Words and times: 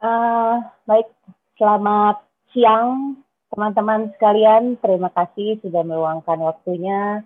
Uh, 0.00 0.64
baik, 0.88 1.12
selamat 1.60 2.24
siang 2.56 3.20
teman-teman 3.52 4.08
sekalian. 4.16 4.80
Terima 4.80 5.12
kasih 5.12 5.60
sudah 5.60 5.84
meluangkan 5.84 6.40
waktunya 6.40 7.20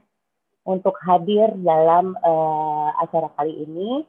untuk 0.67 0.99
hadir 1.07 1.55
dalam 1.63 2.19
uh, 2.19 2.91
acara 2.99 3.31
kali 3.39 3.63
ini. 3.63 4.03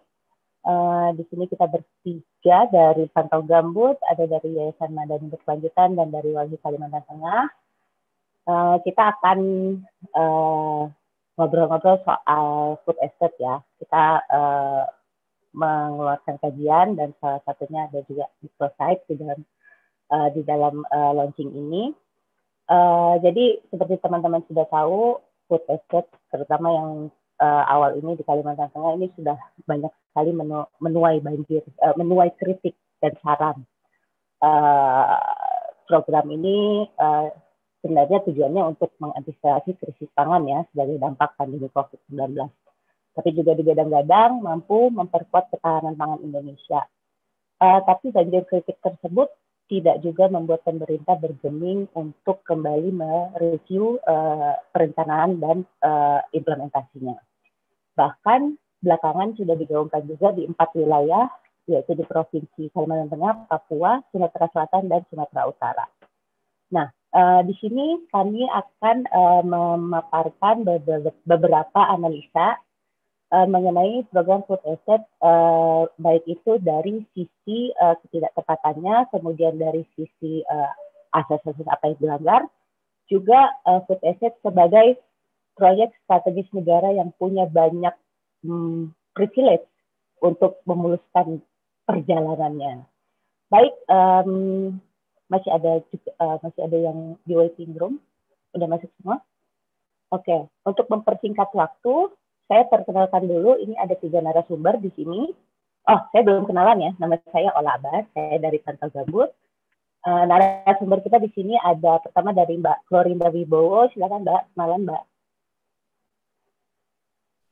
Uh, 0.66 1.14
di 1.14 1.22
sini 1.30 1.46
kita 1.46 1.70
bertiga 1.70 2.66
dari 2.74 3.06
Pantau 3.14 3.46
Gambut, 3.46 4.02
ada 4.02 4.26
dari 4.26 4.58
Yayasan 4.58 4.98
Madani 4.98 5.30
Berkelanjutan 5.30 5.94
dan 5.94 6.10
dari 6.10 6.34
Walhi 6.34 6.58
Kalimantan 6.58 7.06
Tengah. 7.06 7.46
Uh, 8.50 8.82
kita 8.82 9.14
akan 9.14 9.40
uh, 10.18 10.90
ngobrol-ngobrol 11.38 12.02
soal 12.02 12.82
food 12.82 12.98
estate 12.98 13.38
ya. 13.38 13.62
Kita 13.78 14.26
uh, 14.26 14.90
mengeluarkan 15.56 16.36
kajian 16.44 17.00
dan 17.00 17.16
salah 17.24 17.40
satunya 17.48 17.88
ada 17.88 18.04
juga 18.06 18.28
di 18.44 18.52
site 18.52 19.04
di 19.08 19.16
dalam 19.16 19.40
uh, 20.12 20.30
di 20.36 20.42
dalam 20.44 20.84
uh, 20.92 21.12
launching 21.16 21.50
ini. 21.56 21.96
Uh, 22.66 23.16
jadi 23.22 23.62
seperti 23.70 24.02
teman-teman 24.02 24.42
sudah 24.50 24.66
tahu, 24.68 25.22
food 25.48 25.64
estate 25.70 26.10
terutama 26.34 26.68
yang 26.74 26.90
uh, 27.40 27.64
awal 27.70 27.96
ini 27.96 28.18
di 28.18 28.24
Kalimantan 28.26 28.74
Tengah 28.74 28.98
ini 28.98 29.08
sudah 29.16 29.38
banyak 29.70 29.94
sekali 30.12 30.32
menu, 30.34 30.66
menuai 30.82 31.22
banjir, 31.22 31.64
uh, 31.80 31.96
menuai 31.96 32.34
kritik 32.36 32.76
dan 33.00 33.14
saran. 33.22 33.64
Uh, 34.44 35.16
program 35.86 36.28
ini 36.34 36.90
uh, 36.98 37.30
sebenarnya 37.86 38.26
tujuannya 38.26 38.74
untuk 38.76 38.90
mengantisipasi 38.98 39.78
krisis 39.78 40.10
pangan 40.18 40.44
ya 40.50 40.66
sebagai 40.74 40.98
dampak 40.98 41.38
pandemi 41.38 41.70
COVID-19. 41.70 42.50
Tapi 43.16 43.32
juga 43.32 43.56
digadang-gadang 43.56 44.44
mampu 44.44 44.92
memperkuat 44.92 45.48
ketahanan 45.56 45.96
pangan 45.96 46.20
Indonesia. 46.20 46.84
Uh, 47.64 47.80
tapi 47.88 48.12
banjir 48.12 48.44
kritik 48.44 48.76
tersebut 48.84 49.32
tidak 49.66 50.04
juga 50.06 50.30
membuat 50.30 50.62
pemerintah 50.62 51.18
bergeming 51.18 51.90
untuk 51.98 52.44
kembali 52.46 52.92
mereview 52.94 53.98
uh, 54.06 54.60
perencanaan 54.70 55.42
dan 55.42 55.58
uh, 55.82 56.22
implementasinya. 56.36 57.18
Bahkan 57.98 58.60
belakangan 58.84 59.34
sudah 59.40 59.56
digaungkan 59.58 60.06
juga 60.06 60.36
di 60.36 60.46
empat 60.46 60.70
wilayah, 60.78 61.32
yaitu 61.66 61.98
di 61.98 62.06
Provinsi 62.06 62.70
Kalimantan 62.70 63.18
Tengah, 63.18 63.34
Papua, 63.50 64.04
Sumatera 64.14 64.52
Selatan, 64.54 64.86
dan 64.86 65.02
Sumatera 65.10 65.50
Utara. 65.50 65.86
Nah, 66.70 66.92
uh, 67.16 67.42
di 67.42 67.58
sini 67.58 68.06
kami 68.14 68.46
akan 68.46 68.98
uh, 69.10 69.42
memaparkan 69.42 70.62
beberapa 71.26 71.82
analisa 71.90 72.62
uh, 73.36 73.48
mengenai 73.52 74.08
program 74.16 74.48
food 74.48 74.64
estate 74.64 75.04
uh, 75.20 75.92
baik 76.00 76.24
itu 76.24 76.56
dari 76.64 77.04
sisi 77.12 77.76
uh, 77.76 78.00
ketidaktepatannya, 78.08 79.12
kemudian 79.12 79.60
dari 79.60 79.84
sisi 80.00 80.40
uh, 80.48 80.72
asas-asas 81.12 81.68
apa 81.68 81.92
yang 81.92 82.00
dilanggar, 82.00 82.42
juga 83.12 83.52
uh, 83.68 83.84
food 83.84 84.00
estate 84.08 84.40
sebagai 84.40 84.96
proyek 85.60 85.92
strategis 86.08 86.48
negara 86.56 86.96
yang 86.96 87.12
punya 87.20 87.44
banyak 87.52 87.96
hmm, 88.48 88.96
privilege 89.12 89.68
untuk 90.24 90.64
memuluskan 90.64 91.44
perjalanannya. 91.84 92.88
Baik, 93.52 93.76
um, 93.92 94.74
masih 95.30 95.52
ada 95.54 95.82
uh, 96.22 96.38
masih 96.42 96.62
ada 96.62 96.78
yang 96.78 97.18
di 97.26 97.34
waiting 97.34 97.74
room 97.78 97.98
udah 98.54 98.68
masuk 98.70 98.90
semua 99.02 99.20
oke 100.14 100.22
okay. 100.22 100.46
untuk 100.64 100.86
mempersingkat 100.86 101.50
waktu 101.58 102.14
saya 102.46 102.64
perkenalkan 102.70 103.26
dulu 103.26 103.58
ini 103.58 103.74
ada 103.78 103.98
tiga 103.98 104.22
narasumber 104.22 104.78
di 104.78 104.94
sini. 104.94 105.34
Oh 105.86 106.00
saya 106.10 106.22
belum 106.26 106.50
kenalan 106.50 106.82
ya 106.82 106.92
nama 106.98 107.18
saya 107.30 107.54
Ola 107.54 107.78
Abbas 107.78 108.10
saya 108.14 108.38
dari 108.42 108.58
Pantau 108.62 108.90
Gambut. 108.90 109.30
Uh, 110.06 110.26
narasumber 110.30 111.02
kita 111.02 111.18
di 111.18 111.30
sini 111.34 111.58
ada 111.58 111.98
pertama 111.98 112.30
dari 112.30 112.62
Mbak 112.62 112.90
Klorinda 112.90 113.34
Wibowo. 113.34 113.90
Silakan 113.94 114.22
Mbak. 114.22 114.42
Malam 114.54 114.86
Mbak. 114.86 115.04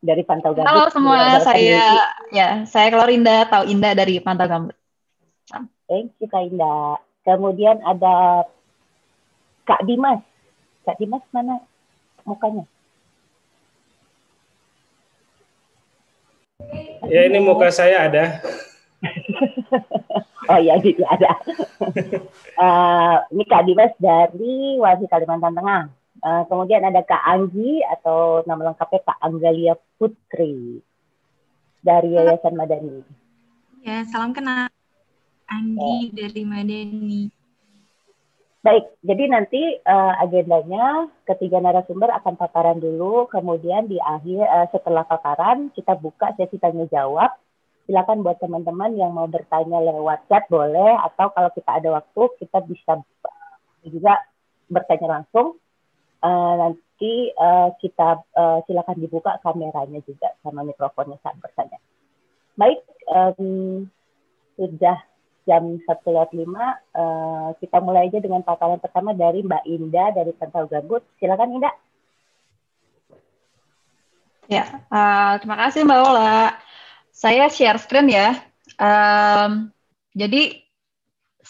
Dari 0.05 0.23
Pantau 0.25 0.53
Gambut. 0.53 0.69
Halo 0.69 0.85
semua 0.93 1.41
saya 1.41 2.13
ya 2.29 2.65
saya 2.69 2.93
Klorinda 2.93 3.49
tahu 3.49 3.69
Indah 3.69 3.93
dari 3.97 4.21
Pantau 4.21 4.45
Gambut. 4.45 4.77
Thank 5.89 6.13
you 6.21 6.29
Kak 6.29 6.45
Indah. 6.45 7.01
Kemudian 7.25 7.81
ada 7.81 8.45
Kak 9.65 9.81
Dimas. 9.89 10.21
Kak 10.85 10.99
Dimas 11.01 11.23
mana 11.33 11.57
mukanya? 12.27 12.67
Ya 17.07 17.27
ini 17.27 17.39
muka 17.43 17.69
saya 17.69 18.07
ada. 18.07 18.39
oh 20.51 20.59
iya, 20.59 20.79
gitu 20.79 21.03
ada. 21.03 21.35
uh, 22.59 23.15
ini 23.35 23.43
Kak 23.43 23.67
Dimas 23.67 23.93
dari 23.99 24.79
Wasi 24.79 25.05
Kalimantan 25.11 25.55
Tengah. 25.55 25.91
Uh, 26.23 26.43
kemudian 26.47 26.87
ada 26.87 27.03
Kak 27.03 27.19
Anggi 27.27 27.83
atau 27.83 28.47
nama 28.47 28.71
lengkapnya 28.71 29.03
Kak 29.03 29.19
Anggalia 29.19 29.75
Putri 29.99 30.79
dari 31.83 32.15
Yayasan 32.15 32.55
Madani. 32.55 33.03
Ya, 33.83 34.07
salam 34.07 34.31
kenal. 34.31 34.71
Andi 35.51 36.15
ya. 36.15 36.23
dari 36.23 36.43
Madani. 36.47 37.42
Baik, 38.63 38.95
jadi 39.03 39.27
nanti 39.27 39.59
uh, 39.83 40.23
agendanya 40.23 41.11
ketiga 41.27 41.59
narasumber 41.59 42.07
akan 42.15 42.39
paparan 42.39 42.79
dulu, 42.79 43.27
kemudian 43.27 43.91
di 43.91 43.99
akhir 43.99 44.39
uh, 44.39 44.67
setelah 44.71 45.03
paparan 45.03 45.67
kita 45.75 45.99
buka 45.99 46.31
sesi 46.39 46.55
tanya 46.63 46.87
jawab. 46.87 47.27
Silakan 47.83 48.23
buat 48.23 48.39
teman-teman 48.39 48.95
yang 48.95 49.11
mau 49.11 49.27
bertanya 49.27 49.83
lewat 49.83 50.31
chat 50.31 50.47
boleh, 50.47 50.95
atau 50.95 51.35
kalau 51.35 51.51
kita 51.51 51.71
ada 51.75 51.89
waktu 51.91 52.21
kita 52.39 52.63
bisa 52.63 53.03
juga 53.83 54.23
bertanya 54.71 55.19
langsung. 55.19 55.59
Uh, 56.23 56.55
nanti 56.55 57.35
uh, 57.35 57.75
kita 57.83 58.23
uh, 58.31 58.63
silakan 58.63 58.95
dibuka 58.95 59.43
kameranya 59.43 59.99
juga 60.07 60.39
sama 60.39 60.63
mikrofonnya 60.63 61.19
saat 61.19 61.35
bertanya. 61.43 61.83
Baik, 62.55 62.79
um, 63.11 63.91
sudah 64.55 65.03
jam 65.43 65.79
satu 65.83 66.15
lewat 66.15 66.31
lima 66.31 66.79
uh, 66.95 67.51
kita 67.59 67.83
mulai 67.83 68.07
aja 68.07 68.19
dengan 68.23 68.43
paparan 68.43 68.79
pertama 68.79 69.11
dari 69.11 69.43
Mbak 69.43 69.63
Indah 69.67 70.09
dari 70.15 70.31
Pantau 70.35 70.67
Gambut. 70.67 71.03
Silakan 71.19 71.59
Indah. 71.59 71.75
Ya, 74.51 74.83
uh, 74.91 75.39
terima 75.39 75.57
kasih 75.67 75.87
Mbak 75.87 75.99
Ola. 76.03 76.59
Saya 77.13 77.47
share 77.47 77.79
screen 77.79 78.11
ya. 78.11 78.35
Um, 78.75 79.71
jadi, 80.11 80.59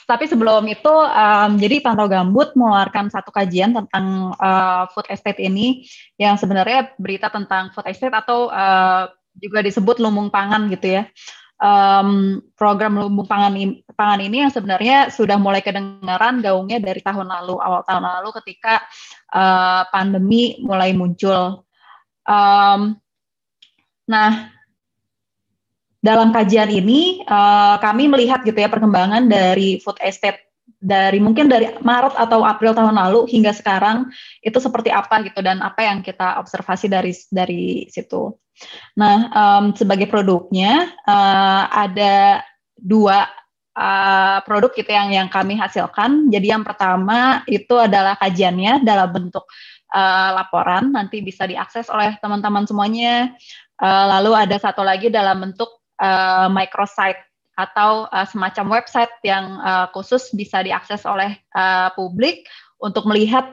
tapi 0.06 0.30
sebelum 0.30 0.66
itu, 0.70 0.94
um, 0.94 1.52
jadi 1.58 1.82
Pantau 1.82 2.06
Gambut 2.06 2.54
mengeluarkan 2.54 3.10
satu 3.10 3.34
kajian 3.34 3.74
tentang 3.74 4.38
uh, 4.38 4.86
food 4.94 5.10
estate 5.10 5.42
ini, 5.42 5.90
yang 6.22 6.38
sebenarnya 6.38 6.94
berita 7.02 7.34
tentang 7.34 7.74
food 7.74 7.90
estate 7.90 8.14
atau 8.14 8.54
uh, 8.54 9.10
juga 9.38 9.66
disebut 9.66 9.98
lumbung 9.98 10.30
pangan 10.30 10.70
gitu 10.70 11.02
ya 11.02 11.10
um, 11.64 12.44
program 12.60 13.00
lumbung 13.00 13.24
pangan 13.24 13.56
ini, 13.56 13.80
pangan 13.96 14.20
ini 14.20 14.44
yang 14.44 14.52
sebenarnya 14.52 15.08
sudah 15.08 15.40
mulai 15.40 15.64
kedengaran 15.64 16.44
gaungnya 16.44 16.84
dari 16.84 17.00
tahun 17.00 17.32
lalu 17.32 17.56
awal 17.64 17.82
tahun 17.88 18.04
lalu 18.04 18.30
ketika 18.44 18.84
uh, 19.32 19.88
pandemi 19.88 20.60
mulai 20.60 20.92
muncul. 20.92 21.64
Um, 22.28 23.00
nah, 24.04 24.52
dalam 26.04 26.36
kajian 26.36 26.68
ini 26.68 27.24
uh, 27.24 27.80
kami 27.80 28.12
melihat 28.12 28.44
gitu 28.44 28.60
ya 28.60 28.68
perkembangan 28.68 29.32
dari 29.32 29.80
food 29.80 29.96
estate 30.04 30.52
dari 30.84 31.24
mungkin 31.24 31.48
dari 31.48 31.72
Maret 31.80 32.20
atau 32.20 32.44
April 32.44 32.76
tahun 32.76 33.00
lalu 33.00 33.32
hingga 33.32 33.56
sekarang 33.56 34.12
itu 34.44 34.60
seperti 34.60 34.92
apa 34.92 35.24
gitu 35.24 35.40
dan 35.40 35.64
apa 35.64 35.80
yang 35.80 36.04
kita 36.04 36.44
observasi 36.44 36.92
dari 36.92 37.16
dari 37.32 37.88
situ. 37.88 38.36
Nah, 38.98 39.30
um, 39.34 39.66
sebagai 39.74 40.08
produknya 40.08 40.94
uh, 41.06 41.64
ada 41.72 42.46
dua 42.78 43.26
uh, 43.78 44.40
produk 44.46 44.72
gitu 44.74 44.92
yang 44.94 45.10
yang 45.14 45.30
kami 45.30 45.58
hasilkan. 45.58 46.30
Jadi 46.30 46.54
yang 46.54 46.64
pertama 46.66 47.42
itu 47.50 47.74
adalah 47.78 48.18
kajiannya 48.18 48.86
dalam 48.86 49.10
bentuk 49.10 49.46
uh, 49.94 50.30
laporan 50.38 50.94
nanti 50.94 51.22
bisa 51.22 51.50
diakses 51.50 51.90
oleh 51.90 52.18
teman-teman 52.22 52.66
semuanya. 52.70 53.34
Uh, 53.82 54.06
lalu 54.20 54.38
ada 54.38 54.56
satu 54.62 54.86
lagi 54.86 55.10
dalam 55.10 55.42
bentuk 55.42 55.70
uh, 56.00 56.48
microsite 56.48 57.20
atau 57.54 58.10
uh, 58.10 58.26
semacam 58.26 58.82
website 58.82 59.14
yang 59.22 59.62
uh, 59.62 59.86
khusus 59.94 60.34
bisa 60.34 60.66
diakses 60.66 61.06
oleh 61.06 61.38
uh, 61.54 61.94
publik 61.94 62.46
untuk 62.82 63.06
melihat 63.06 63.46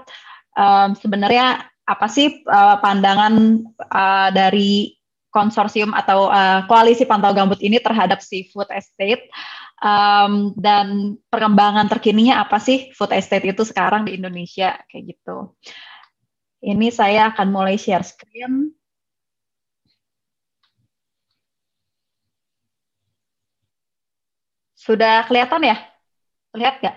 um, 0.57 0.97
sebenarnya 0.97 1.69
apa 1.85 2.07
sih 2.07 2.41
uh, 2.47 2.81
pandangan 2.81 3.67
uh, 3.91 4.29
dari 4.33 5.00
konsorsium 5.31 5.95
atau 5.95 6.29
uh, 6.29 6.67
koalisi 6.67 7.07
pantau 7.07 7.31
gambut 7.31 7.59
ini 7.63 7.79
terhadap 7.79 8.19
si 8.23 8.51
food 8.51 8.67
estate 8.75 9.31
um, 9.83 10.53
dan 10.59 11.17
perkembangan 11.31 11.87
terkininya 11.87 12.43
apa 12.43 12.59
sih 12.59 12.91
food 12.95 13.15
estate 13.15 13.47
itu 13.47 13.63
sekarang 13.63 14.07
di 14.07 14.19
Indonesia 14.19 14.77
kayak 14.91 15.17
gitu. 15.17 15.55
Ini 16.61 16.93
saya 16.93 17.33
akan 17.33 17.49
mulai 17.49 17.81
share 17.81 18.05
screen. 18.05 18.75
Sudah 24.77 25.29
kelihatan 25.29 25.63
ya 25.65 25.91
Lihat 26.55 26.83
nggak? 26.83 26.97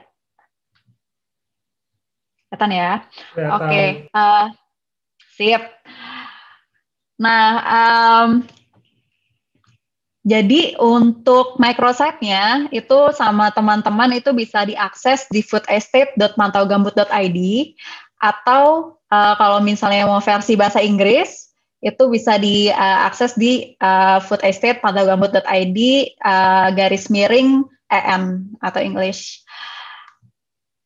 Kelihatan 2.49 2.71
ya? 2.73 2.91
Oke, 2.97 3.45
okay. 3.53 3.87
uh, 4.13 4.17
eh, 4.17 4.45
sip. 5.37 5.63
Nah, 7.23 7.63
um, 7.63 8.43
jadi 10.27 10.75
untuk 10.79 11.55
microsite-nya 11.59 12.67
itu 12.71 13.11
sama 13.15 13.51
teman-teman 13.51 14.11
itu 14.19 14.35
bisa 14.35 14.67
diakses 14.67 15.27
di 15.31 15.39
foodestate.mantaugambut.id 15.43 17.39
atau 18.23 18.95
uh, 19.11 19.35
kalau 19.35 19.59
misalnya 19.63 20.07
mau 20.07 20.23
versi 20.23 20.55
bahasa 20.55 20.79
Inggris 20.79 21.51
itu 21.83 22.07
bisa 22.07 22.39
diakses 22.39 23.35
di 23.35 23.75
uh, 23.83 24.23
foodestate.mantaugambut.id 24.23 25.79
uh, 26.23 26.71
garis 26.71 27.11
miring 27.11 27.67
EM 27.91 28.55
atau 28.63 28.79
English. 28.79 29.43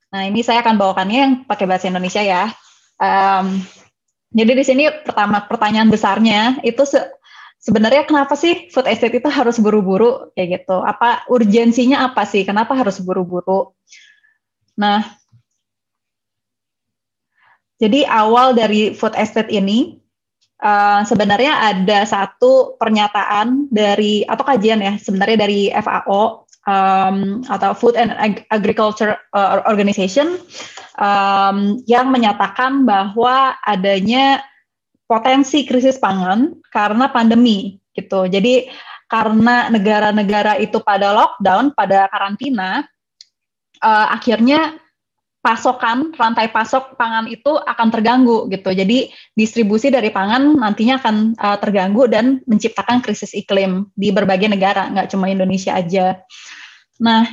Nah 0.09 0.25
ini 0.25 0.41
saya 0.41 0.65
akan 0.65 0.81
bawakannya 0.81 1.19
yang 1.21 1.45
pakai 1.45 1.69
bahasa 1.69 1.93
Indonesia 1.93 2.25
ya. 2.25 2.49
Um, 2.97 3.61
jadi 4.37 4.51
di 4.53 4.61
sini 4.61 4.83
pertama 5.01 5.41
pertanyaan 5.49 5.89
besarnya 5.89 6.61
itu 6.61 6.85
se 6.85 7.01
sebenarnya 7.57 8.05
kenapa 8.05 8.37
sih 8.37 8.69
food 8.69 8.85
estate 8.85 9.17
itu 9.17 9.29
harus 9.33 9.57
buru-buru 9.57 10.29
kayak 10.37 10.61
gitu? 10.61 10.77
Apa 10.77 11.25
urgensinya 11.25 12.05
apa 12.05 12.21
sih? 12.29 12.45
Kenapa 12.45 12.77
harus 12.77 13.01
buru-buru? 13.01 13.73
Nah, 14.77 15.01
jadi 17.81 18.05
awal 18.05 18.53
dari 18.53 18.93
food 18.93 19.17
estate 19.17 19.49
ini 19.49 19.97
uh, 20.61 21.01
sebenarnya 21.01 21.73
ada 21.73 22.05
satu 22.05 22.77
pernyataan 22.77 23.73
dari 23.73 24.21
atau 24.21 24.45
kajian 24.45 24.85
ya 24.85 24.93
sebenarnya 25.01 25.37
dari 25.49 25.73
FAO 25.73 26.45
um, 26.67 27.41
atau 27.47 27.71
Food 27.73 27.95
and 27.97 28.13
Agriculture 28.53 29.17
uh, 29.33 29.65
Organization 29.65 30.37
um, 30.97 31.79
yang 31.85 32.09
menyatakan 32.09 32.83
bahwa 32.83 33.55
adanya 33.63 34.41
potensi 35.07 35.63
krisis 35.63 35.95
pangan 36.01 36.59
karena 36.73 37.07
pandemi 37.07 37.79
gitu. 37.95 38.27
Jadi 38.27 38.67
karena 39.07 39.71
negara-negara 39.71 40.59
itu 40.59 40.83
pada 40.83 41.15
lockdown, 41.15 41.71
pada 41.71 42.11
karantina, 42.11 42.83
uh, 43.79 44.07
akhirnya 44.11 44.75
pasokan 45.39 46.11
rantai 46.11 46.51
pasok 46.51 46.99
pangan 46.99 47.31
itu 47.31 47.55
akan 47.55 47.87
terganggu 47.87 48.51
gitu. 48.51 48.67
Jadi 48.75 49.07
distribusi 49.31 49.87
dari 49.87 50.11
pangan 50.11 50.59
nantinya 50.59 50.99
akan 50.99 51.39
uh, 51.39 51.55
terganggu 51.55 52.03
dan 52.11 52.43
menciptakan 52.43 52.99
krisis 52.99 53.31
iklim 53.31 53.87
di 53.95 54.11
berbagai 54.11 54.51
negara, 54.51 54.91
nggak 54.91 55.07
cuma 55.15 55.31
Indonesia 55.31 55.71
aja. 55.71 56.19
Nah, 56.99 57.23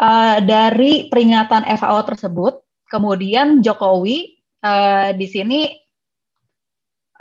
uh, 0.00 0.40
dari 0.40 1.12
peringatan 1.12 1.68
FAO 1.76 2.00
tersebut, 2.08 2.64
kemudian 2.90 3.62
Jokowi 3.62 4.42
uh, 4.66 5.14
di 5.14 5.26
sini 5.30 5.70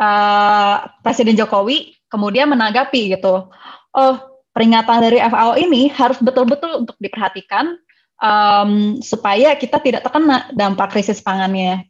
uh, 0.02 0.90
Presiden 1.06 1.38
Jokowi 1.38 1.94
kemudian 2.10 2.50
menanggapi 2.50 3.14
gitu, 3.14 3.54
oh 3.94 4.16
peringatan 4.50 5.06
dari 5.06 5.22
FAO 5.22 5.54
ini 5.62 5.94
harus 5.94 6.18
betul-betul 6.18 6.84
untuk 6.84 6.98
diperhatikan 6.98 7.78
um, 8.20 8.98
supaya 9.00 9.56
kita 9.56 9.78
tidak 9.80 10.04
terkena 10.04 10.50
dampak 10.52 10.92
krisis 10.92 11.22
pangannya. 11.22 11.86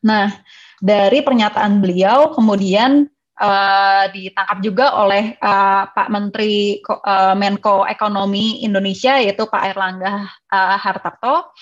Nah, 0.00 0.32
dari 0.80 1.20
pernyataan 1.20 1.78
beliau 1.84 2.32
kemudian 2.32 3.04
uh, 3.36 4.04
ditangkap 4.10 4.58
juga 4.64 4.86
oleh 4.96 5.36
uh, 5.38 5.84
Pak 5.92 6.08
Menteri 6.08 6.80
uh, 6.84 7.36
Menko 7.36 7.84
Ekonomi 7.84 8.64
Indonesia 8.64 9.20
yaitu 9.20 9.44
Pak 9.44 9.76
Erlangga 9.76 10.24
uh, 10.50 10.76
Hartarto 10.80 11.52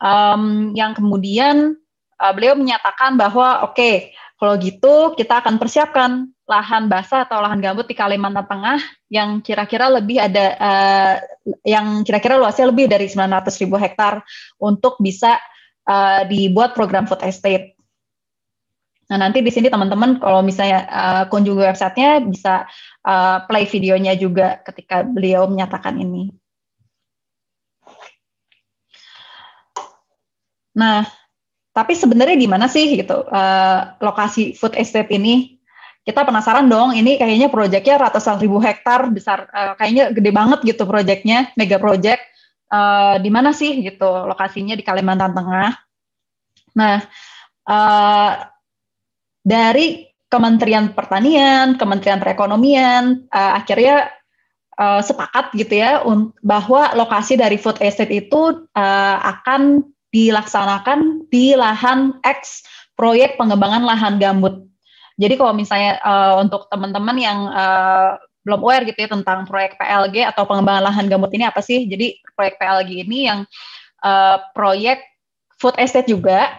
um, 0.00 0.72
yang 0.74 0.96
kemudian 0.96 1.76
uh, 2.18 2.32
beliau 2.34 2.56
menyatakan 2.56 3.14
bahwa 3.14 3.68
oke 3.68 3.76
okay, 3.76 3.94
kalau 4.40 4.56
gitu 4.56 5.14
kita 5.14 5.44
akan 5.44 5.60
persiapkan 5.60 6.32
lahan 6.48 6.90
basah 6.90 7.28
atau 7.28 7.38
lahan 7.38 7.62
gambut 7.62 7.86
di 7.86 7.94
Kalimantan 7.94 8.48
Tengah 8.48 8.80
yang 9.12 9.38
kira-kira 9.44 9.86
lebih 9.86 10.18
ada 10.18 10.46
uh, 10.58 11.14
yang 11.62 12.02
kira-kira 12.02 12.40
luasnya 12.40 12.72
lebih 12.72 12.90
dari 12.90 13.06
900 13.06 13.62
ribu 13.62 13.76
hektar 13.76 14.24
untuk 14.58 14.98
bisa 14.98 15.38
uh, 15.86 16.26
dibuat 16.26 16.72
program 16.72 17.06
food 17.06 17.22
estate. 17.22 17.78
Nah 19.12 19.18
nanti 19.20 19.44
di 19.44 19.50
sini 19.52 19.68
teman-teman 19.68 20.22
kalau 20.22 20.40
misalnya 20.40 20.88
uh, 20.88 21.24
kunjungi 21.28 21.66
websitenya 21.66 22.24
bisa 22.24 22.64
uh, 23.04 23.44
play 23.44 23.68
videonya 23.68 24.16
juga 24.16 24.62
ketika 24.64 25.04
beliau 25.04 25.46
menyatakan 25.46 25.98
ini. 26.00 26.32
Nah 30.80 31.04
tapi 31.70 31.94
sebenarnya 31.94 32.34
di 32.34 32.48
mana 32.50 32.66
sih 32.66 32.98
gitu 32.98 33.22
uh, 33.28 33.80
lokasi 34.02 34.56
food 34.56 34.74
estate 34.74 35.12
ini? 35.14 35.60
Kita 36.00 36.24
penasaran 36.24 36.66
dong, 36.66 36.96
ini 36.96 37.20
kayaknya 37.20 37.52
proyeknya 37.52 38.00
ratusan 38.08 38.40
ribu 38.40 38.56
hektar 38.58 39.12
besar, 39.12 39.46
uh, 39.52 39.76
kayaknya 39.76 40.10
gede 40.10 40.32
banget 40.32 40.58
gitu 40.64 40.88
proyeknya, 40.88 41.52
mega 41.54 41.76
project. 41.76 42.24
Uh, 42.70 43.18
di 43.18 43.28
mana 43.34 43.50
sih 43.50 43.82
gitu 43.82 44.06
lokasinya 44.06 44.74
di 44.74 44.82
Kalimantan 44.82 45.36
Tengah? 45.36 45.70
Nah, 46.74 47.02
uh, 47.68 48.30
dari 49.42 50.08
Kementerian 50.30 50.94
Pertanian, 50.94 51.74
Kementerian 51.74 52.22
Perekonomian, 52.22 53.26
uh, 53.30 53.52
akhirnya 53.58 54.10
uh, 54.78 55.02
sepakat 55.02 55.52
gitu 55.58 55.78
ya 55.82 56.00
bahwa 56.40 56.94
lokasi 56.94 57.34
dari 57.34 57.58
food 57.58 57.82
estate 57.82 58.14
itu 58.14 58.66
uh, 58.72 59.16
akan 59.20 59.84
dilaksanakan 60.10 61.30
di 61.30 61.54
lahan 61.54 62.18
X 62.22 62.66
proyek 62.98 63.38
pengembangan 63.40 63.86
lahan 63.86 64.20
gambut. 64.20 64.66
Jadi 65.20 65.34
kalau 65.36 65.52
misalnya 65.52 66.00
uh, 66.00 66.40
untuk 66.40 66.66
teman-teman 66.68 67.16
yang 67.16 67.38
uh, 67.48 68.16
belum 68.40 68.60
aware 68.64 68.88
gitu 68.88 69.04
ya 69.04 69.10
tentang 69.12 69.44
proyek 69.44 69.76
PLG 69.76 70.24
atau 70.32 70.48
pengembangan 70.48 70.90
lahan 70.90 71.06
gambut 71.06 71.30
ini 71.36 71.44
apa 71.44 71.60
sih? 71.60 71.84
Jadi 71.84 72.18
proyek 72.32 72.56
PLG 72.56 72.90
ini 73.04 73.28
yang 73.28 73.44
uh, 74.00 74.40
proyek 74.56 75.04
food 75.60 75.76
estate 75.76 76.08
juga 76.08 76.56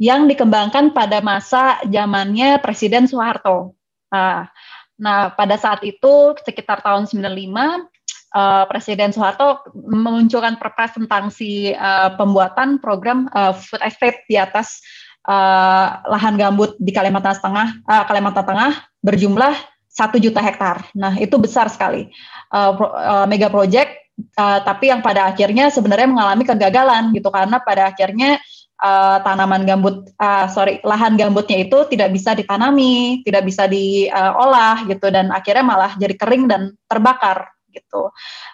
yang 0.00 0.26
dikembangkan 0.26 0.96
pada 0.96 1.20
masa 1.20 1.78
zamannya 1.84 2.58
Presiden 2.64 3.04
Soeharto. 3.06 3.76
Nah, 4.08 4.48
nah 4.96 5.30
pada 5.30 5.60
saat 5.60 5.84
itu 5.84 6.34
sekitar 6.42 6.80
tahun 6.80 7.06
95 7.06 7.91
uh, 8.32 8.64
Presiden 8.66 9.12
Soeharto 9.12 9.62
memunculkan 9.76 10.56
perpres 10.56 10.96
tentang 10.96 11.28
si 11.28 11.70
uh, 11.72 12.12
pembuatan 12.16 12.80
program 12.80 13.28
uh, 13.32 13.52
food 13.52 13.80
estate 13.84 14.24
di 14.26 14.40
atas 14.40 14.80
uh, 15.28 16.02
lahan 16.08 16.34
gambut 16.40 16.74
di 16.80 16.90
Kalimantan 16.90 17.38
Tengah, 17.38 17.68
uh, 17.86 18.04
Kalimantan 18.08 18.44
Tengah 18.48 18.72
berjumlah 19.04 19.54
satu 19.92 20.16
juta 20.16 20.40
hektar. 20.40 20.88
Nah 20.96 21.20
itu 21.20 21.36
besar 21.36 21.68
sekali 21.68 22.08
uh, 22.50 22.72
pro, 22.72 22.88
uh, 22.88 23.26
mega 23.28 23.52
project, 23.52 23.92
uh, 24.40 24.64
tapi 24.64 24.88
yang 24.88 25.04
pada 25.04 25.28
akhirnya 25.28 25.68
sebenarnya 25.68 26.08
mengalami 26.08 26.44
kegagalan 26.48 27.12
gitu 27.12 27.28
karena 27.28 27.60
pada 27.60 27.92
akhirnya 27.92 28.40
uh, 28.80 29.20
tanaman 29.20 29.68
gambut, 29.68 30.08
uh, 30.16 30.48
sorry 30.48 30.80
lahan 30.80 31.20
gambutnya 31.20 31.68
itu 31.68 31.84
tidak 31.92 32.08
bisa 32.08 32.32
ditanami, 32.32 33.20
tidak 33.20 33.44
bisa 33.44 33.68
diolah 33.68 34.88
gitu 34.88 35.12
dan 35.12 35.28
akhirnya 35.28 35.64
malah 35.64 35.92
jadi 36.00 36.16
kering 36.16 36.48
dan 36.48 36.72
terbakar 36.88 37.52
gitu. 37.72 38.12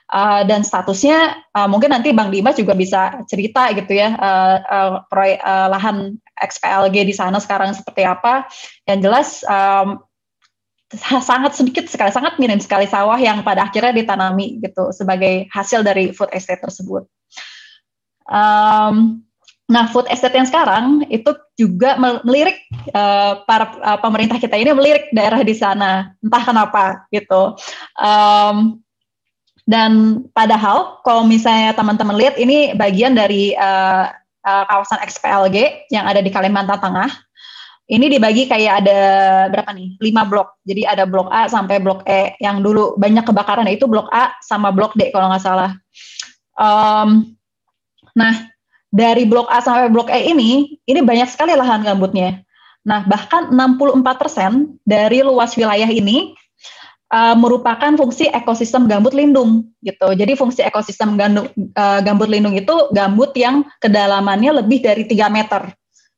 Uh, 0.09 0.43
dan 0.49 0.65
statusnya 0.65 1.43
uh, 1.53 1.69
mungkin 1.69 1.93
nanti 1.93 2.15
Bang 2.15 2.33
Dimas 2.33 2.57
juga 2.57 2.73
bisa 2.73 3.21
cerita 3.29 3.69
gitu 3.75 3.93
ya 3.93 4.17
uh, 4.17 4.57
uh, 4.65 4.91
uh, 5.05 5.67
lahan 5.69 6.17
XPLG 6.39 7.05
di 7.05 7.15
sana 7.15 7.43
sekarang 7.43 7.75
seperti 7.75 8.07
apa. 8.07 8.47
Yang 8.87 8.99
jelas 9.05 9.29
um, 9.45 10.01
sangat 11.29 11.53
sedikit 11.59 11.85
sekali, 11.91 12.15
sangat 12.15 12.41
minim 12.41 12.63
sekali 12.63 12.89
sawah 12.89 13.19
yang 13.21 13.45
pada 13.45 13.69
akhirnya 13.69 13.93
ditanami 13.93 14.63
gitu 14.63 14.95
sebagai 14.95 15.51
hasil 15.53 15.85
dari 15.85 16.15
food 16.17 16.33
estate 16.33 16.65
tersebut. 16.65 17.05
Um, 18.29 19.29
Nah, 19.69 19.85
food 19.93 20.09
estate 20.09 20.33
yang 20.33 20.49
sekarang 20.49 21.05
itu 21.13 21.29
juga 21.61 22.01
melirik 22.01 22.57
uh, 22.97 23.45
para 23.45 23.77
uh, 23.85 23.99
pemerintah 24.01 24.41
kita 24.41 24.57
ini 24.57 24.73
melirik 24.73 25.13
daerah 25.13 25.45
di 25.45 25.53
sana, 25.53 26.17
entah 26.25 26.41
kenapa 26.41 26.85
gitu. 27.13 27.53
Um, 28.01 28.81
dan 29.69 30.25
padahal 30.33 31.05
kalau 31.05 31.29
misalnya 31.29 31.77
teman-teman 31.77 32.17
lihat 32.17 32.41
ini 32.41 32.73
bagian 32.73 33.13
dari 33.13 33.53
uh, 33.53 34.09
uh, 34.41 34.65
kawasan 34.65 35.05
XPLG 35.05 35.89
yang 35.93 36.09
ada 36.09 36.25
di 36.25 36.33
Kalimantan 36.33 36.81
Tengah. 36.81 37.13
Ini 37.89 38.05
dibagi 38.09 38.49
kayak 38.49 38.85
ada 38.85 39.01
berapa 39.49 39.73
nih? 39.73 39.97
Lima 40.01 40.25
blok. 40.25 40.61
Jadi 40.65 40.85
ada 40.85 41.09
blok 41.09 41.29
A 41.33 41.49
sampai 41.49 41.81
blok 41.81 42.05
E. 42.05 42.37
Yang 42.41 42.57
dulu 42.65 42.85
banyak 43.01 43.25
kebakaran 43.25 43.69
itu 43.69 43.85
blok 43.89 44.09
A 44.13 44.37
sama 44.45 44.73
blok 44.73 44.97
D 44.97 45.09
kalau 45.13 45.33
nggak 45.33 45.45
salah. 45.45 45.73
Um, 46.57 47.33
nah, 48.13 48.49
dari 48.93 49.25
blok 49.25 49.49
A 49.49 49.65
sampai 49.65 49.89
blok 49.89 50.13
E 50.13 50.33
ini, 50.33 50.81
ini 50.85 51.01
banyak 51.01 51.33
sekali 51.33 51.57
lahan 51.57 51.81
gambutnya. 51.81 52.45
Nah, 52.85 53.09
bahkan 53.09 53.53
64% 53.53 54.05
dari 54.85 55.25
luas 55.25 55.57
wilayah 55.57 55.89
ini 55.89 56.37
uh, 57.13 57.37
merupakan 57.37 57.93
fungsi 57.97 58.29
ekosistem 58.29 58.89
gambut 58.89 59.17
lindung 59.17 59.73
gitu. 59.81 60.09
Jadi 60.13 60.33
fungsi 60.37 60.65
ekosistem 60.65 61.17
gambut, 61.17 61.53
uh, 61.77 62.01
gambut 62.05 62.29
lindung 62.29 62.55
itu 62.57 62.93
gambut 62.93 63.33
yang 63.37 63.65
kedalamannya 63.81 64.65
lebih 64.65 64.85
dari 64.85 65.05
3 65.09 65.29
meter 65.33 65.73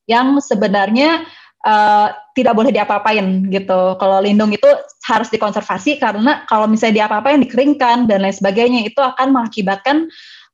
yang 0.09 0.39
sebenarnya 0.43 1.23
uh, 1.63 2.11
tidak 2.35 2.53
boleh 2.55 2.71
diapa-apain 2.73 3.47
gitu. 3.51 3.95
Kalau 3.95 4.17
lindung 4.19 4.51
itu 4.51 4.67
harus 5.07 5.31
dikonservasi 5.31 5.99
karena 5.99 6.43
kalau 6.47 6.67
misalnya 6.67 7.05
diapa-apain 7.05 7.39
dikeringkan 7.43 8.07
dan 8.07 8.23
lain 8.23 8.35
sebagainya 8.35 8.81
itu 8.87 8.99
akan 8.99 9.31
mengakibatkan 9.35 10.11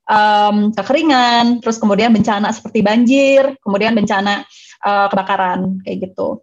um, 0.08 0.72
kekeringan, 0.74 1.60
terus 1.62 1.78
kemudian 1.78 2.12
bencana 2.14 2.50
seperti 2.54 2.80
banjir, 2.82 3.56
kemudian 3.62 3.94
bencana 3.94 4.44
uh, 4.84 5.08
kebakaran 5.12 5.84
kayak 5.84 6.12
gitu. 6.12 6.42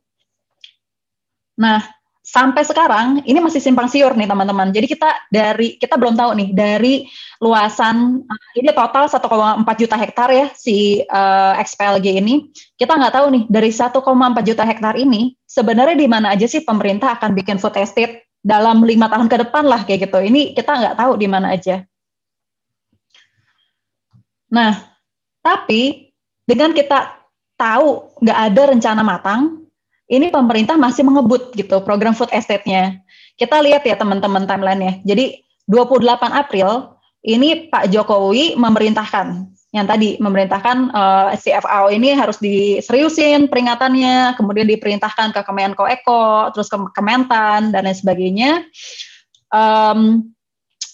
Nah, 1.55 1.81
sampai 2.25 2.65
sekarang 2.65 3.21
ini 3.29 3.37
masih 3.37 3.61
simpang 3.61 3.85
siur 3.85 4.17
nih 4.17 4.25
teman-teman. 4.25 4.73
Jadi 4.73 4.89
kita 4.89 5.29
dari 5.29 5.77
kita 5.77 6.01
belum 6.01 6.17
tahu 6.17 6.31
nih 6.41 6.49
dari 6.57 6.95
luasan 7.45 8.25
uh, 8.25 8.51
ini 8.57 8.73
total 8.73 9.05
1,4 9.13 9.21
juta 9.77 9.97
hektar 10.01 10.33
ya 10.33 10.49
si 10.57 11.05
uh, 11.05 11.53
eh, 11.53 11.63
XPLG 11.63 12.25
ini. 12.25 12.49
Kita 12.81 12.97
nggak 12.97 13.15
tahu 13.21 13.27
nih 13.29 13.43
dari 13.53 13.69
1,4 13.69 14.01
juta 14.49 14.65
hektar 14.65 14.97
ini 14.97 15.37
sebenarnya 15.45 16.01
di 16.01 16.09
mana 16.09 16.33
aja 16.33 16.49
sih 16.49 16.65
pemerintah 16.65 17.21
akan 17.21 17.37
bikin 17.37 17.61
food 17.61 17.77
estate 17.77 18.25
dalam 18.41 18.81
lima 18.83 19.13
tahun 19.13 19.29
ke 19.29 19.37
depan 19.45 19.69
lah 19.69 19.85
kayak 19.85 20.09
gitu. 20.09 20.19
Ini 20.25 20.57
kita 20.57 20.73
nggak 20.81 20.97
tahu 20.97 21.21
di 21.21 21.29
mana 21.29 21.53
aja. 21.53 21.85
Nah, 24.49 24.81
tapi 25.45 26.09
dengan 26.49 26.73
kita 26.73 27.21
tahu 27.61 28.17
nggak 28.25 28.39
ada 28.49 28.63
rencana 28.73 29.03
matang, 29.05 29.64
ini 30.09 30.29
pemerintah 30.29 30.77
masih 30.77 31.07
mengebut 31.07 31.57
gitu 31.57 31.81
program 31.81 32.13
food 32.13 32.31
estate-nya. 32.33 33.01
Kita 33.35 33.59
lihat 33.65 33.83
ya 33.83 33.97
teman-teman 33.97 34.45
timeline-nya. 34.45 35.01
Jadi 35.03 35.43
28 35.67 36.05
April 36.31 36.95
ini 37.25 37.73
Pak 37.73 37.89
Jokowi 37.89 38.55
memerintahkan 38.55 39.49
yang 39.75 39.91
tadi 39.91 40.15
memerintahkan 40.23 40.95
uh, 40.95 41.35
eh, 41.35 41.41
CFAO 41.41 41.91
ini 41.91 42.15
harus 42.15 42.39
diseriusin 42.39 43.51
peringatannya, 43.51 44.39
kemudian 44.39 44.71
diperintahkan 44.71 45.35
ke 45.35 45.41
Kemenko 45.43 45.91
Eko, 45.91 46.55
terus 46.55 46.71
ke 46.71 46.79
Kementan 46.95 47.75
dan 47.75 47.83
lain 47.83 47.99
sebagainya. 47.99 48.63
Um, 49.51 50.31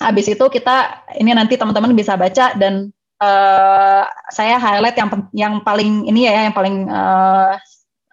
habis 0.00 0.32
itu 0.32 0.40
kita 0.48 1.04
ini 1.20 1.36
nanti 1.36 1.60
teman-teman 1.60 1.92
bisa 1.92 2.16
baca 2.16 2.56
dan 2.56 2.88
uh, 3.20 4.08
saya 4.32 4.56
highlight 4.56 4.96
yang 4.96 5.08
yang 5.36 5.54
paling 5.60 6.08
ini 6.08 6.24
ya 6.24 6.48
yang 6.48 6.56
paling 6.56 6.88
uh, 6.88 7.60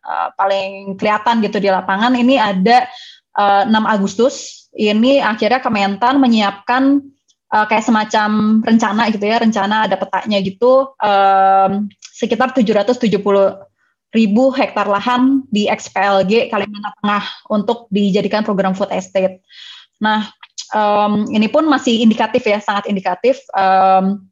uh, 0.07 0.31
paling 0.39 0.95
kelihatan 0.95 1.43
gitu 1.43 1.59
di 1.59 1.67
lapangan. 1.67 2.15
Ini 2.15 2.39
ada 2.39 2.87
uh, 3.35 3.67
6 3.67 3.75
Agustus. 3.83 4.65
Ini 4.71 5.19
akhirnya 5.19 5.59
Kementan 5.59 6.23
menyiapkan 6.23 7.03
uh, 7.51 7.65
kayak 7.67 7.85
semacam 7.85 8.63
rencana 8.63 9.11
gitu 9.11 9.25
ya 9.27 9.37
rencana 9.43 9.89
ada 9.91 9.99
petanya 9.99 10.39
gitu 10.39 10.95
um, 10.97 11.91
sekitar 12.15 12.55
770 12.55 13.11
ribu 14.15 14.43
hektar 14.55 14.87
lahan 14.87 15.43
di 15.51 15.67
XPLG 15.67 16.47
Kalimantan 16.47 16.93
Tengah 17.03 17.23
untuk 17.51 17.91
dijadikan 17.91 18.41
program 18.47 18.71
food 18.71 18.93
estate. 18.93 19.43
Nah 19.99 20.31
um, 20.71 21.27
ini 21.29 21.51
pun 21.51 21.67
masih 21.67 22.05
indikatif 22.05 22.45
ya 22.47 22.63
sangat 22.63 22.87
indikatif. 22.87 23.41
Um, 23.51 24.29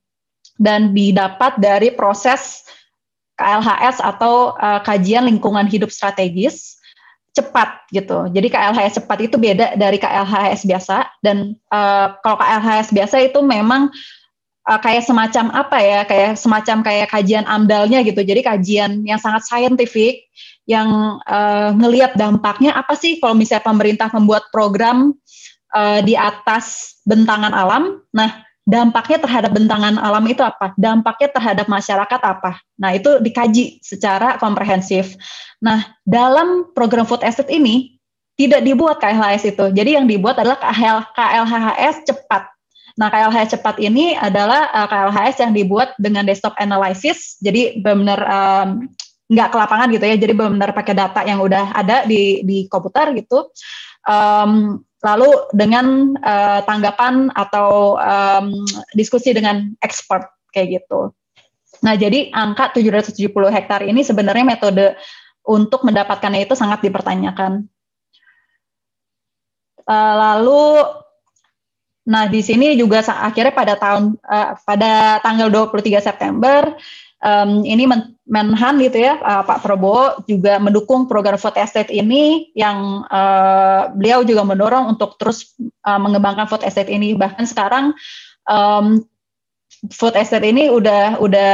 dan 0.56 0.96
didapat 0.96 1.60
dari 1.60 1.92
proses 1.92 2.64
KLHS 3.36 4.00
atau 4.00 4.56
uh, 4.56 4.80
kajian 4.84 5.28
lingkungan 5.28 5.68
hidup 5.68 5.92
strategis 5.92 6.80
cepat 7.36 7.84
gitu. 7.92 8.32
Jadi 8.32 8.48
KLHS 8.48 9.04
cepat 9.04 9.28
itu 9.28 9.36
beda 9.36 9.76
dari 9.76 10.00
KLHS 10.00 10.64
biasa 10.64 11.04
dan 11.20 11.60
uh, 11.68 12.16
kalau 12.24 12.40
KLHS 12.40 12.96
biasa 12.96 13.16
itu 13.28 13.44
memang 13.44 13.92
uh, 14.72 14.80
kayak 14.80 15.04
semacam 15.04 15.52
apa 15.52 15.78
ya, 15.84 16.00
kayak 16.08 16.40
semacam 16.40 16.78
kayak 16.82 17.12
kajian 17.12 17.44
amdalnya 17.44 18.02
gitu. 18.08 18.24
Jadi 18.24 18.40
kajian 18.40 19.04
yang 19.04 19.20
sangat 19.20 19.44
saintifik 19.52 20.26
yang 20.66 21.22
uh, 21.28 21.76
ngelihat 21.76 22.18
dampaknya 22.18 22.74
apa 22.74 22.98
sih 22.98 23.22
kalau 23.22 23.38
misalnya 23.38 23.68
pemerintah 23.68 24.10
membuat 24.16 24.50
program 24.50 25.14
uh, 25.76 26.00
di 26.02 26.16
atas 26.16 26.98
bentangan 27.04 27.54
alam. 27.54 28.00
Nah, 28.16 28.48
dampaknya 28.66 29.22
terhadap 29.22 29.52
bentangan 29.54 29.96
alam 30.02 30.26
itu 30.26 30.42
apa? 30.42 30.74
Dampaknya 30.76 31.30
terhadap 31.38 31.66
masyarakat 31.70 32.22
apa? 32.26 32.58
Nah, 32.82 32.98
itu 32.98 33.22
dikaji 33.22 33.80
secara 33.86 34.42
komprehensif. 34.42 35.14
Nah, 35.62 35.86
dalam 36.04 36.74
program 36.74 37.06
food 37.06 37.22
estate 37.22 37.54
ini 37.54 37.96
tidak 38.36 38.66
dibuat 38.66 39.00
KLHS 39.00 39.56
itu. 39.56 39.66
Jadi 39.72 39.96
yang 39.96 40.10
dibuat 40.10 40.36
adalah 40.42 40.60
KL, 40.60 41.00
KLHS 41.16 41.96
cepat. 42.10 42.44
Nah, 42.98 43.08
KLHS 43.08 43.60
cepat 43.60 43.80
ini 43.80 44.18
adalah 44.18 44.68
uh, 44.74 44.80
eh, 44.84 44.88
KLHS 44.92 45.38
yang 45.46 45.54
dibuat 45.56 45.90
dengan 46.02 46.26
desktop 46.26 46.58
analysis. 46.60 47.40
Jadi 47.40 47.80
benar-benar 47.80 48.22
um, 48.28 48.68
nggak 49.30 49.48
ke 49.54 49.58
lapangan 49.58 49.88
gitu 49.94 50.06
ya. 50.06 50.16
Jadi 50.18 50.34
benar-benar 50.36 50.72
pakai 50.74 50.94
data 50.98 51.22
yang 51.24 51.40
udah 51.40 51.72
ada 51.72 52.04
di 52.04 52.42
di 52.44 52.66
komputer 52.66 53.14
gitu. 53.14 53.50
Um, 54.06 54.85
lalu 55.04 55.30
dengan 55.52 56.16
uh, 56.22 56.64
tanggapan 56.64 57.30
atau 57.36 58.00
um, 58.00 58.64
diskusi 58.96 59.36
dengan 59.36 59.76
expert 59.84 60.32
kayak 60.56 60.82
gitu. 60.82 61.12
Nah, 61.84 61.94
jadi 62.00 62.32
angka 62.32 62.74
770 62.74 63.30
hektar 63.52 63.84
ini 63.84 64.02
sebenarnya 64.02 64.46
metode 64.48 64.96
untuk 65.46 65.86
mendapatkannya 65.86 66.48
itu 66.48 66.58
sangat 66.58 66.82
dipertanyakan. 66.82 67.68
Uh, 69.86 70.16
lalu 70.18 70.82
nah 72.06 72.30
di 72.30 72.42
sini 72.46 72.78
juga 72.78 73.02
akhirnya 73.02 73.54
pada 73.54 73.74
tahun 73.82 74.14
uh, 74.22 74.58
pada 74.62 75.22
tanggal 75.26 75.50
23 75.50 76.06
September 76.06 76.74
um, 77.26 77.66
ini 77.66 77.90
men 77.90 78.16
Menhan 78.26 78.82
gitu 78.82 79.06
ya 79.06 79.22
uh, 79.22 79.46
Pak 79.46 79.62
Prabowo 79.62 80.26
juga 80.26 80.58
mendukung 80.58 81.06
program 81.06 81.38
food 81.38 81.54
estate 81.62 81.94
ini 81.94 82.50
yang 82.58 83.06
uh, 83.06 83.94
beliau 83.94 84.26
juga 84.26 84.42
mendorong 84.42 84.98
untuk 84.98 85.22
terus 85.22 85.54
uh, 85.86 86.02
mengembangkan 86.02 86.50
food 86.50 86.66
estate 86.66 86.90
ini. 86.90 87.14
Bahkan 87.14 87.46
sekarang 87.46 87.94
um, 88.50 89.06
food 89.94 90.18
estate 90.18 90.42
ini 90.42 90.74
udah 90.74 91.22
udah 91.22 91.54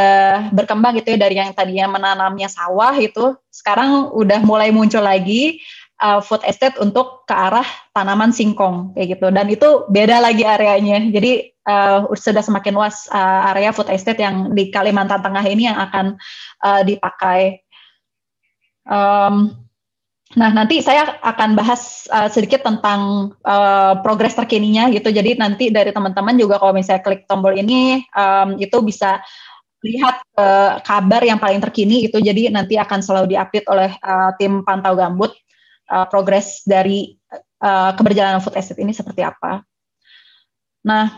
berkembang 0.55 0.95
gitu 1.03 1.11
ya 1.11 1.19
dari 1.19 1.43
yang 1.43 1.51
tadinya 1.51 1.91
menanamnya 1.91 2.47
sawah 2.47 2.95
itu. 2.95 3.35
Sekarang 3.51 4.15
udah 4.15 4.39
mulai 4.47 4.71
muncul 4.71 5.03
lagi 5.03 5.59
uh, 5.99 6.23
food 6.23 6.47
estate 6.47 6.79
untuk 6.79 7.27
ke 7.27 7.35
arah 7.35 7.67
tanaman 7.91 8.31
singkong 8.31 8.95
kayak 8.95 9.19
gitu. 9.19 9.27
Dan 9.27 9.51
itu 9.51 9.91
beda 9.91 10.23
lagi 10.23 10.47
areanya. 10.47 11.03
Jadi 11.11 11.50
uh, 11.67 12.09
sudah 12.13 12.41
semakin 12.41 12.73
luas 12.73 13.05
uh, 13.11 13.49
area 13.53 13.73
food 13.73 13.89
estate 13.89 14.21
yang 14.21 14.53
di 14.53 14.69
Kalimantan 14.73 15.21
Tengah 15.21 15.45
ini 15.45 15.69
yang 15.69 15.77
akan 15.77 16.17
uh, 16.63 16.81
dipakai. 16.85 17.61
Um, 18.87 19.53
nah 20.31 20.47
nanti 20.47 20.79
saya 20.79 21.19
akan 21.19 21.59
bahas 21.59 22.07
uh, 22.07 22.31
sedikit 22.31 22.63
tentang 22.63 23.33
uh, 23.43 23.99
progres 23.99 24.33
terkininya 24.33 24.87
gitu. 24.89 25.11
Jadi 25.11 25.35
nanti 25.37 25.69
dari 25.69 25.91
teman-teman 25.91 26.39
juga 26.39 26.57
kalau 26.57 26.71
misalnya 26.71 27.03
klik 27.03 27.27
tombol 27.27 27.53
ini 27.53 28.01
um, 28.15 28.55
itu 28.57 28.79
bisa 28.81 29.19
lihat 29.81 30.21
uh, 30.37 30.77
kabar 30.85 31.25
yang 31.25 31.41
paling 31.41 31.59
terkini 31.59 32.07
itu. 32.07 32.17
Jadi 32.21 32.53
nanti 32.53 32.77
akan 32.77 33.01
selalu 33.01 33.35
diupdate 33.35 33.67
oleh 33.67 33.91
uh, 34.01 34.31
tim 34.37 34.61
pantau 34.61 34.93
gambut 34.93 35.33
uh, 35.89 36.05
progres 36.07 36.63
dari 36.63 37.17
uh, 37.59 37.91
keberjalanan 37.97 38.39
food 38.39 38.55
estate 38.55 38.81
ini 38.81 38.93
seperti 38.93 39.25
apa. 39.25 39.65
Nah, 40.85 41.11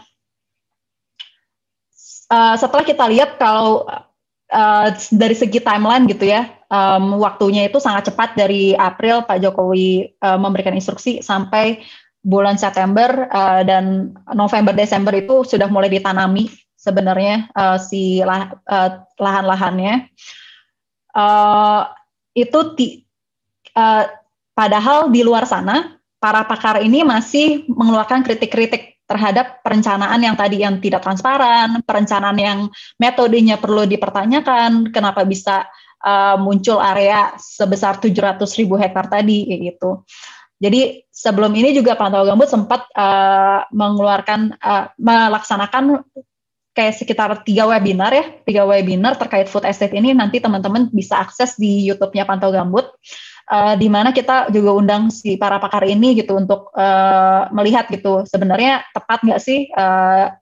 uh, 2.29 2.55
setelah 2.55 2.85
kita 2.85 3.05
lihat 3.09 3.41
kalau 3.41 3.87
uh, 4.53 4.87
dari 5.11 5.35
segi 5.35 5.59
timeline 5.59 6.05
gitu 6.07 6.29
ya, 6.29 6.47
um, 6.69 7.17
waktunya 7.19 7.67
itu 7.67 7.81
sangat 7.81 8.13
cepat 8.13 8.37
dari 8.37 8.77
April 8.77 9.25
Pak 9.25 9.41
Jokowi 9.41 10.13
uh, 10.21 10.37
memberikan 10.37 10.75
instruksi 10.77 11.23
sampai 11.25 11.81
bulan 12.23 12.55
September 12.55 13.27
uh, 13.29 13.61
dan 13.67 14.15
November 14.31 14.71
Desember 14.71 15.11
itu 15.11 15.43
sudah 15.43 15.67
mulai 15.67 15.91
ditanami 15.91 16.47
sebenarnya 16.79 17.51
uh, 17.55 17.79
si 17.79 18.23
lah, 18.23 18.59
uh, 18.67 19.03
lahan-lahannya. 19.19 20.07
Uh, 21.13 21.87
itu 22.33 22.59
ti, 22.73 22.87
uh, 23.77 24.09
padahal 24.57 25.13
di 25.13 25.21
luar 25.21 25.45
sana 25.45 25.99
para 26.17 26.47
pakar 26.47 26.81
ini 26.81 27.03
masih 27.03 27.67
mengeluarkan 27.69 28.23
kritik-kritik 28.23 28.92
terhadap 29.03 29.61
perencanaan 29.61 30.19
yang 30.23 30.35
tadi 30.39 30.63
yang 30.63 30.79
tidak 30.79 31.03
transparan, 31.03 31.83
perencanaan 31.83 32.37
yang 32.39 32.59
metodenya 32.97 33.59
perlu 33.59 33.83
dipertanyakan, 33.83 34.89
kenapa 34.95 35.27
bisa 35.27 35.67
uh, 36.03 36.35
muncul 36.39 36.79
area 36.79 37.35
sebesar 37.39 37.99
700 37.99 38.43
ribu 38.59 38.79
hektar 38.79 39.11
tadi 39.11 39.47
gitu. 39.71 40.03
Jadi 40.63 41.03
sebelum 41.11 41.51
ini 41.59 41.75
juga 41.75 41.99
Pantau 41.99 42.23
Gambut 42.23 42.47
sempat 42.47 42.87
uh, 42.95 43.67
mengeluarkan 43.75 44.55
uh, 44.63 44.95
melaksanakan 44.95 46.07
kayak 46.73 46.95
sekitar 46.95 47.29
tiga 47.43 47.67
webinar 47.67 48.15
ya, 48.15 48.25
tiga 48.47 48.63
webinar 48.63 49.19
terkait 49.19 49.51
food 49.51 49.67
estate 49.67 49.93
ini 49.93 50.15
nanti 50.15 50.39
teman-teman 50.39 50.87
bisa 50.89 51.19
akses 51.19 51.59
di 51.59 51.85
YouTube-nya 51.91 52.23
Pantau 52.23 52.49
Gambut. 52.55 52.87
Uh, 53.53 53.75
di 53.77 53.85
mana 53.85 54.09
kita 54.09 54.49
juga 54.49 54.73
undang 54.73 55.13
si 55.13 55.37
para 55.37 55.61
pakar 55.61 55.85
ini 55.85 56.17
gitu 56.17 56.33
untuk 56.33 56.73
uh, 56.73 57.53
melihat 57.53 57.85
gitu 57.93 58.25
sebenarnya 58.25 58.81
tepat 58.89 59.21
nggak 59.21 59.41
sih 59.41 59.69
uh, 59.77 60.33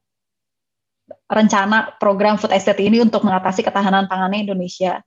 rencana 1.27 1.95
program 1.99 2.39
food 2.39 2.55
estate 2.55 2.79
ini 2.79 3.03
untuk 3.03 3.27
mengatasi 3.27 3.67
ketahanan 3.67 4.07
pangannya 4.07 4.47
Indonesia. 4.47 5.03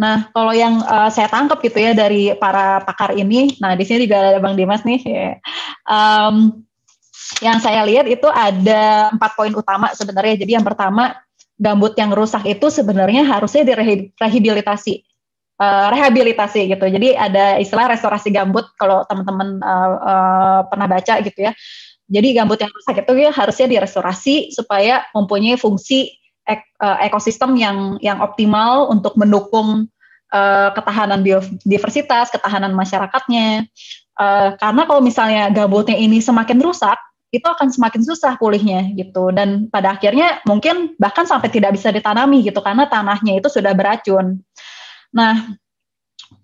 Nah, 0.00 0.32
kalau 0.32 0.56
yang 0.56 0.80
uh, 0.80 1.12
saya 1.12 1.28
tangkap 1.28 1.60
gitu 1.60 1.76
ya 1.76 1.92
dari 1.92 2.32
para 2.38 2.80
pakar 2.80 3.12
ini, 3.12 3.60
nah 3.60 3.76
di 3.76 3.84
sini 3.84 4.08
juga 4.08 4.32
ada 4.32 4.40
Bang 4.40 4.56
Dimas 4.56 4.80
nih. 4.80 5.00
Ya. 5.04 5.36
Um, 5.84 6.64
yang 7.44 7.60
saya 7.60 7.84
lihat 7.84 8.08
itu 8.08 8.24
ada 8.26 9.12
empat 9.12 9.36
poin 9.36 9.52
utama 9.52 9.92
sebenarnya. 9.92 10.40
Jadi 10.40 10.56
yang 10.56 10.64
pertama, 10.64 11.20
gambut 11.60 11.92
yang 12.00 12.16
rusak 12.16 12.48
itu 12.48 12.72
sebenarnya 12.72 13.28
harusnya 13.28 13.60
direhabilitasi. 13.60 15.09
Uh, 15.60 15.92
rehabilitasi 15.92 16.72
gitu. 16.72 16.88
Jadi 16.88 17.12
ada 17.12 17.60
istilah 17.60 17.92
restorasi 17.92 18.32
gambut 18.32 18.64
kalau 18.80 19.04
teman-teman 19.04 19.60
uh, 19.60 19.92
uh, 20.00 20.60
pernah 20.64 20.88
baca 20.88 21.20
gitu 21.20 21.36
ya. 21.36 21.52
Jadi 22.08 22.32
gambut 22.32 22.56
yang 22.64 22.72
rusak 22.72 23.04
itu 23.04 23.12
ya 23.20 23.28
harusnya 23.28 23.68
direstorasi 23.68 24.56
supaya 24.56 25.04
mempunyai 25.12 25.60
fungsi 25.60 26.16
ek, 26.48 26.64
uh, 26.80 27.04
ekosistem 27.04 27.60
yang 27.60 28.00
yang 28.00 28.24
optimal 28.24 28.88
untuk 28.88 29.14
mendukung 29.20 29.92
uh, 30.32 30.72
ketahanan 30.72 31.20
biodiversitas, 31.20 32.32
ketahanan 32.32 32.72
masyarakatnya. 32.72 33.68
Uh, 34.16 34.56
karena 34.56 34.82
kalau 34.88 35.04
misalnya 35.04 35.52
gambutnya 35.52 36.00
ini 36.00 36.24
semakin 36.24 36.56
rusak, 36.56 36.96
itu 37.30 37.46
akan 37.46 37.70
semakin 37.70 38.02
susah 38.02 38.34
pulihnya 38.42 38.90
gitu 38.98 39.30
dan 39.30 39.70
pada 39.70 39.94
akhirnya 39.94 40.42
mungkin 40.50 40.98
bahkan 40.98 41.22
sampai 41.22 41.46
tidak 41.46 41.78
bisa 41.78 41.94
ditanami 41.94 42.42
gitu 42.42 42.58
karena 42.58 42.90
tanahnya 42.90 43.38
itu 43.38 43.46
sudah 43.46 43.70
beracun. 43.70 44.42
Nah, 45.10 45.54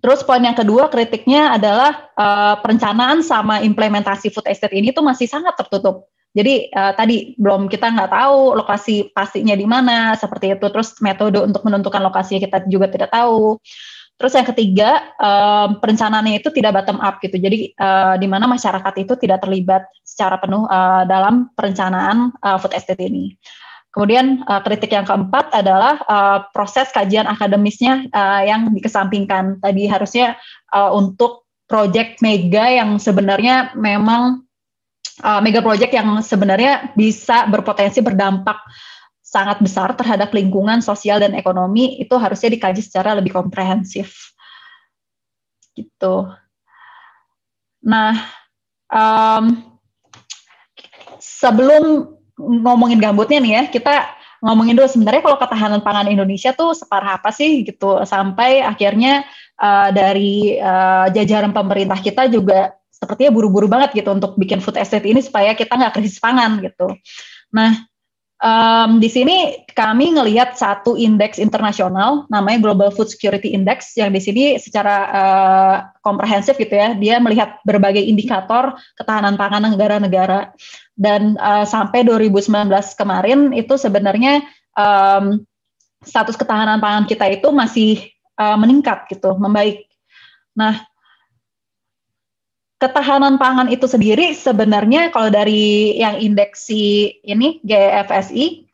terus 0.03 0.23
poin 0.27 0.43
yang 0.43 0.59
kedua 0.59 0.91
kritiknya 0.91 1.55
adalah 1.55 2.11
uh, 2.15 2.55
perencanaan 2.61 3.23
sama 3.23 3.63
implementasi 3.63 4.31
food 4.31 4.47
estate 4.51 4.75
ini 4.75 4.91
tuh 4.91 5.07
masih 5.07 5.31
sangat 5.31 5.55
tertutup. 5.55 6.11
Jadi 6.37 6.69
uh, 6.69 6.93
tadi 6.93 7.33
belum 7.41 7.65
kita 7.73 7.97
nggak 7.97 8.13
tahu 8.13 8.61
lokasi 8.61 9.09
pastinya 9.17 9.57
di 9.57 9.65
mana 9.65 10.13
seperti 10.21 10.53
itu. 10.53 10.67
Terus 10.69 11.01
metode 11.01 11.41
untuk 11.41 11.65
menentukan 11.65 12.05
lokasi 12.05 12.37
kita 12.37 12.69
juga 12.69 12.93
tidak 12.93 13.09
tahu. 13.09 13.57
Terus 14.17 14.33
yang 14.33 14.49
ketiga 14.49 15.13
um, 15.21 15.77
perencanaannya 15.77 16.41
itu 16.41 16.49
tidak 16.49 16.81
bottom 16.81 17.01
up 17.05 17.21
gitu. 17.21 17.37
Jadi 17.37 17.77
uh, 17.77 18.17
di 18.17 18.25
mana 18.25 18.49
masyarakat 18.49 18.95
itu 19.01 19.13
tidak 19.21 19.45
terlibat 19.45 19.85
secara 20.05 20.41
penuh 20.41 20.65
uh, 20.69 21.05
dalam 21.05 21.53
perencanaan 21.53 22.33
uh, 22.41 22.57
food 22.57 22.73
estate 22.73 23.01
ini. 23.01 23.37
Kemudian 23.97 24.45
uh, 24.45 24.61
kritik 24.61 24.93
yang 24.93 25.09
keempat 25.09 25.57
adalah 25.57 25.97
uh, 26.05 26.39
proses 26.53 26.93
kajian 26.93 27.25
akademisnya 27.25 28.05
uh, 28.13 28.45
yang 28.45 28.69
dikesampingkan. 28.69 29.57
Tadi 29.65 29.89
harusnya 29.89 30.37
uh, 30.69 30.93
untuk 30.93 31.49
proyek 31.65 32.21
mega 32.21 32.69
yang 32.69 33.01
sebenarnya 33.01 33.73
memang 33.73 34.45
uh, 35.25 35.41
mega 35.41 35.65
project 35.65 35.97
yang 35.97 36.21
sebenarnya 36.21 36.93
bisa 36.93 37.49
berpotensi 37.49 38.05
berdampak 38.05 38.61
sangat 39.25 39.65
besar 39.65 39.97
terhadap 39.97 40.29
lingkungan 40.37 40.85
sosial 40.85 41.17
dan 41.17 41.33
ekonomi 41.33 41.97
itu 41.97 42.21
harusnya 42.21 42.53
dikaji 42.53 42.85
secara 42.85 43.17
lebih 43.17 43.33
komprehensif 43.33 44.37
gitu. 45.73 46.29
Nah, 47.81 48.13
um, 48.93 49.65
sebelum 51.21 52.16
ngomongin 52.37 53.01
gambutnya 53.01 53.41
nih 53.41 53.53
ya, 53.53 53.63
kita 53.73 53.95
ngomongin 54.45 54.77
dulu. 54.77 54.89
Sebenarnya 54.89 55.25
kalau 55.25 55.41
ketahanan 55.41 55.81
pangan 55.81 56.13
Indonesia 56.13 56.53
tuh 56.53 56.77
separah 56.77 57.19
apa 57.19 57.33
sih 57.33 57.65
gitu? 57.65 58.05
Sampai 58.05 58.61
akhirnya 58.61 59.25
uh, 59.61 59.89
dari 59.91 60.61
uh, 60.61 61.09
jajaran 61.11 61.57
pemerintah 61.57 61.99
kita 61.99 62.29
juga 62.29 62.77
sepertinya 62.93 63.33
buru-buru 63.37 63.69
banget 63.69 63.93
gitu 63.93 64.09
untuk 64.13 64.41
bikin 64.41 64.65
food 64.65 64.81
estate 64.81 65.05
ini 65.05 65.21
supaya 65.21 65.53
kita 65.53 65.77
nggak 65.77 66.01
krisis 66.01 66.17
pangan 66.17 66.65
gitu. 66.65 66.97
Nah, 67.53 67.85
um, 68.41 68.97
di 68.97 69.09
sini 69.13 69.65
kami 69.77 70.17
ngelihat 70.17 70.57
satu 70.57 70.97
indeks 70.97 71.37
internasional 71.37 72.25
namanya 72.33 72.65
Global 72.65 72.89
Food 72.89 73.13
Security 73.13 73.53
Index 73.53 73.93
yang 74.01 74.17
di 74.17 74.21
sini 74.25 74.57
secara 74.57 74.97
uh, 75.13 75.77
komprehensif 76.01 76.57
gitu 76.57 76.73
ya, 76.73 76.97
dia 76.97 77.21
melihat 77.21 77.61
berbagai 77.69 78.01
indikator 78.01 78.77
ketahanan 78.97 79.37
pangan 79.37 79.69
negara-negara 79.69 80.57
dan 80.97 81.37
uh, 81.37 81.69
sampai 81.69 82.03
2019 82.09 82.73
kemarin 82.97 83.53
itu 83.53 83.77
sebenarnya 83.77 84.41
um, 84.73 85.45
status 86.01 86.41
ketahanan 86.41 86.81
pangan 86.81 87.05
kita 87.05 87.29
itu 87.29 87.53
masih 87.53 88.09
uh, 88.41 88.57
meningkat 88.57 89.05
gitu, 89.13 89.37
membaik. 89.37 89.85
Nah, 90.57 90.81
ketahanan 92.81 93.37
pangan 93.37 93.69
itu 93.69 93.85
sendiri 93.85 94.33
sebenarnya 94.33 95.13
kalau 95.13 95.29
dari 95.29 95.97
yang 96.01 96.17
indeksi 96.21 97.21
ini 97.25 97.61
GFSI 97.65 98.69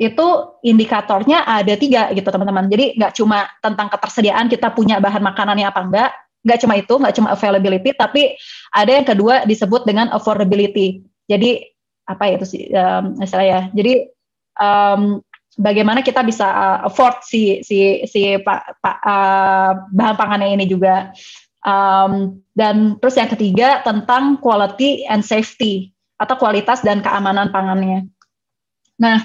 itu 0.00 0.26
indikatornya 0.64 1.44
ada 1.46 1.76
tiga 1.76 2.12
gitu 2.16 2.26
teman-teman. 2.26 2.66
Jadi 2.68 2.96
nggak 2.96 3.12
cuma 3.16 3.48
tentang 3.60 3.92
ketersediaan 3.92 4.48
kita 4.48 4.72
punya 4.72 4.98
bahan 4.98 5.20
makanannya 5.20 5.68
apa 5.68 5.80
enggak, 5.84 6.10
nggak 6.42 6.58
cuma 6.58 6.74
itu, 6.74 6.94
nggak 6.96 7.14
cuma 7.16 7.28
availability, 7.30 7.90
tapi 7.94 8.34
ada 8.74 8.90
yang 8.90 9.06
kedua 9.06 9.46
disebut 9.46 9.86
dengan 9.86 10.10
affordability. 10.10 11.11
Jadi 11.30 11.62
apa 12.06 12.22
ya 12.28 12.34
itu 12.38 12.46
sih 12.46 12.62
um, 12.74 13.18
saya? 13.26 13.70
Jadi 13.74 14.08
um, 14.58 15.22
bagaimana 15.58 16.00
kita 16.00 16.24
bisa 16.24 16.46
uh, 16.48 16.78
afford 16.88 17.20
si 17.24 17.60
si 17.66 18.02
si 18.08 18.36
pak, 18.40 18.80
pa, 18.80 18.92
uh, 19.04 19.72
bahan 19.92 20.16
pangannya 20.16 20.56
ini 20.56 20.66
juga. 20.66 21.12
Um, 21.62 22.42
dan 22.58 22.98
terus 22.98 23.14
yang 23.14 23.30
ketiga 23.30 23.86
tentang 23.86 24.42
quality 24.42 25.06
and 25.06 25.22
safety 25.22 25.94
atau 26.18 26.34
kualitas 26.34 26.82
dan 26.82 27.02
keamanan 27.02 27.54
pangannya. 27.54 28.10
Nah, 28.98 29.22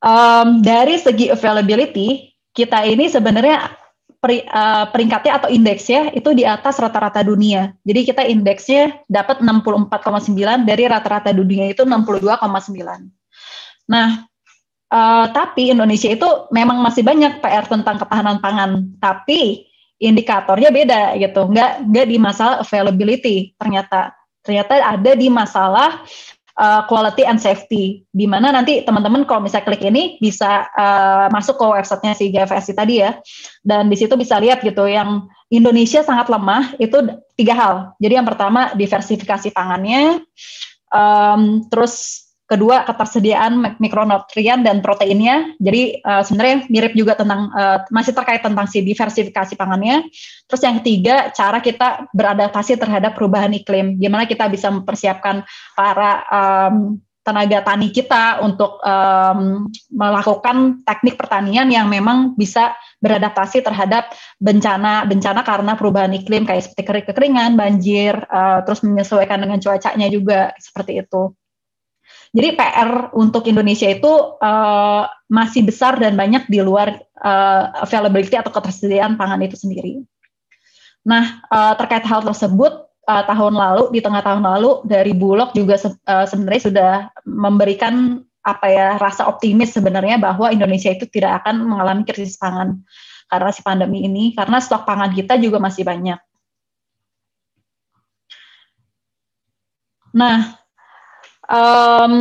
um, 0.00 0.64
dari 0.64 0.96
segi 0.96 1.28
availability 1.28 2.32
kita 2.52 2.84
ini 2.84 3.08
sebenarnya 3.08 3.81
peri, 4.22 4.46
uh, 4.46 4.86
peringkatnya 4.94 5.42
atau 5.42 5.48
indeksnya 5.50 6.14
itu 6.14 6.30
di 6.30 6.46
atas 6.46 6.78
rata-rata 6.78 7.26
dunia. 7.26 7.74
Jadi 7.82 8.00
kita 8.06 8.22
indeksnya 8.22 9.02
dapat 9.10 9.42
64,9 9.42 10.62
dari 10.62 10.86
rata-rata 10.86 11.34
dunia 11.34 11.74
itu 11.74 11.82
62,9. 11.82 12.30
Nah, 13.90 14.08
uh, 14.94 15.26
tapi 15.34 15.74
Indonesia 15.74 16.06
itu 16.06 16.28
memang 16.54 16.78
masih 16.78 17.02
banyak 17.02 17.42
PR 17.42 17.66
tentang 17.66 17.98
ketahanan 17.98 18.38
pangan. 18.38 18.94
Tapi 19.02 19.66
indikatornya 20.02 20.74
beda 20.74 21.14
gitu 21.14 21.46
nggak 21.46 21.86
nggak 21.86 22.06
di 22.10 22.18
masalah 22.18 22.58
availability 22.58 23.54
ternyata 23.54 24.10
ternyata 24.42 24.82
ada 24.82 25.12
di 25.14 25.30
masalah 25.30 26.02
uh, 26.62 26.86
quality 26.86 27.26
and 27.26 27.42
safety. 27.42 28.06
Di 28.14 28.30
mana 28.30 28.54
nanti 28.54 28.86
teman-teman 28.86 29.26
kalau 29.26 29.42
misalnya 29.42 29.66
klik 29.66 29.82
ini 29.82 30.22
bisa 30.22 30.70
uh, 30.78 31.26
masuk 31.34 31.58
ke 31.58 31.66
websitenya 31.66 32.14
si 32.14 32.30
GFSI 32.30 32.72
tadi 32.78 33.02
ya. 33.02 33.18
Dan 33.66 33.90
di 33.90 33.98
situ 33.98 34.14
bisa 34.14 34.38
lihat 34.38 34.62
gitu 34.62 34.86
yang 34.86 35.26
Indonesia 35.50 36.06
sangat 36.06 36.30
lemah 36.30 36.78
itu 36.78 36.96
tiga 37.34 37.54
hal. 37.58 37.74
Jadi 37.98 38.14
yang 38.14 38.28
pertama 38.28 38.70
diversifikasi 38.78 39.50
pangannya 39.50 40.22
um, 40.94 41.66
terus 41.66 42.21
kedua 42.52 42.84
ketersediaan 42.84 43.80
mikronutrien 43.80 44.60
dan 44.60 44.84
proteinnya. 44.84 45.56
Jadi 45.56 46.04
uh, 46.04 46.20
sebenarnya 46.20 46.68
mirip 46.68 46.92
juga 46.92 47.16
tentang 47.16 47.48
uh, 47.56 47.80
masih 47.88 48.12
terkait 48.12 48.44
tentang 48.44 48.68
si 48.68 48.84
diversifikasi 48.84 49.56
pangannya. 49.56 50.04
Terus 50.44 50.60
yang 50.60 50.76
ketiga 50.84 51.32
cara 51.32 51.64
kita 51.64 52.12
beradaptasi 52.12 52.76
terhadap 52.76 53.16
perubahan 53.16 53.56
iklim. 53.56 53.96
Gimana 53.96 54.28
kita 54.28 54.52
bisa 54.52 54.68
mempersiapkan 54.68 55.48
para 55.72 56.28
um, 56.28 57.00
tenaga 57.22 57.62
tani 57.62 57.94
kita 57.94 58.42
untuk 58.42 58.82
um, 58.82 59.70
melakukan 59.94 60.82
teknik 60.82 61.14
pertanian 61.14 61.70
yang 61.70 61.86
memang 61.86 62.34
bisa 62.34 62.74
beradaptasi 62.98 63.62
terhadap 63.62 64.10
bencana-bencana 64.42 65.46
karena 65.46 65.72
perubahan 65.78 66.12
iklim 66.18 66.42
kayak 66.42 66.66
seperti 66.66 67.06
kekeringan, 67.14 67.54
banjir, 67.54 68.18
uh, 68.26 68.66
terus 68.66 68.82
menyesuaikan 68.82 69.38
dengan 69.38 69.62
cuacanya 69.62 70.10
juga 70.10 70.50
seperti 70.58 70.98
itu. 70.98 71.30
Jadi 72.32 72.56
PR 72.56 73.12
untuk 73.12 73.44
Indonesia 73.44 73.84
itu 73.92 74.08
uh, 74.40 75.04
masih 75.28 75.68
besar 75.68 76.00
dan 76.00 76.16
banyak 76.16 76.48
di 76.48 76.64
luar 76.64 76.96
uh, 77.20 77.84
availability 77.84 78.40
atau 78.40 78.48
ketersediaan 78.48 79.20
pangan 79.20 79.44
itu 79.44 79.60
sendiri. 79.60 80.00
Nah, 81.04 81.44
uh, 81.52 81.76
terkait 81.76 82.08
hal 82.08 82.24
tersebut, 82.24 82.88
uh, 83.04 83.24
tahun 83.28 83.52
lalu 83.52 83.92
di 83.92 84.00
tengah 84.00 84.24
tahun 84.24 84.48
lalu 84.48 84.80
dari 84.88 85.12
Bulog 85.12 85.52
juga 85.52 85.76
se 85.76 85.92
uh, 86.08 86.24
sebenarnya 86.24 86.62
sudah 86.72 86.92
memberikan 87.28 88.24
apa 88.42 88.66
ya 88.66 88.88
rasa 88.98 89.28
optimis 89.30 89.70
sebenarnya 89.76 90.18
bahwa 90.18 90.50
Indonesia 90.50 90.90
itu 90.90 91.06
tidak 91.06 91.44
akan 91.44 91.62
mengalami 91.62 92.02
krisis 92.02 92.34
pangan 92.40 92.82
karena 93.30 93.50
si 93.54 93.62
pandemi 93.62 94.02
ini 94.02 94.34
karena 94.34 94.58
stok 94.58 94.82
pangan 94.82 95.14
kita 95.14 95.38
juga 95.38 95.62
masih 95.62 95.86
banyak. 95.86 96.18
Nah, 100.12 100.61
Um, 101.52 102.12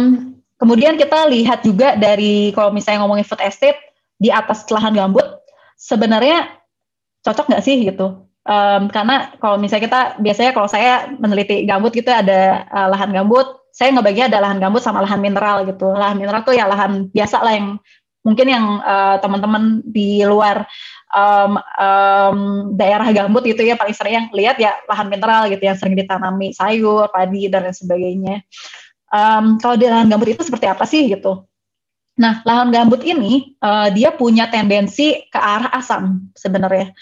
kemudian 0.59 0.99
kita 0.99 1.31
lihat 1.31 1.63
juga 1.63 1.95
dari 1.95 2.51
kalau 2.51 2.75
misalnya 2.75 3.07
ngomongin 3.07 3.23
food 3.23 3.39
estate 3.39 3.79
di 4.19 4.27
atas 4.27 4.67
lahan 4.67 4.91
gambut, 4.91 5.23
sebenarnya 5.79 6.51
cocok 7.23 7.47
nggak 7.47 7.63
sih 7.63 7.87
gitu? 7.87 8.27
Um, 8.41 8.91
karena 8.91 9.31
kalau 9.39 9.55
misalnya 9.55 9.87
kita 9.87 10.01
biasanya 10.19 10.51
kalau 10.51 10.67
saya 10.67 11.13
meneliti 11.15 11.63
gambut 11.63 11.95
gitu 11.95 12.11
ada 12.11 12.67
uh, 12.67 12.91
lahan 12.91 13.15
gambut, 13.15 13.47
saya 13.71 13.95
ngebagi 13.95 14.27
ada 14.27 14.43
lahan 14.43 14.59
gambut 14.59 14.83
sama 14.83 14.99
lahan 14.99 15.23
mineral 15.23 15.63
gitu. 15.63 15.87
Lahan 15.95 16.19
mineral 16.19 16.43
tuh 16.43 16.57
ya 16.57 16.67
lahan 16.67 17.07
biasa 17.13 17.39
lah 17.39 17.55
yang 17.55 17.67
mungkin 18.21 18.47
yang 18.49 18.65
uh, 18.85 19.17
teman-teman 19.17 19.81
di 19.81 20.21
luar 20.21 20.65
um, 21.09 21.57
um, 21.57 22.37
daerah 22.77 23.09
gambut 23.09 23.41
gitu 23.45 23.65
ya 23.65 23.73
paling 23.73 23.97
sering 23.97 24.13
yang 24.13 24.27
lihat 24.29 24.61
ya 24.61 24.77
lahan 24.85 25.09
mineral 25.09 25.49
gitu 25.49 25.61
yang 25.61 25.77
sering 25.77 25.97
ditanami 25.97 26.53
sayur, 26.53 27.09
padi 27.09 27.49
dan 27.49 27.65
lain 27.65 27.77
sebagainya. 27.77 28.35
Um, 29.11 29.59
kalau 29.59 29.75
di 29.75 29.91
lahan 29.91 30.07
gambut 30.07 30.31
itu 30.31 30.47
seperti 30.47 30.71
apa 30.71 30.87
sih 30.87 31.11
gitu? 31.11 31.43
Nah, 32.15 32.39
lahan 32.47 32.71
gambut 32.71 33.03
ini 33.03 33.55
uh, 33.59 33.91
dia 33.91 34.15
punya 34.15 34.47
tendensi 34.47 35.27
ke 35.27 35.39
arah 35.39 35.71
asam 35.75 36.31
sebenarnya. 36.35 36.95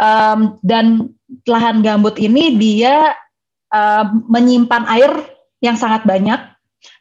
Um, 0.00 0.56
dan 0.64 1.12
lahan 1.44 1.82
gambut 1.84 2.16
ini 2.22 2.56
dia 2.56 3.12
uh, 3.74 4.04
menyimpan 4.30 4.88
air 4.88 5.12
yang 5.60 5.76
sangat 5.76 6.08
banyak 6.08 6.40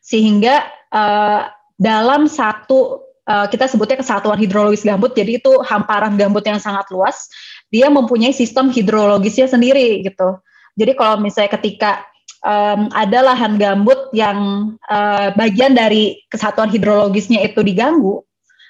sehingga 0.03 0.67
uh, 0.91 1.47
dalam 1.79 2.27
satu 2.27 3.07
uh, 3.29 3.47
kita 3.47 3.69
sebutnya 3.69 4.01
kesatuan 4.01 4.41
hidrologis 4.41 4.83
gambut. 4.83 5.15
Jadi 5.15 5.39
itu 5.39 5.51
hamparan 5.63 6.17
gambut 6.17 6.43
yang 6.43 6.59
sangat 6.59 6.89
luas. 6.89 7.29
Dia 7.69 7.88
mempunyai 7.88 8.33
sistem 8.33 8.73
hidrologisnya 8.73 9.45
sendiri 9.45 10.01
gitu. 10.01 10.41
Jadi 10.73 10.91
kalau 10.97 11.21
misalnya 11.21 11.53
ketika 11.53 12.03
um, 12.43 12.91
ada 12.91 13.19
lahan 13.34 13.60
gambut 13.60 14.12
yang 14.15 14.71
uh, 14.88 15.32
bagian 15.36 15.75
dari 15.75 16.23
kesatuan 16.28 16.71
hidrologisnya 16.71 17.43
itu 17.43 17.63
diganggu, 17.63 18.23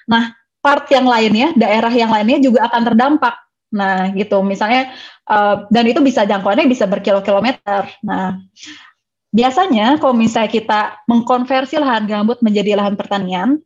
nah 0.06 0.34
part 0.60 0.86
yang 0.92 1.08
lainnya, 1.08 1.56
daerah 1.56 1.92
yang 1.92 2.12
lainnya 2.12 2.38
juga 2.40 2.68
akan 2.68 2.82
terdampak. 2.92 3.34
Nah, 3.70 4.10
gitu. 4.12 4.42
Misalnya, 4.42 4.92
uh, 5.30 5.66
dan 5.70 5.84
itu 5.88 6.02
bisa 6.04 6.26
jangkauannya 6.26 6.68
bisa 6.68 6.84
berkilo-kilometer. 6.90 7.88
Nah, 8.04 8.42
biasanya 9.30 9.96
kalau 9.96 10.14
misalnya 10.14 10.50
kita 10.50 10.80
mengkonversi 11.06 11.80
lahan 11.80 12.04
gambut 12.04 12.42
menjadi 12.44 12.76
lahan 12.76 12.98
pertanian, 12.98 13.62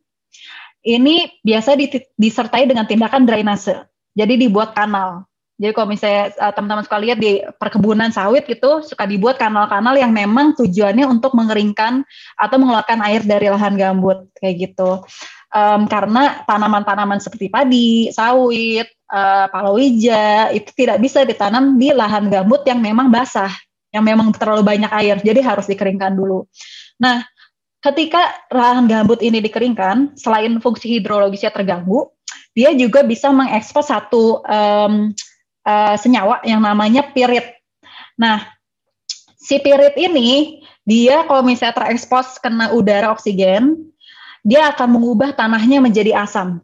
ini 0.85 1.40
biasa 1.40 1.75
disertai 2.14 2.69
dengan 2.69 2.85
tindakan 2.85 3.25
drainase. 3.25 3.88
Jadi 4.14 4.47
dibuat 4.47 4.77
kanal. 4.77 5.27
Jadi 5.55 5.71
kalau 5.71 5.87
misalnya 5.87 6.35
uh, 6.35 6.51
teman-teman 6.51 6.83
suka 6.83 6.99
lihat 6.99 7.19
di 7.23 7.38
perkebunan 7.62 8.11
sawit 8.11 8.43
gitu, 8.51 8.83
suka 8.83 9.07
dibuat 9.07 9.38
kanal-kanal 9.38 9.95
yang 9.95 10.11
memang 10.11 10.59
tujuannya 10.59 11.07
untuk 11.07 11.31
mengeringkan 11.38 12.03
atau 12.35 12.57
mengeluarkan 12.59 12.99
air 13.07 13.23
dari 13.23 13.47
lahan 13.47 13.79
gambut 13.79 14.27
kayak 14.43 14.71
gitu. 14.71 15.07
Um, 15.55 15.87
karena 15.87 16.43
tanaman-tanaman 16.43 17.23
seperti 17.23 17.47
padi, 17.47 18.11
sawit, 18.11 18.90
uh, 19.14 19.47
palawija 19.47 20.51
itu 20.51 20.75
tidak 20.75 20.99
bisa 20.99 21.23
ditanam 21.23 21.79
di 21.79 21.95
lahan 21.95 22.27
gambut 22.27 22.67
yang 22.67 22.83
memang 22.83 23.07
basah, 23.07 23.55
yang 23.95 24.03
memang 24.03 24.35
terlalu 24.35 24.67
banyak 24.67 24.90
air, 24.90 25.23
jadi 25.23 25.38
harus 25.38 25.71
dikeringkan 25.71 26.19
dulu. 26.19 26.51
Nah, 26.99 27.23
ketika 27.79 28.43
lahan 28.51 28.90
gambut 28.90 29.23
ini 29.23 29.38
dikeringkan, 29.38 30.19
selain 30.19 30.59
fungsi 30.59 30.99
hidrologisnya 30.99 31.55
terganggu, 31.55 32.11
dia 32.51 32.75
juga 32.75 33.07
bisa 33.07 33.31
mengekspos 33.31 33.87
satu 33.95 34.43
um, 34.43 35.14
uh, 35.64 35.96
senyawa 35.98 36.44
yang 36.46 36.61
namanya 36.62 37.11
pirit. 37.11 37.59
Nah, 38.14 38.44
si 39.35 39.59
pirit 39.59 39.96
ini 39.98 40.61
dia 40.85 41.24
kalau 41.24 41.42
misalnya 41.42 41.81
terekspos 41.81 42.38
kena 42.38 42.70
udara 42.77 43.11
oksigen, 43.11 43.90
dia 44.44 44.68
akan 44.70 45.00
mengubah 45.00 45.33
tanahnya 45.33 45.81
menjadi 45.81 46.12
asam. 46.20 46.61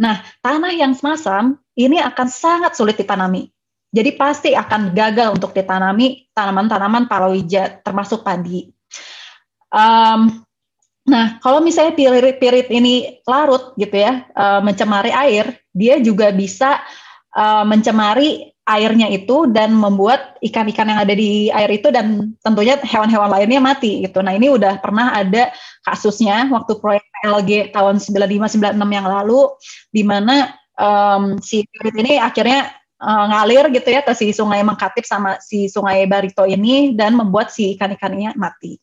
Nah, 0.00 0.24
tanah 0.40 0.72
yang 0.72 0.96
semasam 0.96 1.60
ini 1.76 2.00
akan 2.00 2.28
sangat 2.32 2.72
sulit 2.72 2.96
ditanami. 2.96 3.52
Jadi 3.92 4.16
pasti 4.16 4.50
akan 4.56 4.96
gagal 4.96 5.36
untuk 5.36 5.52
ditanami 5.52 6.30
tanaman-tanaman 6.32 7.04
palawija, 7.04 7.84
termasuk 7.84 8.24
padi. 8.24 8.72
Um, 9.68 10.40
nah, 11.04 11.36
kalau 11.44 11.60
misalnya 11.60 11.92
pirit-pirit 11.92 12.72
ini 12.72 13.20
larut 13.28 13.76
gitu 13.76 13.92
ya, 13.92 14.24
uh, 14.32 14.64
mencemari 14.64 15.12
air, 15.12 15.58
dia 15.74 16.00
juga 16.00 16.32
bisa 16.32 16.80
uh, 17.36 17.64
mencemari 17.66 18.50
airnya 18.70 19.10
itu 19.10 19.50
dan 19.50 19.74
membuat 19.74 20.38
ikan-ikan 20.38 20.86
yang 20.86 21.00
ada 21.02 21.10
di 21.10 21.50
air 21.50 21.70
itu 21.74 21.90
dan 21.90 22.38
tentunya 22.38 22.78
hewan-hewan 22.78 23.26
lainnya 23.26 23.58
mati 23.58 24.06
gitu. 24.06 24.22
Nah 24.22 24.30
ini 24.38 24.46
udah 24.54 24.78
pernah 24.78 25.10
ada 25.10 25.50
kasusnya 25.82 26.46
waktu 26.54 26.78
proyek 26.78 27.02
PLG 27.20 27.74
tahun 27.74 27.98
95-96 27.98 28.78
yang 28.78 29.06
lalu 29.10 29.50
di 29.90 30.02
mana 30.06 30.54
um, 30.78 31.42
si 31.42 31.66
pirit 31.66 31.98
ini 31.98 32.22
akhirnya 32.22 32.70
uh, 33.02 33.24
ngalir 33.26 33.74
gitu 33.74 33.88
ya 33.90 34.06
ke 34.06 34.14
si 34.14 34.30
sungai 34.30 34.62
Mengkatip 34.62 35.02
sama 35.02 35.42
si 35.42 35.66
sungai 35.66 36.06
Barito 36.06 36.46
ini 36.46 36.94
dan 36.94 37.18
membuat 37.18 37.50
si 37.50 37.74
ikan-ikannya 37.74 38.38
mati. 38.38 38.78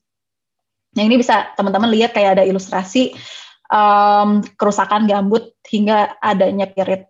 Nah 0.98 1.04
ini 1.06 1.16
bisa 1.16 1.54
teman-teman 1.54 1.94
lihat 1.94 2.12
kayak 2.12 2.42
ada 2.42 2.44
ilustrasi 2.44 3.14
um, 3.72 4.42
kerusakan 4.58 5.06
gambut 5.06 5.54
hingga 5.70 6.18
adanya 6.20 6.68
pirit. 6.68 7.08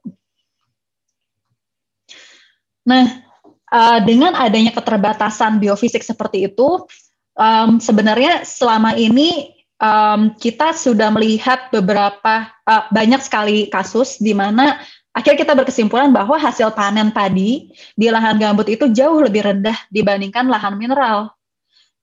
Nah, 2.88 3.19
uh, 3.67 4.00
dengan 4.08 4.32
adanya 4.39 4.71
keterbatasan 4.71 5.60
biofisik 5.60 6.00
seperti 6.08 6.47
itu, 6.47 6.88
um, 7.36 7.84
sebenarnya 7.84 8.47
selama 8.47 8.95
ini 8.95 9.52
um, 9.76 10.32
kita 10.39 10.71
sudah 10.71 11.12
melihat 11.12 11.67
beberapa 11.67 12.47
uh, 12.63 12.88
banyak 12.88 13.19
sekali 13.19 13.67
kasus 13.67 14.23
di 14.23 14.32
mana 14.32 14.80
akhirnya 15.12 15.43
kita 15.43 15.54
berkesimpulan 15.58 16.15
bahwa 16.15 16.39
hasil 16.39 16.71
panen 16.71 17.12
padi 17.12 17.73
di 17.97 18.08
lahan 18.08 18.39
gambut 18.39 18.71
itu 18.71 18.88
jauh 18.88 19.19
lebih 19.19 19.43
rendah 19.43 19.76
dibandingkan 19.91 20.47
lahan 20.47 20.80
mineral 20.80 21.34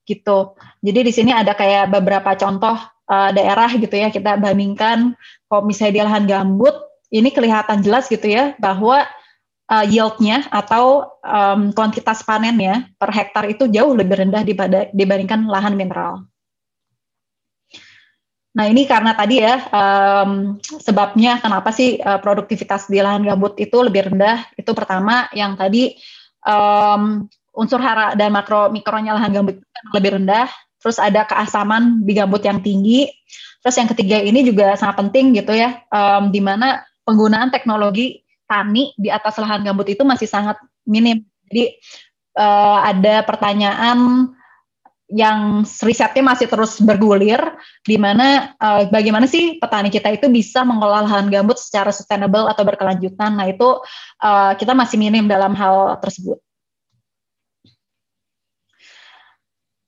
gitu. 0.05 0.53
Jadi 0.85 1.01
di 1.01 1.13
sini 1.17 1.31
ada 1.33 1.57
kayak 1.57 1.89
beberapa 1.89 2.37
contoh 2.37 2.77
uh, 3.09 3.31
daerah 3.33 3.73
gitu 3.73 3.95
ya 3.97 4.13
kita 4.13 4.37
bandingkan 4.37 5.17
kalau 5.49 5.63
misalnya 5.65 5.95
di 5.97 6.03
lahan 6.05 6.25
gambut 6.29 6.77
ini 7.09 7.31
kelihatan 7.33 7.81
jelas 7.81 8.11
gitu 8.11 8.27
ya 8.29 8.53
bahwa 8.61 9.07
uh, 9.71 9.85
yieldnya 9.85 10.45
atau 10.53 11.17
um, 11.25 11.73
kuantitas 11.73 12.25
panennya 12.25 12.89
per 13.01 13.11
hektar 13.13 13.49
itu 13.49 13.69
jauh 13.69 13.93
lebih 13.97 14.27
rendah 14.27 14.43
dibandingkan 14.93 15.49
lahan 15.49 15.77
mineral. 15.77 16.25
Nah 18.55 18.71
ini 18.71 18.87
karena 18.87 19.19
tadi 19.19 19.43
ya 19.43 19.67
um, 19.75 20.63
sebabnya 20.63 21.43
kenapa 21.43 21.75
sih 21.75 21.99
uh, 21.99 22.23
produktivitas 22.23 22.87
di 22.87 23.03
lahan 23.03 23.27
gambut 23.27 23.59
itu 23.59 23.75
lebih 23.83 24.15
rendah 24.15 24.47
itu 24.55 24.71
pertama 24.71 25.27
yang 25.35 25.59
tadi 25.59 25.99
um, 26.47 27.27
unsur 27.55 27.79
hara 27.79 28.15
dan 28.19 28.35
makro 28.35 28.71
mikronya 28.71 29.15
lahan 29.15 29.31
gambut 29.31 29.63
lebih 29.95 30.19
rendah, 30.19 30.51
terus 30.83 30.99
ada 30.99 31.23
keasaman 31.23 32.03
di 32.03 32.13
gambut 32.19 32.43
yang 32.43 32.59
tinggi, 32.59 33.07
terus 33.63 33.79
yang 33.79 33.89
ketiga 33.91 34.19
ini 34.19 34.43
juga 34.43 34.75
sangat 34.75 35.07
penting 35.07 35.39
gitu 35.39 35.55
ya, 35.55 35.83
um, 35.95 36.35
di 36.35 36.43
mana 36.43 36.83
penggunaan 37.07 37.55
teknologi 37.55 38.24
tani 38.45 38.93
di 38.97 39.09
atas 39.09 39.37
lahan 39.41 39.65
gambut 39.65 39.89
itu 39.89 40.03
masih 40.05 40.29
sangat 40.29 40.61
minim. 40.85 41.25
Jadi 41.49 41.77
uh, 42.39 42.79
ada 42.85 43.25
pertanyaan 43.25 44.31
yang 45.15 45.63
risetnya 45.63 46.25
masih 46.25 46.49
terus 46.49 46.81
bergulir 46.81 47.39
di 47.85 48.01
mana 48.01 48.57
uh, 48.57 48.89
bagaimana 48.89 49.29
sih 49.29 49.61
petani 49.61 49.93
kita 49.93 50.09
itu 50.17 50.33
bisa 50.33 50.65
mengelola 50.65 51.05
lahan 51.05 51.29
gambut 51.29 51.61
secara 51.61 51.93
sustainable 51.93 52.49
atau 52.49 52.65
berkelanjutan. 52.65 53.37
Nah, 53.37 53.47
itu 53.47 53.85
uh, 54.25 54.53
kita 54.57 54.73
masih 54.73 54.97
minim 54.97 55.29
dalam 55.29 55.53
hal 55.53 56.01
tersebut. 56.01 56.41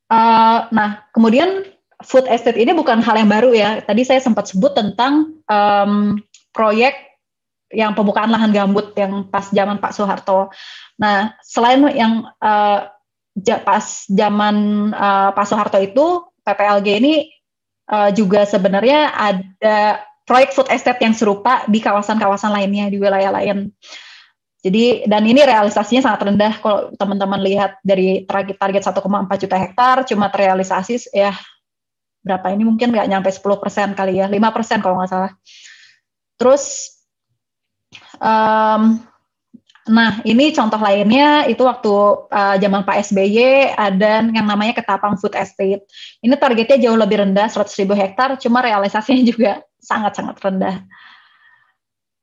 Uh, 0.07 0.71
nah, 0.71 1.03
kemudian 1.11 1.66
food 2.05 2.29
estate 2.29 2.61
ini 2.61 2.77
bukan 2.77 3.01
hal 3.01 3.16
yang 3.16 3.33
baru 3.33 3.51
ya. 3.57 3.81
Tadi 3.83 4.05
saya 4.05 4.21
sempat 4.21 4.53
sebut 4.53 4.77
tentang 4.77 5.42
um, 5.49 6.21
proyek 6.53 7.15
yang 7.74 7.94
pembukaan 7.98 8.31
lahan 8.31 8.55
gambut 8.55 8.94
yang 8.94 9.26
pas 9.26 9.50
zaman 9.50 9.83
Pak 9.83 9.92
Soeharto. 9.94 10.55
Nah, 11.02 11.35
selain 11.42 11.83
yang 11.94 12.26
uh, 12.38 12.79
pas 13.66 13.85
zaman 14.07 14.57
uh, 14.94 15.31
Pak 15.35 15.46
Soeharto 15.46 15.79
itu 15.83 16.22
PPLG 16.46 16.88
ini 17.02 17.14
uh, 17.90 18.11
juga 18.14 18.46
sebenarnya 18.46 19.12
ada 19.12 20.07
proyek 20.26 20.55
food 20.55 20.70
estate 20.70 21.02
yang 21.02 21.14
serupa 21.14 21.66
di 21.66 21.83
kawasan-kawasan 21.83 22.55
lainnya 22.55 22.90
di 22.90 22.98
wilayah 22.98 23.35
lain. 23.35 23.70
Jadi 24.66 25.07
dan 25.07 25.22
ini 25.22 25.46
realisasinya 25.46 26.02
sangat 26.02 26.26
rendah 26.26 26.55
kalau 26.59 26.90
teman-teman 26.98 27.38
lihat 27.38 27.79
dari 27.87 28.26
target 28.26 28.59
target 28.59 28.83
1,4 28.83 29.42
juta 29.46 29.57
hektar 29.62 29.96
cuma 30.11 30.26
terrealisasi 30.26 31.14
ya 31.14 31.31
berapa 32.26 32.50
ini 32.50 32.66
mungkin 32.66 32.90
nggak 32.90 33.07
nyampe 33.07 33.31
10% 33.31 33.94
kali 33.94 34.18
ya, 34.18 34.26
5% 34.26 34.83
kalau 34.83 34.98
nggak 34.98 35.11
salah. 35.14 35.33
Terus 36.35 36.95
Um, 38.20 39.00
nah, 39.88 40.20
ini 40.26 40.52
contoh 40.52 40.79
lainnya 40.81 41.48
itu 41.48 41.62
waktu 41.64 41.92
uh, 42.29 42.57
zaman 42.61 42.85
Pak 42.85 43.11
SBY 43.11 43.72
ada 43.74 44.22
yang 44.26 44.46
namanya 44.46 44.76
Ketapang 44.76 45.16
Food 45.16 45.35
Estate. 45.35 45.85
Ini 46.20 46.35
targetnya 46.37 46.79
jauh 46.79 46.98
lebih 46.98 47.24
rendah, 47.24 47.48
100 47.48 47.81
ribu 47.83 47.94
hektar, 47.96 48.37
cuma 48.37 48.61
realisasinya 48.61 49.24
juga 49.33 49.64
sangat-sangat 49.81 50.37
rendah. 50.42 50.76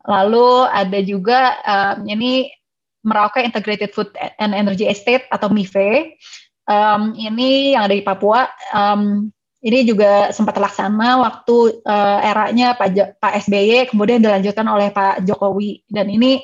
Lalu 0.03 0.67
ada 0.67 0.99
juga 1.01 1.39
um, 1.63 1.97
ini 2.05 2.51
Merauke 3.03 3.43
Integrated 3.43 3.91
Food 3.91 4.15
and 4.39 4.55
Energy 4.55 4.87
Estate 4.87 5.27
atau 5.27 5.51
MIFE. 5.51 6.15
Um, 6.63 7.11
ini 7.19 7.75
yang 7.75 7.83
ada 7.87 7.95
di 7.95 8.03
Papua. 8.03 8.47
Um, 8.71 9.32
ini 9.63 9.87
juga 9.87 10.35
sempat 10.35 10.59
terlaksana 10.59 11.23
waktu 11.23 11.79
uh, 11.87 12.19
eranya 12.19 12.75
Pak, 12.75 13.17
Pak 13.23 13.33
SBY, 13.47 13.87
kemudian 13.87 14.19
dilanjutkan 14.19 14.67
oleh 14.67 14.91
Pak 14.91 15.23
Jokowi. 15.23 15.87
Dan 15.87 16.11
ini 16.11 16.43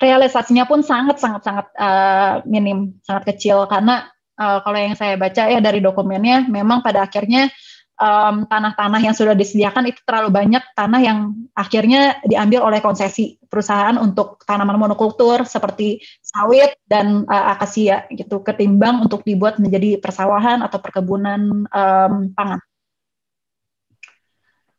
realisasinya 0.00 0.64
pun 0.64 0.80
sangat 0.80 1.20
sangat 1.20 1.44
sangat 1.44 1.66
uh, 1.76 2.40
minim, 2.48 2.96
sangat 3.04 3.36
kecil 3.36 3.68
karena 3.68 4.08
uh, 4.40 4.64
kalau 4.64 4.80
yang 4.80 4.96
saya 4.96 5.20
baca 5.20 5.44
ya 5.44 5.60
dari 5.60 5.84
dokumennya 5.84 6.48
memang 6.48 6.80
pada 6.80 7.04
akhirnya 7.04 7.52
um, 7.98 8.46
tanah-tanah 8.46 9.00
yang 9.02 9.14
sudah 9.14 9.34
disediakan 9.34 9.90
itu 9.90 10.00
terlalu 10.06 10.30
banyak 10.32 10.62
tanah 10.72 11.00
yang 11.02 11.18
akhirnya 11.52 12.22
diambil 12.24 12.64
oleh 12.64 12.78
konsesi 12.78 13.36
perusahaan 13.50 13.98
untuk 13.98 14.42
tanaman 14.46 14.78
monokultur 14.78 15.44
seperti 15.44 16.00
sawit 16.22 16.78
dan 16.86 17.26
uh, 17.26 17.52
akasia 17.58 18.06
gitu 18.14 18.40
ketimbang 18.40 19.02
untuk 19.04 19.26
dibuat 19.26 19.58
menjadi 19.58 19.98
persawahan 19.98 20.62
atau 20.62 20.78
perkebunan 20.78 21.66
um, 21.68 22.14
pangan. 22.32 22.62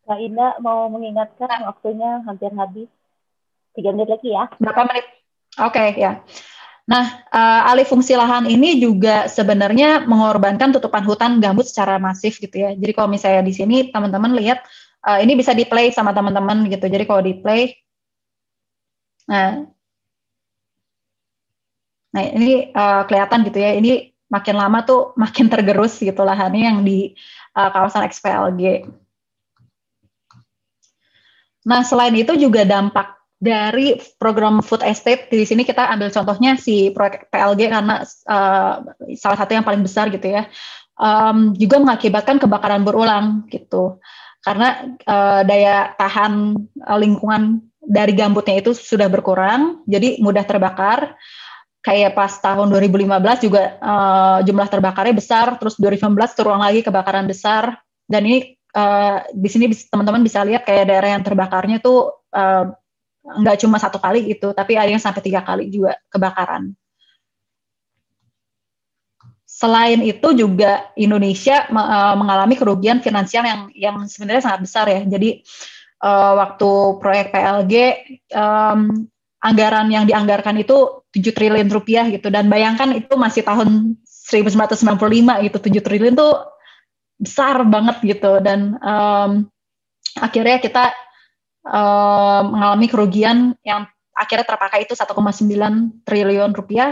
Kak 0.10 0.18
Indah 0.26 0.58
mau 0.58 0.90
mengingatkan 0.90 1.70
waktunya 1.70 2.26
hampir 2.26 2.50
habis. 2.58 2.90
Tiga 3.78 3.94
menit 3.94 4.10
lagi 4.10 4.34
ya. 4.34 4.50
Berapa 4.58 4.90
menit? 4.90 5.06
Oke, 5.62 5.78
okay, 5.78 5.88
ya. 6.02 6.26
Nah, 6.90 7.22
uh, 7.30 7.70
alih 7.70 7.86
fungsi 7.86 8.18
lahan 8.18 8.50
ini 8.50 8.82
juga 8.82 9.30
sebenarnya 9.30 10.10
mengorbankan 10.10 10.74
tutupan 10.74 11.06
hutan 11.06 11.38
gambut 11.38 11.70
secara 11.70 12.02
masif 12.02 12.42
gitu 12.42 12.66
ya. 12.66 12.74
Jadi 12.74 12.92
kalau 12.98 13.06
misalnya 13.14 13.46
di 13.46 13.54
sini 13.54 13.94
teman-teman 13.94 14.34
lihat 14.34 14.66
uh, 15.06 15.22
ini 15.22 15.38
bisa 15.38 15.54
di 15.54 15.70
play 15.70 15.94
sama 15.94 16.18
teman-teman 16.18 16.66
gitu. 16.66 16.90
Jadi 16.90 17.06
kalau 17.06 17.22
di 17.22 17.38
play, 17.38 17.78
nah, 19.30 19.70
nah 22.10 22.24
ini 22.26 22.74
uh, 22.74 23.06
kelihatan 23.06 23.46
gitu 23.46 23.62
ya. 23.62 23.78
Ini 23.78 24.10
makin 24.34 24.56
lama 24.58 24.82
tuh 24.82 25.14
makin 25.14 25.46
tergerus 25.46 26.02
gitu 26.02 26.26
lahannya 26.26 26.74
yang 26.74 26.82
di 26.82 27.14
uh, 27.54 27.70
kawasan 27.70 28.10
XPLG. 28.10 28.90
Nah, 31.70 31.86
selain 31.86 32.18
itu 32.18 32.34
juga 32.34 32.66
dampak 32.66 33.19
dari 33.40 33.96
program 34.20 34.60
food 34.60 34.84
estate 34.84 35.32
di 35.32 35.48
sini 35.48 35.64
kita 35.64 35.88
ambil 35.96 36.12
contohnya 36.12 36.60
si 36.60 36.92
proyek 36.92 37.32
PLG 37.32 37.72
karena 37.72 38.04
uh, 38.04 38.84
salah 39.16 39.38
satu 39.40 39.56
yang 39.56 39.64
paling 39.64 39.80
besar 39.80 40.12
gitu 40.12 40.28
ya. 40.28 40.52
Um, 41.00 41.56
juga 41.56 41.80
mengakibatkan 41.80 42.44
kebakaran 42.44 42.84
berulang 42.84 43.48
gitu. 43.48 44.04
Karena 44.44 44.92
uh, 45.08 45.48
daya 45.48 45.96
tahan 45.96 46.60
lingkungan 47.00 47.64
dari 47.80 48.12
gambutnya 48.12 48.60
itu 48.60 48.76
sudah 48.76 49.08
berkurang 49.08 49.88
jadi 49.88 50.20
mudah 50.20 50.44
terbakar. 50.44 51.16
Kayak 51.80 52.12
pas 52.20 52.36
tahun 52.44 52.68
2015 52.76 53.48
juga 53.48 53.80
uh, 53.80 54.44
jumlah 54.44 54.68
terbakarnya 54.68 55.16
besar 55.16 55.56
terus 55.56 55.80
2015 55.80 56.12
turun 56.36 56.60
lagi 56.60 56.84
kebakaran 56.84 57.24
besar. 57.24 57.80
Dan 58.04 58.28
ini 58.28 58.60
uh, 58.76 59.24
di 59.32 59.48
sini 59.48 59.72
teman-teman 59.72 60.20
bisa 60.20 60.44
lihat 60.44 60.68
kayak 60.68 60.92
daerah 60.92 61.16
yang 61.16 61.24
terbakarnya 61.24 61.80
tuh 61.80 62.20
uh, 62.36 62.76
nggak 63.38 63.58
cuma 63.62 63.78
satu 63.78 64.02
kali 64.02 64.26
gitu, 64.34 64.56
tapi 64.56 64.80
ada 64.80 64.90
yang 64.90 65.02
sampai 65.02 65.22
tiga 65.22 65.46
kali 65.46 65.70
juga 65.70 65.98
kebakaran. 66.10 66.74
Selain 69.46 70.00
itu 70.02 70.28
juga 70.34 70.88
Indonesia 70.96 71.68
uh, 71.68 72.16
mengalami 72.16 72.56
kerugian 72.56 73.04
finansial 73.04 73.44
yang 73.44 73.62
yang 73.76 73.96
sebenarnya 74.08 74.44
sangat 74.46 74.62
besar 74.64 74.86
ya. 74.88 75.02
Jadi 75.04 75.44
uh, 76.02 76.34
waktu 76.40 76.70
proyek 77.04 77.28
PLG 77.36 77.74
anggaran 79.40 79.88
yang 79.88 80.04
dianggarkan 80.04 80.60
itu 80.60 81.04
7 81.16 81.32
triliun 81.32 81.72
rupiah 81.72 82.06
gitu 82.12 82.28
dan 82.28 82.52
bayangkan 82.52 82.92
itu 82.92 83.16
masih 83.16 83.42
tahun 83.48 83.96
1995 84.04 85.48
gitu 85.48 85.58
7 85.58 85.80
triliun 85.80 86.14
tuh 86.14 86.44
besar 87.20 87.64
banget 87.68 87.98
gitu 88.04 88.40
dan 88.44 88.76
um, 88.80 89.48
akhirnya 90.20 90.60
kita 90.60 90.92
mengalami 91.64 92.88
kerugian 92.88 93.54
yang 93.64 93.86
akhirnya 94.16 94.48
terpakai 94.48 94.84
itu 94.84 94.94
1,9 94.96 96.04
triliun 96.04 96.52
rupiah. 96.52 96.92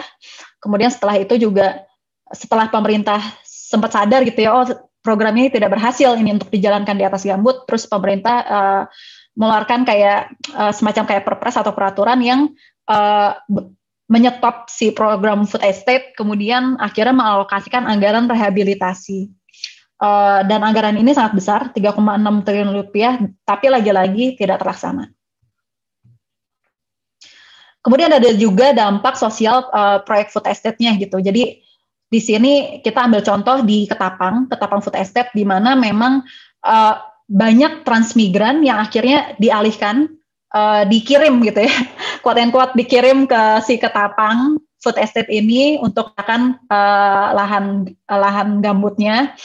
Kemudian 0.63 0.87
setelah 0.87 1.19
itu 1.19 1.35
juga 1.35 1.83
setelah 2.31 2.71
pemerintah 2.71 3.19
sempat 3.43 3.95
sadar 3.95 4.23
gitu 4.23 4.47
ya, 4.47 4.51
oh 4.55 4.67
program 5.03 5.35
ini 5.39 5.47
tidak 5.47 5.75
berhasil 5.75 6.15
ini 6.19 6.35
untuk 6.35 6.51
dijalankan 6.51 6.99
di 6.99 7.07
atas 7.07 7.23
gambut, 7.23 7.63
terus 7.63 7.87
pemerintah 7.87 8.35
uh, 8.43 8.83
mengeluarkan 9.39 9.87
kayak 9.87 10.35
uh, 10.55 10.75
semacam 10.75 11.03
kayak 11.07 11.23
perpres 11.23 11.55
atau 11.55 11.71
peraturan 11.71 12.19
yang 12.19 12.51
uh, 12.91 13.39
menyetop 14.07 14.67
si 14.71 14.91
program 14.95 15.43
food 15.43 15.63
estate, 15.63 16.15
kemudian 16.15 16.79
akhirnya 16.79 17.15
mengalokasikan 17.15 17.87
anggaran 17.87 18.27
rehabilitasi. 18.27 19.31
Uh, 19.97 20.45
dan 20.45 20.61
anggaran 20.61 20.93
ini 20.93 21.09
sangat 21.09 21.33
besar, 21.33 21.59
3,6 21.73 22.45
triliun 22.45 22.69
rupiah, 22.69 23.17
tapi 23.41 23.65
lagi-lagi 23.65 24.37
tidak 24.37 24.61
terlaksana. 24.61 25.09
Kemudian 27.81 28.13
ada 28.13 28.29
juga 28.37 28.77
dampak 28.77 29.17
sosial 29.17 29.65
uh, 29.73 30.03
proyek 30.05 30.29
food 30.29 30.45
estate-nya 30.45 30.93
gitu. 31.01 31.17
Jadi 31.17 31.65
di 32.07 32.19
sini 32.21 32.83
kita 32.85 33.09
ambil 33.09 33.23
contoh 33.23 33.63
di 33.63 33.89
Ketapang, 33.89 34.47
Ketapang 34.47 34.79
Food 34.83 34.95
Estate, 34.95 35.31
di 35.35 35.43
mana 35.43 35.75
memang 35.75 36.23
uh, 36.67 36.95
banyak 37.27 37.83
transmigran 37.83 38.63
yang 38.63 38.79
akhirnya 38.79 39.33
dialihkan, 39.39 40.13
uh, 40.55 40.87
dikirim 40.87 41.43
gitu 41.43 41.67
ya, 41.67 41.75
kuat 42.23 42.39
kuat 42.51 42.71
dikirim 42.75 43.27
ke 43.27 43.41
si 43.63 43.75
Ketapang 43.79 44.61
Food 44.79 44.99
Estate 44.99 45.31
ini 45.31 45.81
untuk 45.81 46.15
akan 46.15 46.59
uh, 46.71 47.27
lahan 47.35 47.91
lahan 48.07 48.61
gambutnya 48.63 49.35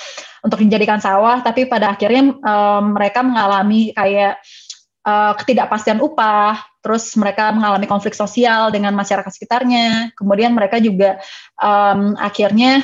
untuk 0.42 0.58
dijadikan 0.58 0.98
sawah, 0.98 1.38
tapi 1.40 1.70
pada 1.70 1.94
akhirnya 1.94 2.34
um, 2.34 2.98
mereka 2.98 3.22
mengalami 3.22 3.94
kayak 3.94 4.42
uh, 5.06 5.32
ketidakpastian 5.38 6.02
upah, 6.02 6.58
terus 6.82 7.14
mereka 7.14 7.54
mengalami 7.54 7.86
konflik 7.86 8.18
sosial 8.18 8.74
dengan 8.74 8.90
masyarakat 8.98 9.30
sekitarnya, 9.30 10.10
kemudian 10.18 10.50
mereka 10.50 10.82
juga 10.82 11.22
um, 11.62 12.18
akhirnya 12.18 12.82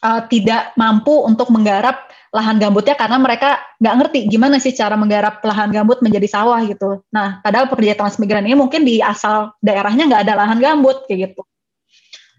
uh, 0.00 0.24
tidak 0.24 0.72
mampu 0.80 1.12
untuk 1.20 1.52
menggarap 1.52 2.08
lahan 2.28 2.60
gambutnya 2.60 2.92
karena 2.92 3.16
mereka 3.16 3.56
nggak 3.80 3.94
ngerti 4.04 4.18
gimana 4.28 4.60
sih 4.60 4.76
cara 4.76 5.00
menggarap 5.00 5.40
lahan 5.40 5.72
gambut 5.72 6.04
menjadi 6.04 6.28
sawah 6.28 6.60
gitu. 6.64 7.00
Nah, 7.08 7.40
padahal 7.40 7.72
pekerja 7.72 7.96
transmigran 7.96 8.44
ini 8.44 8.56
mungkin 8.56 8.84
di 8.84 9.00
asal 9.00 9.56
daerahnya 9.64 10.04
nggak 10.08 10.22
ada 10.28 10.34
lahan 10.36 10.60
gambut 10.60 11.08
kayak 11.08 11.32
gitu. 11.32 11.42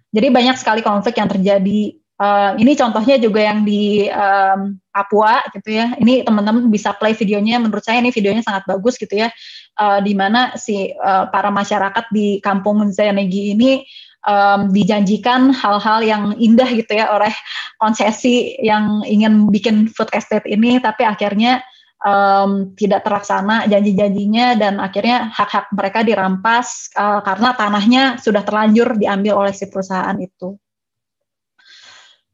Jadi 0.10 0.28
banyak 0.34 0.58
sekali 0.58 0.82
konflik 0.82 1.22
yang 1.22 1.30
terjadi 1.30 1.99
Uh, 2.20 2.52
ini 2.60 2.76
contohnya 2.76 3.16
juga 3.16 3.40
yang 3.40 3.64
di 3.64 4.12
um, 4.12 4.76
Papua 4.92 5.40
gitu 5.56 5.72
ya. 5.72 5.96
Ini 5.96 6.28
teman-teman 6.28 6.68
bisa 6.68 6.92
play 7.00 7.16
videonya. 7.16 7.64
Menurut 7.64 7.80
saya 7.80 8.04
ini 8.04 8.12
videonya 8.12 8.44
sangat 8.44 8.68
bagus 8.68 9.00
gitu 9.00 9.16
ya. 9.16 9.32
Uh, 9.80 10.04
di 10.04 10.12
mana 10.12 10.52
si 10.60 10.92
uh, 10.92 11.32
para 11.32 11.48
masyarakat 11.48 12.12
di 12.12 12.44
Kampung 12.44 12.84
Zayanegi 12.92 13.56
ini 13.56 13.88
um, 14.28 14.68
dijanjikan 14.76 15.56
hal-hal 15.56 16.04
yang 16.04 16.24
indah 16.36 16.68
gitu 16.68 16.92
ya 17.00 17.08
oleh 17.16 17.32
konsesi 17.80 18.60
yang 18.60 19.00
ingin 19.08 19.48
bikin 19.48 19.88
food 19.88 20.12
estate 20.12 20.44
ini, 20.52 20.84
tapi 20.84 21.08
akhirnya 21.08 21.64
um, 22.04 22.76
tidak 22.76 23.08
terlaksana 23.08 23.64
janji-janjinya 23.72 24.60
dan 24.60 24.84
akhirnya 24.84 25.32
hak-hak 25.32 25.72
mereka 25.72 26.04
dirampas 26.04 26.92
uh, 27.00 27.24
karena 27.24 27.56
tanahnya 27.56 28.04
sudah 28.20 28.44
terlanjur 28.44 29.00
diambil 29.00 29.48
oleh 29.48 29.54
si 29.56 29.72
perusahaan 29.72 30.20
itu. 30.20 30.60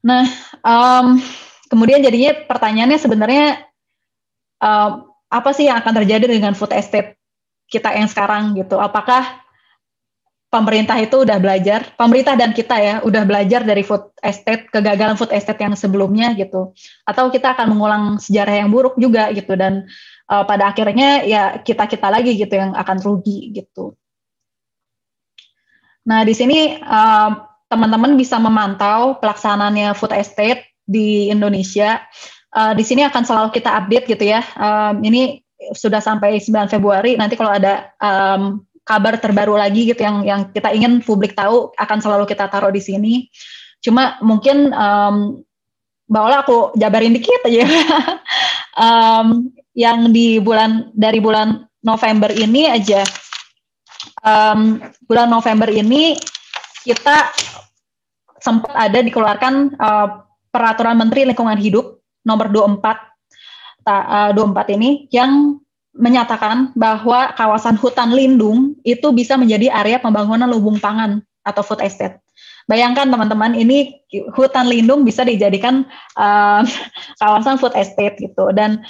Nah, 0.06 0.30
um, 0.62 1.18
kemudian 1.66 2.06
jadinya 2.06 2.46
pertanyaannya 2.46 3.00
sebenarnya 3.02 3.66
um, 4.62 5.10
apa 5.34 5.50
sih 5.50 5.66
yang 5.66 5.82
akan 5.82 6.06
terjadi 6.06 6.30
dengan 6.30 6.54
food 6.54 6.70
estate 6.78 7.18
kita 7.66 7.90
yang 7.98 8.06
sekarang 8.06 8.54
gitu? 8.54 8.78
Apakah 8.78 9.42
pemerintah 10.54 10.96
itu 11.02 11.26
udah 11.26 11.42
belajar, 11.42 11.90
pemerintah 11.98 12.38
dan 12.38 12.54
kita 12.54 12.78
ya 12.78 12.96
udah 13.02 13.26
belajar 13.26 13.66
dari 13.66 13.82
food 13.82 14.14
estate 14.22 14.70
kegagalan 14.70 15.18
food 15.18 15.34
estate 15.34 15.58
yang 15.58 15.74
sebelumnya 15.74 16.38
gitu, 16.38 16.72
atau 17.04 17.34
kita 17.34 17.58
akan 17.58 17.74
mengulang 17.74 18.04
sejarah 18.22 18.62
yang 18.62 18.70
buruk 18.70 18.96
juga 19.02 19.34
gitu 19.34 19.58
dan 19.58 19.90
uh, 20.30 20.46
pada 20.46 20.70
akhirnya 20.70 21.26
ya 21.26 21.58
kita 21.60 21.90
kita 21.90 22.08
lagi 22.14 22.38
gitu 22.38 22.54
yang 22.54 22.78
akan 22.78 23.02
rugi 23.02 23.58
gitu. 23.58 23.98
Nah 26.06 26.22
di 26.22 26.38
sini 26.38 26.78
uh, 26.78 27.55
teman-teman 27.70 28.14
bisa 28.16 28.38
memantau 28.38 29.18
pelaksanaannya 29.18 29.94
food 29.98 30.14
estate 30.14 30.76
di 30.86 31.30
Indonesia. 31.34 32.02
Uh, 32.56 32.72
di 32.72 32.88
sini 32.88 33.04
akan 33.04 33.24
selalu 33.26 33.50
kita 33.52 33.74
update 33.76 34.06
gitu 34.08 34.26
ya. 34.32 34.42
Um, 34.56 35.04
ini 35.04 35.44
sudah 35.76 36.00
sampai 36.00 36.40
9 36.40 36.72
Februari. 36.72 37.20
Nanti 37.20 37.36
kalau 37.36 37.52
ada 37.52 37.92
um, 38.00 38.64
kabar 38.86 39.18
terbaru 39.18 39.58
lagi 39.58 39.90
gitu 39.90 40.06
yang 40.06 40.22
yang 40.24 40.42
kita 40.54 40.70
ingin 40.72 41.02
publik 41.02 41.34
tahu 41.34 41.74
akan 41.76 42.00
selalu 42.00 42.30
kita 42.30 42.48
taruh 42.48 42.72
di 42.72 42.80
sini. 42.80 43.28
Cuma 43.84 44.16
mungkin 44.22 44.72
um, 44.72 45.42
bahwa 46.06 46.46
aku 46.46 46.58
jabarin 46.78 47.18
dikit 47.18 47.44
aja. 47.44 47.66
um, 48.86 49.52
yang 49.76 50.16
di 50.16 50.40
bulan 50.40 50.96
dari 50.96 51.20
bulan 51.20 51.68
November 51.84 52.32
ini 52.32 52.72
aja 52.72 53.04
um, 54.26 54.82
bulan 55.06 55.30
November 55.30 55.70
ini 55.70 56.18
kita 56.86 57.34
sempat 58.38 58.72
ada 58.78 59.02
dikeluarkan 59.02 59.74
uh, 59.82 60.08
peraturan 60.54 61.02
Menteri 61.02 61.26
Lingkungan 61.26 61.58
Hidup 61.58 62.06
nomor 62.22 62.54
24 62.54 62.86
ta, 63.82 64.30
uh, 64.30 64.32
24 64.38 64.78
ini 64.78 65.10
yang 65.10 65.58
menyatakan 65.96 66.76
bahwa 66.78 67.34
kawasan 67.34 67.80
hutan 67.80 68.14
lindung 68.14 68.78
itu 68.86 69.10
bisa 69.16 69.40
menjadi 69.40 69.74
area 69.74 69.98
pembangunan 69.98 70.46
lubung 70.46 70.78
pangan 70.78 71.24
atau 71.42 71.64
food 71.66 71.82
estate. 71.82 72.20
Bayangkan 72.66 73.08
teman-teman, 73.08 73.54
ini 73.54 74.02
hutan 74.34 74.66
lindung 74.66 75.06
bisa 75.06 75.22
dijadikan 75.22 75.86
uh, 76.18 76.66
kawasan 77.22 77.62
food 77.62 77.74
estate 77.78 78.18
gitu. 78.20 78.52
Dan 78.52 78.84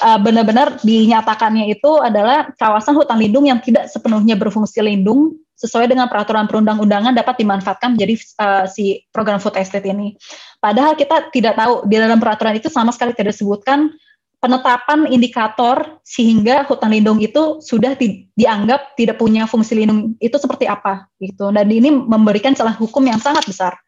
uh, 0.00 0.18
benar-benar 0.20 0.80
dinyatakannya 0.80 1.68
itu 1.68 1.90
adalah 2.00 2.48
kawasan 2.56 2.96
hutan 2.96 3.20
lindung 3.20 3.44
yang 3.44 3.60
tidak 3.60 3.92
sepenuhnya 3.92 4.38
berfungsi 4.38 4.80
lindung 4.80 5.36
sesuai 5.58 5.86
dengan 5.86 6.10
peraturan 6.10 6.50
perundang-undangan 6.50 7.14
dapat 7.14 7.38
dimanfaatkan 7.38 7.94
menjadi 7.94 8.14
uh, 8.42 8.64
si 8.66 9.06
program 9.14 9.38
food 9.38 9.54
estate 9.54 9.86
ini. 9.86 10.18
Padahal 10.58 10.98
kita 10.98 11.30
tidak 11.30 11.54
tahu 11.54 11.86
di 11.86 11.96
dalam 12.00 12.18
peraturan 12.18 12.58
itu 12.58 12.66
sama 12.66 12.90
sekali 12.90 13.14
tidak 13.14 13.36
disebutkan 13.36 13.94
penetapan 14.42 15.06
indikator 15.06 16.02
sehingga 16.02 16.66
hutan 16.66 16.90
lindung 16.90 17.22
itu 17.22 17.62
sudah 17.62 17.94
di, 17.94 18.26
dianggap 18.34 18.98
tidak 18.98 19.22
punya 19.22 19.46
fungsi 19.46 19.78
lindung 19.78 20.18
itu 20.18 20.34
seperti 20.34 20.66
apa 20.66 21.06
gitu 21.22 21.54
dan 21.54 21.70
ini 21.70 21.94
memberikan 21.94 22.50
celah 22.50 22.74
hukum 22.74 23.06
yang 23.06 23.22
sangat 23.22 23.46
besar. 23.46 23.78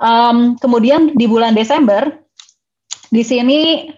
Um, 0.00 0.56
kemudian 0.56 1.12
di 1.12 1.28
bulan 1.28 1.52
Desember 1.52 2.08
di 3.12 3.20
sini 3.20 3.92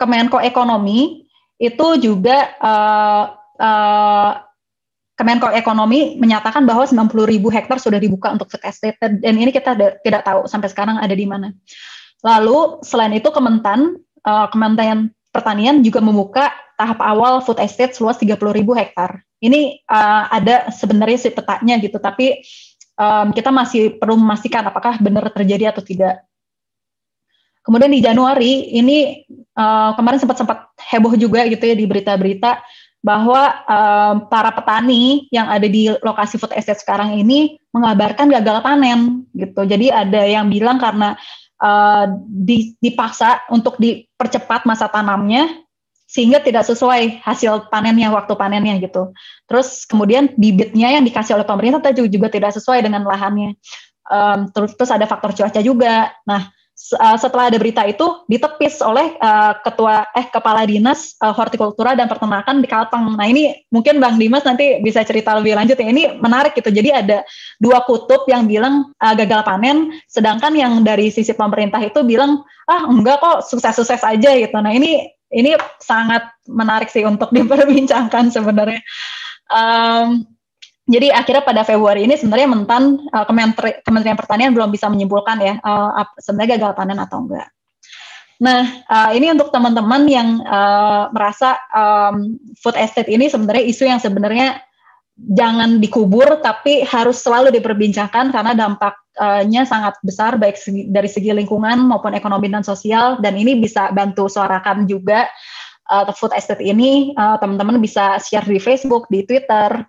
Kemenko 0.00 0.40
Ekonomi 0.40 1.28
itu 1.60 1.86
juga 2.00 2.56
uh, 2.56 3.24
uh, 3.60 4.32
Kemenko 5.20 5.52
Ekonomi 5.52 6.16
menyatakan 6.16 6.64
bahwa 6.64 6.88
90 6.88 7.12
ribu 7.28 7.52
hektar 7.52 7.76
sudah 7.76 8.00
dibuka 8.00 8.32
untuk 8.32 8.48
food 8.48 8.64
estate 8.64 8.96
dan 8.96 9.20
ini 9.20 9.52
kita 9.52 9.76
tidak 10.00 10.24
tahu 10.24 10.48
sampai 10.48 10.72
sekarang 10.72 10.96
ada 10.96 11.12
di 11.12 11.28
mana. 11.28 11.52
Lalu 12.24 12.80
selain 12.80 13.12
itu 13.12 13.28
Kementan 13.28 14.00
uh, 14.24 14.48
Kementerian 14.48 15.12
Pertanian 15.28 15.84
juga 15.84 16.00
membuka 16.00 16.48
tahap 16.80 16.98
awal 17.04 17.44
food 17.44 17.60
estate 17.60 17.92
seluas 17.92 18.16
30 18.16 18.40
ribu 18.56 18.72
hektar. 18.72 19.20
Ini 19.44 19.84
uh, 19.84 20.32
ada 20.32 20.72
sebenarnya 20.72 21.28
sih 21.28 21.32
petanya 21.36 21.76
gitu, 21.76 22.00
tapi 22.00 22.40
um, 22.96 23.32
kita 23.36 23.52
masih 23.52 24.00
perlu 24.00 24.16
memastikan 24.16 24.64
apakah 24.64 24.96
benar 25.00 25.28
terjadi 25.32 25.76
atau 25.76 25.84
tidak. 25.84 26.24
Kemudian 27.60 27.92
di 27.92 28.00
Januari 28.00 28.72
ini 28.72 29.24
uh, 29.56 29.92
kemarin 29.94 30.18
sempat-sempat 30.20 30.72
heboh 30.90 31.12
juga 31.16 31.44
gitu 31.44 31.60
ya 31.60 31.76
di 31.76 31.84
berita-berita 31.84 32.60
bahwa 33.00 33.64
um, 33.64 34.14
para 34.28 34.52
petani 34.52 35.24
yang 35.32 35.48
ada 35.48 35.64
di 35.64 35.88
lokasi 36.04 36.36
food 36.36 36.52
estate 36.52 36.84
sekarang 36.84 37.16
ini 37.16 37.56
mengabarkan 37.72 38.28
gagal 38.28 38.60
panen 38.60 39.24
gitu. 39.32 39.64
Jadi 39.64 39.88
ada 39.88 40.24
yang 40.24 40.52
bilang 40.52 40.76
karena 40.76 41.16
uh, 41.64 42.12
dipaksa 42.80 43.44
untuk 43.48 43.80
dipercepat 43.80 44.68
masa 44.68 44.88
tanamnya 44.92 45.48
sehingga 46.10 46.42
tidak 46.42 46.66
sesuai 46.66 47.22
hasil 47.22 47.70
panennya 47.70 48.10
waktu 48.10 48.34
panennya 48.36 48.82
gitu. 48.82 49.14
Terus 49.46 49.86
kemudian 49.86 50.34
bibitnya 50.34 50.90
yang 50.90 51.06
dikasih 51.06 51.38
oleh 51.38 51.46
pemerintah 51.46 51.94
juga, 51.94 52.10
juga 52.10 52.28
tidak 52.28 52.52
sesuai 52.58 52.82
dengan 52.82 53.06
lahannya. 53.06 53.54
Um, 54.10 54.50
terus 54.50 54.74
terus 54.74 54.90
ada 54.90 55.06
faktor 55.06 55.30
cuaca 55.32 55.62
juga. 55.62 56.10
Nah, 56.26 56.50
uh, 56.96 57.16
setelah 57.20 57.52
ada 57.52 57.58
berita 57.60 57.84
itu 57.84 58.24
ditepis 58.26 58.80
oleh 58.80 59.14
uh, 59.20 59.54
ketua 59.60 60.08
eh 60.16 60.26
kepala 60.32 60.64
dinas 60.64 61.14
uh, 61.20 61.30
hortikultura 61.30 61.92
dan 61.92 62.08
peternakan 62.08 62.64
di 62.64 62.68
Kalteng. 62.68 63.14
Nah 63.14 63.26
ini 63.28 63.52
mungkin 63.68 64.00
Bang 64.00 64.16
Dimas 64.16 64.42
nanti 64.48 64.80
bisa 64.80 65.04
cerita 65.04 65.36
lebih 65.36 65.54
lanjut 65.54 65.76
ya. 65.76 65.86
Ini 65.86 66.18
menarik 66.18 66.56
gitu. 66.56 66.72
Jadi 66.72 66.90
ada 66.90 67.22
dua 67.60 67.84
kutub 67.84 68.24
yang 68.26 68.48
bilang 68.48 68.90
uh, 68.98 69.14
gagal 69.14 69.44
panen, 69.44 69.92
sedangkan 70.08 70.56
yang 70.56 70.80
dari 70.82 71.12
sisi 71.12 71.36
pemerintah 71.36 71.78
itu 71.84 72.00
bilang 72.02 72.40
ah 72.66 72.88
enggak 72.88 73.20
kok 73.20 73.44
sukses-sukses 73.46 74.00
aja 74.00 74.30
gitu. 74.34 74.56
Nah 74.56 74.72
ini 74.72 75.04
ini 75.30 75.54
sangat 75.78 76.26
menarik 76.50 76.90
sih 76.90 77.06
untuk 77.06 77.30
diperbincangkan 77.36 78.32
sebenarnya. 78.32 78.80
Um, 79.50 80.24
jadi 80.90 81.14
akhirnya 81.14 81.46
pada 81.46 81.62
Februari 81.62 82.02
ini 82.02 82.18
sebenarnya 82.18 82.50
mentan 82.50 82.98
uh, 83.14 83.22
Kementeri, 83.22 83.78
Kementerian 83.86 84.18
Pertanian 84.18 84.50
belum 84.50 84.74
bisa 84.74 84.90
menyimpulkan 84.90 85.38
ya 85.38 85.54
uh, 85.62 86.02
sebenarnya 86.18 86.58
gagal 86.58 86.72
panen 86.74 86.98
atau 86.98 87.22
enggak. 87.22 87.46
Nah, 88.40 88.64
uh, 88.88 89.10
ini 89.12 89.30
untuk 89.30 89.52
teman-teman 89.52 90.08
yang 90.08 90.42
uh, 90.42 91.12
merasa 91.12 91.60
um, 91.70 92.40
food 92.58 92.74
estate 92.74 93.12
ini 93.12 93.28
sebenarnya 93.28 93.64
isu 93.68 93.84
yang 93.86 94.00
sebenarnya 94.00 94.64
jangan 95.20 95.78
dikubur, 95.78 96.40
tapi 96.40 96.80
harus 96.88 97.20
selalu 97.20 97.52
diperbincangkan 97.52 98.32
karena 98.32 98.56
dampaknya 98.56 99.68
sangat 99.68 100.00
besar 100.00 100.40
baik 100.40 100.56
segi, 100.56 100.88
dari 100.88 101.12
segi 101.12 101.36
lingkungan 101.36 101.84
maupun 101.84 102.16
ekonomi 102.16 102.48
dan 102.48 102.64
sosial, 102.64 103.20
dan 103.20 103.36
ini 103.36 103.60
bisa 103.60 103.92
bantu 103.92 104.32
suarakan 104.32 104.88
juga 104.88 105.28
uh, 105.92 106.08
food 106.16 106.32
estate 106.32 106.64
ini. 106.64 107.12
Teman-teman 107.14 107.76
uh, 107.76 107.82
bisa 107.84 108.16
share 108.16 108.48
di 108.48 108.56
Facebook, 108.56 109.04
di 109.12 109.28
Twitter, 109.28 109.84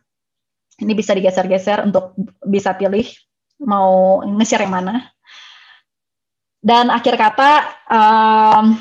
ini 0.82 0.98
bisa 0.98 1.13
digeser-geser 1.13 1.86
untuk 1.86 2.17
bisa 2.41 2.74
pilih 2.74 3.06
mau 3.62 4.20
nge-share 4.26 4.65
yang 4.65 4.74
mana. 4.74 5.13
Dan 6.62 6.94
akhir 6.94 7.17
kata, 7.17 7.52
um, 7.89 8.78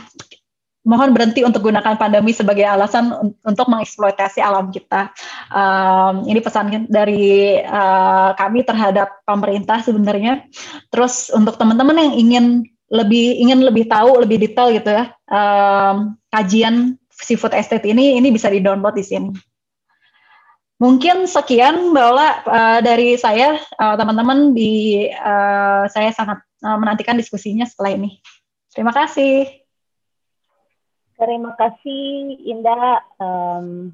mohon 0.85 1.13
berhenti 1.13 1.45
untuk 1.45 1.65
gunakan 1.69 1.97
pandemi 1.97 2.33
sebagai 2.33 2.65
alasan 2.65 3.13
untuk 3.45 3.67
mengeksploitasi 3.69 4.41
alam 4.41 4.73
kita. 4.73 5.13
Um, 5.53 6.25
ini 6.29 6.41
pesan 6.41 6.89
dari 6.89 7.61
uh, 7.61 8.33
kami 8.37 8.65
terhadap 8.65 9.25
pemerintah 9.25 9.85
sebenarnya. 9.85 10.45
Terus 10.89 11.29
untuk 11.33 11.57
teman-teman 11.61 11.97
yang 12.01 12.13
ingin 12.17 12.45
lebih 12.91 13.39
ingin 13.39 13.63
lebih 13.63 13.87
tahu 13.87 14.19
lebih 14.19 14.43
detail 14.43 14.75
gitu 14.75 14.91
ya, 14.91 15.15
um, 15.31 16.19
kajian 16.33 16.99
seafood 17.13 17.55
estate 17.55 17.87
ini 17.87 18.19
ini 18.19 18.35
bisa 18.35 18.51
di 18.51 18.59
download 18.59 18.97
di 18.97 19.05
sini. 19.05 19.31
Mungkin 20.81 21.29
sekian 21.29 21.93
Mbak 21.93 22.07
Ola 22.09 22.29
uh, 22.49 22.81
dari 22.81 23.13
saya, 23.21 23.61
uh, 23.77 23.95
teman-teman 24.01 24.57
di 24.57 25.05
uh, 25.13 25.85
saya 25.93 26.09
sangat 26.17 26.41
uh, 26.65 26.81
menantikan 26.81 27.21
diskusinya 27.21 27.69
setelah 27.69 28.01
ini. 28.01 28.17
Terima 28.73 28.89
kasih. 28.89 29.45
Terima 31.21 31.53
kasih 31.53 32.33
Indah. 32.49 33.05
Um, 33.21 33.93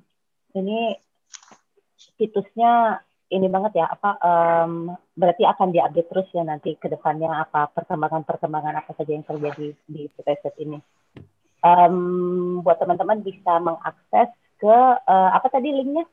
ini 0.55 0.95
situsnya 2.23 3.03
ini 3.35 3.51
banget 3.51 3.83
ya 3.83 3.91
apa 3.91 4.15
um, 4.23 4.95
berarti 5.19 5.43
akan 5.43 5.75
diupdate 5.75 6.07
terus 6.07 6.31
ya 6.31 6.47
nanti 6.47 6.79
ke 6.79 6.87
depannya 6.87 7.27
apa 7.35 7.67
perkembangan-perkembangan 7.75 8.79
apa 8.79 8.95
saja 8.95 9.11
yang 9.11 9.27
terjadi 9.27 9.75
di 9.91 10.07
Puteset 10.15 10.55
ini. 10.63 10.79
Um, 11.67 12.63
buat 12.63 12.79
teman-teman 12.79 13.27
bisa 13.27 13.59
mengakses 13.59 14.31
ke 14.63 14.77
uh, 15.03 15.31
apa 15.35 15.51
tadi 15.51 15.75
linknya? 15.75 16.07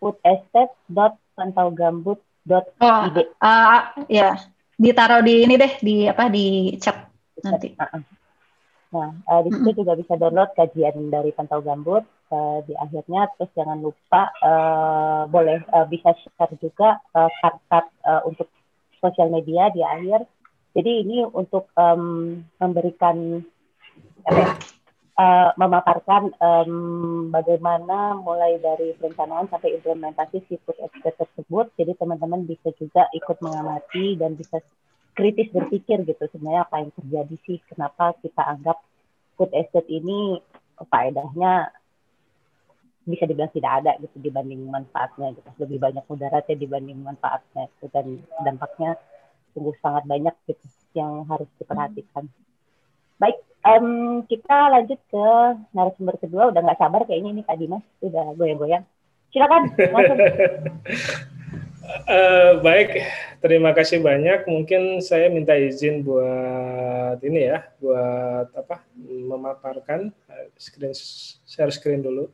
foodstate.pantaugambut.id. 0.00 2.64
Oh, 2.80 3.02
uh, 3.44 3.80
ya, 4.08 4.40
ditaruh 4.80 5.20
di 5.20 5.44
ini 5.44 5.60
deh 5.60 5.76
di 5.84 6.08
apa 6.08 6.32
di 6.32 6.72
chat 6.80 7.12
nanti. 7.44 7.76
Nah, 8.90 9.14
uh, 9.22 9.40
di 9.46 9.54
situ 9.54 9.86
juga 9.86 9.94
bisa 9.94 10.18
download 10.18 10.50
kajian 10.58 11.14
dari 11.14 11.30
Pantau 11.30 11.62
Gambut 11.62 12.02
uh, 12.34 12.58
di 12.66 12.74
akhirnya. 12.74 13.30
Terus 13.38 13.50
jangan 13.54 13.78
lupa 13.78 14.34
uh, 14.42 15.30
boleh 15.30 15.62
uh, 15.70 15.86
bisa 15.86 16.10
share 16.18 16.58
juga 16.58 16.98
uh, 17.14 17.30
uh, 17.70 18.20
untuk 18.26 18.50
sosial 18.98 19.30
media 19.30 19.70
di 19.70 19.86
akhir. 19.86 20.26
Jadi 20.74 21.06
ini 21.06 21.22
untuk 21.22 21.70
um, 21.78 22.34
memberikan 22.58 23.46
apa 24.26 24.38
ya, 24.38 24.48
uh, 25.20 25.50
memaparkan 25.60 26.32
um, 26.40 26.72
bagaimana 27.28 28.16
mulai 28.16 28.56
dari 28.56 28.96
perencanaan 28.96 29.52
sampai 29.52 29.76
implementasi 29.76 30.40
siput 30.48 30.76
estate 30.80 31.20
tersebut. 31.20 31.68
Jadi 31.76 31.92
teman-teman 32.00 32.48
bisa 32.48 32.72
juga 32.80 33.04
ikut 33.12 33.36
mengamati 33.44 34.16
dan 34.16 34.34
bisa 34.34 34.64
kritis 35.12 35.52
berpikir 35.52 36.00
gitu 36.08 36.24
sebenarnya 36.32 36.64
apa 36.64 36.76
yang 36.80 36.92
terjadi 36.96 37.36
sih, 37.44 37.58
kenapa 37.68 38.16
kita 38.24 38.40
anggap 38.40 38.80
food 39.36 39.52
estate 39.52 39.88
ini 39.92 40.40
faedahnya 40.80 41.68
bisa 43.04 43.24
dibilang 43.26 43.52
tidak 43.52 43.72
ada 43.82 43.92
gitu 43.98 44.16
dibanding 44.22 44.70
manfaatnya 44.70 45.34
gitu 45.34 45.48
lebih 45.58 45.78
banyak 45.82 46.04
mudaratnya 46.06 46.56
dibanding 46.56 47.00
manfaatnya 47.00 47.66
gitu. 47.74 47.90
dan 47.90 48.06
dampaknya 48.44 49.00
sungguh 49.50 49.74
sangat 49.82 50.04
banyak 50.06 50.36
gitu 50.46 50.66
yang 50.94 51.26
harus 51.26 51.48
diperhatikan 51.58 52.30
baik 53.20 53.36
Um, 53.60 54.24
kita 54.24 54.72
lanjut 54.72 54.96
ke 55.12 55.28
narasumber 55.76 56.16
kedua. 56.16 56.48
Udah 56.48 56.64
nggak 56.64 56.80
sabar 56.80 57.04
kayaknya 57.04 57.36
ini 57.36 57.42
Kak 57.44 57.60
Dimas. 57.60 57.84
Udah 58.00 58.32
goyang-goyang. 58.32 58.88
Silakan 59.30 59.68
uh, 62.08 62.52
baik, 62.66 63.04
terima 63.44 63.76
kasih 63.76 64.00
banyak. 64.00 64.48
Mungkin 64.48 65.04
saya 65.04 65.28
minta 65.28 65.54
izin 65.54 66.02
buat 66.02 67.20
ini 67.20 67.52
ya, 67.52 67.68
buat 67.78 68.48
apa? 68.56 68.80
Memaparkan 69.06 70.08
screen 70.56 70.96
share 71.44 71.70
screen 71.70 72.00
dulu. 72.00 72.32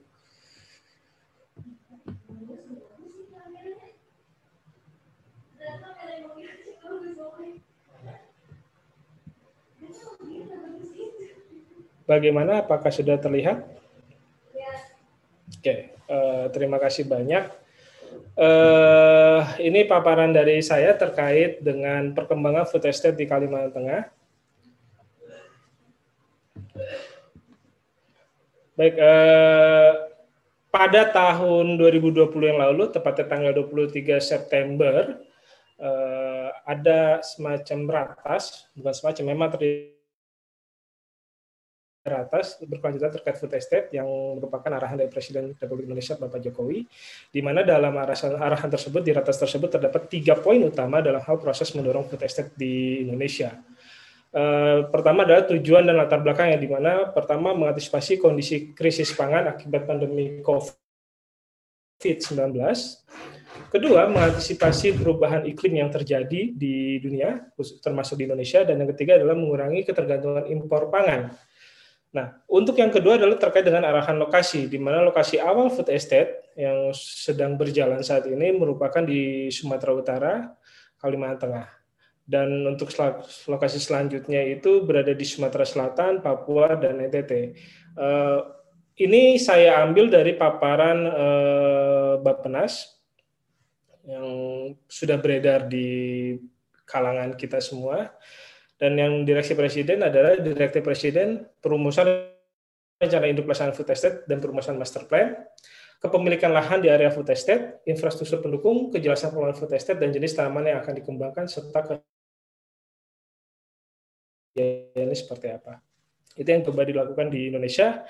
Bagaimana? 12.07 12.62
Apakah 12.64 12.88
sudah 12.88 13.18
terlihat? 13.18 13.66
Oke, 15.59 15.94
uh, 16.07 16.46
terima 16.54 16.78
kasih 16.78 17.07
banyak. 17.07 17.50
Uh, 18.36 19.42
ini 19.59 19.82
paparan 19.82 20.30
dari 20.30 20.62
saya 20.62 20.94
terkait 20.94 21.59
dengan 21.61 22.14
perkembangan 22.14 22.68
food 22.70 22.86
estate 22.86 23.18
di 23.18 23.26
Kalimantan 23.26 23.74
Tengah. 23.74 24.02
Baik, 28.76 28.94
uh, 29.00 29.92
pada 30.68 31.09
tahun 31.09 31.80
2020 31.80 32.28
yang 32.44 32.61
lalu, 32.61 32.92
tepatnya 32.92 33.24
tanggal 33.24 33.52
23 33.57 34.20
September, 34.20 35.16
uh, 35.80 36.48
ada 36.68 37.24
semacam 37.24 37.78
ratas, 37.88 38.68
bukan 38.76 38.92
semacam, 38.92 39.24
memang 39.32 39.48
terjadi 39.57 39.95
atas 42.14 42.62
berkelanjutan 42.62 43.11
terkait 43.11 43.34
food 43.40 43.50
estate 43.59 43.90
yang 43.90 44.07
merupakan 44.38 44.70
arahan 44.70 44.94
dari 45.00 45.11
Presiden 45.11 45.59
Republik 45.59 45.90
Indonesia 45.90 46.14
Bapak 46.14 46.38
Jokowi, 46.44 46.86
di 47.32 47.40
mana 47.42 47.66
dalam 47.66 47.90
arahan, 47.96 48.36
arahan 48.38 48.70
tersebut 48.70 49.02
di 49.02 49.11
ratas 49.11 49.34
tersebut 49.40 49.66
terdapat 49.66 50.07
tiga 50.07 50.38
poin 50.38 50.62
utama 50.62 51.02
dalam 51.02 51.18
hal 51.18 51.42
proses 51.42 51.74
mendorong 51.74 52.07
food 52.07 52.22
estate 52.22 52.54
di 52.54 53.02
Indonesia. 53.02 53.59
Uh, 54.36 54.84
pertama 54.92 55.24
adalah 55.24 55.48
tujuan 55.48 55.88
dan 55.88 55.96
latar 55.96 56.20
belakang 56.20 56.52
yang 56.52 56.61
di 56.61 56.68
mana 56.68 57.09
pertama 57.11 57.57
mengantisipasi 57.57 58.20
kondisi 58.20 58.76
krisis 58.76 59.16
pangan 59.16 59.48
akibat 59.57 59.88
pandemi 59.88 60.44
COVID-19 60.44 62.52
Kedua, 63.66 64.07
mengantisipasi 64.09 64.96
perubahan 64.96 65.42
iklim 65.48 65.80
yang 65.80 65.90
terjadi 65.90 66.52
di 66.52 67.00
dunia, 67.00 67.50
termasuk 67.82 68.20
di 68.20 68.28
Indonesia. 68.28 68.62
Dan 68.62 68.84
yang 68.84 68.90
ketiga 68.94 69.18
adalah 69.18 69.34
mengurangi 69.34 69.82
ketergantungan 69.84 70.46
impor 70.52 70.92
pangan. 70.92 71.32
Nah, 72.16 72.32
untuk 72.48 72.80
yang 72.80 72.88
kedua 72.88 73.20
adalah 73.20 73.36
terkait 73.36 73.68
dengan 73.68 73.84
arahan 73.84 74.16
lokasi, 74.16 74.72
di 74.72 74.80
mana 74.80 75.04
lokasi 75.04 75.36
awal 75.36 75.68
food 75.68 75.92
estate 75.92 76.48
yang 76.56 76.88
sedang 76.96 77.60
berjalan 77.60 78.00
saat 78.00 78.24
ini 78.24 78.56
merupakan 78.56 79.04
di 79.04 79.52
Sumatera 79.52 79.92
Utara, 79.92 80.34
Kalimantan 80.96 81.36
Tengah. 81.44 81.68
Dan 82.24 82.64
untuk 82.64 82.88
lokasi 83.46 83.76
selanjutnya 83.76 84.40
itu 84.48 84.80
berada 84.82 85.12
di 85.12 85.28
Sumatera 85.28 85.68
Selatan, 85.68 86.24
Papua, 86.24 86.72
dan 86.80 87.04
NTT. 87.04 87.32
Eh, 88.00 88.40
ini 89.04 89.36
saya 89.36 89.84
ambil 89.84 90.08
dari 90.08 90.32
paparan 90.32 91.04
eh, 91.04 92.14
Bappenas 92.24 92.96
yang 94.08 94.26
sudah 94.88 95.20
beredar 95.20 95.68
di 95.68 96.32
kalangan 96.88 97.36
kita 97.36 97.60
semua. 97.60 98.08
Dan 98.76 98.92
yang 99.00 99.24
direksi 99.24 99.56
presiden 99.56 100.04
adalah 100.04 100.36
direktif 100.36 100.84
presiden 100.84 101.48
perumusan 101.64 102.28
rencana 102.96 103.24
induk 103.28 103.48
pelaksanaan 103.48 103.76
food 103.76 103.88
estate 103.92 104.24
dan 104.28 104.40
perumusan 104.40 104.76
master 104.76 105.04
plan, 105.04 105.36
kepemilikan 106.00 106.52
lahan 106.52 106.80
di 106.84 106.88
area 106.88 107.12
food 107.12 107.28
estate, 107.32 107.84
infrastruktur 107.88 108.40
pendukung, 108.44 108.92
kejelasan 108.92 109.32
pengelolaan 109.32 109.56
food 109.56 109.72
estate, 109.76 110.00
dan 110.00 110.12
jenis 110.12 110.36
tanaman 110.36 110.68
yang 110.68 110.78
akan 110.80 110.92
dikembangkan, 110.96 111.44
serta 111.48 112.00
ini 114.56 115.12
seperti 115.16 115.52
apa. 115.52 115.84
Itu 116.36 116.48
yang 116.48 116.64
coba 116.64 116.84
dilakukan 116.84 117.28
di 117.28 117.52
Indonesia. 117.52 118.04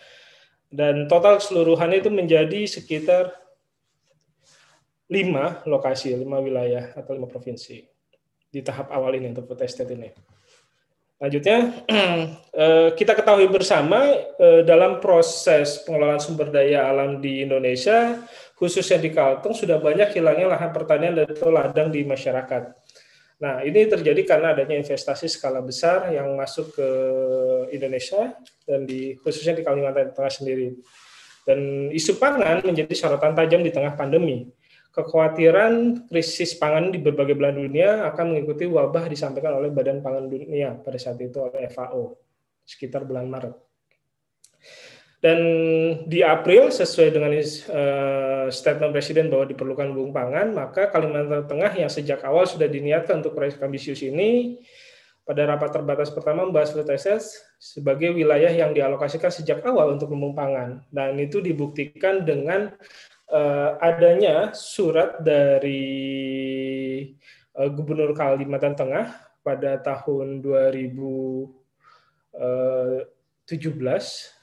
Dan 0.67 1.07
total 1.07 1.39
keseluruhannya 1.39 2.03
itu 2.03 2.11
menjadi 2.11 2.67
sekitar 2.67 3.31
lima 5.07 5.63
lokasi, 5.63 6.11
lima 6.15 6.43
wilayah 6.43 6.91
atau 6.99 7.15
lima 7.15 7.31
provinsi 7.31 7.87
di 8.51 8.61
tahap 8.67 8.91
awal 8.91 9.15
ini 9.15 9.31
untuk 9.31 9.47
food 9.47 9.63
estate 9.63 9.95
ini. 9.95 10.11
Selanjutnya, 11.17 11.59
eh, 12.61 12.89
kita 12.93 13.17
ketahui 13.17 13.49
bersama 13.49 14.05
eh, 14.37 14.61
dalam 14.69 15.01
proses 15.01 15.81
pengelolaan 15.89 16.21
sumber 16.21 16.53
daya 16.53 16.93
alam 16.93 17.25
di 17.25 17.41
Indonesia, 17.41 18.21
khususnya 18.53 19.01
di 19.01 19.09
Kalteng, 19.17 19.57
sudah 19.57 19.81
banyak 19.81 20.13
hilangnya 20.13 20.53
lahan 20.53 20.77
pertanian 20.77 21.17
dan 21.17 21.33
ladang 21.49 21.89
di 21.89 22.05
masyarakat. 22.05 22.63
Nah, 23.37 23.65
ini 23.65 23.89
terjadi 23.89 24.25
karena 24.29 24.53
adanya 24.53 24.77
investasi 24.81 25.29
skala 25.29 25.61
besar 25.65 26.09
yang 26.13 26.37
masuk 26.37 26.73
ke 26.77 26.89
Indonesia 27.73 28.37
dan 28.65 28.89
di 28.89 29.17
khususnya 29.21 29.57
di 29.57 29.65
Kalimantan 29.65 30.13
Tengah 30.13 30.33
sendiri. 30.33 30.73
Dan 31.49 31.89
isu 31.93 32.21
pangan 32.21 32.61
menjadi 32.61 32.93
sorotan 32.93 33.33
tajam 33.33 33.65
di 33.65 33.73
tengah 33.73 33.95
pandemi 33.97 34.49
kekhawatiran 34.97 36.09
krisis 36.09 36.57
pangan 36.57 36.89
di 36.89 36.97
berbagai 36.97 37.37
belahan 37.37 37.61
dunia 37.61 38.09
akan 38.09 38.33
mengikuti 38.33 38.65
wabah 38.65 39.13
disampaikan 39.13 39.61
oleh 39.61 39.69
Badan 39.69 40.01
Pangan 40.01 40.25
Dunia 40.25 40.73
pada 40.81 40.97
saat 40.97 41.21
itu 41.21 41.37
oleh 41.37 41.69
FAO 41.69 42.17
sekitar 42.65 43.05
bulan 43.05 43.29
Maret. 43.29 43.55
Dan 45.21 45.39
di 46.09 46.21
April 46.21 46.73
sesuai 46.73 47.09
dengan 47.13 47.33
uh, 47.33 48.47
statement 48.49 48.93
Presiden 48.93 49.29
bahwa 49.29 49.49
diperlukan 49.49 49.89
lumbung 49.89 50.13
pangan, 50.13 50.53
maka 50.53 50.89
Kalimantan 50.93 51.45
Tengah 51.45 51.73
yang 51.77 51.91
sejak 51.93 52.25
awal 52.25 52.45
sudah 52.49 52.69
diniatkan 52.69 53.21
untuk 53.25 53.37
proyek 53.37 53.61
ambisius 53.61 54.05
ini 54.05 54.61
pada 55.27 55.43
rapat 55.43 55.75
terbatas 55.75 56.15
pertama 56.15 56.47
membahas 56.47 56.71
food 56.71 56.87
sebagai 57.59 58.15
wilayah 58.15 58.53
yang 58.53 58.71
dialokasikan 58.71 59.33
sejak 59.33 59.65
awal 59.67 59.99
untuk 59.99 60.15
lumbung 60.15 60.37
pangan. 60.37 60.85
Dan 60.93 61.19
itu 61.19 61.43
dibuktikan 61.43 62.23
dengan 62.23 62.71
uh, 63.31 63.79
adanya 63.83 64.55
surat 64.55 65.23
dari 65.23 65.87
uh, 67.55 67.69
Gubernur 67.71 68.15
Kalimantan 68.15 68.79
Tengah 68.79 69.07
pada 69.43 69.79
tahun 69.79 70.43
2017 70.43 71.47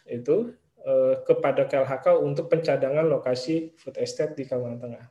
itu 0.07 0.37
uh, 0.83 1.15
kepada 1.27 1.67
KLHK 1.67 2.05
untuk 2.23 2.47
pencadangan 2.47 3.05
lokasi 3.07 3.75
food 3.75 3.99
estate 3.99 4.35
di 4.39 4.47
Kalimantan 4.47 4.95
Tengah. 4.95 5.05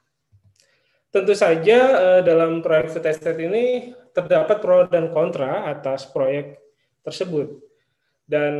Tentu 1.12 1.36
saja 1.36 1.78
dalam 2.24 2.64
proyek 2.64 2.88
food 2.88 3.04
estate 3.04 3.36
ini 3.44 3.92
terdapat 4.16 4.64
pro 4.64 4.88
dan 4.88 5.12
kontra 5.12 5.68
atas 5.68 6.08
proyek 6.08 6.56
tersebut. 7.04 7.60
Dan 8.24 8.54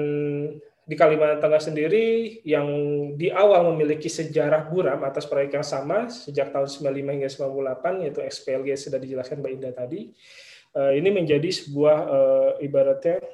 di 0.93 1.01
Kalimantan 1.01 1.41
Tengah 1.41 1.63
sendiri 1.65 2.07
yang 2.45 2.69
di 3.17 3.33
awal 3.33 3.73
memiliki 3.73 4.13
sejarah 4.13 4.69
buram 4.69 5.01
atas 5.09 5.25
proyek 5.25 5.57
yang 5.57 5.65
sama 5.65 6.13
sejak 6.13 6.53
tahun 6.53 6.69
95 6.69 7.17
hingga 7.17 7.31
98 7.33 8.05
yaitu 8.05 8.21
XPLG 8.21 8.69
sudah 8.77 9.01
dijelaskan 9.01 9.41
Mbak 9.41 9.53
Indah 9.57 9.73
tadi. 9.73 10.13
Eh, 10.77 10.93
ini 11.01 11.09
menjadi 11.09 11.49
sebuah 11.49 11.97
eh, 11.97 12.69
ibaratnya 12.69 13.25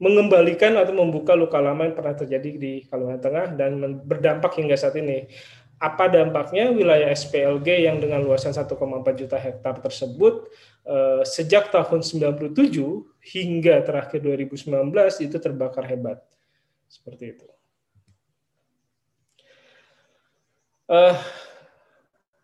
mengembalikan 0.00 0.72
atau 0.80 0.96
membuka 0.96 1.36
luka 1.36 1.60
lama 1.60 1.84
yang 1.84 1.92
pernah 1.92 2.16
terjadi 2.16 2.50
di 2.56 2.72
Kalimantan 2.88 3.28
Tengah 3.28 3.46
dan 3.60 3.70
berdampak 4.00 4.56
hingga 4.56 4.72
saat 4.80 4.96
ini. 4.96 5.28
Apa 5.76 6.08
dampaknya 6.08 6.72
wilayah 6.72 7.12
SPLG 7.12 7.84
yang 7.84 8.00
dengan 8.00 8.24
luasan 8.24 8.56
1,4 8.56 8.72
juta 9.20 9.36
hektar 9.36 9.84
tersebut 9.84 10.48
eh, 10.88 11.28
sejak 11.28 11.68
tahun 11.68 12.00
97 12.00 12.56
hingga 13.20 13.84
terakhir 13.84 14.24
2019 14.24 14.72
itu 15.20 15.36
terbakar 15.36 15.84
hebat 15.84 16.24
seperti 16.90 17.38
itu. 17.38 17.46
Uh, 20.90 21.14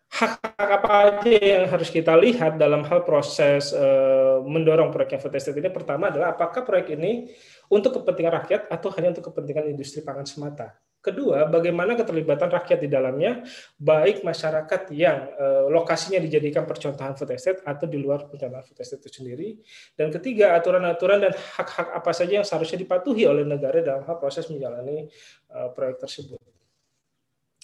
hak-hak 0.07 0.71
apa 0.71 0.91
aja 1.03 1.35
yang 1.35 1.65
harus 1.67 1.91
kita 1.91 2.15
lihat 2.15 2.55
dalam 2.55 2.87
hal 2.87 3.03
proses 3.03 3.75
uh, 3.75 4.39
mendorong 4.47 4.95
proyek 4.95 5.19
food 5.19 5.35
estate 5.35 5.59
ini 5.59 5.67
pertama 5.69 6.15
adalah 6.15 6.39
apakah 6.39 6.63
proyek 6.63 6.95
ini 6.95 7.27
untuk 7.67 7.99
kepentingan 8.01 8.39
rakyat 8.39 8.71
atau 8.71 8.89
hanya 8.95 9.19
untuk 9.19 9.35
kepentingan 9.35 9.67
industri 9.67 10.07
pangan 10.07 10.25
semata. 10.25 10.79
Kedua, 11.07 11.47
bagaimana 11.47 11.95
keterlibatan 11.95 12.51
rakyat 12.51 12.83
di 12.83 12.91
dalamnya, 12.91 13.47
baik 13.79 14.27
masyarakat 14.27 14.91
yang 14.91 15.31
eh, 15.39 15.65
lokasinya 15.71 16.19
dijadikan 16.19 16.67
percontohan 16.67 17.15
food 17.15 17.31
estate 17.31 17.63
atau 17.63 17.87
di 17.87 17.95
luar 17.95 18.27
percontohan 18.27 18.67
food 18.67 18.83
estate 18.83 19.07
itu 19.07 19.23
sendiri. 19.23 19.55
Dan 19.95 20.11
ketiga, 20.11 20.59
aturan-aturan 20.59 21.23
dan 21.23 21.31
hak-hak 21.31 21.95
apa 21.95 22.11
saja 22.11 22.43
yang 22.43 22.47
seharusnya 22.47 22.83
dipatuhi 22.83 23.23
oleh 23.23 23.47
negara 23.47 23.79
dalam 23.87 24.03
hal 24.03 24.19
proses 24.19 24.51
menjalani 24.51 25.07
eh, 25.55 25.69
proyek 25.71 26.03
tersebut. 26.03 26.43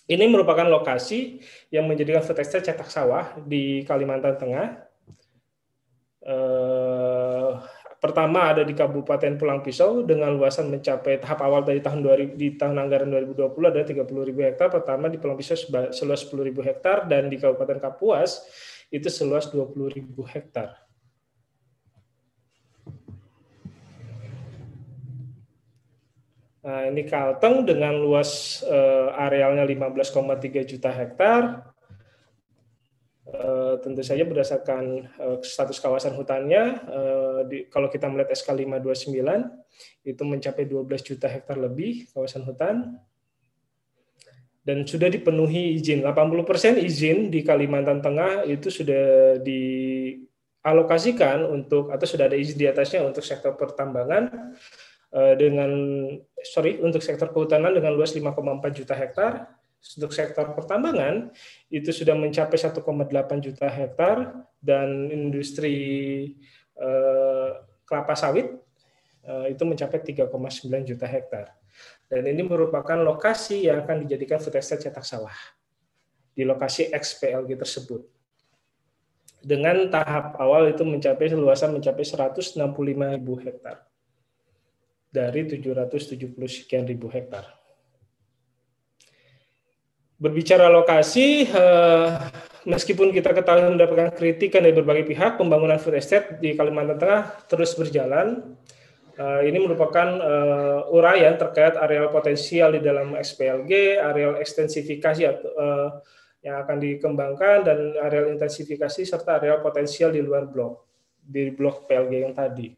Ini 0.06 0.22
merupakan 0.30 0.70
lokasi 0.70 1.42
yang 1.74 1.90
menjadikan 1.90 2.22
food 2.22 2.38
estate 2.38 2.62
cetak 2.62 2.94
sawah 2.94 3.42
di 3.42 3.82
Kalimantan 3.82 4.38
Tengah. 4.38 4.86
Eh, 6.22 6.71
Pertama 8.02 8.50
ada 8.50 8.66
di 8.66 8.74
Kabupaten 8.74 9.38
Pulang 9.38 9.62
Pisau 9.62 10.02
dengan 10.02 10.34
luasan 10.34 10.66
mencapai 10.74 11.22
tahap 11.22 11.38
awal 11.38 11.62
dari 11.62 11.78
tahun 11.78 12.02
2000, 12.02 12.34
di 12.34 12.58
tahun 12.58 12.74
anggaran 12.82 13.06
2020 13.14 13.54
ada 13.62 13.86
30.000 13.86 14.02
hektar. 14.42 14.74
Pertama 14.74 15.06
di 15.06 15.22
Pulang 15.22 15.38
Pisau 15.38 15.54
seluas 15.94 16.26
10.000 16.26 16.50
hektar 16.66 17.06
dan 17.06 17.30
di 17.30 17.38
Kabupaten 17.38 17.78
Kapuas 17.78 18.42
itu 18.90 19.06
seluas 19.06 19.46
20.000 19.54 20.02
hektar. 20.34 20.82
Nah, 26.66 26.90
ini 26.90 27.06
Kalteng 27.06 27.62
dengan 27.62 28.02
luas 28.02 28.62
uh, 28.66 29.14
arealnya 29.14 29.62
15,3 29.62 30.66
juta 30.66 30.90
hektar 30.90 31.70
Uh, 33.32 33.80
tentu 33.80 34.04
saja 34.04 34.28
berdasarkan 34.28 35.08
uh, 35.16 35.40
status 35.40 35.80
kawasan 35.80 36.12
hutannya, 36.20 36.84
di, 37.48 37.64
kalau 37.72 37.88
kita 37.88 38.04
melihat 38.04 38.36
SK 38.36 38.52
529 38.52 39.08
itu 40.04 40.20
mencapai 40.20 40.68
12 40.68 40.84
juta 41.00 41.32
hektar 41.32 41.56
lebih 41.56 42.12
kawasan 42.12 42.44
hutan 42.44 42.92
dan 44.68 44.84
sudah 44.84 45.08
dipenuhi 45.08 45.80
izin. 45.80 46.04
80% 46.04 46.76
izin 46.84 47.32
di 47.32 47.40
Kalimantan 47.40 48.04
Tengah 48.04 48.44
itu 48.44 48.68
sudah 48.68 49.40
dialokasikan 49.40 51.48
untuk 51.48 51.88
atau 51.88 52.04
sudah 52.04 52.28
ada 52.28 52.36
izin 52.36 52.60
di 52.60 52.68
atasnya 52.68 53.00
untuk 53.00 53.24
sektor 53.24 53.56
pertambangan 53.56 54.52
dengan 55.40 55.72
sorry 56.44 56.76
untuk 56.84 57.00
sektor 57.00 57.32
kehutanan 57.32 57.72
dengan 57.72 57.96
luas 57.96 58.12
5,4 58.12 58.76
juta 58.76 58.92
hektar 58.92 59.61
untuk 59.82 60.14
sektor 60.14 60.54
pertambangan 60.54 61.34
itu 61.66 61.90
sudah 61.90 62.14
mencapai 62.14 62.54
1,8 62.54 62.86
juta 63.42 63.66
hektar 63.66 64.46
dan 64.62 65.10
industri 65.10 65.74
eh, 66.78 67.50
kelapa 67.82 68.14
sawit 68.14 68.46
eh, 69.26 69.46
itu 69.50 69.62
mencapai 69.66 69.98
3,9 69.98 70.30
juta 70.86 71.06
hektar. 71.10 71.50
Dan 72.06 72.28
ini 72.28 72.46
merupakan 72.46 72.94
lokasi 73.00 73.66
yang 73.66 73.82
akan 73.82 74.06
dijadikan 74.06 74.38
food 74.38 74.54
estate 74.54 74.86
cetak 74.86 75.02
sawah 75.02 75.34
di 76.32 76.46
lokasi 76.46 76.92
XPLG 76.92 77.58
tersebut. 77.58 78.06
Dengan 79.42 79.90
tahap 79.90 80.38
awal 80.38 80.70
itu 80.70 80.86
mencapai 80.86 81.26
luasan 81.34 81.74
mencapai 81.74 82.06
165 82.06 82.62
ribu 82.94 83.34
hektar 83.42 83.82
dari 85.10 85.42
770 85.44 86.38
sekian 86.46 86.86
ribu 86.86 87.10
hektar 87.10 87.61
berbicara 90.22 90.70
lokasi, 90.70 91.50
eh, 91.50 92.08
meskipun 92.62 93.10
kita 93.10 93.34
ketahui 93.34 93.74
mendapatkan 93.74 94.14
kritikan 94.14 94.62
dari 94.62 94.70
berbagai 94.70 95.10
pihak, 95.10 95.34
pembangunan 95.34 95.82
food 95.82 95.98
estate 95.98 96.38
di 96.38 96.54
Kalimantan 96.54 97.02
Tengah 97.02 97.22
terus 97.50 97.74
berjalan. 97.74 98.54
Eh, 99.12 99.52
ini 99.52 99.60
merupakan 99.60 100.08
uh, 100.24 100.88
uraian 100.88 101.36
terkait 101.36 101.76
areal 101.76 102.08
potensial 102.08 102.72
di 102.72 102.80
dalam 102.80 103.12
SPLG, 103.12 104.00
areal 104.00 104.40
ekstensifikasi 104.40 105.20
yang 106.40 106.56
akan 106.64 106.76
dikembangkan, 106.80 107.60
dan 107.60 107.78
areal 108.00 108.32
intensifikasi 108.32 109.04
serta 109.04 109.36
areal 109.36 109.60
potensial 109.60 110.16
di 110.16 110.24
luar 110.24 110.48
blok, 110.48 110.88
di 111.20 111.52
blok 111.52 111.84
PLG 111.84 112.12
yang 112.24 112.32
tadi. 112.32 112.72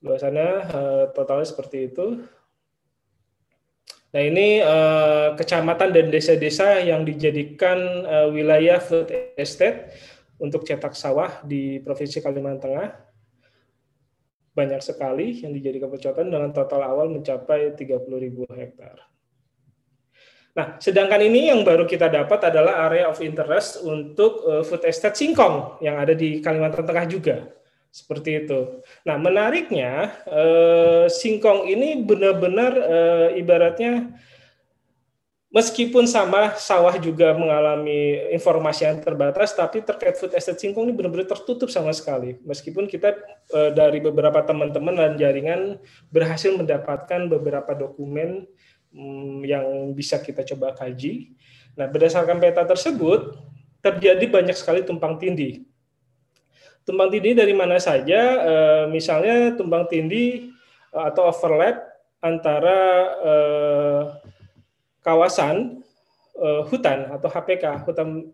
Luasannya 0.00 0.72
totalnya 1.12 1.46
seperti 1.46 1.92
itu. 1.92 2.24
Nah 4.18 4.26
ini 4.26 4.58
uh, 4.58 5.38
kecamatan 5.38 5.94
dan 5.94 6.10
desa-desa 6.10 6.82
yang 6.82 7.06
dijadikan 7.06 8.02
uh, 8.02 8.26
wilayah 8.34 8.82
food 8.82 9.14
estate 9.38 9.94
untuk 10.42 10.66
cetak 10.66 10.98
sawah 10.98 11.38
di 11.46 11.78
Provinsi 11.78 12.18
Kalimantan 12.18 12.66
Tengah. 12.66 12.88
Banyak 14.58 14.82
sekali 14.82 15.38
yang 15.38 15.54
dijadikan 15.54 15.86
percotan 15.86 16.34
dengan 16.34 16.50
total 16.50 16.82
awal 16.82 17.14
mencapai 17.14 17.78
30.000 17.78 18.58
hektar. 18.58 19.06
Nah, 20.58 20.82
sedangkan 20.82 21.22
ini 21.22 21.54
yang 21.54 21.62
baru 21.62 21.86
kita 21.86 22.10
dapat 22.10 22.50
adalah 22.50 22.90
area 22.90 23.06
of 23.06 23.22
interest 23.22 23.86
untuk 23.86 24.42
uh, 24.42 24.66
food 24.66 24.82
estate 24.82 25.14
singkong 25.14 25.78
yang 25.78 25.94
ada 25.94 26.18
di 26.18 26.42
Kalimantan 26.42 26.82
Tengah 26.82 27.06
juga. 27.06 27.54
Seperti 27.88 28.44
itu. 28.44 28.84
Nah, 29.08 29.16
menariknya 29.16 30.12
eh, 30.28 31.06
singkong 31.08 31.66
ini 31.66 32.04
benar-benar 32.04 32.72
eh, 32.76 33.28
ibaratnya 33.40 34.12
meskipun 35.48 36.04
sama 36.04 36.52
sawah 36.60 36.92
juga 37.00 37.32
mengalami 37.32 38.28
informasi 38.36 38.84
yang 38.84 39.00
terbatas, 39.00 39.56
tapi 39.56 39.80
terkait 39.80 40.20
food 40.20 40.36
estate 40.36 40.60
singkong 40.60 40.84
ini 40.84 40.92
benar-benar 40.92 41.32
tertutup 41.32 41.72
sama 41.72 41.96
sekali. 41.96 42.36
Meskipun 42.44 42.84
kita 42.92 43.16
eh, 43.56 43.70
dari 43.72 44.04
beberapa 44.04 44.44
teman-teman 44.44 44.92
dan 44.92 45.12
jaringan 45.16 45.80
berhasil 46.12 46.52
mendapatkan 46.52 47.24
beberapa 47.32 47.72
dokumen 47.72 48.44
hmm, 48.92 49.48
yang 49.48 49.64
bisa 49.96 50.20
kita 50.20 50.44
coba 50.44 50.76
kaji. 50.76 51.32
Nah, 51.72 51.88
berdasarkan 51.88 52.36
peta 52.36 52.68
tersebut 52.68 53.32
terjadi 53.80 54.28
banyak 54.28 54.56
sekali 54.58 54.84
tumpang 54.84 55.16
tindih 55.16 55.67
tumpang 56.88 57.12
tindih 57.12 57.36
dari 57.36 57.52
mana 57.52 57.76
saja, 57.76 58.20
uh, 58.40 58.84
misalnya 58.88 59.52
tumpang 59.52 59.84
tindih 59.92 60.56
uh, 60.96 61.12
atau 61.12 61.28
overlap 61.28 61.84
antara 62.24 62.78
uh, 63.20 64.02
kawasan 65.04 65.84
hutan 66.70 67.10
atau 67.10 67.26
HPK 67.26 67.82
hutan 67.82 68.30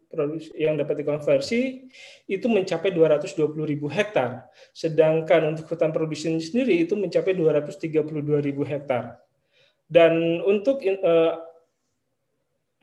yang 0.53 0.77
dapat 0.77 1.01
dikonversi 1.01 1.89
itu 2.29 2.47
mencapai 2.53 2.93
220 2.93 3.33
ribu 3.65 3.89
hektar, 3.89 4.45
sedangkan 4.77 5.57
untuk 5.57 5.73
hutan 5.73 5.89
produksi 5.89 6.29
sendiri 6.37 6.85
itu 6.85 7.01
mencapai 7.01 7.33
232 7.33 8.05
ribu 8.45 8.61
hektar. 8.61 9.25
Dan 9.89 10.45
untuk 10.45 10.85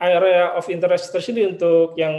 area 0.02 0.58
of 0.58 0.66
interest 0.66 1.14
tersendiri 1.14 1.54
untuk 1.54 1.94
yang 1.94 2.18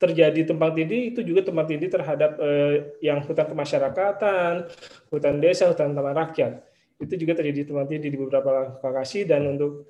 terjadi 0.00 0.48
tumpang 0.48 0.72
tindih 0.72 1.12
itu 1.12 1.20
juga 1.20 1.44
tumpang 1.44 1.68
tindih 1.68 1.92
terhadap 1.92 2.40
eh, 2.40 2.96
yang 3.04 3.20
hutan 3.20 3.44
kemasyarakatan, 3.44 4.64
hutan 5.12 5.36
desa, 5.44 5.68
hutan 5.68 5.92
taman 5.92 6.16
rakyat. 6.16 6.64
Itu 6.96 7.20
juga 7.20 7.36
terjadi 7.36 7.68
tumpang 7.68 7.84
tindih 7.84 8.08
di 8.08 8.18
beberapa 8.18 8.80
lokasi 8.80 9.28
dan 9.28 9.44
untuk 9.44 9.84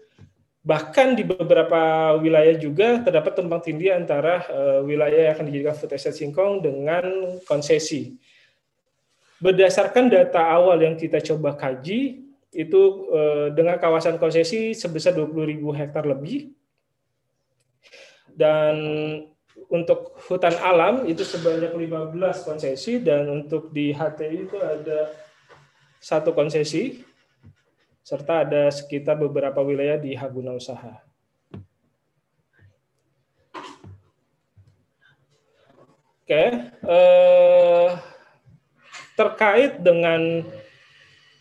bahkan 0.61 1.15
di 1.15 1.25
beberapa 1.25 2.13
wilayah 2.21 2.53
juga 2.59 3.01
terdapat 3.01 3.33
tumpang 3.39 3.63
tindih 3.63 3.95
antara 3.95 4.43
eh, 4.51 4.81
wilayah 4.83 5.31
yang 5.31 5.33
akan 5.39 5.47
dijadikan 5.47 5.75
food 5.79 5.95
estate 5.95 6.19
singkong 6.19 6.59
dengan 6.59 7.39
konsesi. 7.47 8.19
Berdasarkan 9.41 10.11
data 10.13 10.53
awal 10.53 10.85
yang 10.85 11.01
kita 11.01 11.17
coba 11.23 11.57
kaji, 11.57 12.29
itu 12.51 12.83
eh, 13.15 13.47
dengan 13.55 13.79
kawasan 13.79 14.19
konsesi 14.19 14.75
sebesar 14.75 15.15
20.000 15.15 15.63
hektar 15.71 16.03
lebih 16.03 16.51
dan 18.35 18.75
untuk 19.69 20.17
hutan 20.31 20.57
alam 20.63 21.05
itu 21.05 21.27
sebanyak 21.27 21.75
15 21.75 22.47
konsesi 22.47 23.03
dan 23.03 23.29
untuk 23.29 23.75
di 23.75 23.93
HTI 23.93 24.49
itu 24.49 24.57
ada 24.57 25.13
satu 26.01 26.33
konsesi 26.33 27.05
serta 28.01 28.49
ada 28.49 28.73
sekitar 28.73 29.21
beberapa 29.21 29.61
wilayah 29.61 30.01
di 30.01 30.17
Haguna 30.17 30.57
Usaha. 30.57 30.99
Oke, 36.25 36.47
eh, 36.71 37.89
terkait 39.19 39.83
dengan 39.83 40.47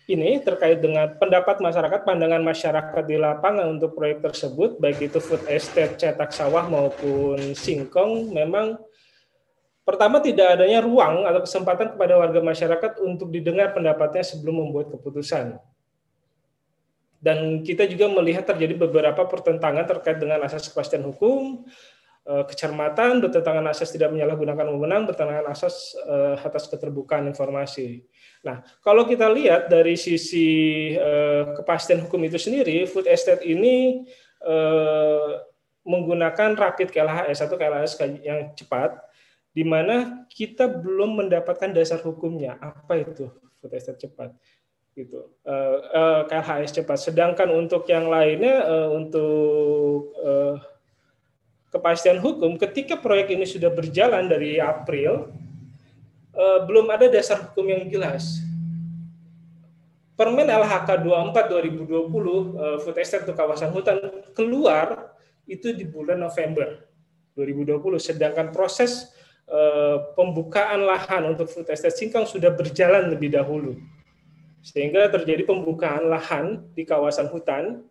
ini 0.09 0.41
terkait 0.41 0.81
dengan 0.81 1.13
pendapat 1.21 1.61
masyarakat, 1.61 2.01
pandangan 2.01 2.41
masyarakat 2.41 3.03
di 3.05 3.21
lapangan 3.21 3.77
untuk 3.77 3.93
proyek 3.93 4.25
tersebut, 4.25 4.81
baik 4.81 5.05
itu 5.05 5.21
food 5.21 5.45
estate, 5.45 6.01
cetak 6.01 6.33
sawah 6.33 6.65
maupun 6.65 7.53
singkong, 7.53 8.33
memang 8.33 8.81
pertama 9.85 10.17
tidak 10.17 10.57
adanya 10.57 10.81
ruang 10.81 11.29
atau 11.29 11.45
kesempatan 11.45 11.93
kepada 11.93 12.17
warga 12.17 12.41
masyarakat 12.41 12.91
untuk 13.05 13.29
didengar 13.29 13.69
pendapatnya 13.77 14.25
sebelum 14.25 14.65
membuat 14.65 14.89
keputusan. 14.97 15.61
Dan 17.21 17.61
kita 17.61 17.85
juga 17.85 18.09
melihat 18.09 18.49
terjadi 18.49 18.79
beberapa 18.79 19.27
pertentangan 19.29 19.85
terkait 19.85 20.17
dengan 20.17 20.41
asas 20.41 20.65
kepastian 20.71 21.05
hukum, 21.05 21.67
kecermatan, 22.45 23.25
bertentangan 23.25 23.65
asas 23.73 23.89
tidak 23.89 24.13
menyalahgunakan 24.13 24.69
wewenang, 24.69 25.09
bertentangan 25.09 25.49
asas 25.49 25.97
eh, 25.97 26.37
atas 26.37 26.69
keterbukaan 26.69 27.25
informasi. 27.25 28.05
Nah, 28.45 28.61
kalau 28.85 29.03
kita 29.03 29.27
lihat 29.27 29.67
dari 29.67 29.99
sisi 29.99 30.47
uh, 30.95 31.51
kepastian 31.59 32.07
hukum 32.07 32.23
itu 32.23 32.39
sendiri, 32.39 32.87
food 32.87 33.03
estate 33.03 33.43
ini 33.43 34.07
uh, 34.47 35.43
menggunakan 35.83 36.55
rapid 36.55 36.87
KLHS 36.87 37.43
atau 37.43 37.59
KLHS 37.59 37.99
yang 38.23 38.55
cepat, 38.55 38.95
di 39.51 39.67
mana 39.67 40.23
kita 40.31 40.71
belum 40.71 41.19
mendapatkan 41.19 41.75
dasar 41.75 41.99
hukumnya. 41.99 42.55
Apa 42.63 43.03
itu 43.03 43.27
food 43.59 43.75
estate 43.75 44.07
cepat? 44.07 44.31
Gitu. 44.95 45.19
Uh, 45.43 45.77
uh, 45.91 46.21
KLHS 46.31 46.79
cepat. 46.79 46.95
Sedangkan 46.95 47.51
untuk 47.51 47.83
yang 47.91 48.07
lainnya, 48.07 48.63
uh, 48.63 48.87
untuk 48.95 50.15
uh, 50.15 50.55
kepastian 51.69 52.17
hukum, 52.17 52.57
ketika 52.57 52.97
proyek 52.97 53.33
ini 53.33 53.45
sudah 53.45 53.69
berjalan 53.69 54.25
dari 54.25 54.57
April, 54.57 55.29
uh, 56.33 56.59
belum 56.65 56.89
ada 56.89 57.05
dasar 57.09 57.49
hukum 57.49 57.65
yang 57.69 57.85
jelas. 57.89 58.41
Permen 60.19 60.51
LHK 60.51 60.99
24 60.99 61.87
2020 61.87 61.87
uh, 61.87 62.77
food 62.83 62.97
estate 62.99 63.23
untuk 63.23 63.39
kawasan 63.39 63.71
hutan 63.71 63.97
keluar 64.35 65.15
itu 65.47 65.71
di 65.71 65.87
bulan 65.87 66.19
November 66.19 66.83
2020 67.39 67.79
sedangkan 68.03 68.51
proses 68.51 69.07
uh, 69.47 70.11
pembukaan 70.19 70.83
lahan 70.83 71.23
untuk 71.31 71.47
food 71.47 71.71
estate 71.71 71.95
singkong 71.95 72.27
sudah 72.27 72.51
berjalan 72.51 73.07
lebih 73.15 73.31
dahulu. 73.31 73.79
Sehingga 74.59 75.07
terjadi 75.07 75.47
pembukaan 75.47 76.11
lahan 76.11 76.67
di 76.75 76.83
kawasan 76.83 77.31
hutan 77.31 77.87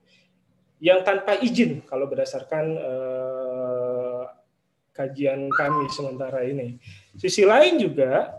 yang 0.79 1.03
tanpa 1.03 1.41
izin 1.41 1.83
kalau 1.89 2.07
berdasarkan 2.07 2.65
uh, 2.77 3.28
kajian 4.99 5.47
kami 5.55 5.87
sementara 5.95 6.43
ini. 6.43 6.83
Sisi 7.15 7.47
lain 7.47 7.79
juga 7.79 8.35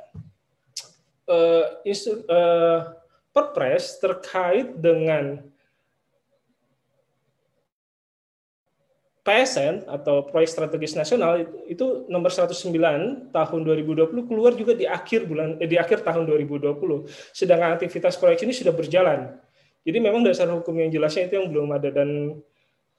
uh, 1.31 1.63
isu, 1.87 2.27
uh, 2.27 2.91
perpres 3.31 3.95
terkait 4.03 4.75
dengan 4.75 5.39
PSN 9.29 9.85
atau 9.85 10.25
Proyek 10.25 10.49
Strategis 10.49 10.97
Nasional 10.97 11.45
itu 11.69 12.09
nomor 12.09 12.33
109 12.33 13.29
tahun 13.29 13.61
2020 13.61 14.25
keluar 14.25 14.57
juga 14.57 14.73
di 14.73 14.89
akhir 14.89 15.29
bulan 15.29 15.61
eh, 15.61 15.69
di 15.69 15.77
akhir 15.77 16.01
tahun 16.01 16.25
2020. 16.25 16.73
Sedangkan 17.29 17.77
aktivitas 17.77 18.17
proyek 18.17 18.49
ini 18.49 18.57
sudah 18.57 18.73
berjalan. 18.73 19.37
Jadi 19.85 19.97
memang 20.01 20.25
dasar 20.25 20.49
hukum 20.49 20.73
yang 20.81 20.89
jelasnya 20.89 21.29
itu 21.29 21.37
yang 21.37 21.47
belum 21.53 21.69
ada 21.77 21.93
dan 21.93 22.41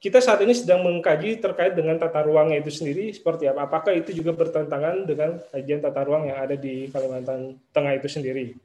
kita 0.01 0.17
saat 0.17 0.41
ini 0.41 0.57
sedang 0.57 0.81
mengkaji 0.81 1.37
terkait 1.37 1.77
dengan 1.77 1.93
tata 2.01 2.25
ruangnya 2.25 2.57
itu 2.57 2.73
sendiri 2.73 3.13
seperti 3.13 3.45
apa. 3.45 3.69
Apakah 3.69 3.93
itu 3.93 4.09
juga 4.17 4.33
bertentangan 4.33 5.05
dengan 5.05 5.37
kajian 5.53 5.77
tata 5.77 6.01
ruang 6.01 6.25
yang 6.25 6.41
ada 6.41 6.57
di 6.57 6.89
Kalimantan 6.89 7.61
Tengah 7.69 7.93
itu 8.01 8.09
sendiri. 8.09 8.57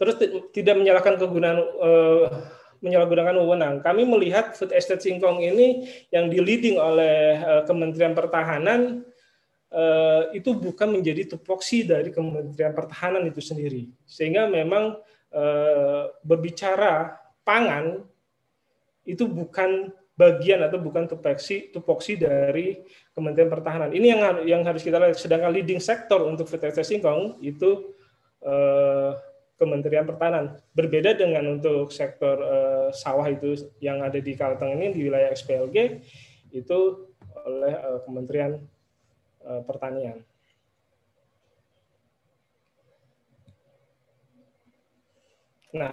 Terus 0.00 0.16
tidak 0.56 0.74
menyalahkan 0.80 1.20
kegunaan 1.20 1.60
uh, 1.60 2.24
menyalahgunakan 2.80 3.36
wewenang. 3.44 3.74
Kami 3.84 4.08
melihat 4.08 4.56
food 4.56 4.72
estate 4.72 5.04
singkong 5.04 5.44
ini 5.44 5.84
yang 6.08 6.32
di 6.32 6.40
leading 6.40 6.80
oleh 6.80 7.44
uh, 7.44 7.62
Kementerian 7.68 8.16
Pertahanan 8.16 9.04
uh, 9.68 10.32
itu 10.32 10.56
bukan 10.56 10.96
menjadi 10.96 11.36
tupoksi 11.36 11.84
dari 11.84 12.08
Kementerian 12.08 12.72
Pertahanan 12.72 13.28
itu 13.28 13.44
sendiri. 13.44 13.92
Sehingga 14.08 14.48
memang 14.48 14.96
uh, 15.28 16.08
berbicara 16.24 17.20
pangan 17.44 18.13
itu 19.04 19.28
bukan 19.28 19.92
bagian 20.14 20.62
atau 20.62 20.78
bukan 20.78 21.10
tupoksi 21.10 21.74
tupoksi 21.74 22.14
dari 22.14 22.78
Kementerian 23.12 23.50
Pertahanan. 23.50 23.90
Ini 23.90 24.06
yang 24.14 24.20
yang 24.46 24.62
harus 24.62 24.82
kita 24.82 24.98
lihat. 24.98 25.18
Sedangkan 25.18 25.50
leading 25.50 25.82
sektor 25.82 26.22
untuk 26.26 26.46
estate 26.46 26.86
singkong 26.86 27.38
itu 27.42 27.94
uh, 28.46 29.14
Kementerian 29.58 30.06
Pertahanan. 30.06 30.58
Berbeda 30.74 31.18
dengan 31.18 31.58
untuk 31.58 31.90
sektor 31.90 32.38
uh, 32.38 32.88
sawah 32.94 33.26
itu 33.26 33.58
yang 33.82 34.02
ada 34.02 34.18
di 34.18 34.32
Kalteng 34.38 34.78
ini 34.78 34.94
di 34.94 35.00
wilayah 35.06 35.34
SPLG 35.34 36.02
itu 36.54 36.78
oleh 37.42 37.74
uh, 37.74 37.98
Kementerian 38.06 38.62
uh, 39.42 39.62
Pertanian. 39.66 40.22
Nah, 45.74 45.90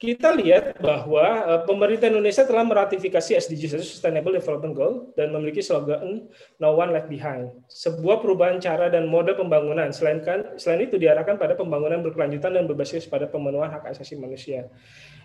kita 0.00 0.32
lihat 0.32 0.80
bahwa 0.80 1.44
uh, 1.44 1.60
pemerintah 1.68 2.08
Indonesia 2.08 2.40
telah 2.48 2.64
meratifikasi 2.64 3.36
SDGs 3.36 3.84
Sustainable 3.84 4.32
Development 4.32 4.72
Goal 4.72 4.94
dan 5.12 5.28
memiliki 5.28 5.60
slogan 5.60 6.24
No 6.56 6.72
One 6.72 6.96
Left 6.96 7.12
Behind. 7.12 7.52
Sebuah 7.68 8.24
perubahan 8.24 8.56
cara 8.64 8.88
dan 8.88 9.12
mode 9.12 9.36
pembangunan. 9.36 9.92
Selain 9.92 10.24
kan, 10.24 10.56
selain 10.56 10.88
itu 10.88 10.96
diarahkan 10.96 11.36
pada 11.36 11.52
pembangunan 11.52 12.00
berkelanjutan 12.00 12.56
dan 12.56 12.64
berbasis 12.64 13.04
pada 13.04 13.28
pemenuhan 13.28 13.68
hak 13.68 13.92
asasi 13.92 14.16
manusia. 14.16 14.72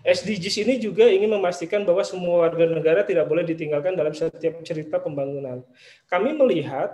SDGs 0.04 0.68
ini 0.68 0.76
juga 0.76 1.08
ingin 1.08 1.32
memastikan 1.32 1.80
bahwa 1.88 2.04
semua 2.04 2.44
warga 2.44 2.68
negara 2.68 3.00
tidak 3.00 3.24
boleh 3.32 3.48
ditinggalkan 3.48 3.96
dalam 3.96 4.12
setiap 4.12 4.60
cerita 4.60 5.00
pembangunan. 5.00 5.64
Kami 6.04 6.36
melihat 6.36 6.92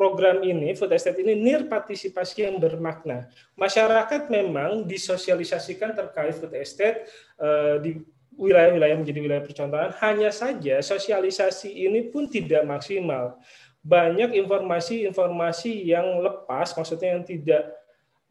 program 0.00 0.40
ini, 0.40 0.72
food 0.72 0.96
estate 0.96 1.20
ini 1.20 1.36
nir 1.36 1.68
partisipasi 1.68 2.48
yang 2.48 2.56
bermakna. 2.56 3.28
Masyarakat 3.52 4.32
memang 4.32 4.88
disosialisasikan 4.88 5.92
terkait 5.92 6.40
food 6.40 6.56
estate 6.56 7.04
uh, 7.36 7.76
di 7.84 8.00
wilayah-wilayah 8.32 8.96
menjadi 8.96 9.20
wilayah 9.20 9.44
percontohan. 9.44 9.92
Hanya 10.00 10.32
saja 10.32 10.80
sosialisasi 10.80 11.68
ini 11.84 12.08
pun 12.08 12.24
tidak 12.32 12.64
maksimal. 12.64 13.36
Banyak 13.84 14.32
informasi-informasi 14.40 15.84
yang 15.84 16.24
lepas, 16.24 16.72
maksudnya 16.72 17.20
yang 17.20 17.24
tidak 17.28 17.68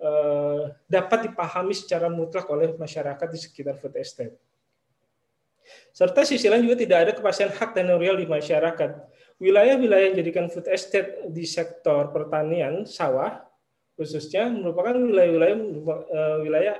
uh, 0.01 0.73
dapat 0.89 1.29
dipahami 1.29 1.77
secara 1.77 2.09
mutlak 2.09 2.49
oleh 2.49 2.73
masyarakat 2.73 3.29
di 3.29 3.37
sekitar 3.37 3.77
food 3.77 3.93
estate. 4.01 4.33
Serta 5.93 6.25
sisi 6.25 6.49
lain 6.49 6.65
juga 6.65 6.81
tidak 6.81 6.97
ada 6.97 7.11
kepastian 7.13 7.53
hak 7.53 7.77
tenurial 7.77 8.17
di 8.17 8.25
masyarakat 8.25 9.05
wilayah-wilayah 9.39 10.11
yang 10.11 10.17
jadikan 10.19 10.45
food 10.51 10.67
estate 10.67 11.31
di 11.31 11.47
sektor 11.47 12.11
pertanian 12.11 12.83
sawah 12.83 13.39
khususnya 13.95 14.47
merupakan 14.47 14.95
wilayah-wilayah 14.95 15.57
uh, 15.91 16.37
wilayah 16.43 16.75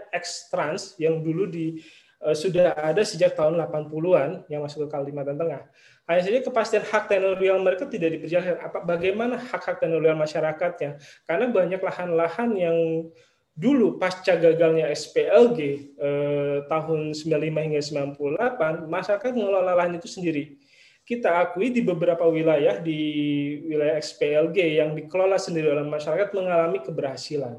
trans 0.47 0.95
yang 0.95 1.19
dulu 1.19 1.47
di 1.47 1.79
uh, 2.23 2.35
sudah 2.35 2.75
ada 2.75 3.03
sejak 3.03 3.35
tahun 3.35 3.59
80-an 3.59 4.47
yang 4.47 4.63
masuk 4.63 4.87
ke 4.87 4.89
Kalimantan 4.91 5.35
Tengah. 5.35 5.67
Hanya 6.07 6.21
saja 6.23 6.39
kepastian 6.39 6.83
hak 6.87 7.11
tenurial 7.11 7.59
mereka 7.59 7.85
tidak 7.85 8.17
diperjelaskan. 8.17 8.57
Apa 8.63 8.87
bagaimana 8.87 9.35
hak-hak 9.35 9.83
tenurial 9.83 10.15
masyarakatnya? 10.15 10.97
Karena 11.27 11.45
banyak 11.51 11.77
lahan-lahan 11.83 12.49
yang 12.55 12.77
dulu 13.59 13.99
pasca 13.99 14.39
gagalnya 14.39 14.87
SPLG 14.87 15.59
eh, 15.99 16.57
tahun 16.71 17.11
95 17.11 17.19
hingga 17.43 17.81
98 17.83 18.87
masyarakat 18.87 19.31
mengelola 19.35 19.75
lahan 19.75 19.99
itu 19.99 20.07
sendiri 20.07 20.55
kita 21.09 21.41
akui 21.41 21.73
di 21.73 21.81
beberapa 21.81 22.21
wilayah 22.29 22.77
di 22.77 23.01
wilayah 23.65 23.97
XPLG 23.97 24.77
yang 24.77 24.93
dikelola 24.93 25.41
sendiri 25.41 25.73
oleh 25.73 25.81
masyarakat 25.81 26.29
mengalami 26.37 26.85
keberhasilan. 26.85 27.57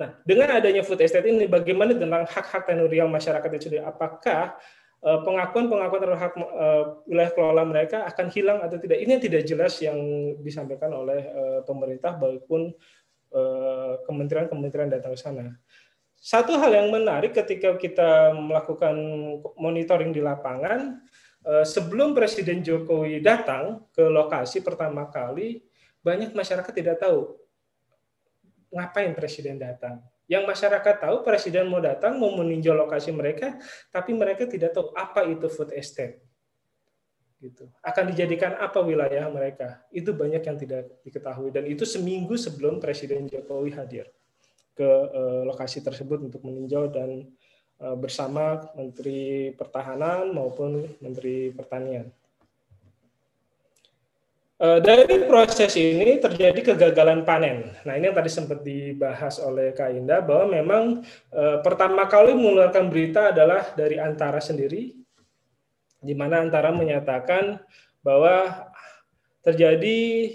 Nah, 0.00 0.16
dengan 0.24 0.56
adanya 0.56 0.80
food 0.80 1.04
estate 1.04 1.28
ini, 1.28 1.44
bagaimana 1.44 1.92
tentang 1.92 2.24
hak-hak 2.24 2.64
tenurial 2.64 3.12
masyarakat 3.12 3.50
itu? 3.60 3.76
Apakah 3.84 4.56
eh, 5.04 5.20
pengakuan-pengakuan 5.20 6.00
terhadap 6.00 6.32
eh, 6.40 6.84
wilayah 7.12 7.32
kelola 7.36 7.62
mereka 7.68 8.08
akan 8.08 8.26
hilang 8.32 8.64
atau 8.64 8.80
tidak? 8.80 8.96
Ini 8.96 9.20
yang 9.20 9.24
tidak 9.28 9.42
jelas 9.44 9.76
yang 9.84 10.00
disampaikan 10.40 10.96
oleh 10.96 11.20
eh, 11.20 11.60
pemerintah 11.68 12.16
maupun 12.16 12.72
kementerian-kementerian 14.04 14.92
datang 14.92 15.16
ke 15.16 15.20
sana. 15.24 15.56
Satu 16.20 16.52
hal 16.60 16.68
yang 16.68 16.92
menarik 16.92 17.32
ketika 17.32 17.80
kita 17.80 18.36
melakukan 18.36 18.92
monitoring 19.56 20.12
di 20.12 20.20
lapangan, 20.20 21.00
sebelum 21.66 22.14
Presiden 22.14 22.62
Jokowi 22.62 23.18
datang 23.18 23.82
ke 23.90 24.06
lokasi 24.06 24.62
pertama 24.62 25.10
kali, 25.10 25.62
banyak 26.02 26.34
masyarakat 26.34 26.72
tidak 26.74 27.02
tahu 27.02 27.34
ngapain 28.70 29.12
Presiden 29.14 29.58
datang. 29.58 30.02
Yang 30.30 30.44
masyarakat 30.48 30.94
tahu 31.02 31.16
Presiden 31.26 31.66
mau 31.66 31.82
datang, 31.82 32.16
mau 32.16 32.30
meninjau 32.32 32.72
lokasi 32.72 33.10
mereka, 33.10 33.58
tapi 33.90 34.14
mereka 34.14 34.46
tidak 34.46 34.72
tahu 34.72 34.94
apa 34.94 35.26
itu 35.28 35.50
food 35.50 35.74
estate. 35.74 36.22
Gitu. 37.42 37.66
Akan 37.82 38.06
dijadikan 38.06 38.54
apa 38.54 38.78
wilayah 38.78 39.26
mereka? 39.26 39.82
Itu 39.90 40.14
banyak 40.14 40.46
yang 40.46 40.56
tidak 40.56 41.02
diketahui 41.02 41.50
dan 41.50 41.66
itu 41.66 41.82
seminggu 41.82 42.38
sebelum 42.38 42.78
Presiden 42.78 43.26
Jokowi 43.26 43.74
hadir 43.74 44.06
ke 44.72 44.88
eh, 44.88 45.42
lokasi 45.44 45.82
tersebut 45.82 46.22
untuk 46.22 46.46
meninjau 46.46 46.86
dan 46.86 47.26
Eh, 47.26 47.41
bersama 47.98 48.62
Menteri 48.78 49.50
Pertahanan 49.58 50.30
maupun 50.30 50.86
Menteri 51.02 51.50
Pertanian. 51.50 52.06
Eh, 54.62 54.78
dari 54.78 55.26
proses 55.26 55.74
ini 55.74 56.22
terjadi 56.22 56.62
kegagalan 56.62 57.26
panen. 57.26 57.74
Nah 57.82 57.98
ini 57.98 58.06
yang 58.06 58.14
tadi 58.14 58.30
sempat 58.30 58.62
dibahas 58.62 59.42
oleh 59.42 59.74
Kak 59.74 59.90
Indah 59.90 60.22
bahwa 60.22 60.54
memang 60.54 61.02
eh, 61.34 61.58
pertama 61.66 62.06
kali 62.06 62.30
mengeluarkan 62.30 62.86
berita 62.86 63.34
adalah 63.34 63.74
dari 63.74 63.98
Antara 63.98 64.38
sendiri, 64.38 64.94
di 65.98 66.14
mana 66.14 66.38
Antara 66.38 66.70
menyatakan 66.70 67.58
bahwa 68.06 68.70
terjadi 69.42 70.30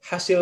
hasil 0.00 0.40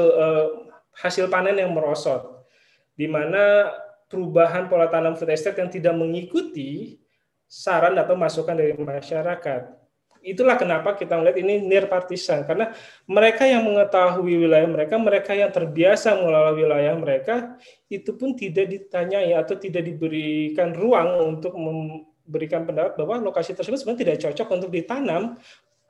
hasil 0.95 1.27
panen 1.27 1.59
yang 1.59 1.75
merosot, 1.75 2.47
di 2.95 3.11
mana 3.11 3.75
perubahan 4.11 4.67
pola 4.67 4.91
tanam 4.91 5.15
food 5.15 5.31
estate 5.31 5.63
yang 5.63 5.71
tidak 5.71 5.95
mengikuti 5.95 6.99
saran 7.47 7.95
atau 7.95 8.19
masukan 8.19 8.59
dari 8.59 8.75
masyarakat. 8.75 9.81
Itulah 10.21 10.61
kenapa 10.61 10.93
kita 11.01 11.17
melihat 11.17 11.41
ini 11.41 11.65
near 11.65 11.89
partisan 11.89 12.45
karena 12.45 12.77
mereka 13.09 13.49
yang 13.49 13.65
mengetahui 13.65 14.37
wilayah 14.37 14.69
mereka, 14.69 15.01
mereka 15.01 15.33
yang 15.33 15.49
terbiasa 15.49 16.13
mengelola 16.13 16.53
wilayah 16.53 16.93
mereka 16.93 17.57
itu 17.89 18.13
pun 18.13 18.37
tidak 18.37 18.69
ditanyai 18.69 19.33
atau 19.33 19.57
tidak 19.57 19.81
diberikan 19.81 20.77
ruang 20.77 21.25
untuk 21.25 21.57
memberikan 21.57 22.69
pendapat 22.69 23.01
bahwa 23.01 23.33
lokasi 23.33 23.57
tersebut 23.57 23.81
sebenarnya 23.81 24.03
tidak 24.05 24.19
cocok 24.29 24.49
untuk 24.61 24.71
ditanam 24.77 25.41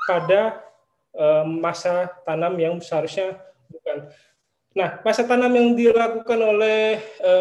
pada 0.06 0.62
eh, 1.10 1.44
masa 1.50 2.14
tanam 2.22 2.54
yang 2.54 2.78
seharusnya 2.78 3.34
bukan 3.66 4.14
Nah, 4.70 5.02
masa 5.02 5.26
tanam 5.26 5.50
yang 5.50 5.74
dilakukan 5.74 6.38
oleh 6.38 7.02
e, 7.18 7.32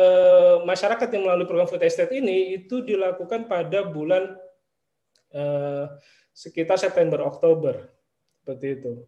masyarakat 0.66 1.08
yang 1.14 1.30
melalui 1.30 1.46
program 1.46 1.70
food 1.70 1.86
estate 1.86 2.10
ini 2.18 2.58
itu 2.58 2.82
dilakukan 2.82 3.46
pada 3.46 3.86
bulan 3.86 4.34
e, 5.30 5.44
sekitar 6.34 6.82
September 6.82 7.22
Oktober 7.22 7.86
seperti 8.42 8.82
itu 8.82 9.06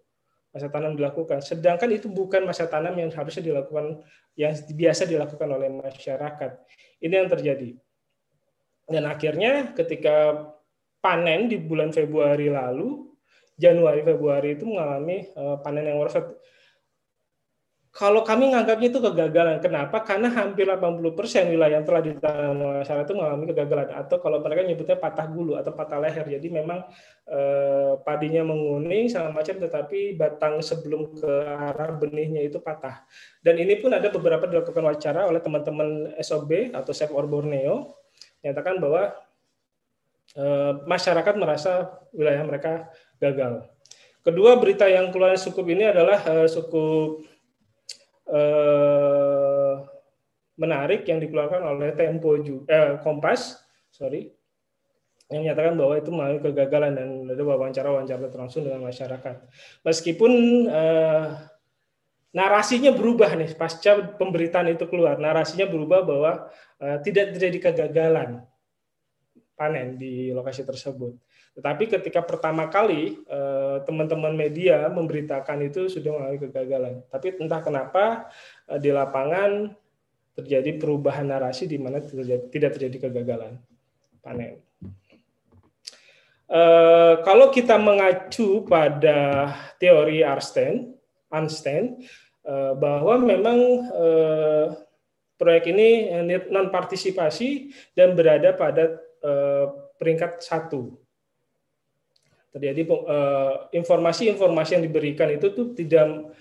masa 0.52 0.68
tanam 0.68 0.94
dilakukan. 1.00 1.40
Sedangkan 1.40 1.90
itu 1.90 2.12
bukan 2.12 2.44
masa 2.44 2.68
tanam 2.68 2.94
yang 3.00 3.10
harusnya 3.10 3.42
dilakukan 3.42 4.04
yang 4.36 4.54
biasa 4.54 5.08
dilakukan 5.08 5.48
oleh 5.48 5.72
masyarakat. 5.72 6.52
Ini 7.00 7.14
yang 7.24 7.32
terjadi. 7.32 7.72
Dan 8.92 9.08
akhirnya 9.08 9.72
ketika 9.72 10.48
panen 11.00 11.48
di 11.48 11.58
bulan 11.58 11.96
Februari 11.96 12.52
lalu 12.52 13.08
Januari 13.56 14.04
Februari 14.04 14.60
itu 14.60 14.68
mengalami 14.68 15.32
uh, 15.40 15.58
panen 15.64 15.88
yang 15.88 15.98
merosot 16.04 16.36
kalau 17.92 18.24
kami 18.24 18.48
menganggapnya 18.48 18.88
itu 18.88 19.04
kegagalan. 19.04 19.60
Kenapa? 19.60 20.00
Karena 20.08 20.32
hampir 20.32 20.64
80% 20.64 21.52
wilayah 21.52 21.76
yang 21.76 21.84
telah 21.84 22.00
ditanam 22.00 22.80
masyarakat 22.80 23.04
itu 23.04 23.16
mengalami 23.20 23.46
kegagalan. 23.52 23.88
Atau 23.92 24.24
kalau 24.24 24.40
mereka 24.40 24.64
nyebutnya 24.64 24.96
patah 24.96 25.28
bulu 25.28 25.60
atau 25.60 25.76
patah 25.76 26.00
leher. 26.00 26.24
Jadi 26.24 26.48
memang 26.48 26.88
eh, 27.28 28.00
padinya 28.00 28.48
menguning 28.48 29.12
sama 29.12 29.36
macam, 29.36 29.60
tetapi 29.60 30.16
batang 30.16 30.64
sebelum 30.64 31.20
ke 31.20 31.32
arah 31.52 31.92
benihnya 32.00 32.48
itu 32.48 32.64
patah. 32.64 33.04
Dan 33.44 33.60
ini 33.60 33.76
pun 33.76 33.92
ada 33.92 34.08
beberapa 34.08 34.48
dilakukan 34.48 34.80
wawancara 34.88 35.28
oleh 35.28 35.44
teman-teman 35.44 36.16
SOB 36.16 36.72
atau 36.72 36.96
Save 36.96 37.12
Or 37.12 37.28
Borneo, 37.28 38.00
nyatakan 38.40 38.80
bahwa 38.80 39.12
eh, 40.40 40.74
masyarakat 40.88 41.36
merasa 41.36 41.92
wilayah 42.16 42.48
mereka 42.48 42.88
gagal. 43.20 43.68
Kedua 44.24 44.56
berita 44.62 44.86
yang 44.86 45.12
keluar 45.12 45.36
cukup 45.36 45.66
ini 45.68 45.92
adalah 45.92 46.24
eh, 46.24 46.48
cukup 46.48 47.28
eh, 48.32 49.74
menarik 50.56 51.04
yang 51.08 51.20
dikeluarkan 51.20 51.62
oleh 51.64 51.92
Tempo 51.94 52.38
juga, 52.40 52.66
eh, 52.72 52.92
Kompas, 53.04 53.60
sorry, 53.92 54.32
yang 55.32 55.48
menyatakan 55.48 55.80
bahwa 55.80 55.94
itu 55.96 56.10
mengalami 56.12 56.40
kegagalan 56.44 56.92
dan 56.92 57.08
ada 57.32 57.44
wawancara-wawancara 57.44 58.36
langsung 58.36 58.68
dengan 58.68 58.84
masyarakat. 58.84 59.36
Meskipun 59.88 60.32
eh, 60.68 61.26
narasinya 62.36 62.92
berubah 62.92 63.32
nih 63.36 63.56
pasca 63.56 64.16
pemberitaan 64.20 64.72
itu 64.72 64.88
keluar, 64.92 65.20
narasinya 65.20 65.68
berubah 65.68 66.04
bahwa 66.04 66.32
eh, 66.84 66.98
tidak 67.04 67.36
terjadi 67.36 67.72
kegagalan 67.72 68.44
panen 69.56 69.96
di 69.96 70.36
lokasi 70.36 70.68
tersebut. 70.68 71.16
Tetapi 71.52 71.84
ketika 71.92 72.24
pertama 72.24 72.72
kali 72.72 73.20
eh, 73.28 73.78
teman-teman 73.84 74.32
media 74.32 74.88
memberitakan 74.88 75.68
itu 75.68 75.92
sudah 75.92 76.16
mengalami 76.16 76.40
kegagalan. 76.48 76.94
Tapi 77.12 77.28
entah 77.44 77.60
kenapa 77.60 78.32
eh, 78.72 78.80
di 78.80 78.90
lapangan 78.92 79.76
terjadi 80.32 80.80
perubahan 80.80 81.28
narasi 81.28 81.68
di 81.68 81.76
mana 81.76 82.00
tidak 82.48 82.72
terjadi 82.80 83.08
kegagalan 83.12 83.60
panen. 84.24 84.64
Eh, 86.48 87.14
kalau 87.20 87.52
kita 87.52 87.76
mengacu 87.76 88.64
pada 88.64 89.52
teori 89.76 90.24
Arsten, 90.24 90.96
Einstein, 91.32 92.04
bahwa 92.82 93.22
memang 93.22 93.86
proyek 95.38 95.70
ini 95.70 96.10
non 96.50 96.74
partisipasi 96.74 97.70
dan 97.94 98.18
berada 98.18 98.58
pada 98.58 98.98
peringkat 100.02 100.42
satu 100.42 101.01
terjadi 102.52 102.82
eh, 102.84 103.54
informasi-informasi 103.80 104.80
yang 104.80 104.84
diberikan 104.84 105.32
itu 105.32 105.56
tuh 105.56 105.72
tidak 105.72 106.36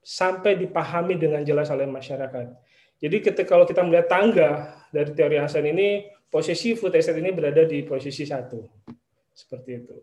sampai 0.00 0.56
dipahami 0.56 1.16
dengan 1.16 1.40
jelas 1.44 1.68
oleh 1.72 1.88
masyarakat. 1.88 2.46
Jadi 3.00 3.16
ketika 3.24 3.56
kalau 3.56 3.64
kita 3.64 3.80
melihat 3.80 4.12
tangga 4.12 4.50
dari 4.92 5.12
teori 5.16 5.40
Hasan 5.40 5.64
ini, 5.64 6.04
posisi 6.28 6.76
food 6.76 6.92
estate 6.92 7.20
ini 7.20 7.32
berada 7.32 7.64
di 7.64 7.80
posisi 7.80 8.28
satu, 8.28 8.60
seperti 9.32 9.70
itu. 9.72 9.96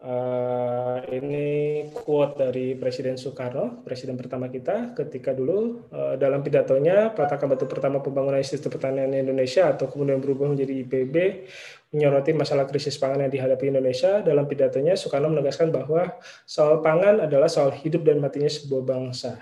Uh, 0.00 1.04
ini 1.12 1.84
quote 1.92 2.40
dari 2.40 2.72
Presiden 2.72 3.20
Soekarno, 3.20 3.84
Presiden 3.84 4.16
pertama 4.16 4.48
kita, 4.48 4.96
ketika 4.96 5.36
dulu 5.36 5.92
uh, 5.92 6.16
dalam 6.16 6.40
pidatonya 6.40 7.12
peletakan 7.12 7.52
batu 7.52 7.68
pertama 7.68 8.00
pembangunan 8.00 8.40
sistem 8.40 8.72
pertanian 8.72 9.12
Indonesia 9.12 9.68
atau 9.68 9.92
kemudian 9.92 10.16
berubah 10.24 10.56
menjadi 10.56 10.72
IPB, 10.88 11.44
menyoroti 11.92 12.32
masalah 12.32 12.64
krisis 12.64 12.96
pangan 12.96 13.28
yang 13.28 13.32
dihadapi 13.44 13.68
Indonesia. 13.68 14.24
Dalam 14.24 14.48
pidatonya 14.48 14.96
Soekarno 14.96 15.36
menegaskan 15.36 15.68
bahwa 15.68 16.16
soal 16.48 16.80
pangan 16.80 17.28
adalah 17.28 17.52
soal 17.52 17.68
hidup 17.68 18.00
dan 18.00 18.24
matinya 18.24 18.48
sebuah 18.48 18.80
bangsa. 18.80 19.36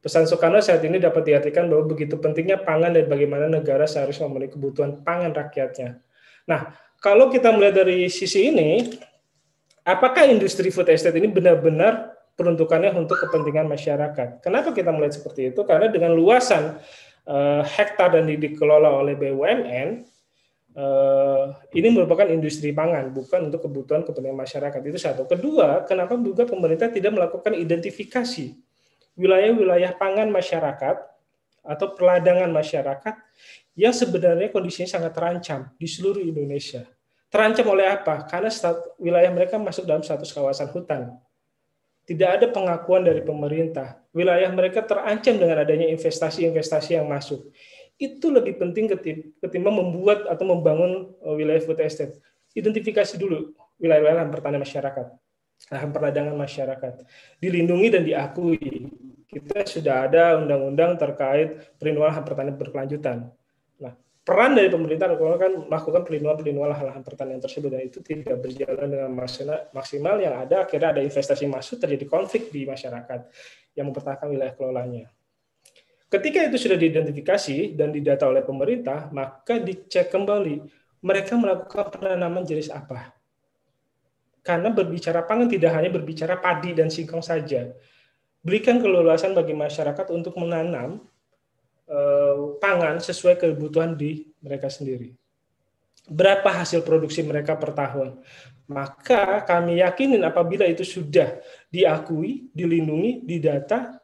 Pesan 0.00 0.24
Soekarno 0.24 0.56
saat 0.64 0.80
ini 0.88 0.96
dapat 0.96 1.20
diartikan 1.20 1.68
bahwa 1.68 1.84
begitu 1.84 2.16
pentingnya 2.16 2.64
pangan 2.64 2.96
dan 2.96 3.12
bagaimana 3.12 3.44
negara 3.44 3.84
seharusnya 3.84 4.24
memenuhi 4.24 4.56
kebutuhan 4.56 5.04
pangan 5.04 5.36
rakyatnya. 5.36 6.00
Nah, 6.48 6.72
kalau 6.96 7.28
kita 7.28 7.52
melihat 7.52 7.84
dari 7.84 8.08
sisi 8.08 8.48
ini, 8.48 8.88
apakah 9.86 10.26
industri 10.26 10.74
food 10.74 10.90
estate 10.90 11.14
ini 11.14 11.30
benar-benar 11.30 12.18
peruntukannya 12.36 12.92
untuk 12.92 13.16
kepentingan 13.16 13.64
masyarakat. 13.64 14.44
Kenapa 14.44 14.74
kita 14.76 14.92
melihat 14.92 15.16
seperti 15.16 15.54
itu? 15.54 15.64
Karena 15.64 15.88
dengan 15.88 16.12
luasan 16.12 16.76
uh, 17.24 17.62
hektar 17.64 18.12
dan 18.12 18.28
dikelola 18.28 18.92
oleh 18.92 19.16
BUMN, 19.16 20.04
uh, 20.76 20.76
eh, 20.76 21.44
ini 21.80 21.88
merupakan 21.96 22.28
industri 22.28 22.76
pangan, 22.76 23.08
bukan 23.08 23.48
untuk 23.48 23.64
kebutuhan 23.64 24.04
kepentingan 24.04 24.36
masyarakat. 24.36 24.80
Itu 24.84 25.00
satu. 25.00 25.24
Kedua, 25.24 25.88
kenapa 25.88 26.12
juga 26.20 26.44
pemerintah 26.44 26.92
tidak 26.92 27.16
melakukan 27.16 27.56
identifikasi 27.56 28.52
wilayah-wilayah 29.16 29.96
pangan 29.96 30.28
masyarakat 30.28 30.96
atau 31.66 31.86
peladangan 31.96 32.52
masyarakat 32.52 33.14
yang 33.80 33.96
sebenarnya 33.96 34.52
kondisinya 34.52 35.00
sangat 35.00 35.12
terancam 35.16 35.72
di 35.80 35.88
seluruh 35.88 36.20
Indonesia. 36.20 36.84
Terancam 37.26 37.66
oleh 37.74 37.86
apa? 37.90 38.22
Karena 38.30 38.50
wilayah 39.02 39.30
mereka 39.34 39.58
masuk 39.58 39.82
dalam 39.82 40.02
status 40.02 40.30
kawasan 40.30 40.70
hutan. 40.70 41.18
Tidak 42.06 42.28
ada 42.38 42.46
pengakuan 42.54 43.02
dari 43.02 43.18
pemerintah. 43.18 43.98
Wilayah 44.14 44.46
mereka 44.54 44.86
terancam 44.86 45.34
dengan 45.34 45.58
adanya 45.58 45.90
investasi-investasi 45.90 46.94
yang 46.94 47.10
masuk. 47.10 47.50
Itu 47.98 48.30
lebih 48.30 48.62
penting 48.62 48.86
ketimbang 49.42 49.74
membuat 49.74 50.30
atau 50.30 50.46
membangun 50.46 51.10
uh, 51.18 51.34
wilayah 51.34 51.58
food 51.66 51.82
estate. 51.82 52.14
Identifikasi 52.54 53.18
dulu 53.18 53.50
wilayah-wilayah 53.82 54.22
lahan 54.22 54.30
pertanian 54.30 54.62
masyarakat, 54.62 55.06
lahan 55.74 55.90
perdagangan 55.90 56.36
masyarakat, 56.38 56.94
dilindungi 57.42 57.88
dan 57.90 58.02
diakui. 58.06 58.86
Kita 59.26 59.66
sudah 59.66 60.06
ada 60.06 60.38
undang-undang 60.38 60.94
terkait 60.94 61.74
perlindungan 61.76 62.08
lahan 62.14 62.24
pertanian 62.24 62.56
berkelanjutan 62.56 63.18
peran 64.26 64.58
dari 64.58 64.66
pemerintah 64.66 65.06
kan 65.14 65.70
melakukan 65.70 66.02
perlindungan-perlindungan 66.02 66.70
lahan 66.74 67.02
pertanian 67.06 67.38
tersebut 67.38 67.70
dan 67.70 67.86
itu 67.86 68.02
tidak 68.02 68.42
berjalan 68.42 68.90
dengan 68.90 69.10
maksimal 69.70 70.18
yang 70.18 70.34
ada 70.42 70.66
akhirnya 70.66 70.98
ada 70.98 71.02
investasi 71.06 71.46
masuk 71.46 71.78
terjadi 71.78 72.10
konflik 72.10 72.50
di 72.50 72.66
masyarakat 72.66 73.30
yang 73.78 73.86
mempertahankan 73.86 74.26
wilayah 74.26 74.50
kelolanya. 74.58 75.06
Ketika 76.10 76.42
itu 76.42 76.58
sudah 76.58 76.74
diidentifikasi 76.74 77.78
dan 77.78 77.94
didata 77.94 78.26
oleh 78.26 78.42
pemerintah, 78.42 79.14
maka 79.14 79.62
dicek 79.62 80.10
kembali 80.10 80.58
mereka 81.06 81.38
melakukan 81.38 81.86
penanaman 81.94 82.42
jenis 82.42 82.74
apa. 82.74 83.14
Karena 84.42 84.74
berbicara 84.74 85.22
pangan 85.22 85.46
tidak 85.46 85.70
hanya 85.74 85.90
berbicara 85.90 86.38
padi 86.38 86.74
dan 86.74 86.90
singkong 86.90 87.22
saja. 87.22 87.70
Berikan 88.42 88.78
keleluasan 88.82 89.34
bagi 89.34 89.54
masyarakat 89.54 90.06
untuk 90.14 90.38
menanam 90.38 91.02
pangan 92.58 92.98
sesuai 92.98 93.38
kebutuhan 93.38 93.94
di 93.94 94.26
mereka 94.42 94.66
sendiri. 94.66 95.14
Berapa 96.06 96.62
hasil 96.62 96.86
produksi 96.86 97.22
mereka 97.22 97.58
per 97.58 97.74
tahun? 97.74 98.22
Maka 98.66 99.46
kami 99.46 99.78
yakinin 99.78 100.22
apabila 100.26 100.66
itu 100.66 100.82
sudah 100.82 101.38
diakui, 101.70 102.50
dilindungi, 102.50 103.22
didata, 103.22 104.02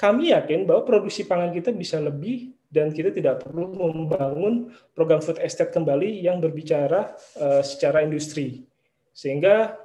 kami 0.00 0.32
yakin 0.32 0.64
bahwa 0.64 0.88
produksi 0.88 1.28
pangan 1.28 1.52
kita 1.52 1.76
bisa 1.76 2.00
lebih 2.00 2.56
dan 2.72 2.88
kita 2.88 3.12
tidak 3.12 3.44
perlu 3.44 3.76
membangun 3.76 4.72
program 4.96 5.20
food 5.20 5.36
estate 5.44 5.68
kembali 5.68 6.24
yang 6.24 6.40
berbicara 6.40 7.12
uh, 7.36 7.60
secara 7.60 8.00
industri. 8.00 8.64
Sehingga 9.12 9.76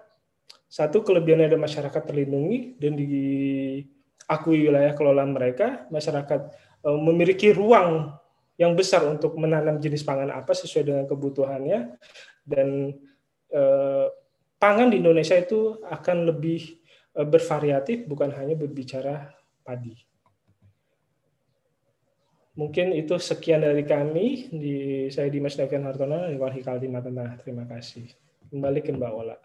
satu 0.71 1.03
kelebihannya 1.03 1.51
ada 1.51 1.59
masyarakat 1.59 2.03
terlindungi 2.07 2.79
dan 2.79 2.95
di 2.95 3.11
akui 4.25 4.65
wilayah 4.65 4.93
kelolaan 4.97 5.33
mereka, 5.33 5.85
masyarakat 5.93 6.41
eh, 6.85 6.99
memiliki 6.99 7.53
ruang 7.53 8.13
yang 8.55 8.71
besar 8.73 9.03
untuk 9.03 9.35
menanam 9.35 9.77
jenis 9.77 10.03
pangan 10.07 10.31
apa 10.31 10.55
sesuai 10.55 10.83
dengan 10.87 11.05
kebutuhannya 11.05 11.99
dan 12.47 12.95
eh, 13.51 14.07
pangan 14.57 14.87
di 14.89 15.01
Indonesia 15.03 15.35
itu 15.35 15.81
akan 15.83 16.31
lebih 16.33 16.79
eh, 17.17 17.27
bervariatif 17.27 18.07
bukan 18.09 18.31
hanya 18.33 18.55
berbicara 18.57 19.33
padi. 19.65 19.93
Mungkin 22.55 22.95
itu 22.95 23.19
sekian 23.19 23.67
dari 23.67 23.83
kami. 23.83 24.47
Di 24.47 24.75
saya 25.11 25.27
Dimas 25.27 25.59
Davian 25.59 25.83
Hartono 25.83 26.23
dari 26.23 26.39
Walhi 26.39 26.63
Kaltim 26.63 26.95
Tengah. 26.95 27.35
Terima 27.43 27.67
kasih. 27.67 28.07
Kembali 28.47 28.79
ke 28.79 28.95
Mbak 28.95 29.11
Ola. 29.11 29.35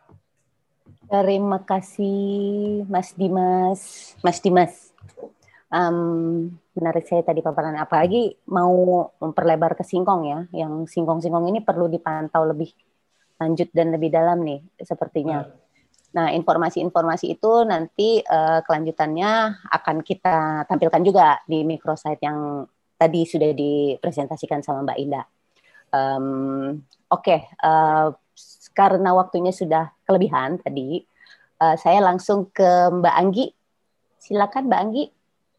Terima 1.11 1.59
kasih 1.67 2.87
Mas 2.87 3.11
Dimas. 3.19 4.15
Mas 4.23 4.39
Dimas, 4.39 4.95
um, 5.67 6.47
menarik 6.79 7.03
saya 7.11 7.27
tadi 7.27 7.43
paparan 7.43 7.75
apalagi 7.75 8.39
mau 8.47 9.11
memperlebar 9.19 9.75
ke 9.75 9.83
singkong 9.83 10.23
ya, 10.31 10.41
yang 10.55 10.87
singkong-singkong 10.87 11.51
ini 11.51 11.67
perlu 11.67 11.91
dipantau 11.91 12.47
lebih 12.47 12.71
lanjut 13.43 13.75
dan 13.75 13.91
lebih 13.91 14.15
dalam 14.15 14.39
nih 14.47 14.63
sepertinya. 14.87 15.51
Nah, 16.15 16.31
informasi-informasi 16.31 17.39
itu 17.39 17.67
nanti 17.67 18.23
uh, 18.23 18.63
kelanjutannya 18.63 19.67
akan 19.67 20.07
kita 20.07 20.63
tampilkan 20.71 21.03
juga 21.03 21.43
di 21.43 21.67
microsite 21.67 22.23
yang 22.23 22.67
tadi 22.95 23.27
sudah 23.27 23.51
dipresentasikan 23.51 24.63
sama 24.63 24.87
Mbak 24.87 24.99
Indah. 25.03 25.27
Um, 25.91 26.87
Oke, 27.11 27.35
okay, 27.35 27.41
uh, 27.67 28.15
karena 28.73 29.13
waktunya 29.13 29.51
sudah 29.51 29.91
kelebihan 30.07 30.59
tadi, 30.63 31.03
uh, 31.61 31.77
saya 31.77 32.01
langsung 32.01 32.49
ke 32.51 32.91
Mbak 32.91 33.15
Anggi. 33.15 33.47
Silakan 34.21 34.69
Mbak 34.69 34.81
Anggi, 34.81 35.05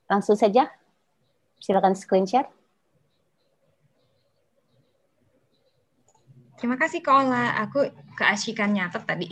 langsung 0.09 0.35
saja. 0.37 0.69
Silakan 1.61 1.93
screen 1.93 2.25
share. 2.25 2.49
Terima 6.61 6.77
kasih 6.77 7.01
Kak 7.01 7.25
Ola. 7.25 7.57
Aku 7.65 7.89
keasikan 8.13 8.77
nyatet 8.77 9.01
tadi. 9.01 9.25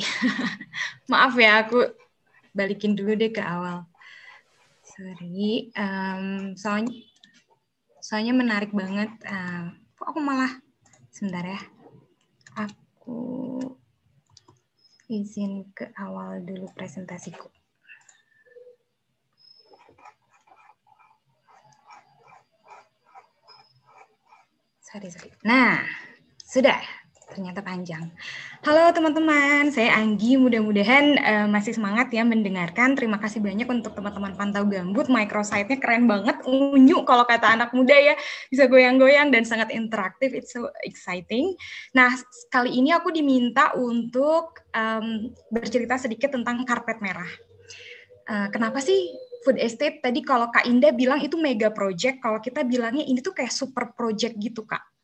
Maaf 1.13 1.37
ya, 1.37 1.61
aku 1.61 1.85
balikin 2.57 2.97
dulu 2.97 3.13
deh 3.13 3.29
ke 3.29 3.37
awal. 3.37 3.85
Sorry. 4.81 5.69
Um, 5.77 6.57
soalnya, 6.57 7.05
soalnya 8.01 8.33
menarik 8.33 8.73
banget. 8.73 9.13
Uh, 9.29 9.77
kok 9.93 10.09
aku 10.09 10.19
malah 10.25 10.57
sebentar 11.13 11.45
ya. 11.45 11.61
Aku 13.09 13.73
izin 15.09 15.73
ke 15.73 15.89
awal 15.97 16.45
dulu 16.45 16.69
presentasiku. 16.77 17.49
Sorry, 24.85 25.09
sorry. 25.09 25.33
Nah, 25.41 25.81
sudah 26.45 26.77
ternyata 27.29 27.61
panjang. 27.61 28.09
Halo 28.65 28.89
teman-teman, 28.89 29.69
saya 29.69 29.95
Anggi. 29.95 30.35
Mudah-mudahan 30.35 31.05
uh, 31.21 31.47
masih 31.47 31.77
semangat 31.77 32.09
ya 32.09 32.25
mendengarkan. 32.25 32.97
Terima 32.97 33.21
kasih 33.21 33.39
banyak 33.39 33.69
untuk 33.69 33.93
teman-teman 33.93 34.33
pantau 34.33 34.65
gambut. 34.65 35.07
Microsite-nya 35.07 35.77
keren 35.77 36.09
banget, 36.09 36.41
unyu 36.49 37.05
kalau 37.05 37.23
kata 37.23 37.53
anak 37.55 37.71
muda 37.71 37.93
ya. 37.93 38.17
Bisa 38.49 38.65
goyang-goyang 38.65 39.29
dan 39.29 39.45
sangat 39.45 39.69
interaktif. 39.71 40.33
It's 40.33 40.51
so 40.51 40.67
exciting. 40.81 41.53
Nah, 41.93 42.11
kali 42.49 42.75
ini 42.75 42.91
aku 42.91 43.13
diminta 43.13 43.77
untuk 43.77 44.65
um, 44.73 45.29
bercerita 45.53 46.01
sedikit 46.01 46.33
tentang 46.33 46.65
karpet 46.65 46.99
merah. 46.99 47.29
Uh, 48.29 48.45
kenapa 48.53 48.77
sih 48.77 49.09
food 49.41 49.57
estate 49.57 50.03
tadi 50.03 50.21
kalau 50.21 50.53
Kak 50.53 50.67
Indah 50.67 50.93
bilang 50.93 51.23
itu 51.23 51.39
mega 51.39 51.71
project, 51.73 52.21
kalau 52.21 52.37
kita 52.37 52.61
bilangnya 52.61 53.05
ini 53.07 53.23
tuh 53.23 53.33
kayak 53.33 53.49
super 53.49 53.95
project 53.95 54.37
gitu 54.37 54.67
Kak. 54.67 54.98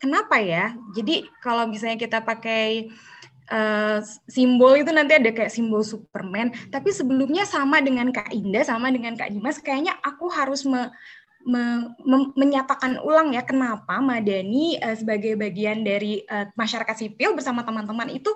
Kenapa 0.00 0.40
ya? 0.40 0.72
Jadi 0.96 1.28
kalau 1.44 1.68
misalnya 1.68 2.00
kita 2.00 2.24
pakai 2.24 2.88
uh, 3.52 4.00
simbol 4.24 4.80
itu 4.80 4.88
nanti 4.88 5.12
ada 5.20 5.28
kayak 5.28 5.52
simbol 5.52 5.84
Superman, 5.84 6.54
tapi 6.72 6.88
sebelumnya 6.88 7.44
sama 7.44 7.84
dengan 7.84 8.08
Kak 8.08 8.32
Indah, 8.32 8.64
sama 8.64 8.88
dengan 8.88 9.12
Kak 9.18 9.28
Dimas, 9.28 9.60
kayaknya 9.60 9.92
aku 10.00 10.32
harus 10.32 10.64
me, 10.64 10.88
me, 11.44 11.92
me, 12.00 12.32
menyatakan 12.32 12.96
ulang 13.04 13.36
ya 13.36 13.44
kenapa 13.44 14.00
Madani 14.00 14.80
uh, 14.80 14.96
sebagai 14.96 15.36
bagian 15.36 15.84
dari 15.84 16.24
uh, 16.32 16.48
masyarakat 16.56 16.96
sipil 16.96 17.36
bersama 17.36 17.60
teman-teman 17.60 18.08
itu 18.08 18.32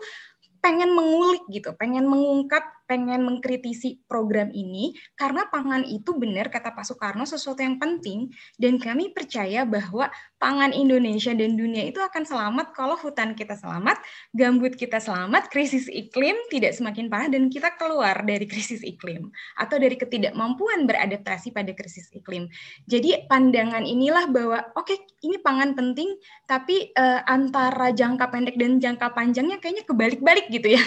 pengen 0.60 0.92
mengulik 0.92 1.44
gitu, 1.48 1.72
pengen 1.80 2.04
mengungkap 2.08 2.64
pengen 2.84 3.24
mengkritisi 3.24 4.04
program 4.04 4.52
ini 4.52 4.92
karena 5.16 5.48
pangan 5.48 5.84
itu 5.84 6.16
benar 6.16 6.52
kata 6.52 6.76
Pak 6.76 6.84
Soekarno 6.84 7.24
sesuatu 7.24 7.64
yang 7.64 7.80
penting 7.80 8.28
dan 8.60 8.76
kami 8.76 9.10
percaya 9.12 9.64
bahwa 9.64 10.12
pangan 10.44 10.76
Indonesia 10.76 11.32
dan 11.32 11.56
dunia 11.56 11.88
itu 11.88 11.96
akan 12.04 12.28
selamat 12.28 12.76
kalau 12.76 13.00
hutan 13.00 13.32
kita 13.32 13.56
selamat, 13.56 13.96
gambut 14.36 14.76
kita 14.76 15.00
selamat, 15.00 15.48
krisis 15.48 15.88
iklim 15.88 16.36
tidak 16.52 16.76
semakin 16.76 17.08
parah 17.08 17.32
dan 17.32 17.48
kita 17.48 17.72
keluar 17.80 18.20
dari 18.28 18.44
krisis 18.44 18.84
iklim 18.84 19.32
atau 19.56 19.80
dari 19.80 19.96
ketidakmampuan 19.96 20.84
beradaptasi 20.84 21.56
pada 21.56 21.72
krisis 21.72 22.12
iklim. 22.12 22.52
Jadi 22.84 23.24
pandangan 23.24 23.88
inilah 23.88 24.28
bahwa 24.28 24.60
oke 24.76 24.92
okay, 24.92 25.00
ini 25.24 25.40
pangan 25.40 25.72
penting 25.72 26.12
tapi 26.44 26.92
uh, 26.92 27.24
antara 27.24 27.96
jangka 27.96 28.28
pendek 28.28 28.60
dan 28.60 28.76
jangka 28.76 29.16
panjangnya 29.16 29.56
kayaknya 29.64 29.88
kebalik-balik 29.88 30.52
gitu 30.52 30.76
ya. 30.76 30.84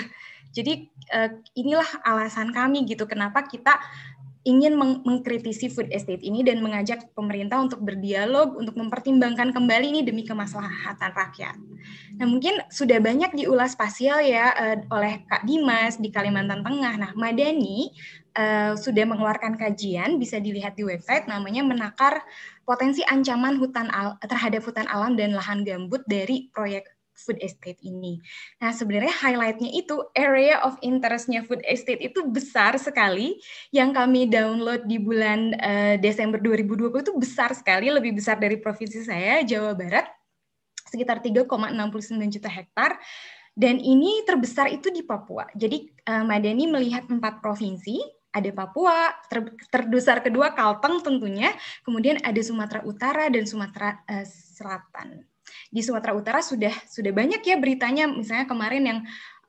Jadi 0.51 0.87
uh, 1.13 1.31
inilah 1.55 2.03
alasan 2.03 2.51
kami 2.51 2.85
gitu 2.87 3.07
kenapa 3.07 3.45
kita 3.45 3.77
ingin 4.47 4.79
meng 4.79 5.03
mengkritisi 5.03 5.67
food 5.67 5.91
estate 5.91 6.23
ini 6.23 6.39
dan 6.39 6.63
mengajak 6.63 7.11
pemerintah 7.11 7.59
untuk 7.59 7.83
berdialog 7.83 8.55
untuk 8.55 8.79
mempertimbangkan 8.79 9.51
kembali 9.51 9.91
ini 9.91 10.01
demi 10.07 10.23
kemaslahatan 10.23 11.11
rakyat. 11.11 11.59
Nah 12.15 12.25
mungkin 12.25 12.63
sudah 12.71 13.03
banyak 13.03 13.35
diulas 13.35 13.75
spasial 13.75 14.23
ya 14.23 14.55
uh, 14.55 14.77
oleh 14.95 15.27
Kak 15.27 15.43
Dimas 15.43 15.99
di 15.99 16.07
Kalimantan 16.07 16.63
Tengah. 16.63 16.95
Nah 16.95 17.11
Madani 17.19 17.91
uh, 18.39 18.79
sudah 18.79 19.03
mengeluarkan 19.03 19.59
kajian 19.59 20.15
bisa 20.15 20.39
dilihat 20.39 20.79
di 20.79 20.87
website 20.87 21.27
namanya 21.27 21.67
menakar 21.67 22.23
potensi 22.63 23.03
ancaman 23.03 23.59
hutan 23.59 23.91
terhadap 24.23 24.63
hutan 24.63 24.87
alam 24.87 25.19
dan 25.19 25.35
lahan 25.35 25.67
gambut 25.67 26.07
dari 26.07 26.47
proyek 26.55 26.96
food 27.17 27.41
estate 27.41 27.81
ini. 27.81 28.21
Nah, 28.61 28.71
sebenarnya 28.71 29.11
highlightnya 29.11 29.73
itu 29.73 30.05
area 30.13 30.61
of 30.61 30.77
interestnya 30.85 31.41
food 31.41 31.65
estate 31.65 31.99
itu 31.99 32.21
besar 32.29 32.77
sekali. 32.77 33.41
Yang 33.73 33.89
kami 33.97 34.21
download 34.29 34.85
di 34.85 35.01
bulan 35.01 35.57
uh, 35.57 35.95
Desember 35.97 36.37
2020 36.37 36.93
itu 36.93 37.13
besar 37.17 37.51
sekali, 37.57 37.89
lebih 37.89 38.13
besar 38.13 38.37
dari 38.37 38.61
provinsi 38.61 39.01
saya, 39.01 39.41
Jawa 39.41 39.73
Barat, 39.73 40.05
sekitar 40.87 41.19
3,69 41.25 42.37
juta 42.37 42.49
hektar. 42.53 43.01
Dan 43.57 43.81
ini 43.81 44.21
terbesar 44.21 44.69
itu 44.69 44.93
di 44.93 45.01
Papua. 45.01 45.49
Jadi 45.57 45.89
uh, 46.05 46.21
Madani 46.21 46.69
melihat 46.69 47.09
empat 47.09 47.41
provinsi, 47.41 47.97
ada 48.29 48.53
Papua, 48.53 49.09
ter, 49.25 49.49
terbesar 49.73 50.21
kedua 50.21 50.53
Kalteng 50.53 51.01
tentunya, 51.01 51.49
kemudian 51.81 52.21
ada 52.21 52.37
Sumatera 52.45 52.85
Utara 52.85 53.25
dan 53.33 53.49
Sumatera 53.49 53.97
uh, 54.05 54.21
Selatan 54.29 55.25
di 55.69 55.81
Sumatera 55.83 56.15
Utara 56.15 56.39
sudah 56.39 56.71
sudah 56.87 57.11
banyak 57.11 57.43
ya 57.43 57.55
beritanya 57.59 58.07
misalnya 58.07 58.47
kemarin 58.47 58.83
yang 58.83 58.99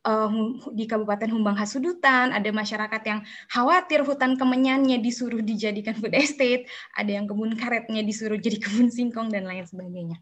uh, 0.07 0.31
di 0.73 0.85
Kabupaten 0.89 1.31
Humbang 1.33 1.57
Hasudutan, 1.59 2.31
ada 2.31 2.51
masyarakat 2.53 3.03
yang 3.05 3.21
khawatir 3.51 4.05
hutan 4.07 4.39
kemenyannya 4.39 5.01
disuruh 5.03 5.43
dijadikan 5.45 5.97
food 5.99 6.15
estate, 6.15 6.69
ada 6.95 7.11
yang 7.11 7.27
kebun 7.27 7.57
karetnya 7.59 8.05
disuruh 8.05 8.39
jadi 8.39 8.61
kebun 8.65 8.93
singkong 8.93 9.29
dan 9.33 9.49
lain 9.49 9.69
sebagainya. 9.69 10.21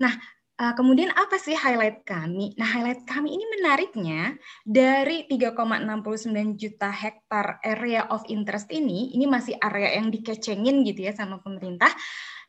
Nah, 0.00 0.14
uh, 0.58 0.74
kemudian 0.74 1.12
apa 1.14 1.36
sih 1.36 1.54
highlight 1.54 2.02
kami? 2.02 2.54
Nah, 2.56 2.66
highlight 2.66 3.04
kami 3.06 3.34
ini 3.34 3.44
menariknya 3.58 4.34
dari 4.66 5.28
3,69 5.30 6.58
juta 6.58 6.90
hektar 6.90 7.62
area 7.62 8.08
of 8.10 8.24
interest 8.26 8.70
ini, 8.72 9.12
ini 9.14 9.28
masih 9.28 9.54
area 9.60 9.98
yang 9.98 10.10
dikecengin 10.10 10.82
gitu 10.86 11.06
ya 11.06 11.12
sama 11.14 11.38
pemerintah 11.42 11.90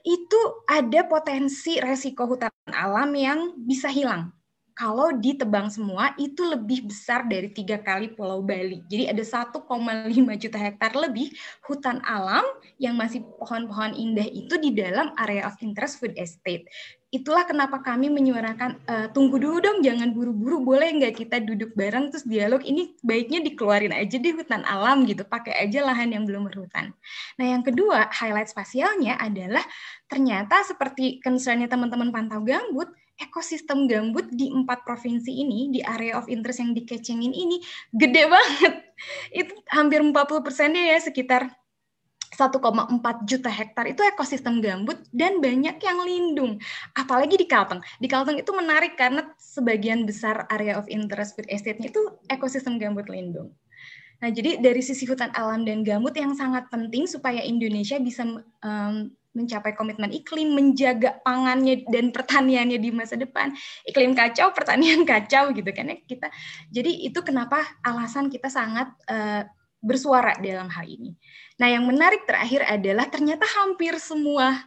itu 0.06 0.40
ada 0.70 1.06
potensi 1.08 1.78
resiko 1.82 2.26
hutan 2.30 2.52
alam 2.72 3.12
yang 3.16 3.40
bisa 3.60 3.92
hilang. 3.92 4.32
Kalau 4.80 5.12
ditebang 5.12 5.68
semua 5.68 6.16
itu 6.16 6.40
lebih 6.48 6.88
besar 6.88 7.28
dari 7.28 7.52
tiga 7.52 7.76
kali 7.84 8.16
Pulau 8.16 8.40
Bali. 8.40 8.80
Jadi 8.88 9.12
ada 9.12 9.20
1,5 9.20 9.60
juta 10.40 10.56
hektar 10.56 10.96
lebih 10.96 11.36
hutan 11.68 12.00
alam 12.08 12.48
yang 12.80 12.96
masih 12.96 13.20
pohon-pohon 13.44 13.92
indah 13.92 14.24
itu 14.32 14.56
di 14.56 14.72
dalam 14.72 15.12
area 15.20 15.44
of 15.44 15.60
interest 15.60 16.00
food 16.00 16.16
estate 16.16 16.64
itulah 17.10 17.42
kenapa 17.42 17.82
kami 17.82 18.06
menyuarakan 18.14 18.78
uh, 18.86 19.08
tunggu 19.10 19.42
dulu 19.42 19.58
dong 19.58 19.82
jangan 19.82 20.14
buru-buru 20.14 20.62
boleh 20.62 20.94
nggak 20.94 21.18
kita 21.18 21.42
duduk 21.42 21.74
bareng 21.74 22.14
terus 22.14 22.22
dialog 22.22 22.62
ini 22.62 22.94
baiknya 23.02 23.42
dikeluarin 23.42 23.98
aja 23.98 24.22
di 24.22 24.30
hutan 24.30 24.62
alam 24.62 25.10
gitu 25.10 25.26
pakai 25.26 25.58
aja 25.58 25.82
lahan 25.82 26.14
yang 26.14 26.30
belum 26.30 26.46
berhutan. 26.46 26.94
Nah 27.42 27.46
yang 27.50 27.66
kedua 27.66 28.14
highlight 28.14 28.54
spasialnya 28.54 29.18
adalah 29.18 29.66
ternyata 30.06 30.62
seperti 30.62 31.18
concernnya 31.26 31.66
teman-teman 31.66 32.14
pantau 32.14 32.46
gambut 32.46 32.94
ekosistem 33.20 33.86
gambut 33.86 34.32
di 34.32 34.48
empat 34.50 34.88
provinsi 34.88 35.30
ini 35.30 35.70
di 35.70 35.84
area 35.84 36.16
of 36.16 36.32
interest 36.32 36.64
yang 36.64 36.72
dikecengin 36.72 37.36
ini 37.36 37.60
gede 37.92 38.24
banget 38.32 38.74
itu 39.44 39.54
hampir 39.70 40.00
40 40.00 40.16
persennya 40.42 40.96
ya 40.96 40.98
sekitar 41.04 41.52
1,4 42.40 43.28
juta 43.28 43.52
hektar 43.52 43.84
itu 43.92 44.00
ekosistem 44.08 44.64
gambut 44.64 44.96
dan 45.12 45.44
banyak 45.44 45.76
yang 45.76 46.00
lindung. 46.08 46.56
Apalagi 46.96 47.36
di 47.36 47.44
Kalteng. 47.44 47.84
Di 48.00 48.08
Kalteng 48.08 48.40
itu 48.40 48.56
menarik 48.56 48.96
karena 48.96 49.28
sebagian 49.36 50.08
besar 50.08 50.48
area 50.48 50.80
of 50.80 50.88
interest 50.88 51.36
food 51.36 51.50
estate-nya 51.52 51.92
itu 51.92 52.00
ekosistem 52.32 52.80
gambut 52.80 53.12
lindung. 53.12 53.52
Nah, 54.20 54.32
jadi 54.32 54.60
dari 54.60 54.84
sisi 54.84 55.08
hutan 55.08 55.32
alam 55.32 55.64
dan 55.64 55.84
gambut 55.84 56.12
yang 56.16 56.36
sangat 56.36 56.68
penting 56.68 57.08
supaya 57.08 57.40
Indonesia 57.40 58.00
bisa 58.00 58.24
um, 58.64 58.96
mencapai 59.34 59.78
komitmen 59.78 60.10
iklim, 60.10 60.58
menjaga 60.58 61.22
pangannya 61.22 61.86
dan 61.88 62.10
pertaniannya 62.10 62.82
di 62.82 62.90
masa 62.90 63.16
depan. 63.16 63.54
Iklim 63.86 64.18
kacau, 64.18 64.50
pertanian 64.52 65.06
kacau 65.12 65.54
gitu 65.54 65.70
kan 65.70 65.94
ya 65.94 65.98
kita. 66.04 66.28
Jadi 66.74 67.06
itu 67.06 67.20
kenapa 67.22 67.62
alasan 67.86 68.28
kita 68.28 68.50
sangat 68.50 68.90
uh, 69.08 69.46
bersuara 69.80 70.36
dalam 70.44 70.68
hal 70.68 70.86
ini. 70.86 71.16
Nah, 71.60 71.72
yang 71.72 71.88
menarik 71.88 72.28
terakhir 72.28 72.68
adalah 72.68 73.08
ternyata 73.08 73.48
hampir 73.48 73.96
semua 74.00 74.60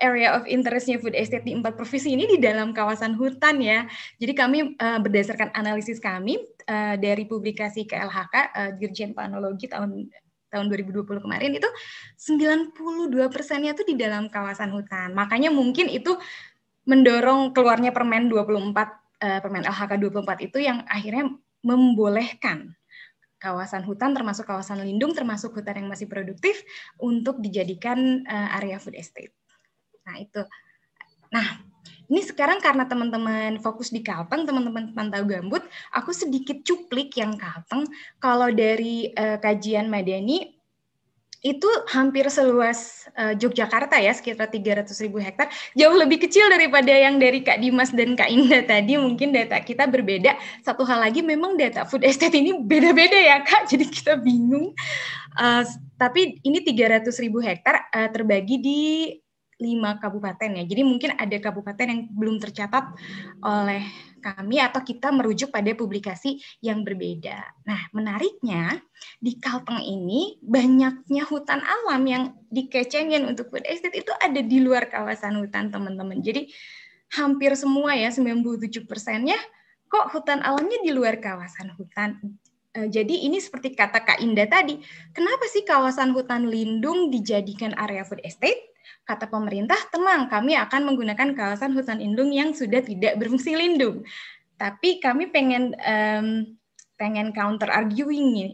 area 0.00 0.32
of 0.32 0.48
interestnya 0.48 0.96
food 0.96 1.12
estate 1.12 1.44
di 1.44 1.52
empat 1.52 1.76
provinsi 1.76 2.16
ini 2.16 2.24
di 2.24 2.38
dalam 2.40 2.72
kawasan 2.72 3.14
hutan 3.14 3.60
ya. 3.60 3.84
Jadi 4.16 4.32
kami 4.32 4.58
uh, 4.80 4.98
berdasarkan 4.98 5.52
analisis 5.52 6.00
kami 6.00 6.40
uh, 6.66 6.96
dari 6.96 7.28
publikasi 7.28 7.84
KLHK 7.84 8.34
uh, 8.56 8.70
Dirjen 8.80 9.12
Panologi 9.12 9.68
tahun 9.68 10.08
tahun 10.50 10.66
2020 10.68 11.06
kemarin 11.06 11.50
itu 11.54 11.68
92 12.18 13.14
persennya 13.30 13.72
itu 13.72 13.86
di 13.86 13.94
dalam 13.94 14.26
kawasan 14.26 14.74
hutan. 14.74 15.14
Makanya 15.14 15.54
mungkin 15.54 15.86
itu 15.86 16.18
mendorong 16.84 17.54
keluarnya 17.54 17.94
Permen 17.94 18.26
24 18.26 18.74
uh, 19.22 19.40
Permen 19.40 19.64
LHK 19.64 19.92
24 19.96 20.46
itu 20.50 20.58
yang 20.58 20.82
akhirnya 20.90 21.30
membolehkan 21.62 22.74
kawasan 23.40 23.86
hutan 23.88 24.12
termasuk 24.12 24.44
kawasan 24.44 24.84
lindung 24.84 25.16
termasuk 25.16 25.56
hutan 25.56 25.80
yang 25.80 25.88
masih 25.88 26.04
produktif 26.04 26.60
untuk 27.00 27.40
dijadikan 27.40 28.26
uh, 28.28 28.58
area 28.60 28.76
food 28.76 28.98
estate. 28.98 29.32
Nah, 30.04 30.20
itu. 30.20 30.42
Nah, 31.32 31.69
ini 32.10 32.26
sekarang 32.26 32.58
karena 32.58 32.90
teman-teman 32.90 33.62
fokus 33.62 33.94
di 33.94 34.02
Kalteng, 34.02 34.42
teman-teman 34.42 34.90
pantau 34.90 35.22
gambut, 35.22 35.62
aku 35.94 36.10
sedikit 36.10 36.58
cuplik 36.66 37.14
yang 37.14 37.38
Kalteng. 37.38 37.86
Kalau 38.18 38.50
dari 38.50 39.14
uh, 39.14 39.38
kajian 39.38 39.86
Madani, 39.86 40.58
itu 41.40 41.70
hampir 41.88 42.28
seluas 42.28 43.08
uh, 43.16 43.32
Yogyakarta 43.32 43.96
ya, 43.96 44.12
sekitar 44.12 44.52
300 44.52 44.90
ribu 45.06 45.22
hektar. 45.22 45.48
Jauh 45.72 45.96
lebih 45.96 46.20
kecil 46.20 46.50
daripada 46.52 46.92
yang 46.92 47.16
dari 47.16 47.40
Kak 47.40 47.64
Dimas 47.64 47.94
dan 47.94 48.12
Kak 48.12 48.28
Indah 48.28 48.66
tadi. 48.74 49.00
Mungkin 49.00 49.32
data 49.32 49.56
kita 49.62 49.88
berbeda. 49.88 50.36
Satu 50.60 50.84
hal 50.84 51.00
lagi, 51.00 51.24
memang 51.24 51.56
data 51.56 51.88
food 51.88 52.04
estate 52.04 52.36
ini 52.36 52.58
beda-beda 52.60 53.16
ya 53.16 53.40
Kak, 53.40 53.70
jadi 53.72 53.86
kita 53.88 54.20
bingung. 54.20 54.76
Uh, 55.38 55.62
tapi 55.96 56.42
ini 56.44 56.60
300 56.60 57.08
ribu 57.22 57.40
hektar 57.40 57.86
uh, 57.94 58.08
terbagi 58.10 58.56
di 58.60 58.80
lima 59.60 60.00
kabupaten 60.00 60.56
ya. 60.56 60.64
Jadi 60.64 60.82
mungkin 60.82 61.14
ada 61.14 61.36
kabupaten 61.36 61.86
yang 61.86 62.00
belum 62.10 62.40
tercatat 62.40 62.96
oleh 63.44 63.84
kami 64.20 64.60
atau 64.60 64.84
kita 64.84 65.08
merujuk 65.12 65.48
pada 65.48 65.72
publikasi 65.72 66.40
yang 66.60 66.84
berbeda. 66.84 67.40
Nah, 67.64 67.80
menariknya 67.96 68.80
di 69.16 69.36
Kalteng 69.40 69.80
ini 69.80 70.36
banyaknya 70.44 71.24
hutan 71.24 71.64
alam 71.64 72.02
yang 72.04 72.22
dikecengin 72.52 73.24
untuk 73.24 73.48
food 73.48 73.64
estate 73.64 73.96
itu 73.96 74.12
ada 74.20 74.40
di 74.40 74.60
luar 74.60 74.88
kawasan 74.92 75.40
hutan 75.40 75.72
teman-teman. 75.72 76.20
Jadi 76.20 76.52
hampir 77.16 77.56
semua 77.56 77.96
ya 77.96 78.12
97 78.12 78.86
persennya 78.86 79.38
kok 79.90 80.14
hutan 80.14 80.44
alamnya 80.46 80.78
di 80.84 80.90
luar 80.94 81.18
kawasan 81.18 81.74
hutan. 81.74 82.16
Eh, 82.70 82.86
jadi 82.86 83.26
ini 83.26 83.42
seperti 83.42 83.74
kata 83.74 84.06
Kak 84.06 84.22
Indah 84.22 84.46
tadi, 84.46 84.78
kenapa 85.10 85.42
sih 85.50 85.66
kawasan 85.66 86.14
hutan 86.14 86.46
lindung 86.46 87.10
dijadikan 87.10 87.74
area 87.74 88.06
food 88.06 88.22
estate? 88.22 88.70
Kata 89.04 89.26
pemerintah, 89.26 89.78
tenang, 89.90 90.30
kami 90.30 90.54
akan 90.54 90.92
menggunakan 90.92 91.34
kawasan 91.34 91.74
hutan 91.74 91.98
lindung 91.98 92.30
yang 92.30 92.54
sudah 92.54 92.78
tidak 92.84 93.18
berfungsi 93.18 93.58
lindung. 93.58 94.06
Tapi 94.54 95.00
kami 95.00 95.32
pengen 95.32 95.72
um, 95.74 96.56
pengen 97.00 97.32
counter 97.32 97.72
arguing 97.72 98.36
ini. 98.36 98.46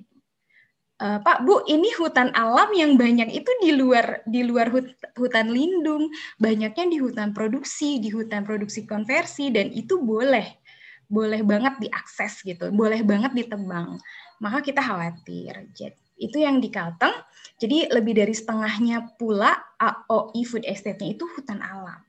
Uh, 0.97 1.21
Pak, 1.21 1.45
Bu, 1.45 1.61
ini 1.69 1.93
hutan 2.01 2.33
alam 2.33 2.73
yang 2.73 2.97
banyak 2.97 3.29
itu 3.29 3.51
di 3.61 3.77
luar 3.77 4.25
di 4.25 4.41
luar 4.41 4.73
hut, 4.73 4.97
hutan 5.21 5.53
lindung, 5.53 6.09
banyaknya 6.41 6.89
di 6.89 6.97
hutan 6.97 7.37
produksi, 7.37 8.01
di 8.01 8.09
hutan 8.09 8.49
produksi 8.49 8.89
konversi 8.89 9.53
dan 9.53 9.69
itu 9.77 10.01
boleh 10.01 10.57
boleh 11.07 11.45
banget 11.45 11.85
diakses 11.85 12.41
gitu, 12.41 12.73
boleh 12.73 13.05
banget 13.05 13.35
ditebang. 13.37 14.01
Maka 14.41 14.65
kita 14.65 14.81
khawatir. 14.81 15.69
Jadi 15.77 16.06
itu 16.17 16.41
yang 16.41 16.61
di 16.61 16.73
Kalteng. 16.73 17.13
Jadi 17.57 17.89
lebih 17.89 18.17
dari 18.21 18.37
setengahnya 18.37 19.17
pula 19.17 19.57
AOI 19.81 20.45
food 20.45 20.65
estate-nya 20.69 21.17
itu 21.17 21.25
hutan 21.37 21.65
alam. 21.65 22.01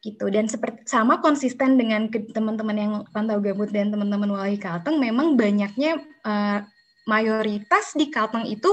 Gitu. 0.00 0.32
Dan 0.32 0.48
seperti 0.48 0.88
sama 0.88 1.20
konsisten 1.20 1.76
dengan 1.76 2.08
teman-teman 2.08 2.76
yang 2.76 2.92
pantau 3.12 3.36
gambut 3.36 3.68
dan 3.68 3.92
teman-teman 3.92 4.32
wali 4.32 4.56
Kalteng 4.56 4.96
memang 4.96 5.36
banyaknya 5.36 6.00
uh, 6.24 6.64
mayoritas 7.04 7.92
di 7.92 8.08
Kalteng 8.08 8.48
itu 8.48 8.72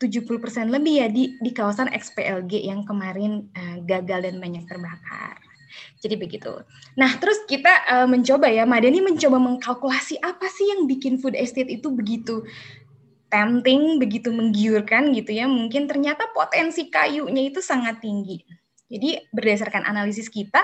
70% 0.00 0.72
lebih 0.72 0.94
ya 1.00 1.08
di 1.08 1.36
di 1.40 1.50
kawasan 1.52 1.88
XPLG 1.88 2.68
yang 2.68 2.84
kemarin 2.88 3.48
uh, 3.52 3.80
gagal 3.84 4.28
dan 4.28 4.40
banyak 4.40 4.64
terbakar. 4.64 5.40
Jadi 6.00 6.16
begitu. 6.16 6.52
Nah, 6.96 7.10
terus 7.20 7.44
kita 7.44 7.68
uh, 7.88 8.08
mencoba 8.08 8.48
ya, 8.48 8.64
Madani 8.64 9.04
mencoba 9.04 9.36
mengkalkulasi 9.36 10.20
apa 10.24 10.48
sih 10.48 10.72
yang 10.72 10.88
bikin 10.88 11.20
food 11.20 11.36
estate 11.36 11.68
itu 11.68 11.92
begitu 11.92 12.44
tempting, 13.26 13.98
begitu 13.98 14.30
menggiurkan 14.30 15.10
gitu 15.14 15.34
ya, 15.34 15.46
mungkin 15.50 15.90
ternyata 15.90 16.30
potensi 16.30 16.88
kayunya 16.88 17.50
itu 17.50 17.58
sangat 17.58 17.98
tinggi. 17.98 18.42
Jadi 18.86 19.18
berdasarkan 19.34 19.82
analisis 19.82 20.30
kita, 20.30 20.62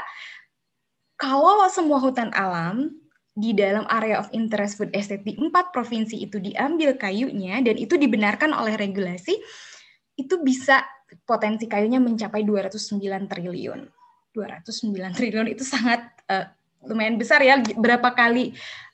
kalau 1.18 1.66
semua 1.70 1.98
hutan 1.98 2.30
alam 2.34 2.94
di 3.32 3.56
dalam 3.56 3.88
area 3.88 4.20
of 4.20 4.28
interest 4.36 4.76
food 4.76 4.92
estate 4.92 5.24
di 5.24 5.34
empat 5.38 5.72
provinsi 5.72 6.20
itu 6.20 6.36
diambil 6.36 6.94
kayunya 7.00 7.64
dan 7.64 7.74
itu 7.80 7.96
dibenarkan 7.96 8.52
oleh 8.52 8.76
regulasi, 8.76 9.34
itu 10.14 10.34
bisa 10.44 10.84
potensi 11.24 11.66
kayunya 11.66 11.98
mencapai 11.98 12.44
209 12.44 13.30
triliun. 13.30 13.80
209 14.32 15.18
triliun 15.18 15.48
itu 15.50 15.64
sangat 15.64 16.04
uh, 16.28 16.46
lumayan 16.86 17.16
besar 17.16 17.40
ya. 17.44 17.60
Berapa 17.60 18.12
kali 18.12 18.52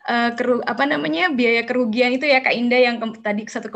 uh, 0.08 0.30
keru, 0.34 0.64
apa 0.64 0.88
namanya 0.88 1.28
biaya 1.28 1.62
kerugian 1.68 2.16
itu 2.16 2.24
ya 2.24 2.40
Kak 2.40 2.56
Indah 2.56 2.80
yang 2.80 2.96
tadi 3.20 3.44
1,9 3.44 3.68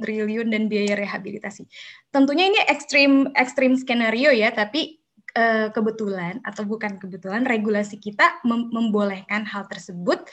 triliun 0.00 0.48
dan 0.48 0.66
biaya 0.66 0.96
rehabilitasi. 0.96 1.68
Tentunya 2.08 2.48
ini 2.48 2.60
ekstrim 2.66 3.30
ekstrim 3.36 3.76
skenario 3.76 4.32
ya, 4.32 4.50
tapi 4.50 4.98
uh, 5.36 5.68
kebetulan 5.70 6.40
atau 6.42 6.64
bukan 6.64 6.96
kebetulan 6.96 7.44
regulasi 7.44 8.00
kita 8.00 8.40
mem 8.48 8.72
membolehkan 8.72 9.44
hal 9.44 9.68
tersebut 9.68 10.24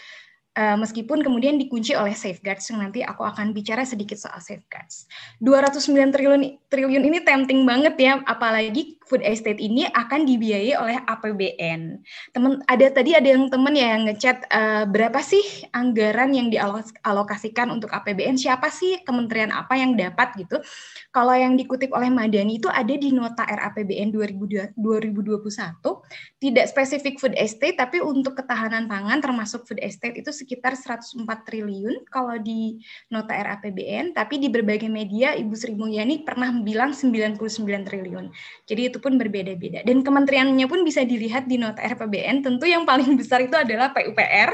Uh, 0.51 0.75
meskipun 0.75 1.23
kemudian 1.23 1.55
dikunci 1.55 1.95
oleh 1.95 2.11
safeguards 2.11 2.67
yang 2.67 2.83
nanti 2.83 2.99
aku 2.99 3.23
akan 3.23 3.55
bicara 3.55 3.87
sedikit 3.87 4.19
soal 4.19 4.35
safeguards. 4.43 5.07
209 5.39 6.11
triliun 6.11 6.59
triliun 6.67 7.07
ini 7.07 7.23
tempting 7.23 7.63
banget 7.63 7.95
ya, 7.95 8.19
apalagi 8.27 8.99
food 9.11 9.27
estate 9.27 9.59
ini 9.59 9.83
akan 9.91 10.23
dibiayai 10.23 10.79
oleh 10.79 10.95
APBN. 11.03 11.99
Temen 12.31 12.63
ada 12.71 12.87
tadi 12.87 13.11
ada 13.11 13.27
yang 13.27 13.51
temen 13.51 13.75
ya 13.75 13.99
yang 13.99 14.07
ngechat 14.07 14.47
uh, 14.47 14.87
berapa 14.87 15.19
sih 15.19 15.67
anggaran 15.75 16.31
yang 16.31 16.47
dialokasikan 16.47 17.67
untuk 17.67 17.91
APBN? 17.91 18.39
Siapa 18.39 18.71
sih 18.71 19.03
kementerian 19.03 19.51
apa 19.51 19.75
yang 19.75 19.99
dapat 19.99 20.39
gitu? 20.39 20.63
Kalau 21.11 21.35
yang 21.35 21.59
dikutip 21.59 21.91
oleh 21.91 22.07
Madani 22.07 22.55
itu 22.55 22.71
ada 22.71 22.95
di 22.95 23.11
nota 23.11 23.43
RAPBN 23.43 24.15
2021, 24.15 24.79
tidak 26.39 26.65
spesifik 26.71 27.19
food 27.19 27.35
estate 27.35 27.75
tapi 27.75 27.99
untuk 27.99 28.39
ketahanan 28.39 28.87
pangan 28.87 29.19
termasuk 29.19 29.67
food 29.67 29.83
estate 29.83 30.15
itu 30.15 30.31
sekitar 30.31 30.79
104 30.79 31.19
triliun 31.43 32.07
kalau 32.07 32.39
di 32.39 32.79
nota 33.11 33.35
RAPBN, 33.35 34.15
tapi 34.15 34.39
di 34.39 34.47
berbagai 34.47 34.87
media 34.87 35.35
Ibu 35.35 35.51
Sri 35.51 35.75
Mulyani 35.75 36.23
pernah 36.23 36.53
bilang 36.63 36.95
99 36.95 37.35
triliun. 37.83 38.31
Jadi 38.69 38.81
itu 38.87 39.00
pun 39.01 39.17
berbeda-beda. 39.17 39.81
Dan 39.81 40.05
kementeriannya 40.05 40.69
pun 40.69 40.85
bisa 40.85 41.01
dilihat 41.03 41.49
di 41.49 41.57
nota 41.57 41.81
RAPBN, 41.81 42.45
tentu 42.45 42.69
yang 42.69 42.85
paling 42.85 43.17
besar 43.19 43.41
itu 43.43 43.57
adalah 43.57 43.91
PUPR 43.91 44.49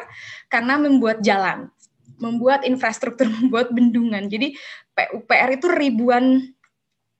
karena 0.47 0.79
membuat 0.79 1.19
jalan, 1.21 1.67
membuat 2.17 2.63
infrastruktur, 2.63 3.27
membuat 3.37 3.75
bendungan. 3.75 4.25
Jadi 4.31 4.55
PUPR 4.95 5.59
itu 5.59 5.67
ribuan 5.69 6.55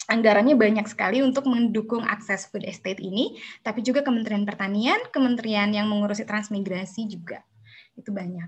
anggarannya 0.08 0.56
banyak 0.56 0.88
sekali 0.88 1.20
untuk 1.20 1.46
mendukung 1.52 2.02
akses 2.08 2.48
food 2.48 2.64
estate 2.64 3.04
ini, 3.04 3.36
tapi 3.62 3.84
juga 3.84 4.02
Kementerian 4.02 4.48
Pertanian, 4.48 4.98
Kementerian 5.12 5.70
yang 5.76 5.92
mengurusi 5.92 6.24
transmigrasi 6.24 7.12
juga 7.12 7.44
itu 8.00 8.10
banyak. 8.16 8.48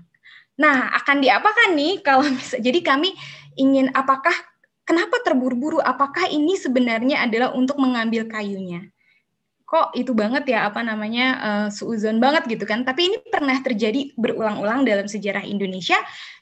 Nah, 0.60 0.92
akan 0.92 1.24
diapakan 1.24 1.72
nih 1.76 1.94
kalau 2.00 2.24
bisa? 2.28 2.56
Jadi 2.60 2.80
kami 2.80 3.12
ingin 3.56 3.92
apakah 3.92 4.32
kenapa 4.90 5.22
terburu-buru? 5.22 5.78
Apakah 5.78 6.26
ini 6.26 6.58
sebenarnya 6.58 7.22
adalah 7.22 7.54
untuk 7.54 7.78
mengambil 7.78 8.26
kayunya? 8.26 8.90
Kok 9.70 9.94
itu 9.94 10.10
banget 10.18 10.50
ya 10.50 10.66
apa 10.66 10.82
namanya 10.82 11.26
uh, 11.38 11.68
suuzon 11.70 12.18
banget 12.18 12.50
gitu 12.50 12.66
kan? 12.66 12.82
Tapi 12.82 13.06
ini 13.06 13.16
pernah 13.30 13.54
terjadi 13.62 14.10
berulang-ulang 14.18 14.82
dalam 14.82 15.06
sejarah 15.06 15.46
Indonesia. 15.46 15.94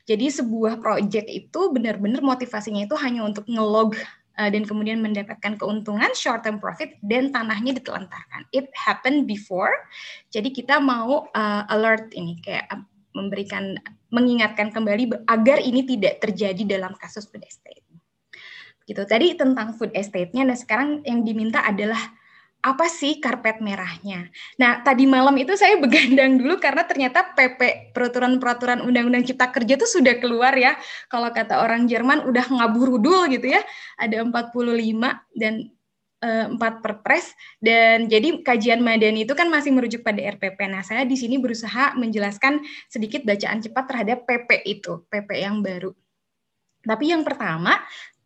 Jadi 0.09 0.33
sebuah 0.33 0.81
proyek 0.81 1.29
itu 1.29 1.61
benar-benar 1.69 2.25
motivasinya 2.25 2.89
itu 2.89 2.97
hanya 2.97 3.29
untuk 3.29 3.45
ngelog 3.45 3.93
uh, 4.41 4.49
dan 4.49 4.65
kemudian 4.65 5.05
mendapatkan 5.05 5.61
keuntungan 5.61 6.09
short 6.17 6.41
term 6.49 6.57
profit 6.57 6.97
dan 7.05 7.29
tanahnya 7.29 7.77
ditelantarkan. 7.77 8.49
It 8.57 8.73
happened 8.73 9.29
before. 9.29 9.77
Jadi 10.33 10.57
kita 10.57 10.81
mau 10.81 11.29
uh, 11.37 11.63
alert 11.69 12.17
ini 12.17 12.41
kayak 12.41 12.65
memberikan 13.13 13.77
mengingatkan 14.09 14.73
kembali 14.73 15.29
agar 15.29 15.61
ini 15.61 15.85
tidak 15.85 16.25
terjadi 16.25 16.81
dalam 16.81 16.97
kasus 16.97 17.29
estate. 17.29 17.88
Gitu. 18.89 19.05
Tadi 19.05 19.37
tentang 19.37 19.77
food 19.77 19.93
estate-nya, 19.93 20.49
nah 20.49 20.57
sekarang 20.57 21.05
yang 21.05 21.21
diminta 21.21 21.61
adalah 21.61 22.01
apa 22.65 22.89
sih 22.89 23.21
karpet 23.21 23.61
merahnya? 23.61 24.33
Nah, 24.57 24.81
tadi 24.81 25.05
malam 25.05 25.37
itu 25.37 25.53
saya 25.55 25.77
begadang 25.85 26.41
dulu 26.41 26.57
karena 26.57 26.89
ternyata 26.89 27.37
PP 27.37 27.93
peraturan-peraturan 27.93 28.81
Undang-Undang 28.81 29.29
Cipta 29.29 29.53
Kerja 29.53 29.77
itu 29.77 29.87
sudah 29.87 30.17
keluar 30.17 30.57
ya. 30.57 30.75
Kalau 31.13 31.29
kata 31.29 31.61
orang 31.61 31.85
Jerman 31.85 32.25
udah 32.25 32.49
ngaburudul 32.49 33.29
gitu 33.29 33.53
ya. 33.53 33.61
Ada 34.01 34.25
45 34.25 34.49
dan 35.37 35.69
Eh, 36.19 36.51
empat 36.51 36.83
perpres 36.83 37.31
dan 37.63 38.11
jadi 38.11 38.43
kajian 38.43 38.83
madani 38.83 39.23
itu 39.23 39.39
kan 39.39 39.47
masih 39.47 39.71
merujuk 39.71 40.03
pada 40.03 40.19
RPP. 40.19 40.59
Nah, 40.67 40.83
saya 40.83 41.07
di 41.07 41.15
sini 41.15 41.39
berusaha 41.39 41.95
menjelaskan 41.95 42.59
sedikit 42.91 43.23
bacaan 43.23 43.63
cepat 43.63 43.87
terhadap 43.87 44.19
PP 44.27 44.67
itu, 44.67 45.07
PP 45.07 45.31
yang 45.39 45.63
baru. 45.63 45.95
Tapi 46.83 47.15
yang 47.15 47.23
pertama, 47.23 47.79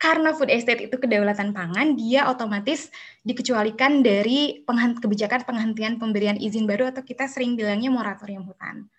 karena 0.02 0.34
food 0.34 0.50
estate 0.50 0.90
itu 0.90 0.98
kedaulatan 0.98 1.54
pangan, 1.54 1.94
dia 1.94 2.26
otomatis 2.26 2.90
dikecualikan 3.22 4.02
dari 4.02 4.66
kebijakan 4.98 5.46
penghentian 5.46 6.02
pemberian 6.02 6.34
izin 6.34 6.66
baru 6.66 6.90
atau 6.90 7.06
kita 7.06 7.30
sering 7.30 7.54
bilangnya 7.54 7.86
moratorium 7.86 8.42
hutan. 8.42 8.90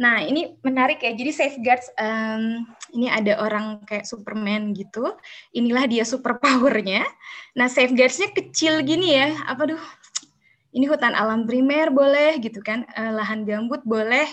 Nah, 0.00 0.24
ini 0.24 0.56
menarik 0.64 1.04
ya. 1.04 1.12
Jadi 1.12 1.32
safeguards 1.32 1.92
um, 2.00 2.64
ini 2.96 3.08
ada 3.12 3.36
orang 3.40 3.84
kayak 3.84 4.08
Superman 4.08 4.72
gitu. 4.72 5.12
Inilah 5.52 5.84
dia 5.88 6.08
super 6.08 6.40
powernya. 6.40 7.04
Nah, 7.52 7.68
safeguardsnya 7.68 8.32
kecil 8.32 8.80
gini 8.80 9.12
ya. 9.12 9.36
Apa 9.44 9.68
duh? 9.68 9.84
Ini 10.76 10.84
hutan 10.92 11.16
alam 11.16 11.48
primer 11.48 11.88
boleh 11.88 12.36
gitu 12.40 12.60
kan. 12.60 12.84
Uh, 12.92 13.12
lahan 13.12 13.48
gambut 13.48 13.80
boleh 13.84 14.28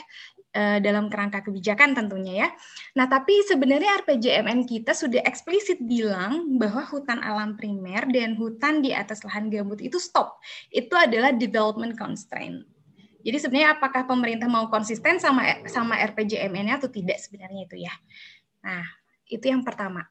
uh, 0.53 0.77
dalam 0.79 1.09
kerangka 1.09 1.43
kebijakan 1.43 1.97
tentunya 1.97 2.45
ya. 2.45 2.49
Nah, 2.97 3.09
tapi 3.09 3.41
sebenarnya 3.43 4.05
RPJMN 4.05 4.69
kita 4.69 4.93
sudah 4.93 5.21
eksplisit 5.25 5.81
bilang 5.83 6.57
bahwa 6.61 6.85
hutan 6.87 7.19
alam 7.19 7.57
primer 7.57 8.07
dan 8.13 8.37
hutan 8.37 8.79
di 8.79 8.93
atas 8.93 9.25
lahan 9.25 9.49
gambut 9.49 9.81
itu 9.81 9.97
stop. 9.97 10.37
Itu 10.69 10.93
adalah 10.93 11.33
development 11.33 11.97
constraint. 11.97 12.65
Jadi 13.23 13.37
sebenarnya 13.39 13.79
apakah 13.79 14.03
pemerintah 14.03 14.51
mau 14.51 14.67
konsisten 14.67 15.15
sama 15.17 15.63
sama 15.65 15.95
RPJMN-nya 16.11 16.79
atau 16.83 16.91
tidak 16.91 17.23
sebenarnya 17.23 17.61
itu 17.65 17.77
ya. 17.87 17.93
Nah, 18.67 18.83
itu 19.31 19.47
yang 19.47 19.63
pertama. 19.63 20.03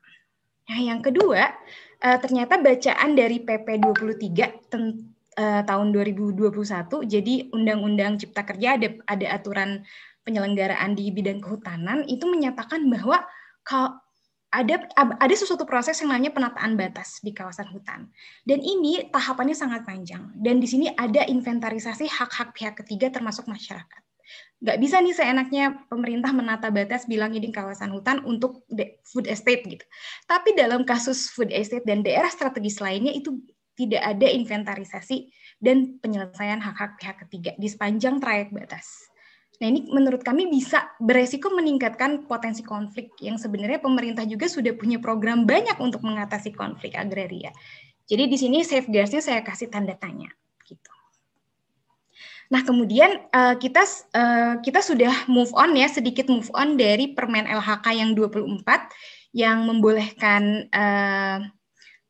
Nah, 0.64 0.78
yang 0.80 1.04
kedua, 1.04 1.52
uh, 2.00 2.18
ternyata 2.18 2.56
bacaan 2.56 3.12
dari 3.12 3.44
PP 3.44 3.68
23 3.84 5.12
uh, 5.38 5.62
tahun 5.64 5.88
2021 5.92 6.52
jadi 7.08 7.34
Undang-Undang 7.52 8.20
Cipta 8.20 8.42
Kerja 8.44 8.76
ada 8.76 8.88
ada 9.08 9.26
aturan 9.32 9.84
penyelenggaraan 10.22 10.94
di 10.94 11.10
bidang 11.10 11.42
kehutanan 11.42 12.06
itu 12.06 12.26
menyatakan 12.26 12.86
bahwa 12.90 13.22
kalau 13.66 13.98
ada 14.52 14.84
ada 15.16 15.34
sesuatu 15.34 15.64
proses 15.64 15.96
yang 16.04 16.12
namanya 16.12 16.28
penataan 16.36 16.76
batas 16.76 17.24
di 17.24 17.32
kawasan 17.32 17.72
hutan. 17.72 18.12
Dan 18.44 18.60
ini 18.60 19.08
tahapannya 19.08 19.56
sangat 19.56 19.88
panjang. 19.88 20.28
Dan 20.36 20.60
di 20.60 20.68
sini 20.68 20.92
ada 20.92 21.24
inventarisasi 21.24 22.04
hak-hak 22.04 22.52
pihak 22.52 22.76
ketiga 22.84 23.08
termasuk 23.08 23.48
masyarakat. 23.48 24.02
Nggak 24.62 24.78
bisa 24.78 25.00
nih 25.00 25.16
seenaknya 25.16 25.64
pemerintah 25.88 26.30
menata 26.36 26.68
batas 26.68 27.08
bilang 27.08 27.32
ini 27.32 27.48
kawasan 27.48 27.90
hutan 27.96 28.20
untuk 28.28 28.62
food 29.08 29.26
estate 29.26 29.64
gitu. 29.64 29.84
Tapi 30.28 30.52
dalam 30.54 30.84
kasus 30.84 31.32
food 31.32 31.50
estate 31.50 31.88
dan 31.88 32.04
daerah 32.04 32.28
strategis 32.28 32.78
lainnya 32.78 33.10
itu 33.10 33.40
tidak 33.74 34.04
ada 34.04 34.28
inventarisasi 34.28 35.32
dan 35.64 35.96
penyelesaian 35.98 36.60
hak-hak 36.60 37.00
pihak 37.00 37.16
ketiga 37.26 37.50
di 37.56 37.72
sepanjang 37.72 38.20
trayek 38.20 38.52
batas. 38.52 39.11
Nah 39.62 39.70
ini 39.70 39.86
menurut 39.94 40.26
kami 40.26 40.50
bisa 40.50 40.90
beresiko 40.98 41.54
meningkatkan 41.54 42.26
potensi 42.26 42.66
konflik 42.66 43.14
yang 43.22 43.38
sebenarnya 43.38 43.78
pemerintah 43.78 44.26
juga 44.26 44.50
sudah 44.50 44.74
punya 44.74 44.98
program 44.98 45.46
banyak 45.46 45.78
untuk 45.78 46.02
mengatasi 46.02 46.50
konflik 46.50 46.98
agraria. 46.98 47.54
Jadi 48.10 48.26
di 48.26 48.34
sini 48.34 48.66
safeguards-nya 48.66 49.22
saya 49.22 49.46
kasih 49.46 49.70
tanda 49.70 49.94
tanya. 49.94 50.26
Gitu. 50.66 50.90
Nah 52.50 52.66
kemudian 52.66 53.22
uh, 53.30 53.54
kita 53.54 53.86
uh, 54.18 54.58
kita 54.58 54.82
sudah 54.82 55.30
move 55.30 55.54
on 55.54 55.78
ya 55.78 55.86
sedikit 55.86 56.26
move 56.26 56.50
on 56.58 56.74
dari 56.74 57.14
Permen 57.14 57.46
LHK 57.46 57.86
yang 57.94 58.18
24 58.18 58.66
yang 59.30 59.62
membolehkan 59.62 60.66
uh, 60.74 61.38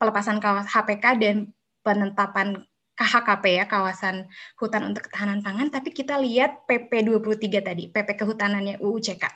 pelepasan 0.00 0.40
HPK 0.40 1.04
dan 1.20 1.52
penetapan 1.84 2.64
KHKP 3.02 3.44
ya, 3.58 3.64
kawasan 3.66 4.30
hutan 4.54 4.86
untuk 4.86 5.10
ketahanan 5.10 5.42
pangan, 5.42 5.74
tapi 5.74 5.90
kita 5.90 6.14
lihat 6.22 6.62
PP 6.70 7.10
23 7.10 7.58
tadi, 7.58 7.90
PP 7.90 8.14
kehutanannya 8.14 8.78
UU 8.78 9.02
CK. 9.02 9.26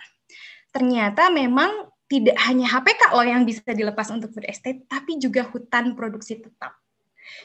Ternyata 0.71 1.35
memang 1.35 1.91
tidak 2.07 2.39
hanya 2.47 2.71
HPK 2.71 3.11
loh 3.11 3.27
yang 3.27 3.43
bisa 3.43 3.67
dilepas 3.75 4.07
untuk 4.15 4.31
food 4.31 4.47
estate, 4.47 4.87
tapi 4.87 5.19
juga 5.19 5.43
hutan 5.43 5.99
produksi 5.99 6.39
tetap. 6.39 6.79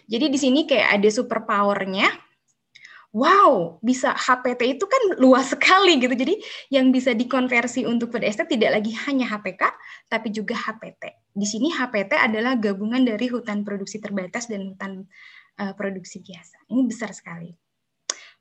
Jadi 0.06 0.30
di 0.30 0.38
sini 0.38 0.70
kayak 0.70 1.02
ada 1.02 1.10
super 1.10 1.42
powernya. 1.42 2.06
Wow, 3.12 3.84
bisa 3.84 4.16
HPT 4.16 4.80
itu 4.80 4.88
kan 4.88 5.20
luas 5.20 5.52
sekali 5.52 6.00
gitu. 6.00 6.16
Jadi 6.16 6.40
yang 6.72 6.96
bisa 6.96 7.12
dikonversi 7.12 7.84
untuk 7.84 8.08
food 8.08 8.24
estate 8.24 8.56
tidak 8.56 8.80
lagi 8.80 8.96
hanya 9.04 9.28
HPK, 9.28 9.68
tapi 10.08 10.32
juga 10.32 10.56
HPT. 10.56 11.36
Di 11.36 11.44
sini 11.44 11.76
HPT 11.76 12.16
adalah 12.16 12.56
gabungan 12.56 13.04
dari 13.04 13.28
hutan 13.28 13.68
produksi 13.68 14.00
terbatas 14.00 14.48
dan 14.48 14.64
hutan 14.72 15.12
uh, 15.62 15.74
produksi 15.78 16.26
biasa. 16.26 16.66
Ini 16.74 16.82
besar 16.90 17.14
sekali. 17.14 17.54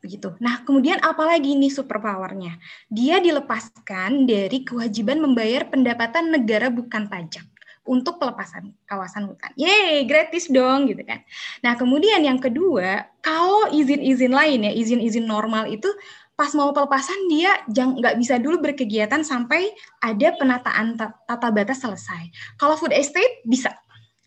Begitu. 0.01 0.33
Nah, 0.41 0.65
kemudian 0.65 0.97
apalagi 1.05 1.53
ini 1.53 1.69
superpowernya? 1.69 2.57
Dia 2.89 3.21
dilepaskan 3.21 4.25
dari 4.25 4.65
kewajiban 4.65 5.21
membayar 5.21 5.69
pendapatan 5.69 6.33
negara 6.33 6.73
bukan 6.73 7.05
pajak 7.05 7.45
untuk 7.85 8.17
pelepasan 8.17 8.73
kawasan 8.89 9.29
hutan. 9.29 9.53
Yeay, 9.61 10.09
gratis 10.09 10.49
dong 10.49 10.89
gitu 10.89 11.05
kan. 11.05 11.21
Nah, 11.61 11.77
kemudian 11.77 12.25
yang 12.25 12.41
kedua, 12.41 13.13
kalau 13.21 13.69
izin-izin 13.69 14.33
lain 14.33 14.65
ya, 14.65 14.73
izin-izin 14.73 15.29
normal 15.29 15.69
itu 15.69 15.89
pas 16.33 16.57
mau 16.57 16.73
pelepasan 16.73 17.29
dia 17.29 17.53
nggak 17.69 18.17
bisa 18.17 18.41
dulu 18.41 18.65
berkegiatan 18.65 19.21
sampai 19.21 19.69
ada 20.01 20.33
penataan 20.41 20.97
tata 20.97 21.49
batas 21.53 21.85
selesai. 21.85 22.33
Kalau 22.57 22.81
food 22.81 22.97
estate 22.97 23.45
bisa, 23.45 23.77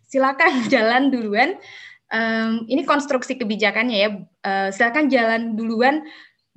silakan 0.05 0.61
jalan 0.73 1.09
duluan 1.09 1.57
um, 2.11 2.67
ini 2.67 2.83
konstruksi 2.83 3.37
kebijakannya 3.39 3.97
ya. 3.97 4.09
Uh, 4.43 4.69
silakan 4.73 5.07
jalan 5.07 5.55
duluan 5.55 6.03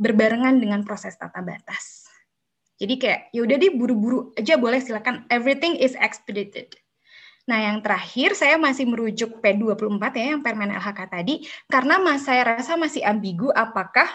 berbarengan 0.00 0.58
dengan 0.58 0.82
proses 0.82 1.14
tata 1.14 1.44
batas. 1.44 2.06
Jadi 2.76 3.00
kayak 3.00 3.20
ya 3.32 3.40
udah 3.40 3.56
deh 3.56 3.72
buru-buru 3.72 4.36
aja 4.36 4.60
boleh 4.60 4.80
silakan 4.82 5.24
everything 5.32 5.80
is 5.80 5.96
expedited. 5.96 6.76
Nah, 7.46 7.62
yang 7.62 7.78
terakhir 7.78 8.34
saya 8.34 8.58
masih 8.58 8.90
merujuk 8.90 9.38
P24 9.38 10.02
ya 10.18 10.34
yang 10.34 10.42
Permen 10.42 10.74
LHK 10.74 11.00
tadi 11.08 11.46
karena 11.70 11.96
mas, 12.02 12.26
saya 12.26 12.42
rasa 12.42 12.74
masih 12.74 13.06
ambigu 13.06 13.48
apakah 13.54 14.10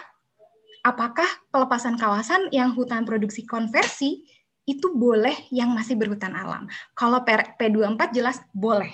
apakah 0.84 1.26
pelepasan 1.48 1.96
kawasan 1.96 2.52
yang 2.52 2.76
hutan 2.76 3.08
produksi 3.08 3.48
konversi 3.48 4.22
itu 4.62 4.94
boleh 4.94 5.34
yang 5.50 5.74
masih 5.74 5.98
berhutan 5.98 6.38
alam. 6.38 6.70
Kalau 6.94 7.24
P24 7.26 8.14
jelas 8.14 8.38
boleh. 8.54 8.92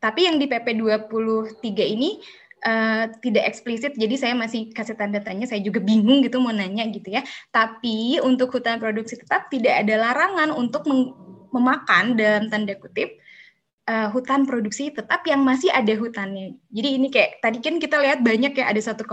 Tapi 0.00 0.26
yang 0.26 0.40
di 0.40 0.48
PP 0.48 0.80
23 0.80 1.60
ini 1.76 2.18
uh, 2.64 3.12
tidak 3.20 3.44
eksplisit, 3.52 3.92
jadi 4.00 4.16
saya 4.16 4.34
masih 4.34 4.72
kasih 4.72 4.96
tanda 4.96 5.20
tanya, 5.20 5.44
saya 5.44 5.60
juga 5.60 5.78
bingung 5.84 6.24
gitu 6.24 6.40
mau 6.40 6.50
nanya 6.50 6.88
gitu 6.88 7.12
ya. 7.12 7.20
Tapi 7.52 8.18
untuk 8.24 8.56
hutan 8.56 8.80
produksi 8.80 9.20
tetap 9.20 9.52
tidak 9.52 9.84
ada 9.84 9.94
larangan 10.00 10.56
untuk 10.56 10.88
memakan 11.52 12.16
dalam 12.16 12.48
tanda 12.48 12.72
kutip 12.80 13.20
uh, 13.90 14.08
hutan 14.14 14.46
produksi 14.46 14.94
tetap 14.94 15.26
yang 15.26 15.42
masih 15.42 15.68
ada 15.74 15.90
hutannya. 15.98 16.54
Jadi 16.70 16.88
ini 16.94 17.08
kayak 17.10 17.42
tadi 17.42 17.58
kan 17.58 17.76
kita 17.82 17.98
lihat 17.98 18.22
banyak 18.22 18.54
ya 18.54 18.70
ada 18.70 18.80
1,5 18.80 19.04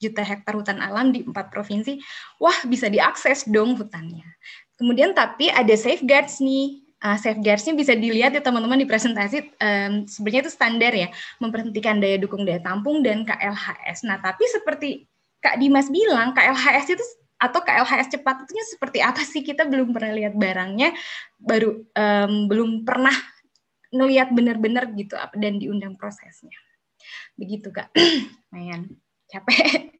juta 0.00 0.22
hektar 0.24 0.54
hutan 0.56 0.78
alam 0.80 1.12
di 1.12 1.22
empat 1.22 1.52
provinsi. 1.52 2.00
Wah 2.40 2.56
bisa 2.64 2.88
diakses 2.88 3.44
dong 3.46 3.76
hutannya. 3.76 4.24
Kemudian 4.80 5.12
tapi 5.12 5.52
ada 5.52 5.76
safeguards 5.76 6.40
nih 6.40 6.89
uh, 7.04 7.18
safeguards-nya 7.18 7.74
bisa 7.76 7.96
dilihat 7.96 8.36
ya 8.36 8.42
teman-teman 8.44 8.80
di 8.80 8.88
presentasi 8.88 9.56
um, 9.60 10.04
sebenarnya 10.04 10.42
itu 10.48 10.52
standar 10.52 10.92
ya 10.92 11.08
memperhentikan 11.40 11.98
daya 11.98 12.20
dukung 12.20 12.44
daya 12.44 12.60
tampung 12.60 13.00
dan 13.00 13.24
KLHS. 13.24 14.04
Nah 14.06 14.20
tapi 14.20 14.44
seperti 14.48 15.08
Kak 15.40 15.56
Dimas 15.56 15.88
bilang 15.88 16.36
KLHS 16.36 16.86
itu 16.92 17.04
atau 17.40 17.64
KLHS 17.64 18.20
cepat 18.20 18.44
itu 18.44 18.52
seperti 18.76 19.00
apa 19.00 19.24
sih? 19.24 19.40
Kita 19.40 19.64
belum 19.64 19.96
pernah 19.96 20.12
lihat 20.12 20.36
barangnya 20.36 20.92
baru 21.40 21.80
um, 21.96 22.32
belum 22.46 22.84
pernah 22.84 23.16
ngelihat 23.90 24.30
benar-benar 24.30 24.92
gitu 24.94 25.16
dan 25.40 25.56
diundang 25.56 25.96
prosesnya. 25.96 26.54
Begitu 27.34 27.72
kak. 27.72 27.90
Lumayan 28.52 28.92
capek. 29.32 29.96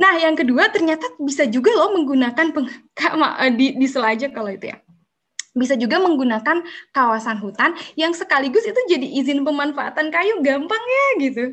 Nah 0.00 0.16
yang 0.16 0.34
kedua 0.34 0.72
ternyata 0.72 1.06
bisa 1.20 1.44
juga 1.46 1.70
loh 1.76 1.92
menggunakan 1.94 2.46
peng, 2.50 2.66
di, 3.60 3.78
di 3.78 3.86
kalau 4.32 4.50
itu 4.50 4.72
ya 4.72 4.80
bisa 5.50 5.74
juga 5.74 5.98
menggunakan 5.98 6.62
kawasan 6.94 7.42
hutan 7.42 7.74
yang 7.98 8.14
sekaligus 8.14 8.62
itu 8.62 8.78
jadi 8.86 9.06
izin 9.22 9.42
pemanfaatan 9.42 10.14
kayu. 10.14 10.38
Gampang 10.42 10.82
ya 10.82 11.06
gitu. 11.26 11.44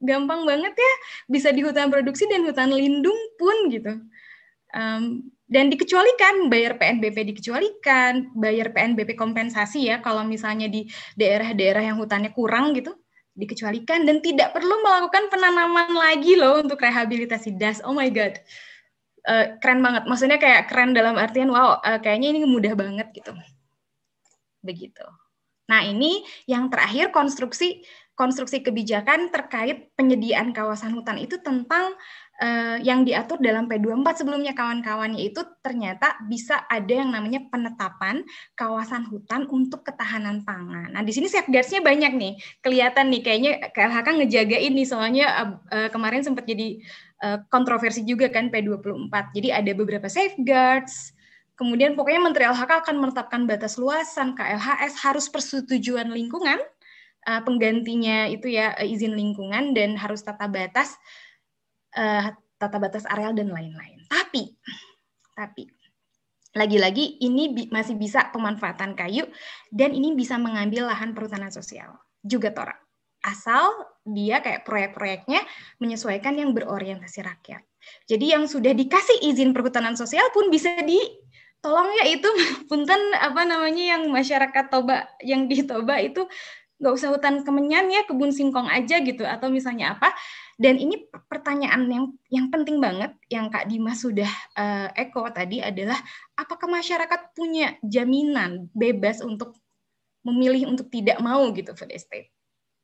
Gampang 0.00 0.46
banget 0.46 0.74
ya. 0.78 0.92
Bisa 1.26 1.50
di 1.50 1.66
hutan 1.66 1.90
produksi 1.90 2.30
dan 2.30 2.46
hutan 2.46 2.70
lindung 2.70 3.18
pun 3.36 3.56
gitu. 3.68 3.98
Um, 4.70 5.26
dan 5.50 5.66
dikecualikan. 5.66 6.46
Bayar 6.46 6.78
PNBP 6.78 7.34
dikecualikan. 7.34 8.30
Bayar 8.38 8.70
PNBP 8.70 9.18
kompensasi 9.18 9.90
ya 9.90 9.98
kalau 9.98 10.22
misalnya 10.22 10.70
di 10.70 10.86
daerah-daerah 11.18 11.82
yang 11.90 11.98
hutannya 11.98 12.30
kurang 12.30 12.70
gitu 12.78 12.94
dikecualikan. 13.34 14.06
Dan 14.06 14.22
tidak 14.22 14.54
perlu 14.54 14.78
melakukan 14.78 15.26
penanaman 15.26 15.90
lagi 15.90 16.38
loh 16.38 16.62
untuk 16.62 16.78
rehabilitasi 16.78 17.58
das. 17.58 17.82
Oh 17.82 17.90
my 17.90 18.06
god 18.14 18.38
uh, 19.26 19.56
keren 19.60 19.80
banget. 19.84 20.08
Maksudnya 20.08 20.38
kayak 20.40 20.68
keren 20.70 20.96
dalam 20.96 21.16
artian 21.16 21.50
wow, 21.52 21.80
uh, 21.80 21.98
kayaknya 21.98 22.36
ini 22.36 22.46
mudah 22.46 22.72
banget 22.76 23.10
gitu. 23.12 23.32
Begitu. 24.60 25.06
Nah, 25.70 25.86
ini 25.86 26.26
yang 26.50 26.66
terakhir 26.66 27.14
konstruksi 27.14 27.86
konstruksi 28.18 28.60
kebijakan 28.60 29.32
terkait 29.32 29.96
penyediaan 29.96 30.52
kawasan 30.52 30.92
hutan 30.92 31.16
itu 31.16 31.40
tentang 31.40 31.96
uh, 32.36 32.76
yang 32.84 33.00
diatur 33.00 33.40
dalam 33.40 33.64
P24 33.64 34.20
sebelumnya 34.20 34.52
kawan-kawannya 34.52 35.24
itu 35.24 35.40
ternyata 35.64 36.20
bisa 36.28 36.68
ada 36.68 37.00
yang 37.00 37.08
namanya 37.08 37.48
penetapan 37.48 38.20
kawasan 38.52 39.08
hutan 39.08 39.48
untuk 39.48 39.88
ketahanan 39.88 40.44
pangan. 40.44 40.92
Nah, 40.92 41.00
di 41.00 41.16
sini 41.16 41.32
safeguards-nya 41.32 41.80
banyak 41.80 42.12
nih. 42.12 42.32
Kelihatan 42.60 43.08
nih 43.08 43.22
kayaknya 43.24 43.52
KLHK 43.72 44.08
ngejaga 44.12 44.58
ini 44.60 44.82
soalnya 44.84 45.56
uh, 45.72 45.88
kemarin 45.88 46.20
sempat 46.20 46.44
jadi 46.44 46.76
uh, 47.24 47.38
kontroversi 47.48 48.04
juga 48.04 48.28
kan 48.28 48.48
P24. 48.48 49.12
Jadi 49.36 49.48
ada 49.54 49.72
beberapa 49.72 50.08
safeguards. 50.08 51.16
Kemudian 51.54 51.92
pokoknya 51.92 52.20
Menteri 52.24 52.44
LHK 52.48 52.88
akan 52.88 52.96
menetapkan 52.96 53.44
batas 53.44 53.76
luasan 53.76 54.32
KLHS 54.32 55.04
harus 55.04 55.28
persetujuan 55.28 56.08
lingkungan 56.08 56.56
uh, 57.28 57.40
penggantinya 57.44 58.32
itu 58.32 58.48
ya 58.48 58.72
izin 58.80 59.12
lingkungan 59.12 59.76
dan 59.76 59.96
harus 60.00 60.24
tata 60.24 60.48
batas 60.48 60.96
tata 62.60 62.78
batas 62.78 63.02
areal 63.10 63.34
dan 63.34 63.50
lain-lain. 63.50 63.98
Tapi, 64.06 64.54
tapi 65.34 65.66
lagi-lagi 66.50 67.22
ini 67.22 67.54
bi 67.54 67.62
masih 67.70 67.94
bisa 67.94 68.26
pemanfaatan 68.34 68.98
kayu 68.98 69.26
dan 69.70 69.94
ini 69.94 70.18
bisa 70.18 70.34
mengambil 70.34 70.90
lahan 70.90 71.14
perhutanan 71.14 71.54
sosial 71.54 71.94
juga 72.26 72.50
Tora. 72.50 72.74
Asal 73.22 73.70
dia 74.12 74.42
kayak 74.44 74.66
proyek-proyeknya 74.66 75.40
menyesuaikan 75.78 76.36
yang 76.36 76.50
berorientasi 76.52 77.22
rakyat. 77.22 77.62
Jadi 78.06 78.36
yang 78.36 78.44
sudah 78.44 78.76
dikasih 78.76 79.24
izin 79.24 79.56
perhutanan 79.56 79.96
sosial 79.96 80.28
pun 80.36 80.52
bisa 80.52 80.70
di 80.84 81.00
tolong 81.60 81.88
ya 82.00 82.04
itu 82.12 82.28
punten 82.68 83.00
apa 83.16 83.44
namanya 83.44 83.96
yang 83.96 84.02
masyarakat 84.08 84.64
Toba 84.72 85.08
yang 85.24 85.48
di 85.48 85.64
Toba 85.64 86.00
itu 86.00 86.24
nggak 86.80 86.94
usah 86.96 87.12
hutan 87.12 87.44
kemenyan 87.44 87.92
ya 87.92 88.08
kebun 88.08 88.32
singkong 88.32 88.64
aja 88.64 89.04
gitu 89.04 89.20
atau 89.28 89.52
misalnya 89.52 90.00
apa 90.00 90.16
dan 90.56 90.80
ini 90.80 91.12
pertanyaan 91.28 91.84
yang 91.92 92.04
yang 92.32 92.46
penting 92.48 92.80
banget 92.80 93.12
yang 93.28 93.52
Kak 93.52 93.68
Dimas 93.68 94.00
sudah 94.00 94.28
uh, 94.56 94.88
eko 94.96 95.28
tadi 95.28 95.60
adalah 95.60 96.00
apakah 96.40 96.72
masyarakat 96.72 97.36
punya 97.36 97.76
jaminan 97.84 98.72
bebas 98.72 99.20
untuk 99.20 99.60
memilih 100.24 100.72
untuk 100.72 100.88
tidak 100.88 101.20
mau 101.20 101.48
gitu 101.52 101.72
food 101.76 101.92
estate? 101.92 102.32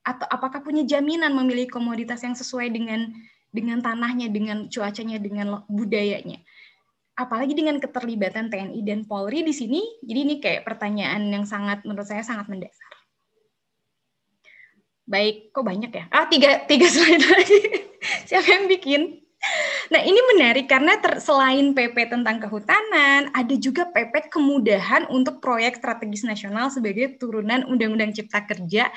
Atau 0.07 0.27
apakah 0.31 0.63
punya 0.63 0.87
jaminan 0.87 1.35
memilih 1.35 1.67
komoditas 1.67 2.23
yang 2.23 2.39
sesuai 2.39 2.71
dengan 2.71 3.11
dengan 3.51 3.83
tanahnya, 3.83 4.31
dengan 4.31 4.71
cuacanya, 4.71 5.19
dengan 5.19 5.67
budayanya? 5.67 6.39
Apalagi 7.19 7.59
dengan 7.59 7.83
keterlibatan 7.83 8.47
TNI 8.47 8.81
dan 8.87 9.03
Polri 9.03 9.43
di 9.43 9.51
sini. 9.51 9.83
Jadi 10.07 10.19
ini 10.23 10.35
kayak 10.39 10.63
pertanyaan 10.63 11.27
yang 11.27 11.43
sangat 11.43 11.83
menurut 11.83 12.07
saya 12.07 12.23
sangat 12.23 12.47
mendasar. 12.47 12.93
Baik, 15.07 15.51
kok 15.55 15.63
banyak 15.67 15.91
ya? 15.91 16.05
Ah, 16.15 16.27
tiga, 16.31 16.63
tiga 16.67 16.87
slide 16.93 17.27
lagi. 17.27 17.61
Siapa 18.31 18.47
yang 18.47 18.67
bikin? 18.71 19.27
Nah, 19.87 20.03
ini 20.03 20.19
menarik 20.35 20.67
karena 20.67 20.99
ter, 20.99 21.23
selain 21.23 21.71
PP 21.71 22.11
tentang 22.11 22.43
kehutanan, 22.43 23.31
ada 23.31 23.55
juga 23.55 23.87
PP 23.87 24.35
kemudahan 24.35 25.07
untuk 25.07 25.39
proyek 25.39 25.79
strategis 25.79 26.27
nasional 26.27 26.75
sebagai 26.75 27.15
turunan 27.23 27.63
Undang-Undang 27.71 28.19
Cipta 28.19 28.43
Kerja. 28.43 28.91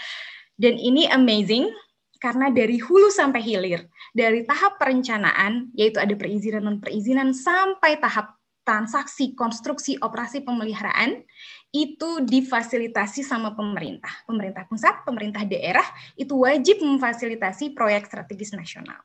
Dan 0.60 0.76
ini 0.76 1.08
amazing 1.08 1.72
karena 2.20 2.52
dari 2.52 2.76
hulu 2.84 3.08
sampai 3.08 3.40
hilir, 3.40 3.88
dari 4.12 4.44
tahap 4.44 4.76
perencanaan, 4.76 5.72
yaitu 5.72 6.04
ada 6.04 6.12
perizinan 6.20 6.68
non 6.68 6.78
perizinan, 6.84 7.32
sampai 7.32 7.96
tahap 7.96 8.36
transaksi, 8.68 9.34
konstruksi, 9.34 9.96
operasi 10.04 10.44
pemeliharaan, 10.44 11.24
itu 11.72 12.22
difasilitasi 12.28 13.24
sama 13.24 13.56
pemerintah. 13.56 14.12
Pemerintah 14.28 14.68
pusat, 14.68 15.02
pemerintah 15.08 15.48
daerah 15.48 15.88
itu 16.20 16.36
wajib 16.38 16.84
memfasilitasi 16.84 17.72
proyek 17.72 18.12
strategis 18.12 18.52
nasional. 18.52 19.00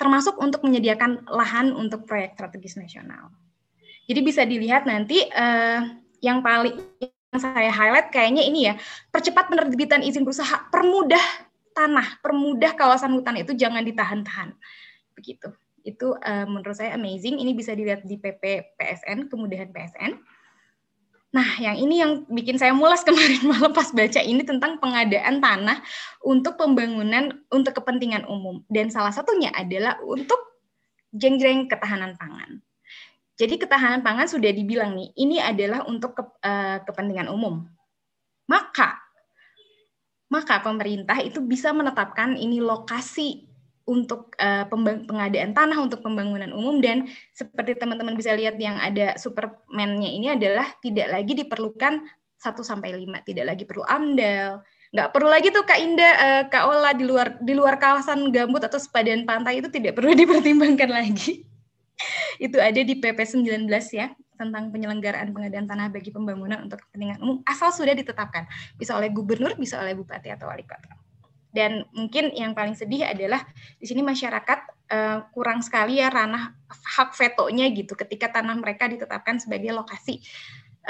Termasuk 0.00 0.40
untuk 0.40 0.64
menyediakan 0.64 1.28
lahan 1.28 1.76
untuk 1.76 2.08
proyek 2.08 2.34
strategis 2.40 2.80
nasional. 2.80 3.30
Jadi 4.08 4.20
bisa 4.24 4.42
dilihat 4.48 4.88
nanti 4.88 5.22
eh, 5.22 5.80
yang 6.24 6.40
paling 6.40 6.78
saya 7.40 7.70
highlight 7.70 8.08
kayaknya 8.14 8.42
ini 8.44 8.60
ya, 8.70 8.74
percepat 9.10 9.50
penerbitan 9.50 10.02
izin 10.02 10.22
berusaha, 10.22 10.70
permudah 10.70 11.22
tanah, 11.74 12.22
permudah 12.22 12.72
kawasan 12.78 13.14
hutan 13.18 13.38
itu 13.40 13.52
jangan 13.54 13.82
ditahan-tahan. 13.82 14.54
Begitu. 15.18 15.50
Itu 15.84 16.16
eh, 16.22 16.46
menurut 16.48 16.78
saya 16.78 16.96
amazing. 16.96 17.38
Ini 17.38 17.52
bisa 17.52 17.76
dilihat 17.76 18.06
di 18.06 18.16
PP 18.16 18.74
PSN, 18.78 19.28
kemudahan 19.28 19.68
PSN 19.68 20.16
Nah, 21.34 21.58
yang 21.58 21.74
ini 21.74 21.98
yang 21.98 22.22
bikin 22.30 22.54
saya 22.54 22.70
mulas 22.70 23.02
kemarin 23.06 23.42
malam 23.42 23.74
pas 23.74 23.90
baca 23.90 24.22
ini 24.22 24.46
tentang 24.46 24.78
pengadaan 24.78 25.42
tanah 25.42 25.82
untuk 26.22 26.54
pembangunan 26.54 27.42
untuk 27.50 27.74
kepentingan 27.74 28.22
umum. 28.30 28.62
Dan 28.70 28.94
salah 28.94 29.10
satunya 29.10 29.50
adalah 29.50 29.98
untuk 30.06 30.38
jeng-jeng 31.10 31.66
ketahanan 31.66 32.14
pangan. 32.14 32.62
Jadi 33.34 33.58
ketahanan 33.58 34.06
pangan 34.06 34.30
sudah 34.30 34.50
dibilang 34.54 34.94
nih, 34.94 35.10
ini 35.18 35.42
adalah 35.42 35.82
untuk 35.90 36.14
ke, 36.14 36.22
uh, 36.22 36.78
kepentingan 36.86 37.26
umum. 37.26 37.66
Maka 38.46 39.04
maka 40.32 40.58
pemerintah 40.58 41.20
itu 41.22 41.38
bisa 41.44 41.70
menetapkan 41.70 42.34
ini 42.34 42.58
lokasi 42.58 43.46
untuk 43.84 44.32
uh, 44.40 44.64
pengadaan 45.06 45.52
tanah 45.52 45.76
untuk 45.76 46.00
pembangunan 46.00 46.50
umum 46.56 46.80
dan 46.80 47.06
seperti 47.36 47.76
teman-teman 47.76 48.16
bisa 48.16 48.32
lihat 48.32 48.56
yang 48.56 48.80
ada 48.80 49.14
Superman-nya 49.20 50.10
ini 50.10 50.32
adalah 50.32 50.64
tidak 50.80 51.12
lagi 51.12 51.36
diperlukan 51.36 52.02
1 52.40 52.50
sampai 52.64 52.96
5, 52.96 53.28
tidak 53.28 53.44
lagi 53.44 53.64
perlu 53.68 53.84
AMDAL, 53.84 54.64
nggak 54.90 55.08
perlu 55.12 55.28
lagi 55.28 55.48
tuh 55.52 55.64
Kak 55.68 55.80
Indah, 55.80 56.14
uh, 56.16 56.42
Kak 56.48 56.64
Ola 56.66 56.90
di 56.96 57.04
luar 57.04 57.38
di 57.38 57.52
luar 57.52 57.76
kawasan 57.76 58.32
gambut 58.32 58.64
atau 58.64 58.80
sepadan 58.80 59.28
pantai 59.28 59.60
itu 59.60 59.68
tidak 59.68 60.00
perlu 60.00 60.16
dipertimbangkan 60.20 60.90
lagi. 60.90 61.53
Itu 62.42 62.58
ada 62.58 62.80
di 62.80 62.94
PP 62.98 63.18
19 63.22 63.70
ya 63.94 64.12
tentang 64.34 64.74
penyelenggaraan 64.74 65.30
pengadaan 65.30 65.66
tanah 65.70 65.94
bagi 65.94 66.10
pembangunan 66.10 66.66
untuk 66.66 66.82
kepentingan 66.88 67.22
umum 67.22 67.38
asal 67.46 67.70
sudah 67.70 67.94
ditetapkan 67.94 68.50
bisa 68.74 68.98
oleh 68.98 69.14
gubernur, 69.14 69.54
bisa 69.54 69.78
oleh 69.78 69.94
bupati 69.94 70.34
atau 70.34 70.50
wali 70.50 70.66
kota. 70.66 70.90
Dan 71.54 71.86
mungkin 71.94 72.34
yang 72.34 72.50
paling 72.50 72.74
sedih 72.74 73.06
adalah 73.06 73.46
di 73.78 73.86
sini 73.86 74.02
masyarakat 74.02 74.90
uh, 74.90 75.18
kurang 75.30 75.62
sekali 75.62 76.02
ya 76.02 76.10
ranah 76.10 76.50
hak 76.66 77.14
vetonya 77.14 77.70
gitu 77.70 77.94
ketika 77.94 78.42
tanah 78.42 78.58
mereka 78.58 78.90
ditetapkan 78.90 79.38
sebagai 79.38 79.70
lokasi 79.70 80.18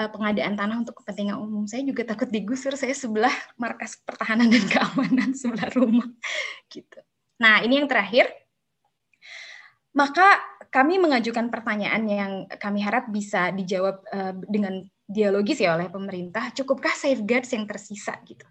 uh, 0.00 0.08
pengadaan 0.08 0.56
tanah 0.56 0.80
untuk 0.80 1.04
kepentingan 1.04 1.36
umum. 1.36 1.68
Saya 1.68 1.84
juga 1.84 2.08
takut 2.08 2.32
digusur, 2.32 2.80
saya 2.80 2.96
sebelah 2.96 3.32
markas 3.60 4.00
pertahanan 4.08 4.48
dan 4.48 4.64
keamanan 4.72 5.36
sebelah 5.36 5.68
rumah 5.76 6.08
gitu. 6.72 6.96
Nah, 7.36 7.60
ini 7.60 7.84
yang 7.84 7.88
terakhir. 7.90 8.32
Maka 9.94 10.42
kami 10.74 10.98
mengajukan 10.98 11.54
pertanyaan 11.54 12.02
yang 12.10 12.32
kami 12.58 12.82
harap 12.82 13.06
bisa 13.06 13.54
dijawab 13.54 14.02
uh, 14.10 14.34
dengan 14.50 14.82
dialogis 15.06 15.62
ya 15.62 15.78
oleh 15.78 15.86
pemerintah. 15.86 16.50
Cukupkah 16.50 16.90
safeguards 16.90 17.54
yang 17.54 17.62
tersisa 17.70 18.18
gitu? 18.26 18.42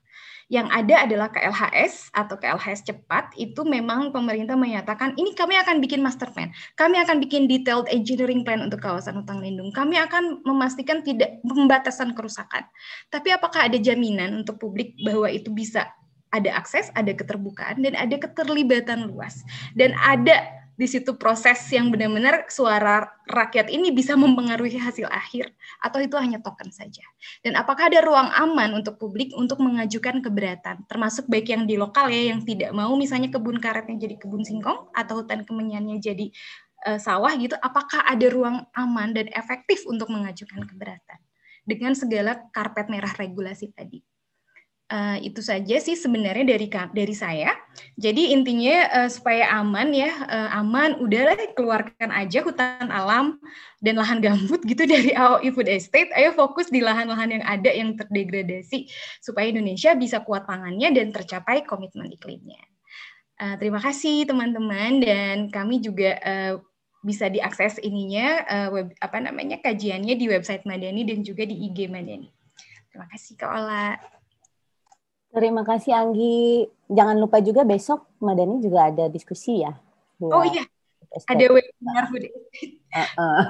Yang 0.47 0.67
ada 0.71 0.95
adalah 1.03 1.27
KLHS 1.31 2.15
atau 2.15 2.39
KLHS 2.39 2.87
cepat, 2.87 3.35
itu 3.35 3.63
memang 3.67 4.15
pemerintah 4.15 4.55
menyatakan 4.55 5.15
ini 5.19 5.35
kami 5.35 5.59
akan 5.59 5.83
bikin 5.83 5.99
master 5.99 6.29
plan, 6.31 6.51
kami 6.79 6.99
akan 6.99 7.19
bikin 7.19 7.47
detailed 7.47 7.87
engineering 7.91 8.43
plan 8.47 8.59
untuk 8.63 8.79
kawasan 8.83 9.19
hutan 9.19 9.39
lindung, 9.43 9.71
kami 9.71 9.99
akan 9.99 10.43
memastikan 10.47 11.03
tidak 11.03 11.43
pembatasan 11.43 12.11
kerusakan. 12.15 12.63
Tapi 13.07 13.33
apakah 13.33 13.67
ada 13.67 13.79
jaminan 13.79 14.43
untuk 14.45 14.59
publik 14.61 14.95
bahwa 15.01 15.31
itu 15.31 15.51
bisa 15.51 15.89
ada 16.33 16.49
akses, 16.59 16.91
ada 16.93 17.13
keterbukaan, 17.15 17.81
dan 17.81 17.95
ada 17.97 18.15
keterlibatan 18.19 19.09
luas. 19.09 19.41
Dan 19.73 19.95
ada 20.01 20.62
di 20.73 20.89
situ 20.89 21.13
proses 21.21 21.61
yang 21.69 21.93
benar-benar 21.93 22.49
suara 22.49 23.05
rakyat 23.29 23.69
ini 23.69 23.93
bisa 23.93 24.17
mempengaruhi 24.17 24.81
hasil 24.81 25.05
akhir 25.05 25.53
atau 25.85 26.01
itu 26.01 26.17
hanya 26.17 26.41
token 26.41 26.73
saja. 26.73 27.05
Dan 27.45 27.53
apakah 27.53 27.93
ada 27.93 28.01
ruang 28.01 28.29
aman 28.33 28.73
untuk 28.73 28.97
publik 28.97 29.29
untuk 29.37 29.61
mengajukan 29.61 30.19
keberatan, 30.25 30.81
termasuk 30.89 31.29
baik 31.29 31.53
yang 31.53 31.69
di 31.69 31.77
lokal 31.77 32.09
ya 32.09 32.33
yang 32.33 32.41
tidak 32.41 32.73
mau 32.73 32.93
misalnya 32.97 33.29
kebun 33.29 33.61
karetnya 33.61 34.01
jadi 34.01 34.17
kebun 34.17 34.41
singkong 34.41 34.89
atau 34.97 35.21
hutan 35.21 35.45
kemenyannya 35.45 36.01
jadi 36.01 36.33
uh, 36.89 36.97
sawah 36.97 37.33
gitu, 37.37 37.53
apakah 37.61 38.01
ada 38.09 38.25
ruang 38.33 38.65
aman 38.73 39.13
dan 39.13 39.29
efektif 39.37 39.85
untuk 39.85 40.09
mengajukan 40.09 40.65
keberatan 40.65 41.19
dengan 41.63 41.93
segala 41.93 42.49
karpet 42.51 42.89
merah 42.89 43.13
regulasi 43.15 43.71
tadi. 43.71 44.01
Uh, 44.93 45.17
itu 45.25 45.41
saja 45.41 45.81
sih 45.81 45.97
sebenarnya 45.97 46.53
dari 46.53 46.69
dari 46.69 47.15
saya. 47.17 47.49
Jadi 47.97 48.29
intinya 48.29 48.85
uh, 48.93 49.09
supaya 49.09 49.49
aman 49.57 49.89
ya, 49.89 50.13
uh, 50.29 50.53
aman 50.61 51.01
udahlah 51.01 51.33
keluarkan 51.57 52.13
aja 52.13 52.45
hutan 52.45 52.93
alam 52.93 53.41
dan 53.81 53.97
lahan 53.97 54.21
gambut 54.21 54.61
gitu 54.69 54.85
dari 54.85 55.09
AOI 55.17 55.49
Food 55.49 55.65
Estate. 55.65 56.13
Ayo 56.13 56.37
fokus 56.37 56.69
di 56.69 56.77
lahan-lahan 56.85 57.41
yang 57.41 57.41
ada 57.41 57.73
yang 57.73 57.97
terdegradasi 57.97 58.85
supaya 59.17 59.49
Indonesia 59.49 59.97
bisa 59.97 60.21
kuat 60.21 60.45
pangannya 60.45 60.93
dan 60.93 61.09
tercapai 61.09 61.65
komitmen 61.65 62.13
iklimnya. 62.13 62.61
Uh, 63.41 63.57
terima 63.57 63.81
kasih 63.81 64.29
teman-teman 64.29 65.01
dan 65.01 65.49
kami 65.49 65.81
juga 65.81 66.21
uh, 66.21 66.61
bisa 67.01 67.33
diakses 67.33 67.81
ininya 67.81 68.45
uh, 68.45 68.69
web 68.69 68.93
apa 69.01 69.17
namanya 69.17 69.57
kajiannya 69.57 70.13
di 70.21 70.29
website 70.29 70.69
Madani 70.69 71.01
dan 71.01 71.25
juga 71.25 71.49
di 71.49 71.65
IG 71.65 71.89
Madani. 71.89 72.29
Terima 72.93 73.09
kasih 73.09 73.33
Kak 73.41 73.49
Ola. 73.57 74.12
Terima 75.34 75.65
kasih 75.65 75.97
Anggi. 75.97 76.69
Jangan 76.93 77.18
lupa 77.18 77.41
juga 77.41 77.65
besok 77.65 78.05
Madani 78.22 78.61
juga 78.61 78.93
ada 78.93 79.10
diskusi 79.10 79.65
ya. 79.65 79.73
Oh 80.22 80.45
iya. 80.45 80.61
ada 81.26 81.45
webinar 81.49 82.05
estate. 82.14 82.81
Uh 82.93 83.10
-uh. 83.18 83.43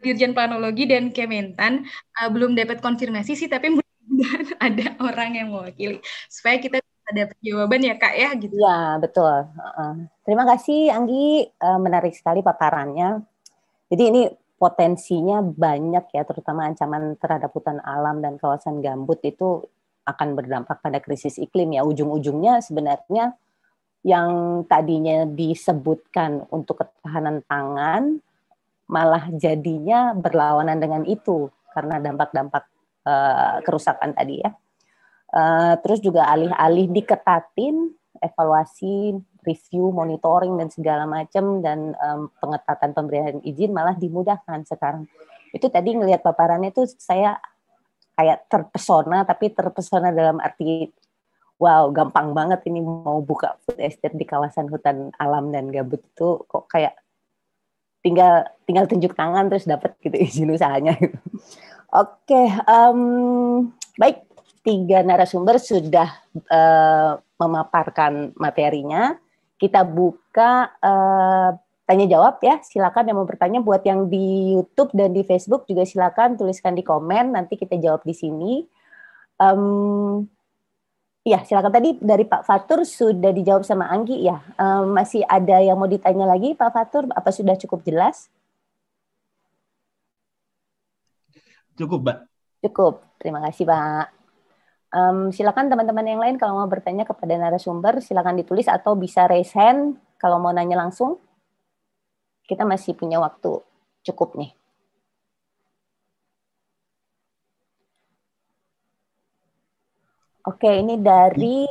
Dirjen 0.00 0.32
Planologi 0.32 0.88
dan 0.88 1.12
Kementan 1.12 1.84
uh, 2.16 2.28
belum 2.32 2.56
dapat 2.56 2.80
konfirmasi 2.80 3.36
sih, 3.36 3.48
tapi 3.52 3.68
mudah-mudahan 3.68 4.44
ada 4.72 4.86
orang 5.00 5.30
yang 5.36 5.48
mewakili 5.52 6.00
supaya 6.28 6.56
kita 6.56 6.80
ada 7.10 7.28
jawaban 7.44 7.84
ya 7.84 7.94
kak 8.00 8.14
ya 8.16 8.30
gitu. 8.36 8.54
Ya 8.56 8.96
betul. 8.96 9.44
Uh, 9.56 10.08
terima 10.24 10.48
kasih 10.48 10.88
Anggi, 10.88 11.48
uh, 11.60 11.80
menarik 11.80 12.16
sekali 12.16 12.40
paparannya. 12.40 13.20
Jadi 13.92 14.02
ini 14.08 14.22
potensinya 14.56 15.40
banyak 15.40 16.12
ya, 16.12 16.22
terutama 16.24 16.68
ancaman 16.68 17.16
terhadap 17.16 17.50
hutan 17.52 17.80
alam 17.84 18.20
dan 18.24 18.36
kawasan 18.36 18.84
gambut 18.84 19.20
itu 19.24 19.64
akan 20.10 20.34
berdampak 20.34 20.82
pada 20.82 20.98
krisis 20.98 21.38
iklim 21.38 21.74
ya. 21.74 21.86
Ujung-ujungnya 21.86 22.60
sebenarnya 22.60 23.34
yang 24.00 24.62
tadinya 24.64 25.28
disebutkan 25.28 26.48
untuk 26.48 26.82
ketahanan 26.82 27.44
pangan 27.44 28.18
malah 28.90 29.30
jadinya 29.30 30.16
berlawanan 30.16 30.82
dengan 30.82 31.02
itu 31.06 31.52
karena 31.70 32.02
dampak-dampak 32.02 32.64
uh, 33.06 33.62
kerusakan 33.62 34.16
tadi 34.16 34.42
ya. 34.42 34.50
Uh, 35.30 35.78
terus 35.86 36.02
juga 36.02 36.26
alih-alih 36.26 36.90
diketatin 36.90 37.94
evaluasi, 38.20 39.16
review, 39.42 39.90
monitoring 39.90 40.60
dan 40.60 40.68
segala 40.68 41.08
macam 41.08 41.64
dan 41.64 41.96
um, 41.96 42.28
pengetatan 42.38 42.92
pemberian 42.92 43.40
izin 43.40 43.72
malah 43.72 43.96
dimudahkan 43.96 44.68
sekarang. 44.68 45.08
Itu 45.50 45.72
tadi 45.72 45.96
ngelihat 45.96 46.22
paparannya 46.22 46.70
itu 46.70 46.86
saya 47.00 47.40
kayak 48.14 48.46
terpesona 48.50 49.24
tapi 49.24 49.52
terpesona 49.52 50.12
dalam 50.12 50.38
arti 50.38 50.88
wow 51.60 51.92
gampang 51.92 52.32
banget 52.32 52.64
ini 52.68 52.80
mau 52.80 53.20
buka 53.20 53.56
food 53.64 53.78
estate 53.78 54.16
di 54.16 54.24
kawasan 54.24 54.68
hutan 54.72 55.12
alam 55.20 55.52
dan 55.52 55.68
gabut 55.68 56.00
itu 56.00 56.40
kok 56.48 56.66
kayak 56.72 56.96
tinggal 58.00 58.48
tinggal 58.64 58.88
tunjuk 58.88 59.12
tangan 59.12 59.52
terus 59.52 59.68
dapat 59.68 59.92
gitu 60.00 60.16
izin 60.16 60.52
usahanya 60.56 60.96
gitu. 60.96 61.16
Oke, 61.90 62.30
okay, 62.30 62.46
um, 62.70 63.74
baik 63.98 64.22
tiga 64.62 65.02
narasumber 65.02 65.58
sudah 65.58 66.06
uh, 66.46 67.18
memaparkan 67.34 68.30
materinya. 68.38 69.18
Kita 69.58 69.82
buka 69.84 70.70
uh, 70.80 71.50
tanya 71.90 72.06
jawab 72.06 72.38
ya. 72.38 72.62
Silakan 72.62 73.10
yang 73.10 73.18
mau 73.18 73.26
bertanya 73.26 73.58
buat 73.58 73.82
yang 73.82 74.06
di 74.06 74.54
YouTube 74.54 74.94
dan 74.94 75.10
di 75.10 75.26
Facebook 75.26 75.66
juga 75.66 75.82
silakan 75.82 76.38
tuliskan 76.38 76.78
di 76.78 76.86
komen. 76.86 77.34
Nanti 77.34 77.58
kita 77.58 77.74
jawab 77.82 78.06
di 78.06 78.14
sini. 78.14 78.62
Um, 79.42 80.30
Ya, 81.20 81.44
silakan 81.44 81.68
tadi 81.68 82.00
dari 82.00 82.24
Pak 82.24 82.48
Fatur 82.48 82.80
sudah 82.88 83.28
dijawab 83.28 83.60
sama 83.60 83.92
Anggi 83.92 84.24
ya. 84.24 84.40
Um, 84.56 84.96
masih 84.96 85.20
ada 85.28 85.60
yang 85.60 85.76
mau 85.76 85.84
ditanya 85.84 86.24
lagi 86.24 86.56
Pak 86.56 86.72
Fatur? 86.72 87.12
Apa 87.12 87.28
sudah 87.28 87.60
cukup 87.60 87.84
jelas? 87.84 88.32
Cukup, 91.76 92.00
Mbak. 92.08 92.18
Cukup. 92.64 92.94
Terima 93.20 93.44
kasih, 93.44 93.68
Pak. 93.68 94.16
Um, 94.96 95.28
silakan 95.28 95.68
teman-teman 95.68 96.08
yang 96.08 96.20
lain 96.24 96.40
kalau 96.40 96.56
mau 96.56 96.68
bertanya 96.72 97.04
kepada 97.04 97.36
narasumber, 97.36 98.00
silakan 98.00 98.40
ditulis 98.40 98.64
atau 98.64 98.96
bisa 98.96 99.28
raise 99.28 99.52
hand 99.52 100.00
kalau 100.16 100.40
mau 100.40 100.56
nanya 100.56 100.80
langsung. 100.80 101.20
Kita 102.50 102.66
masih 102.66 102.98
punya 102.98 103.22
waktu 103.22 103.62
cukup 104.02 104.34
nih. 104.34 104.50
Oke, 110.42 110.66
ini 110.82 110.98
dari 110.98 111.62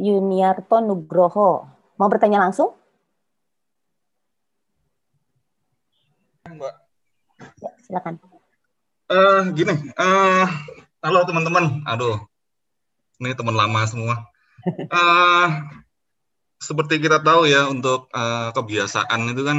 Yuniarto 0.00 0.80
Nugroho. 0.80 1.68
Mau 2.00 2.08
bertanya 2.08 2.40
langsung? 2.48 2.72
Mbak. 6.48 6.74
Ya, 7.60 7.70
silakan. 7.84 8.16
Uh, 9.12 9.52
gini, 9.52 9.76
uh, 10.00 10.48
halo 11.04 11.20
teman-teman. 11.28 11.84
Aduh, 11.84 12.16
ini 13.20 13.36
teman 13.36 13.52
lama 13.52 13.84
semua. 13.84 14.24
Uh, 14.88 15.52
seperti 16.60 17.00
kita 17.02 17.20
tahu 17.20 17.48
ya, 17.48 17.68
untuk 17.68 18.08
uh, 18.12 18.50
kebiasaan 18.52 19.32
itu 19.32 19.42
kan 19.44 19.58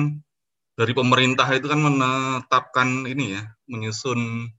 dari 0.78 0.94
pemerintah 0.94 1.48
itu 1.54 1.66
kan 1.70 1.82
menetapkan 1.82 3.10
ini 3.10 3.38
ya, 3.38 3.44
menyusun 3.70 4.52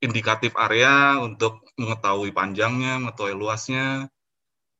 indikatif 0.00 0.56
area 0.56 1.20
untuk 1.20 1.64
mengetahui 1.76 2.32
panjangnya, 2.32 3.00
mengetahui 3.00 3.36
luasnya, 3.36 4.08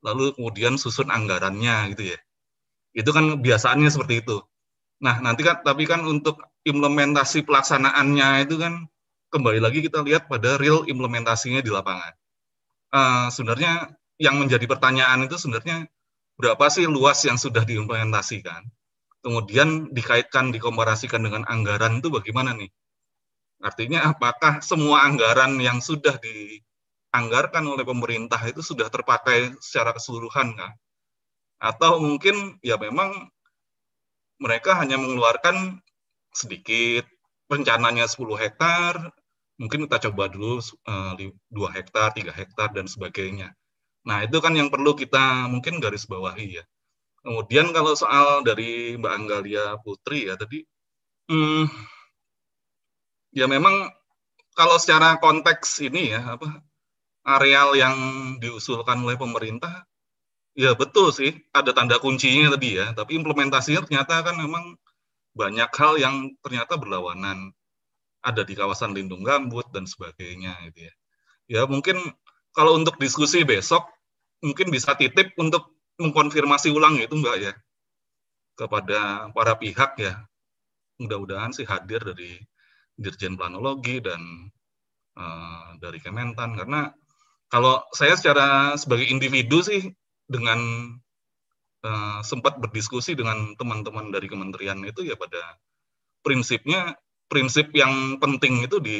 lalu 0.01 0.33
kemudian 0.37 0.81
susun 0.81 1.13
anggarannya 1.13 1.93
gitu 1.97 2.17
ya. 2.17 2.19
Itu 2.97 3.13
kan 3.13 3.41
biasaannya 3.41 3.91
seperti 3.93 4.25
itu. 4.25 4.41
Nah, 5.01 5.21
nanti 5.21 5.45
kan 5.45 5.65
tapi 5.65 5.89
kan 5.89 6.05
untuk 6.05 6.41
implementasi 6.65 7.45
pelaksanaannya 7.49 8.45
itu 8.45 8.61
kan 8.61 8.85
kembali 9.33 9.61
lagi 9.63 9.81
kita 9.81 10.05
lihat 10.05 10.29
pada 10.29 10.61
real 10.61 10.85
implementasinya 10.85 11.65
di 11.65 11.71
lapangan. 11.73 12.13
Uh, 12.91 13.29
sebenarnya 13.31 13.97
yang 14.21 14.37
menjadi 14.37 14.67
pertanyaan 14.67 15.25
itu 15.25 15.39
sebenarnya 15.41 15.89
berapa 16.41 16.65
sih 16.73 16.89
luas 16.89 17.21
yang 17.29 17.37
sudah 17.37 17.63
diimplementasikan? 17.69 18.65
Kemudian 19.21 19.93
dikaitkan, 19.93 20.49
dikomparasikan 20.49 21.21
dengan 21.21 21.45
anggaran 21.45 22.01
itu 22.01 22.09
bagaimana 22.09 22.57
nih? 22.57 22.73
Artinya 23.61 24.09
apakah 24.17 24.65
semua 24.65 25.05
anggaran 25.05 25.61
yang 25.61 25.85
sudah 25.85 26.17
dianggarkan 26.17 27.61
oleh 27.69 27.85
pemerintah 27.85 28.41
itu 28.49 28.65
sudah 28.65 28.89
terpakai 28.89 29.53
secara 29.61 29.93
keseluruhan 29.93 30.57
kan? 30.57 30.73
Atau 31.61 32.01
mungkin 32.01 32.57
ya 32.65 32.81
memang 32.81 33.29
mereka 34.41 34.81
hanya 34.81 34.97
mengeluarkan 34.97 35.85
sedikit, 36.33 37.05
rencananya 37.53 38.09
10 38.09 38.41
hektar, 38.41 39.13
mungkin 39.61 39.85
kita 39.85 40.09
coba 40.09 40.33
dulu 40.33 40.65
eh, 40.65 41.37
2 41.53 41.77
hektar, 41.77 42.17
3 42.17 42.33
hektar, 42.33 42.73
dan 42.73 42.89
sebagainya. 42.89 43.53
Nah, 44.11 44.27
itu 44.27 44.43
kan 44.43 44.51
yang 44.59 44.75
perlu 44.75 44.99
kita 44.99 45.47
mungkin 45.47 45.79
garis 45.79 46.03
bawahi 46.11 46.59
ya. 46.59 46.65
Kemudian 47.23 47.71
kalau 47.71 47.95
soal 47.95 48.43
dari 48.43 48.99
Mbak 48.99 49.13
Anggalia 49.15 49.79
Putri 49.79 50.27
ya 50.27 50.35
tadi, 50.35 50.67
hmm, 51.31 51.71
ya 53.31 53.47
memang 53.47 53.87
kalau 54.59 54.83
secara 54.83 55.23
konteks 55.23 55.79
ini 55.87 56.11
ya 56.11 56.35
apa 56.35 56.59
areal 57.23 57.79
yang 57.79 57.97
diusulkan 58.43 58.99
oleh 59.07 59.15
pemerintah 59.15 59.87
ya 60.59 60.75
betul 60.75 61.15
sih 61.15 61.31
ada 61.55 61.71
tanda 61.71 62.03
kuncinya 62.03 62.51
tadi 62.59 62.83
ya. 62.83 62.91
Tapi 62.99 63.15
implementasinya 63.15 63.87
ternyata 63.87 64.27
kan 64.27 64.35
memang 64.35 64.75
banyak 65.39 65.71
hal 65.71 65.95
yang 66.03 66.35
ternyata 66.43 66.75
berlawanan. 66.75 67.55
Ada 68.27 68.43
di 68.43 68.59
kawasan 68.59 68.93
lindung 68.93 69.23
gambut 69.23 69.71
dan 69.71 69.87
sebagainya 69.87 70.59
gitu 70.67 70.91
ya. 70.91 70.95
Ya 71.47 71.63
mungkin 71.71 71.97
kalau 72.51 72.75
untuk 72.75 72.99
diskusi 72.99 73.47
besok 73.47 73.87
mungkin 74.41 74.73
bisa 74.73 74.97
titip 74.97 75.37
untuk 75.37 75.77
mengkonfirmasi 76.01 76.73
ulang 76.73 76.97
itu 76.97 77.13
mbak 77.17 77.37
ya 77.41 77.53
kepada 78.57 79.29
para 79.37 79.57
pihak 79.57 79.97
ya 80.01 80.25
mudah-mudahan 81.01 81.53
sih 81.53 81.65
hadir 81.65 82.01
dari 82.05 82.41
Dirjen 83.01 83.41
Planologi 83.41 84.05
dan 84.05 84.21
uh, 85.17 85.77
dari 85.81 86.01
Kementan 86.01 86.57
karena 86.57 86.93
kalau 87.49 87.83
saya 87.97 88.15
secara 88.15 88.77
sebagai 88.77 89.09
individu 89.09 89.65
sih 89.65 89.91
dengan 90.29 90.61
uh, 91.83 92.21
sempat 92.23 92.61
berdiskusi 92.61 93.17
dengan 93.17 93.57
teman-teman 93.57 94.13
dari 94.15 94.31
kementerian 94.31 94.79
itu 94.87 95.03
ya 95.03 95.17
pada 95.19 95.59
prinsipnya 96.23 96.95
prinsip 97.31 97.71
yang 97.73 98.19
penting 98.19 98.67
itu 98.67 98.83
di, 98.83 98.99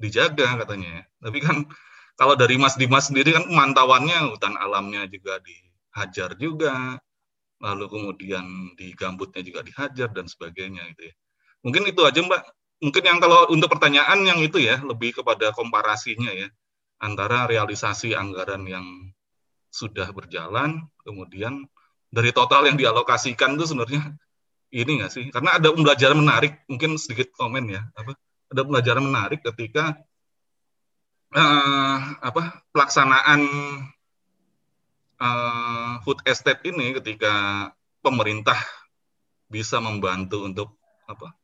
dijaga 0.00 0.64
katanya. 0.64 1.04
Tapi 1.20 1.38
kan 1.44 1.68
kalau 2.16 2.32
dari 2.32 2.56
Mas 2.56 2.80
Dimas 2.80 3.12
sendiri 3.12 3.36
kan 3.36 3.44
pemantauannya 3.44 4.32
hutan 4.32 4.56
alamnya 4.56 5.04
juga 5.04 5.36
dihajar 5.44 6.32
juga, 6.40 6.96
lalu 7.60 7.84
kemudian 7.92 8.72
di 8.76 8.96
gambutnya 8.96 9.44
juga 9.44 9.60
dihajar 9.60 10.08
dan 10.12 10.24
sebagainya 10.24 10.84
gitu 10.96 11.12
ya. 11.12 11.14
Mungkin 11.64 11.82
itu 11.88 12.00
aja 12.04 12.20
Mbak. 12.24 12.42
Mungkin 12.76 13.02
yang 13.08 13.18
kalau 13.20 13.48
untuk 13.48 13.72
pertanyaan 13.72 14.20
yang 14.24 14.40
itu 14.44 14.60
ya 14.60 14.80
lebih 14.84 15.16
kepada 15.20 15.52
komparasinya 15.52 16.32
ya. 16.32 16.48
Antara 16.96 17.44
realisasi 17.44 18.16
anggaran 18.16 18.64
yang 18.64 18.84
sudah 19.68 20.08
berjalan 20.16 20.88
kemudian 21.04 21.68
dari 22.08 22.32
total 22.32 22.64
yang 22.64 22.80
dialokasikan 22.80 23.60
itu 23.60 23.68
sebenarnya 23.68 24.16
ini 24.72 25.04
nggak 25.04 25.12
sih? 25.12 25.24
Karena 25.28 25.60
ada 25.60 25.68
pembelajaran 25.68 26.16
menarik 26.16 26.64
mungkin 26.64 26.96
sedikit 26.96 27.32
komen 27.36 27.76
ya. 27.76 27.84
Apa? 27.92 28.16
Ada 28.52 28.60
pembelajaran 28.64 29.04
menarik 29.04 29.40
ketika 29.44 30.00
uh, 31.36 31.98
apa 32.24 32.64
pelaksanaan 32.72 33.40
uh, 35.20 36.00
food 36.02 36.24
estate 36.24 36.64
ini 36.64 36.96
ketika 36.96 37.68
pemerintah 38.00 38.56
bisa 39.46 39.78
membantu 39.78 40.48
untuk 40.48 40.68
apa 41.06 41.36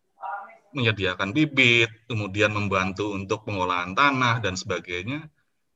menyediakan 0.72 1.36
bibit, 1.36 1.92
kemudian 2.08 2.50
membantu 2.56 3.12
untuk 3.12 3.44
pengolahan 3.44 3.92
tanah 3.92 4.40
dan 4.40 4.56
sebagainya. 4.56 5.28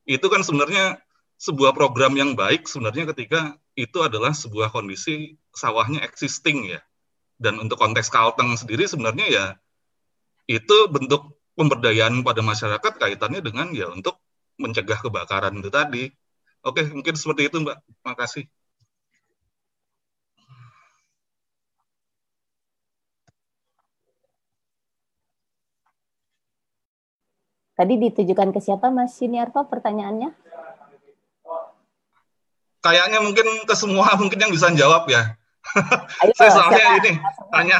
Itu 0.09 0.27
kan 0.33 0.41
sebenarnya 0.41 0.97
sebuah 1.37 1.77
program 1.77 2.17
yang 2.17 2.33
baik 2.33 2.65
sebenarnya 2.65 3.13
ketika 3.13 3.61
itu 3.77 4.01
adalah 4.01 4.33
sebuah 4.33 4.73
kondisi 4.73 5.37
sawahnya 5.53 6.01
existing 6.01 6.73
ya. 6.73 6.81
Dan 7.37 7.61
untuk 7.61 7.77
konteks 7.77 8.09
Kalteng 8.09 8.57
sendiri 8.57 8.89
sebenarnya 8.89 9.27
ya 9.29 9.45
itu 10.49 10.89
bentuk 10.89 11.36
pemberdayaan 11.57 12.21
pada 12.21 12.45
masyarakat 12.45 12.93
kaitannya 13.01 13.41
dengan 13.41 13.73
ya 13.73 13.89
untuk 13.89 14.21
mencegah 14.61 15.01
kebakaran 15.01 15.57
itu 15.57 15.69
tadi. 15.73 16.03
Oke, 16.61 16.85
mungkin 16.93 17.17
seperti 17.17 17.49
itu 17.49 17.57
Mbak. 17.57 17.77
Terima 17.81 18.13
kasih. 18.13 18.45
Tadi 27.77 27.93
ditujukan 27.93 28.49
ke 28.53 28.59
siapa 28.61 28.89
Mas 28.89 29.13
Siniarto 29.13 29.61
pertanyaannya? 29.69 30.33
Kayaknya 32.81 33.19
mungkin 33.21 33.45
ke 33.69 33.75
semua 33.77 34.13
mungkin 34.21 34.37
yang 34.41 34.49
bisa 34.49 34.73
jawab 34.73 35.05
ya. 35.05 35.37
Ayo, 36.25 36.33
Saya 36.39 36.51
soalnya 36.57 36.81
siapa? 36.81 36.99
ini 37.05 37.11
hanya 37.53 37.77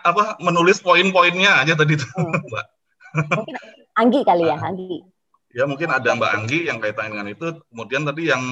apa 0.00 0.40
menulis 0.40 0.80
poin-poinnya 0.80 1.60
aja 1.60 1.76
tadi 1.76 2.00
tuh, 2.00 2.08
hmm. 2.16 2.40
Mbak. 2.48 2.66
Mungkin 3.14 3.56
Anggi 3.94 4.20
kali 4.26 4.44
ya, 4.50 4.58
Anggi. 4.58 5.06
Ya 5.54 5.64
mungkin 5.70 5.86
ada 5.86 6.10
Mbak 6.18 6.32
Anggi 6.34 6.66
yang 6.66 6.82
kaitan 6.82 7.14
dengan 7.14 7.30
itu. 7.30 7.62
Kemudian 7.70 8.02
tadi 8.02 8.26
yang 8.26 8.42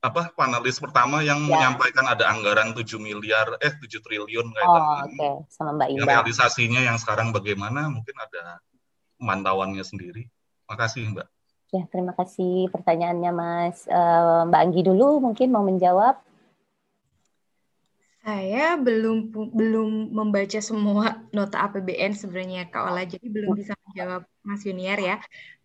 apa 0.00 0.32
panelis 0.32 0.80
pertama 0.80 1.20
yang 1.20 1.44
ya. 1.44 1.52
menyampaikan 1.52 2.08
ada 2.08 2.32
anggaran 2.32 2.72
7 2.72 2.88
miliar 2.96 3.60
eh 3.60 3.68
7 3.68 4.00
triliun 4.00 4.48
kaitan 4.56 4.80
oh, 4.80 5.04
oke 5.04 5.12
okay. 5.12 5.34
sama 5.52 5.76
Mbak 5.76 5.88
Indah. 5.92 6.00
Yang 6.00 6.08
realisasinya 6.08 6.80
yang 6.80 6.96
sekarang 6.96 7.36
bagaimana 7.36 7.92
mungkin 7.92 8.16
ada 8.16 8.64
pemantauannya 9.20 9.84
sendiri. 9.84 10.32
Makasih 10.72 11.12
Mbak. 11.12 11.28
Ya, 11.70 11.84
terima 11.92 12.16
kasih 12.16 12.72
pertanyaannya 12.72 13.30
Mas. 13.36 13.84
Uh, 13.86 14.48
Mbak 14.48 14.60
Anggi 14.64 14.80
dulu 14.82 15.20
mungkin 15.20 15.52
mau 15.52 15.62
menjawab. 15.62 16.16
Saya 18.24 18.76
belum 18.86 19.16
belum 19.58 19.88
membaca 20.18 20.58
semua 20.60 21.04
nota 21.36 21.56
APBN 21.66 22.12
sebenarnya 22.20 22.68
Kak 22.72 22.82
Ola, 22.88 23.02
jadi 23.12 23.26
belum 23.36 23.52
bisa 23.60 23.72
menjawab 23.84 24.22
Mas 24.46 24.60
Junior 24.66 24.98
ya. 25.00 25.16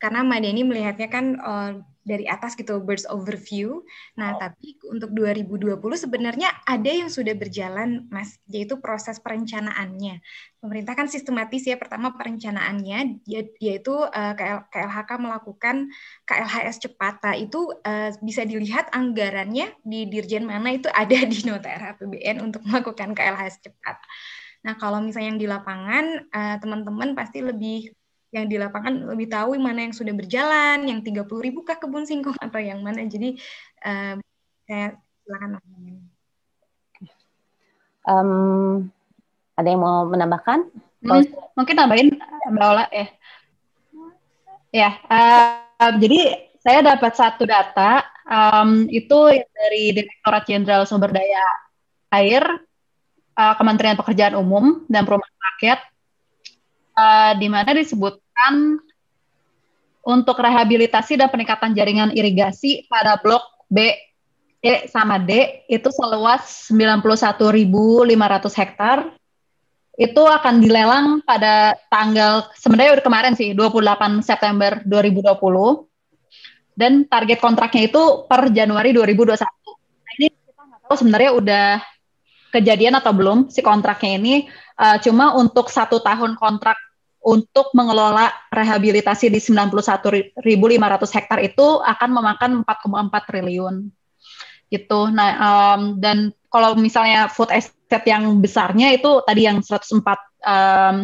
Karena 0.02 0.18
Mbak 0.27 0.40
Deni 0.44 0.61
melihatnya 0.69 1.07
kan 1.15 1.26
uh, 1.49 1.69
dari 2.06 2.30
atas 2.30 2.53
gitu 2.53 2.77
burst 2.86 3.10
overview. 3.10 3.82
Nah, 4.15 4.38
oh. 4.38 4.40
tapi 4.40 4.77
untuk 4.94 5.10
2020 5.11 5.73
sebenarnya 5.98 6.53
ada 6.64 6.88
yang 6.88 7.10
sudah 7.10 7.34
berjalan 7.34 8.06
Mas, 8.14 8.38
yaitu 8.45 8.77
proses 8.77 9.18
perencanaannya. 9.18 10.22
Pemerintah 10.61 10.94
kan 10.94 11.10
sistematis 11.10 11.65
ya 11.65 11.82
pertama 11.82 12.14
perencanaannya 12.14 13.26
yaitu 13.57 13.94
uh, 13.94 14.34
KL, 14.38 14.69
KLHK 14.69 15.11
melakukan 15.18 15.90
KLHS 16.30 16.77
cepat. 16.86 17.26
Nah, 17.26 17.36
itu 17.36 17.73
uh, 17.82 18.14
bisa 18.22 18.45
dilihat 18.45 18.94
anggarannya 18.94 19.73
di 19.82 20.06
Dirjen 20.06 20.45
mana 20.45 20.77
itu 20.77 20.88
ada 20.94 21.18
di 21.26 21.41
nota 21.44 21.73
RAPBN 21.73 22.38
untuk 22.45 22.61
melakukan 22.69 23.18
KLHS 23.18 23.65
cepat. 23.65 23.98
Nah, 24.65 24.77
kalau 24.77 25.02
misalnya 25.02 25.34
yang 25.34 25.41
di 25.41 25.49
lapangan 25.49 26.06
uh, 26.30 26.56
teman-teman 26.61 27.18
pasti 27.18 27.41
lebih 27.41 27.94
yang 28.36 28.52
di 28.52 28.60
lapangan 28.60 29.07
lebih 29.16 29.32
tahu 29.32 29.56
mana 29.56 29.88
yang 29.88 29.95
sudah 29.95 30.12
berjalan, 30.12 30.84
yang 30.84 30.99
30 30.99 31.24
ribu 31.40 31.64
kah 31.64 31.80
kebun 31.80 32.03
singkong 32.03 32.36
atau 32.36 32.60
yang 32.60 32.84
mana. 32.84 32.99
Jadi 33.07 33.40
uh, 33.88 34.20
saya 34.68 34.99
silakan. 35.24 35.49
Um, 38.06 38.91
ada 39.56 39.68
yang 39.72 39.82
mau 39.82 40.03
menambahkan? 40.06 40.68
Hmm, 40.99 41.24
mungkin 41.56 41.76
tambahin 41.80 42.12
Mbak 42.52 42.66
Ola 42.68 42.86
ya. 42.91 43.07
Ya, 44.76 44.90
uh, 45.07 45.95
jadi 46.03 46.52
saya 46.60 46.84
dapat 46.84 47.16
satu 47.16 47.48
data 47.48 48.03
um, 48.28 48.90
itu 48.91 49.16
dari 49.40 49.95
Direktorat 49.95 50.44
Jenderal 50.44 50.84
Sumber 50.84 51.16
Daya 51.16 51.45
Air, 52.12 52.44
uh, 53.40 53.53
Kementerian 53.56 53.95
Pekerjaan 53.95 54.36
Umum 54.36 54.84
dan 54.91 55.07
Perumahan 55.07 55.40
Rakyat, 55.56 55.80
uh, 56.96 57.32
di 57.38 57.48
mana 57.52 57.76
disebut 57.76 58.26
dilakukan 58.36 58.84
untuk 60.06 60.38
rehabilitasi 60.38 61.18
dan 61.18 61.34
peningkatan 61.34 61.74
jaringan 61.74 62.14
irigasi 62.14 62.86
pada 62.86 63.18
blok 63.18 63.42
B, 63.66 63.98
E 64.62 64.86
sama 64.86 65.18
D 65.18 65.66
itu 65.66 65.90
seluas 65.90 66.70
91.500 66.70 68.60
hektar. 68.62 68.98
Itu 69.96 70.28
akan 70.28 70.60
dilelang 70.60 71.24
pada 71.24 71.80
tanggal 71.88 72.52
sebenarnya 72.60 73.00
udah 73.00 73.06
kemarin 73.08 73.34
sih 73.34 73.56
28 73.56 74.20
September 74.28 74.84
2020 74.84 75.88
dan 76.76 77.08
target 77.08 77.40
kontraknya 77.40 77.88
itu 77.88 78.28
per 78.28 78.52
Januari 78.52 78.92
2021. 78.92 79.40
Nah, 79.40 80.12
ini 80.20 80.28
kita 80.36 80.62
nggak 80.68 80.80
tahu 80.84 80.96
sebenarnya 81.00 81.32
udah 81.32 81.68
kejadian 82.52 83.00
atau 83.00 83.16
belum 83.16 83.48
si 83.48 83.64
kontraknya 83.64 84.20
ini. 84.20 84.36
Uh, 84.76 84.99
cuma 84.99 85.31
untuk 85.39 85.72
satu 85.72 86.03
tahun 86.03 86.35
kontrak 86.35 86.76
untuk 87.26 87.73
mengelola 87.73 88.30
rehabilitasi 88.53 89.34
di 89.34 89.41
91.500 89.41 90.38
hektar 91.18 91.39
itu 91.41 91.68
akan 91.81 92.10
memakan 92.14 92.52
4,4 92.61 93.30
triliun 93.31 93.76
gitu. 94.69 95.10
Nah, 95.10 95.30
um, 95.41 95.97
dan 95.97 96.30
kalau 96.53 96.77
misalnya 96.77 97.26
food 97.26 97.49
estate 97.49 98.06
yang 98.06 98.30
besarnya 98.38 98.93
itu 98.93 99.26
tadi 99.26 99.49
yang 99.49 99.64
104 99.65 100.06
um, 100.45 100.95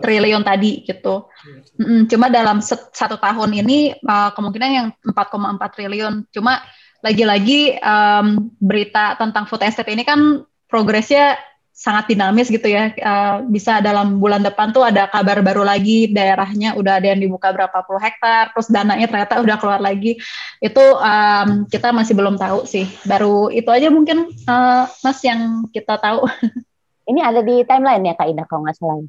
triliun 0.00 0.40
tadi 0.40 0.88
gitu. 0.88 1.28
Mm, 1.76 2.08
cuma 2.08 2.32
dalam 2.32 2.64
satu 2.64 3.20
tahun 3.20 3.52
ini 3.52 4.00
uh, 4.00 4.32
kemungkinan 4.32 4.70
yang 4.72 4.88
4,4 5.04 5.76
triliun. 5.76 6.14
Cuma 6.32 6.64
lagi-lagi 7.04 7.76
um, 7.82 8.48
berita 8.56 9.20
tentang 9.20 9.44
food 9.44 9.60
estate 9.66 9.92
ini 9.92 10.06
kan 10.06 10.48
progresnya 10.64 11.36
sangat 11.72 12.12
dinamis 12.12 12.52
gitu 12.52 12.68
ya. 12.68 12.92
Uh, 13.00 13.48
bisa 13.48 13.80
dalam 13.80 14.20
bulan 14.20 14.44
depan 14.44 14.70
tuh 14.70 14.84
ada 14.84 15.08
kabar 15.08 15.40
baru 15.40 15.64
lagi 15.64 16.12
daerahnya 16.12 16.76
udah 16.76 17.00
ada 17.00 17.16
yang 17.16 17.20
dibuka 17.24 17.50
berapa 17.50 17.82
puluh 17.88 17.98
hektar, 17.98 18.52
terus 18.52 18.68
dananya 18.68 19.08
ternyata 19.08 19.40
udah 19.40 19.56
keluar 19.58 19.80
lagi. 19.80 20.20
Itu 20.60 20.84
um, 21.00 21.66
kita 21.66 21.90
masih 21.90 22.14
belum 22.14 22.36
tahu 22.36 22.68
sih. 22.68 22.86
Baru 23.08 23.48
itu 23.50 23.66
aja 23.72 23.88
mungkin 23.88 24.30
uh, 24.46 24.84
Mas 25.02 25.18
yang 25.24 25.66
kita 25.72 25.98
tahu. 25.98 26.28
Ini 27.10 27.18
ada 27.18 27.42
di 27.42 27.66
timeline 27.66 28.06
ya 28.06 28.14
Kak 28.14 28.30
Ida 28.30 28.46
kalau 28.46 28.62
nggak 28.62 28.78
salah. 28.78 29.02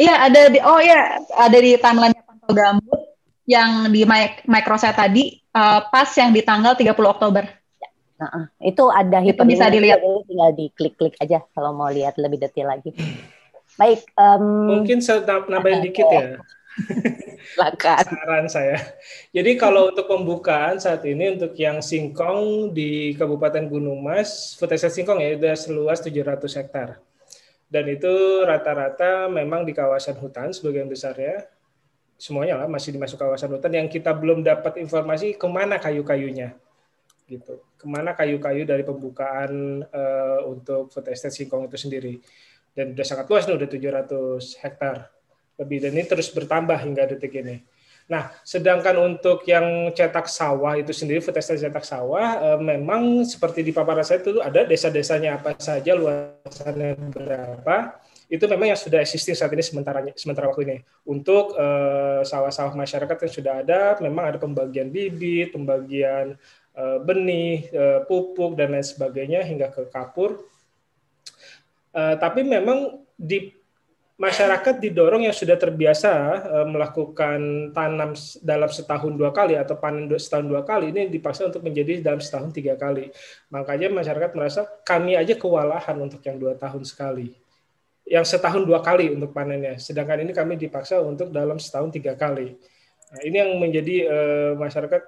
Iya 0.00 0.14
ada 0.24 0.40
di 0.48 0.58
oh 0.64 0.80
iya 0.80 1.20
ada 1.36 1.58
di 1.60 1.76
timeline 1.76 2.16
Pantau 2.16 2.56
Gambut 2.56 3.00
yang 3.44 3.92
di 3.92 4.08
microset 4.48 4.96
tadi 4.96 5.36
uh, 5.52 5.84
pas 5.92 6.08
yang 6.16 6.32
di 6.32 6.40
tanggal 6.40 6.72
30 6.72 6.96
Oktober. 6.96 7.61
Nah, 8.22 8.46
itu 8.62 8.84
ada 8.86 9.18
itu 9.26 9.42
bisa 9.42 9.66
dilihat. 9.66 9.98
Tinggal 10.30 10.54
diklik-klik 10.54 11.18
aja 11.18 11.42
kalau 11.50 11.74
mau 11.74 11.90
lihat 11.90 12.14
lebih 12.22 12.38
detail 12.38 12.70
lagi. 12.70 12.94
Baik. 13.74 14.06
Um, 14.14 14.78
Mungkin 14.78 15.02
saya 15.02 15.26
nambahin 15.26 15.82
dikit 15.82 16.06
ya. 16.06 16.38
Silakan. 17.42 18.04
Saran 18.06 18.46
saya. 18.46 18.78
Jadi 19.34 19.58
kalau 19.58 19.90
untuk 19.90 20.06
pembukaan 20.06 20.78
saat 20.78 21.02
ini 21.02 21.34
untuk 21.34 21.52
yang 21.58 21.82
singkong 21.82 22.70
di 22.70 23.18
Kabupaten 23.18 23.66
Gunung 23.66 24.06
Mas, 24.06 24.54
Futesa 24.54 24.86
singkong 24.86 25.18
ya 25.18 25.34
sudah 25.34 25.54
seluas 25.58 25.98
700 25.98 26.38
hektar. 26.62 27.02
Dan 27.66 27.88
itu 27.90 28.44
rata-rata 28.46 29.26
memang 29.32 29.66
di 29.66 29.74
kawasan 29.74 30.14
hutan 30.22 30.54
sebagian 30.54 30.86
besarnya. 30.86 31.48
Semuanya 32.20 32.62
lah 32.62 32.68
masih 32.70 32.94
dimasuk 32.94 33.18
kawasan 33.18 33.50
hutan 33.50 33.72
yang 33.74 33.88
kita 33.90 34.14
belum 34.14 34.46
dapat 34.46 34.78
informasi 34.78 35.34
ke 35.34 35.46
mana 35.50 35.82
kayu-kayunya 35.82 36.54
gitu. 37.32 37.64
Ke 37.80 37.86
mana 37.88 38.12
kayu-kayu 38.12 38.68
dari 38.68 38.84
pembukaan 38.84 39.82
uh, 39.88 40.40
untuk 40.44 40.92
food 40.92 41.08
estate 41.08 41.32
singkong 41.32 41.64
itu 41.66 41.80
sendiri. 41.80 42.14
Dan 42.72 42.92
sudah 42.92 43.06
sangat 43.08 43.26
luas 43.28 43.44
nih, 43.48 43.56
udah 43.56 43.68
700 43.68 44.62
hektar 44.64 44.96
lebih. 45.60 45.78
Dan 45.80 45.90
ini 45.96 46.04
terus 46.04 46.28
bertambah 46.32 46.76
hingga 46.76 47.08
detik 47.08 47.32
ini. 47.40 47.64
Nah, 48.10 48.34
sedangkan 48.42 48.98
untuk 48.98 49.46
yang 49.46 49.94
cetak 49.94 50.26
sawah 50.26 50.74
itu 50.74 50.90
sendiri, 50.90 51.22
food 51.22 51.38
estate 51.38 51.62
cetak 51.62 51.86
sawah, 51.86 52.54
uh, 52.54 52.58
memang 52.58 53.22
seperti 53.22 53.62
di 53.62 53.72
paparan 53.72 54.02
saya 54.02 54.20
itu 54.20 54.42
ada 54.42 54.66
desa-desanya 54.66 55.38
apa 55.38 55.54
saja, 55.56 55.94
luasannya 55.94 56.98
berapa, 57.14 58.02
itu 58.26 58.44
memang 58.50 58.74
yang 58.74 58.80
sudah 58.80 59.00
existing 59.00 59.38
saat 59.38 59.54
ini 59.54 59.62
sementara 59.62 60.02
sementara 60.18 60.50
waktu 60.50 60.62
ini. 60.66 60.76
Untuk 61.06 61.54
uh, 61.54 62.26
sawah-sawah 62.26 62.74
masyarakat 62.74 63.16
yang 63.22 63.32
sudah 63.32 63.52
ada, 63.62 63.80
memang 64.02 64.34
ada 64.34 64.38
pembagian 64.42 64.90
bibit, 64.90 65.54
pembagian 65.54 66.36
Eh, 66.36 66.61
benih, 67.04 67.68
eh, 67.68 68.00
pupuk 68.08 68.56
dan 68.56 68.72
lain 68.72 68.84
sebagainya 68.84 69.44
hingga 69.44 69.68
ke 69.68 69.92
kapur. 69.92 70.40
Eh, 71.92 72.14
tapi 72.16 72.40
memang 72.40 73.04
di 73.12 73.52
masyarakat 74.16 74.78
didorong 74.78 75.26
yang 75.26 75.34
sudah 75.34 75.58
terbiasa 75.58 76.12
melakukan 76.70 77.72
tanam 77.74 78.14
dalam 78.38 78.70
setahun 78.70 79.18
dua 79.18 79.34
kali 79.34 79.58
atau 79.58 79.74
panen 79.74 80.06
setahun 80.14 80.46
dua 80.46 80.62
kali 80.62 80.94
ini 80.94 81.10
dipaksa 81.10 81.50
untuk 81.50 81.66
menjadi 81.66 81.98
dalam 81.98 82.22
setahun 82.22 82.54
tiga 82.54 82.78
kali. 82.78 83.10
Makanya 83.50 83.90
masyarakat 83.90 84.30
merasa 84.38 84.62
kami 84.86 85.18
aja 85.18 85.34
kewalahan 85.34 85.98
untuk 85.98 86.22
yang 86.22 86.38
dua 86.38 86.54
tahun 86.54 86.86
sekali. 86.86 87.34
Yang 88.06 88.38
setahun 88.38 88.62
dua 88.62 88.78
kali 88.78 89.10
untuk 89.10 89.34
panennya. 89.34 89.80
Sedangkan 89.82 90.22
ini 90.22 90.30
kami 90.30 90.54
dipaksa 90.54 91.02
untuk 91.02 91.34
dalam 91.34 91.58
setahun 91.58 91.90
tiga 91.90 92.14
kali. 92.14 92.54
Nah, 93.12 93.20
ini 93.26 93.36
yang 93.42 93.50
menjadi 93.58 93.96
uh, 94.06 94.50
masyarakat 94.54 95.02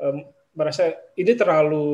um, 0.00 0.22
merasa 0.52 0.92
ini 1.16 1.32
terlalu 1.32 1.86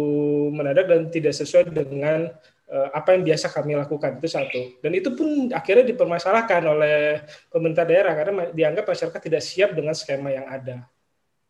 mendadak 0.51 0.87
dan 0.91 1.01
tidak 1.15 1.35
sesuai 1.35 1.71
dengan 1.71 2.27
uh, 2.69 2.89
apa 2.91 3.15
yang 3.15 3.23
biasa 3.23 3.51
kami 3.55 3.79
lakukan 3.79 4.19
itu 4.19 4.29
satu. 4.29 4.63
Dan 4.83 4.99
itu 4.99 5.15
pun 5.15 5.51
akhirnya 5.55 5.87
dipermasalahkan 5.87 6.63
oleh 6.67 7.23
pemerintah 7.51 7.87
daerah 7.87 8.13
karena 8.19 8.51
dianggap 8.51 8.85
masyarakat 8.87 9.21
tidak 9.23 9.43
siap 9.43 9.71
dengan 9.75 9.95
skema 9.95 10.35
yang 10.35 10.47
ada. 10.51 10.87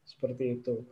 Seperti 0.05 0.60
itu. 0.60 0.85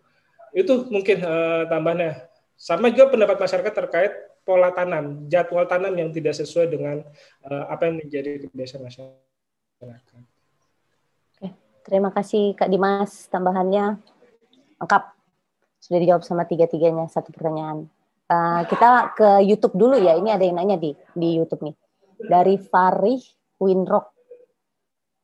Itu 0.56 0.88
mungkin 0.88 1.20
uh, 1.24 1.68
tambahnya. 1.68 2.32
Sama 2.56 2.88
juga 2.88 3.12
pendapat 3.12 3.36
masyarakat 3.36 3.72
terkait 3.84 4.12
pola 4.40 4.72
tanam, 4.72 5.28
jadwal 5.28 5.68
tanam 5.68 5.93
yang 5.93 6.09
tidak 6.09 6.32
sesuai 6.32 6.72
dengan 6.72 7.05
uh, 7.44 7.64
apa 7.68 7.93
yang 7.93 8.01
menjadi 8.01 8.48
kebiasaan 8.48 8.88
masyarakat. 8.88 10.01
Oke, 11.36 11.47
terima 11.84 12.09
kasih 12.09 12.56
Kak 12.56 12.72
Dimas 12.72 13.28
tambahannya 13.28 14.01
lengkap 14.80 15.15
sudah 15.86 16.02
dijawab 16.02 16.26
sama 16.26 16.42
tiga-tiganya 16.50 17.06
satu 17.06 17.30
pertanyaan. 17.30 17.86
Uh, 18.26 18.66
kita 18.66 19.14
ke 19.14 19.46
YouTube 19.46 19.78
dulu 19.78 19.94
ya. 20.02 20.18
Ini 20.18 20.34
ada 20.34 20.42
yang 20.42 20.58
nanya 20.58 20.74
di 20.74 20.90
di 21.14 21.38
YouTube 21.38 21.62
nih. 21.62 21.76
Dari 22.26 22.58
Farih 22.58 23.22
Winrock. 23.62 24.10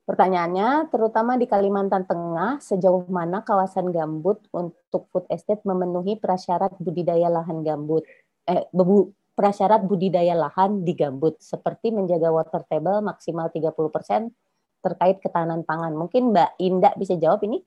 Pertanyaannya, 0.06 0.90
terutama 0.90 1.34
di 1.34 1.46
Kalimantan 1.50 2.06
Tengah, 2.06 2.62
sejauh 2.62 3.06
mana 3.10 3.42
kawasan 3.42 3.90
gambut 3.90 4.42
untuk 4.54 5.10
food 5.10 5.26
estate 5.30 5.62
memenuhi 5.62 6.18
prasyarat 6.18 6.74
budidaya 6.78 7.30
lahan 7.30 7.62
gambut? 7.62 8.02
Eh, 8.50 8.66
bebu, 8.74 9.14
prasyarat 9.38 9.86
budidaya 9.86 10.34
lahan 10.34 10.82
di 10.82 10.98
gambut, 10.98 11.38
seperti 11.38 11.94
menjaga 11.94 12.34
water 12.34 12.66
table 12.66 12.98
maksimal 12.98 13.50
30% 13.54 14.34
terkait 14.82 15.22
ketahanan 15.22 15.62
pangan. 15.62 15.94
Mungkin 15.94 16.34
Mbak 16.34 16.50
Indah 16.58 16.94
bisa 16.98 17.14
jawab 17.14 17.46
ini? 17.46 17.62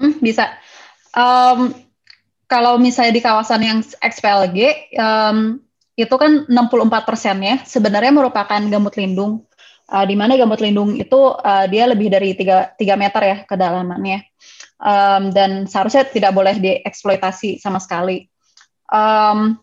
Hmm, 0.00 0.16
bisa. 0.24 0.56
Um, 1.12 1.76
kalau 2.50 2.80
misalnya 2.80 3.14
di 3.14 3.22
kawasan 3.22 3.62
yang 3.62 3.78
XPLG 3.84 4.90
um, 4.98 5.62
itu 5.94 6.14
kan 6.16 6.48
64 6.48 7.08
persen 7.08 7.36
ya 7.44 7.60
sebenarnya 7.62 8.10
merupakan 8.10 8.58
gambut 8.58 8.96
lindung 8.96 9.44
uh, 9.92 10.04
di 10.08 10.16
mana 10.16 10.34
gambut 10.34 10.58
lindung 10.58 10.96
itu 10.96 11.20
uh, 11.36 11.66
dia 11.70 11.84
lebih 11.84 12.08
dari 12.08 12.32
3, 12.34 12.74
3 12.74 12.80
meter 12.96 13.22
ya 13.22 13.36
kedalamannya 13.44 14.18
um, 14.80 15.22
dan 15.30 15.68
seharusnya 15.68 16.08
tidak 16.08 16.32
boleh 16.32 16.56
dieksploitasi 16.56 17.60
sama 17.60 17.78
sekali. 17.78 18.26
Um, 18.90 19.60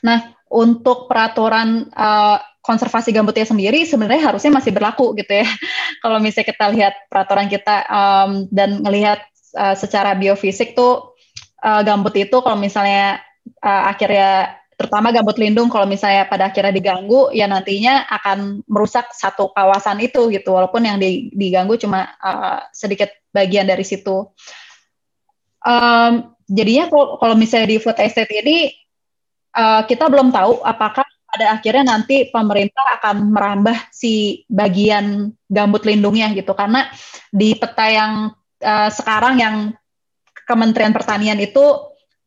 nah 0.00 0.32
untuk 0.48 1.10
peraturan 1.10 1.92
uh, 1.92 2.38
konservasi 2.64 3.12
gambutnya 3.12 3.44
sendiri 3.44 3.84
sebenarnya 3.84 4.32
harusnya 4.32 4.52
masih 4.52 4.72
berlaku 4.72 5.16
gitu 5.16 5.44
ya. 5.44 5.48
Kalau 6.04 6.20
misalnya 6.20 6.48
kita 6.52 6.66
lihat 6.72 6.94
peraturan 7.08 7.48
kita 7.48 7.76
um, 7.88 8.30
dan 8.52 8.80
melihat 8.84 9.24
uh, 9.54 9.76
secara 9.76 10.16
biofisik 10.18 10.74
tuh 10.74 11.14
uh, 11.62 11.80
gambut 11.86 12.12
itu 12.18 12.36
kalau 12.42 12.58
misalnya 12.58 13.22
uh, 13.62 13.82
akhirnya 13.88 14.58
terutama 14.78 15.10
gambut 15.10 15.34
lindung 15.42 15.66
kalau 15.66 15.90
misalnya 15.90 16.30
pada 16.30 16.54
akhirnya 16.54 16.70
diganggu 16.70 17.34
ya 17.34 17.50
nantinya 17.50 18.06
akan 18.06 18.62
merusak 18.70 19.10
satu 19.10 19.50
kawasan 19.50 19.98
itu 19.98 20.30
gitu 20.30 20.54
walaupun 20.54 20.86
yang 20.86 21.02
diganggu 21.34 21.74
cuma 21.74 22.14
uh, 22.22 22.62
sedikit 22.70 23.10
bagian 23.34 23.66
dari 23.66 23.82
situ. 23.82 24.30
Um, 25.66 26.30
jadinya 26.46 26.86
kalau 26.94 27.34
misalnya 27.34 27.74
di 27.74 27.82
food 27.82 27.98
estate 27.98 28.30
ini 28.30 28.70
uh, 29.58 29.82
kita 29.82 30.06
belum 30.06 30.30
tahu 30.30 30.62
apakah 30.62 31.02
pada 31.28 31.58
akhirnya 31.58 31.84
nanti 31.98 32.30
pemerintah 32.30 33.02
akan 33.02 33.34
merambah 33.34 33.92
si 33.92 34.46
bagian 34.48 35.34
gambut 35.50 35.84
lindungnya 35.84 36.32
gitu 36.32 36.54
karena 36.56 36.88
di 37.28 37.52
peta 37.58 37.84
yang 37.90 38.32
uh, 38.62 38.90
sekarang 38.90 39.40
yang 39.40 39.56
Kementerian 40.48 40.96
Pertanian 40.96 41.36
itu 41.36 41.60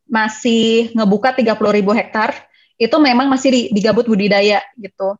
masih 0.06 0.94
ngebuka 0.94 1.34
30 1.34 1.58
ribu 1.74 1.90
hektar, 1.90 2.36
itu 2.78 2.96
memang 3.02 3.26
masih 3.26 3.50
di, 3.50 3.60
di 3.74 3.80
gambut 3.82 4.06
budidaya 4.06 4.62
gitu. 4.78 5.18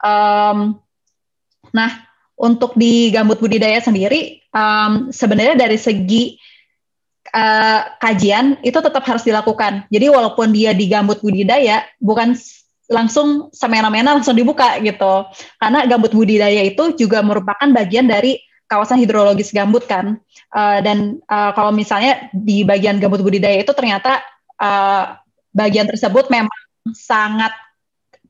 Um, 0.00 0.80
nah, 1.74 2.08
untuk 2.38 2.72
di 2.78 3.12
gambut 3.12 3.36
budidaya 3.42 3.82
sendiri, 3.82 4.40
um, 4.54 5.10
sebenarnya 5.12 5.58
dari 5.58 5.76
segi 5.76 6.38
uh, 7.34 7.80
kajian 8.00 8.62
itu 8.64 8.78
tetap 8.78 9.04
harus 9.04 9.26
dilakukan. 9.26 9.84
Jadi 9.92 10.06
walaupun 10.08 10.54
dia 10.54 10.72
di 10.72 10.88
gambut 10.88 11.20
budidaya, 11.20 11.84
bukan 12.00 12.32
langsung 12.88 13.52
semena-mena 13.52 14.16
langsung 14.16 14.32
dibuka 14.32 14.80
gitu. 14.80 15.28
Karena 15.60 15.84
gambut 15.84 16.16
budidaya 16.16 16.64
itu 16.64 16.96
juga 16.96 17.20
merupakan 17.20 17.68
bagian 17.68 18.08
dari 18.08 18.40
kawasan 18.68 19.00
hidrologis 19.00 19.50
gambut 19.50 19.88
kan. 19.88 20.20
Uh, 20.52 20.78
dan 20.84 21.18
uh, 21.26 21.50
kalau 21.56 21.72
misalnya 21.72 22.28
di 22.30 22.62
bagian 22.62 23.00
gambut 23.00 23.24
budidaya 23.24 23.60
itu 23.60 23.72
ternyata 23.72 24.20
uh, 24.60 25.16
bagian 25.52 25.88
tersebut 25.88 26.28
memang 26.28 26.52
sangat 26.92 27.50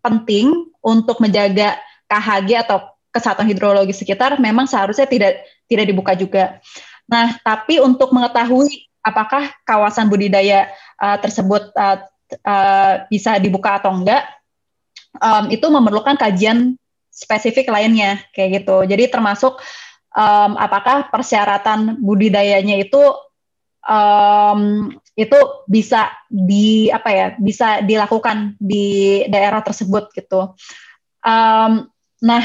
penting 0.03 0.71
untuk 0.81 1.19
menjaga 1.19 1.77
KHG 2.09 2.65
atau 2.65 2.95
kesehatan 3.13 3.51
hidrologis 3.51 3.99
sekitar 3.99 4.39
memang 4.39 4.71
seharusnya 4.71 5.05
tidak 5.05 5.43
tidak 5.67 5.85
dibuka 5.91 6.15
juga. 6.15 6.63
Nah, 7.11 7.37
tapi 7.43 7.83
untuk 7.83 8.15
mengetahui 8.15 8.89
apakah 9.03 9.51
kawasan 9.65 10.07
budidaya 10.09 10.71
uh, 11.01 11.17
tersebut 11.19 11.73
uh, 11.75 12.05
uh, 12.45 12.95
bisa 13.09 13.37
dibuka 13.41 13.81
atau 13.81 13.93
enggak, 13.97 14.29
um, 15.17 15.49
itu 15.49 15.67
memerlukan 15.69 16.17
kajian 16.21 16.77
spesifik 17.09 17.73
lainnya 17.73 18.23
kayak 18.37 18.63
gitu. 18.63 18.85
Jadi 18.87 19.11
termasuk 19.11 19.59
um, 20.15 20.53
apakah 20.57 21.09
persyaratan 21.13 22.01
budidayanya 22.01 22.81
itu 22.81 23.01
um, 23.85 24.93
itu 25.19 25.39
bisa 25.67 26.13
di 26.31 26.93
apa 26.93 27.09
ya 27.11 27.27
bisa 27.41 27.83
dilakukan 27.83 28.55
di 28.61 29.25
daerah 29.27 29.65
tersebut 29.65 30.13
gitu. 30.15 30.55
Um, 31.25 31.91
nah 32.23 32.45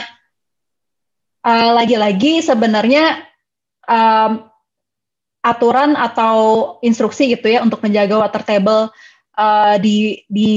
uh, 1.46 1.72
lagi-lagi 1.78 2.42
sebenarnya 2.42 3.28
um, 3.86 4.48
aturan 5.44 6.00
atau 6.00 6.36
instruksi 6.80 7.36
gitu 7.36 7.52
ya 7.52 7.60
untuk 7.60 7.84
menjaga 7.84 8.16
water 8.16 8.44
table 8.48 8.84
uh, 9.36 9.76
di 9.76 10.24
di 10.32 10.54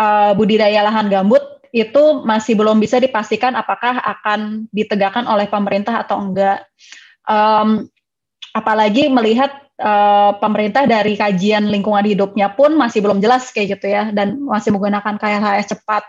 uh, 0.00 0.32
budidaya 0.32 0.80
lahan 0.88 1.12
gambut 1.12 1.44
itu 1.72 2.22
masih 2.22 2.52
belum 2.52 2.76
bisa 2.76 3.00
dipastikan 3.00 3.56
apakah 3.56 3.96
akan 3.96 4.68
ditegakkan 4.70 5.24
oleh 5.24 5.48
pemerintah 5.48 6.04
atau 6.04 6.20
enggak. 6.20 6.68
Um, 7.24 7.88
apalagi 8.52 9.08
melihat 9.08 9.56
uh, 9.80 10.36
pemerintah 10.36 10.84
dari 10.84 11.16
kajian 11.16 11.72
lingkungan 11.72 12.04
hidupnya 12.04 12.52
pun 12.52 12.76
masih 12.76 13.00
belum 13.00 13.24
jelas 13.24 13.48
kayak 13.50 13.80
gitu 13.80 13.88
ya, 13.88 14.12
dan 14.12 14.36
masih 14.44 14.76
menggunakan 14.76 15.16
KLHS 15.16 15.72
cepat. 15.72 16.04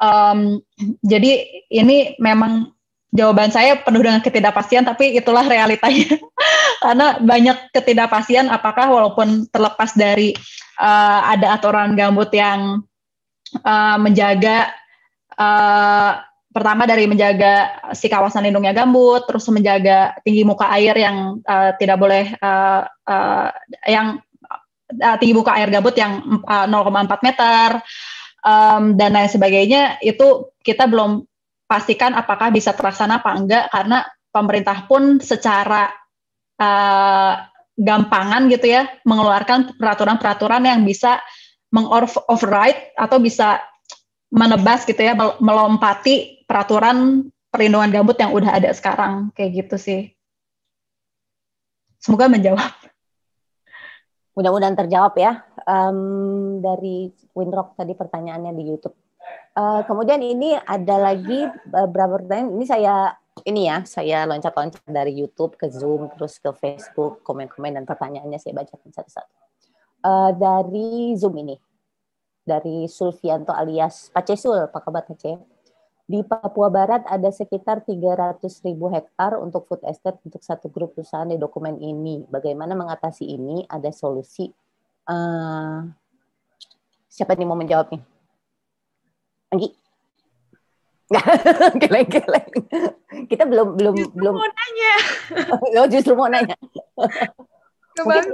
Um, 0.00 0.64
jadi 1.04 1.44
ini 1.68 2.16
memang 2.16 2.72
jawaban 3.12 3.52
saya 3.52 3.76
penuh 3.84 4.00
dengan 4.00 4.24
ketidakpastian, 4.24 4.88
tapi 4.88 5.12
itulah 5.12 5.44
realitanya. 5.44 6.16
Karena 6.82 7.20
banyak 7.20 7.70
ketidakpastian 7.76 8.48
apakah 8.48 8.88
walaupun 8.88 9.44
terlepas 9.52 9.92
dari 9.92 10.32
uh, 10.80 11.20
ada 11.36 11.60
aturan 11.60 11.92
gambut 11.92 12.32
yang 12.32 12.80
uh, 13.60 13.96
menjaga 14.00 14.72
uh, 15.36 16.12
pertama 16.52 16.84
dari 16.84 17.08
menjaga 17.08 17.80
si 17.96 18.12
kawasan 18.12 18.44
lindungnya 18.44 18.76
gambut, 18.76 19.24
terus 19.24 19.48
menjaga 19.48 20.16
tinggi 20.20 20.44
muka 20.44 20.68
air 20.76 20.92
yang 20.94 21.40
uh, 21.42 21.72
tidak 21.80 21.96
boleh 21.96 22.36
uh, 22.38 22.84
uh, 23.08 23.48
yang 23.88 24.20
uh, 25.00 25.16
tinggi 25.16 25.34
muka 25.34 25.56
air 25.56 25.72
gambut 25.72 25.96
yang 25.96 26.44
uh, 26.44 26.68
0,4 26.68 27.24
meter 27.24 27.80
um, 28.44 28.94
dan 28.98 29.10
lain 29.16 29.30
sebagainya 29.32 30.02
itu 30.04 30.52
kita 30.60 30.84
belum 30.84 31.24
pastikan 31.64 32.12
apakah 32.12 32.52
bisa 32.52 32.76
terlaksana 32.76 33.24
apa 33.24 33.30
enggak 33.32 33.64
karena 33.72 34.04
pemerintah 34.28 34.84
pun 34.84 35.16
secara 35.24 35.88
uh, 36.60 37.34
gampangan 37.72 38.52
gitu 38.52 38.68
ya 38.68 38.84
mengeluarkan 39.08 39.80
peraturan-peraturan 39.80 40.68
yang 40.68 40.84
bisa 40.84 41.24
mengoverride 41.72 42.92
atau 43.00 43.16
bisa 43.16 43.64
menebas 44.32 44.88
gitu 44.88 44.98
ya, 45.04 45.12
melompati 45.38 46.48
peraturan 46.48 47.28
perlindungan 47.52 47.92
gambut 47.92 48.16
yang 48.16 48.32
udah 48.32 48.56
ada 48.56 48.72
sekarang 48.72 49.28
kayak 49.36 49.68
gitu 49.68 49.76
sih. 49.76 50.00
Semoga 52.00 52.32
menjawab. 52.32 52.72
Mudah-mudahan 54.32 54.72
terjawab 54.72 55.12
ya 55.20 55.44
um, 55.68 56.58
dari 56.64 57.12
Winrock 57.36 57.76
tadi 57.76 57.92
pertanyaannya 57.92 58.56
di 58.56 58.64
YouTube. 58.64 58.96
Uh, 59.52 59.84
kemudian 59.84 60.24
ini 60.24 60.56
ada 60.56 60.96
lagi 60.96 61.44
beberapa 61.68 62.16
pertanyaan. 62.16 62.56
Ini 62.56 62.64
saya 62.64 62.94
ini 63.44 63.68
ya, 63.68 63.84
saya 63.84 64.24
loncat-loncat 64.24 64.88
dari 64.88 65.12
YouTube 65.12 65.60
ke 65.60 65.68
Zoom 65.68 66.08
terus 66.16 66.40
ke 66.40 66.48
Facebook, 66.56 67.20
komen-komen 67.20 67.76
dan 67.76 67.84
pertanyaannya 67.84 68.40
saya 68.40 68.56
bacakan 68.56 68.90
satu-satu. 68.92 69.34
Uh, 70.02 70.30
dari 70.34 71.12
Zoom 71.20 71.36
ini 71.36 71.54
dari 72.42 72.90
Sulfianto 72.90 73.54
alias 73.54 74.10
Pacesul, 74.10 74.68
Pak 74.70 74.82
Kabar 74.82 75.06
Aceh. 75.06 75.38
Di 76.02 76.20
Papua 76.26 76.68
Barat 76.68 77.06
ada 77.08 77.30
sekitar 77.30 77.86
300 77.86 78.42
ribu 78.66 78.90
hektar 78.90 79.38
untuk 79.38 79.64
food 79.70 79.80
estate 79.86 80.18
untuk 80.26 80.42
satu 80.42 80.68
grup 80.68 80.98
perusahaan 80.98 81.30
di 81.30 81.38
dokumen 81.38 81.78
ini. 81.78 82.26
Bagaimana 82.26 82.74
mengatasi 82.74 83.24
ini? 83.24 83.64
Ada 83.70 83.94
solusi? 83.94 84.50
Uh, 85.06 85.88
Siapa 87.12 87.36
nih 87.36 87.44
mau 87.44 87.60
menjawab 87.60 87.92
nih? 87.92 88.00
Anggi? 89.52 89.68
Geleng-geleng. 91.84 92.52
Kita 93.28 93.44
belum 93.44 93.76
belum 93.76 93.94
Justru 94.00 94.16
belum 94.16 94.32
mau 94.32 94.48
nanya. 94.48 94.92
oh, 95.84 95.88
justru 95.92 96.12
mau 96.16 96.28
nanya. 96.32 96.56
Mungkin 97.92 98.24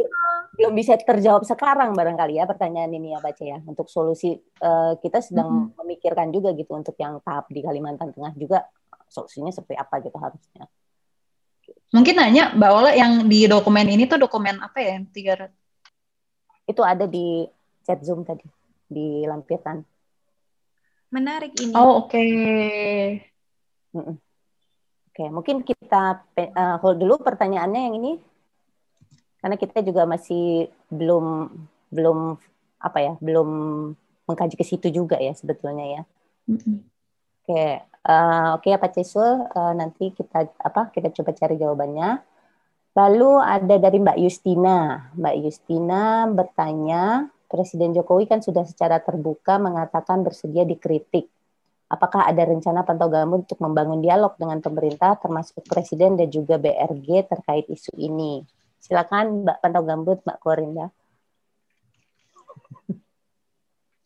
belum 0.58 0.72
bisa 0.74 0.94
terjawab 0.98 1.42
sekarang 1.42 1.94
barangkali 1.94 2.38
ya 2.38 2.46
pertanyaan 2.46 2.90
ini 2.94 3.14
ya 3.14 3.18
baca 3.18 3.42
ya. 3.42 3.58
Untuk 3.66 3.90
solusi 3.90 4.38
eh, 4.38 4.92
kita 5.02 5.18
sedang 5.18 5.74
memikirkan 5.74 6.30
juga 6.30 6.54
gitu 6.54 6.74
untuk 6.78 6.94
yang 6.98 7.18
tahap 7.22 7.50
di 7.50 7.60
Kalimantan 7.62 8.14
Tengah 8.14 8.32
juga 8.38 8.66
solusinya 9.10 9.50
seperti 9.50 9.74
apa 9.74 9.94
gitu 10.04 10.18
harusnya. 10.18 10.64
Mungkin 11.92 12.14
nanya 12.16 12.52
Mbak 12.52 12.70
Ola 12.72 12.90
yang 12.92 13.24
di 13.26 13.48
dokumen 13.48 13.88
ini 13.88 14.04
tuh 14.04 14.20
dokumen 14.20 14.60
apa 14.60 14.78
ya? 14.80 15.00
yang 15.00 15.08
Tiga 15.08 15.34
Itu 16.68 16.84
ada 16.84 17.08
di 17.08 17.48
chat 17.84 18.00
Zoom 18.04 18.22
tadi 18.28 18.44
di 18.88 19.24
lampiran. 19.24 19.80
Menarik 21.08 21.56
ini. 21.56 21.72
Oh 21.72 22.04
oke. 22.04 22.24
Mm-mm. 23.96 24.16
Oke, 25.08 25.24
mungkin 25.32 25.64
kita 25.64 26.28
eh, 26.36 26.76
hold 26.78 27.00
dulu 27.00 27.18
pertanyaannya 27.18 27.80
yang 27.90 27.94
ini 27.98 28.12
karena 29.38 29.56
kita 29.58 29.82
juga 29.86 30.02
masih 30.04 30.68
belum 30.90 31.50
belum 31.88 32.36
apa 32.78 32.98
ya 33.02 33.12
belum 33.18 33.48
mengkaji 34.28 34.54
ke 34.60 34.64
situ 34.66 34.92
juga 34.92 35.16
ya 35.16 35.32
sebetulnya 35.32 35.86
ya. 35.86 36.02
Mm-mm. 36.48 36.84
Oke, 37.48 37.80
eh, 37.80 38.48
oke 38.52 38.68
Pak 38.76 38.92
Cesul, 38.92 39.48
eh, 39.48 39.72
nanti 39.72 40.12
kita 40.12 40.52
apa 40.60 40.92
kita 40.92 41.08
coba 41.16 41.30
cari 41.32 41.56
jawabannya. 41.56 42.10
Lalu 42.92 43.30
ada 43.40 43.74
dari 43.78 43.98
Mbak 44.02 44.18
Justina. 44.20 45.08
Mbak 45.16 45.36
Justina 45.46 46.26
bertanya, 46.28 47.30
Presiden 47.48 47.96
Jokowi 47.96 48.28
kan 48.28 48.44
sudah 48.44 48.66
secara 48.68 49.00
terbuka 49.00 49.56
mengatakan 49.56 50.20
bersedia 50.20 50.68
dikritik. 50.68 51.30
Apakah 51.88 52.28
ada 52.28 52.44
rencana 52.44 52.84
Pantau 52.84 53.08
Gambut 53.08 53.48
untuk 53.48 53.64
membangun 53.64 54.04
dialog 54.04 54.36
dengan 54.36 54.60
pemerintah 54.60 55.16
termasuk 55.16 55.64
Presiden 55.64 56.20
dan 56.20 56.28
juga 56.28 56.60
BRG 56.60 57.32
terkait 57.32 57.64
isu 57.72 57.96
ini? 57.96 58.44
Silakan 58.78 59.44
Mbak 59.44 59.56
Pantau 59.60 59.82
Gambut, 59.84 60.18
Mbak 60.22 60.38
Korinda. 60.40 60.86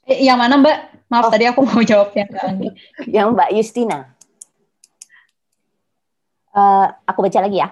Eh, 0.03 0.27
yang 0.27 0.39
mana 0.41 0.59
Mbak? 0.59 0.77
Maaf 1.07 1.29
Oh. 1.29 1.31
tadi 1.31 1.45
aku 1.47 1.63
mau 1.63 1.79
jawab 1.85 2.11
yang 2.17 2.29
Mbak 2.33 2.45
Anggi. 2.49 2.69
Yang 3.21 3.29
Mbak 3.37 3.51
Justina. 3.55 3.99
Eh, 6.53 6.87
aku 7.07 7.19
baca 7.23 7.39
lagi 7.41 7.59
ya. 7.63 7.69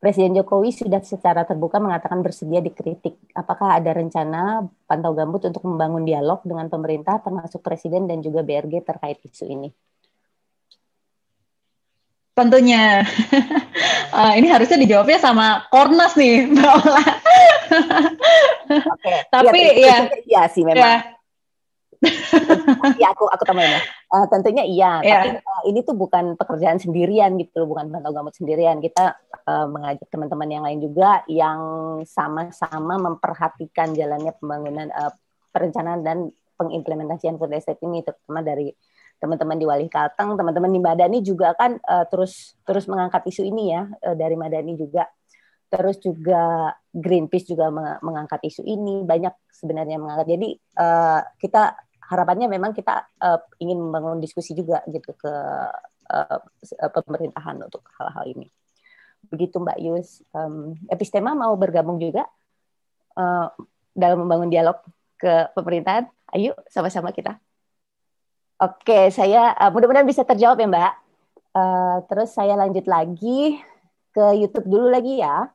Presiden 0.00 0.32
Jokowi 0.32 0.72
sudah 0.72 1.04
secara 1.04 1.44
terbuka 1.44 1.76
mengatakan 1.76 2.24
bersedia 2.24 2.64
dikritik. 2.64 3.20
Apakah 3.36 3.76
ada 3.76 3.92
rencana 3.92 4.64
Pantau 4.88 5.12
Gambut 5.12 5.44
untuk 5.44 5.60
membangun 5.68 6.08
dialog 6.08 6.40
dengan 6.40 6.72
pemerintah 6.72 7.20
termasuk 7.20 7.60
Presiden 7.60 8.08
dan 8.08 8.24
juga 8.24 8.40
BRG 8.40 8.80
terkait 8.80 9.20
isu 9.20 9.44
ini? 9.44 9.68
Tentunya. 12.40 12.84
Eh, 14.10 14.32
ini 14.42 14.50
harusnya 14.50 14.74
dijawabnya 14.74 15.22
sama 15.22 15.70
Kornas 15.70 16.18
nih, 16.18 16.42
Mbak 16.50 16.72
Ola. 16.82 17.04
Oke. 18.90 19.14
Tapi, 19.30 19.60
Iya, 19.78 19.86
ya. 19.86 19.96
tentunya 20.02 20.22
iya 20.26 20.42
sih 20.50 20.62
memang. 20.66 20.82
ya, 20.82 20.94
Iya, 22.98 23.06
aku 23.14 23.30
aku 23.30 23.42
tambahin 23.46 23.78
ya. 23.78 23.80
Eh, 23.86 24.26
tentunya 24.26 24.64
iya, 24.66 24.92
Iya. 24.98 25.18
tapi 25.22 25.28
eh, 25.38 25.62
ini 25.70 25.80
tuh 25.86 25.94
bukan 25.94 26.34
pekerjaan 26.34 26.82
sendirian 26.82 27.38
gitu, 27.38 27.70
bukan 27.70 27.86
Pantau 27.94 28.10
Gambut 28.10 28.34
sendirian. 28.34 28.82
Kita 28.82 29.14
eh, 29.46 29.66
mengajak 29.70 30.10
teman-teman 30.10 30.48
yang 30.50 30.64
lain 30.66 30.80
juga 30.82 31.22
yang 31.30 31.60
sama-sama 32.02 32.98
memperhatikan 32.98 33.94
jalannya 33.94 34.34
pembangunan 34.42 34.90
eh, 34.90 35.12
perencanaan 35.54 36.02
dan 36.02 36.18
pengimplementasian 36.58 37.38
food 37.38 37.54
estate 37.54 37.78
ini 37.86 38.02
terutama 38.02 38.42
dari 38.42 38.74
teman-teman 39.20 39.60
di 39.60 39.68
Wali 39.68 39.86
Kalteng, 39.92 40.34
teman-teman 40.34 40.72
di 40.72 40.80
Madani 40.80 41.18
juga 41.20 41.52
kan 41.52 41.76
eh, 41.76 42.04
terus 42.08 42.56
terus 42.64 42.88
mengangkat 42.88 43.22
isu 43.28 43.44
ini 43.44 43.76
ya 43.76 43.84
eh, 44.00 44.16
dari 44.16 44.34
Madani 44.34 44.74
juga. 44.80 45.04
Terus 45.70 46.02
juga 46.02 46.74
Greenpeace 46.90 47.54
juga 47.54 47.70
meng- 47.70 48.02
mengangkat 48.02 48.42
isu 48.42 48.66
ini, 48.66 49.06
banyak 49.06 49.30
sebenarnya 49.54 50.02
mengangkat. 50.02 50.26
Jadi 50.34 50.48
eh, 50.58 51.20
kita 51.38 51.78
harapannya 52.10 52.50
memang 52.50 52.74
kita 52.74 53.06
eh, 53.22 53.38
ingin 53.62 53.78
membangun 53.78 54.18
diskusi 54.18 54.56
juga 54.56 54.82
gitu 54.90 55.14
ke 55.14 55.32
eh, 56.10 56.38
pemerintahan 56.90 57.54
untuk 57.62 57.86
hal-hal 58.02 58.24
ini. 58.26 58.50
Begitu 59.30 59.62
Mbak 59.62 59.78
Yus. 59.78 60.26
Em, 60.34 60.74
Epistema 60.90 61.38
mau 61.38 61.54
bergabung 61.54 62.02
juga 62.02 62.26
eh, 63.14 63.46
dalam 63.94 64.26
membangun 64.26 64.50
dialog 64.50 64.80
ke 65.20 65.54
pemerintahan. 65.54 66.10
Ayo 66.34 66.58
sama-sama 66.66 67.14
kita. 67.14 67.38
Oke, 68.60 69.08
saya 69.08 69.56
eh, 69.56 69.70
mudah-mudahan 69.72 70.04
bisa 70.04 70.20
terjawab 70.20 70.60
ya 70.60 70.68
Mbak. 70.68 70.92
Eh, 71.56 71.96
terus 72.12 72.28
saya 72.36 72.60
lanjut 72.60 72.84
lagi 72.84 73.56
ke 74.12 74.24
YouTube 74.36 74.68
dulu 74.68 74.92
lagi 74.92 75.16
ya. 75.16 75.48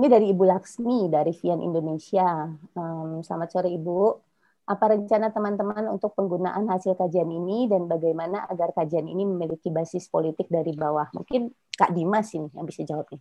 Ini 0.00 0.08
dari 0.08 0.32
Ibu 0.32 0.48
Laksmi 0.48 1.12
dari 1.12 1.28
Vian 1.36 1.60
Indonesia. 1.60 2.48
Em, 2.56 3.20
selamat 3.20 3.48
sore 3.52 3.68
Ibu. 3.76 4.16
Apa 4.64 4.96
rencana 4.96 5.28
teman-teman 5.28 5.92
untuk 5.92 6.16
penggunaan 6.16 6.72
hasil 6.72 6.96
kajian 6.96 7.28
ini 7.28 7.68
dan 7.68 7.84
bagaimana 7.84 8.48
agar 8.48 8.72
kajian 8.72 9.04
ini 9.04 9.28
memiliki 9.28 9.68
basis 9.68 10.08
politik 10.08 10.48
dari 10.48 10.72
bawah? 10.72 11.04
Mungkin 11.12 11.52
Kak 11.76 11.92
Dimas 11.92 12.32
ini 12.32 12.48
yang 12.56 12.64
bisa 12.64 12.80
jawab 12.80 13.12
nih. 13.12 13.20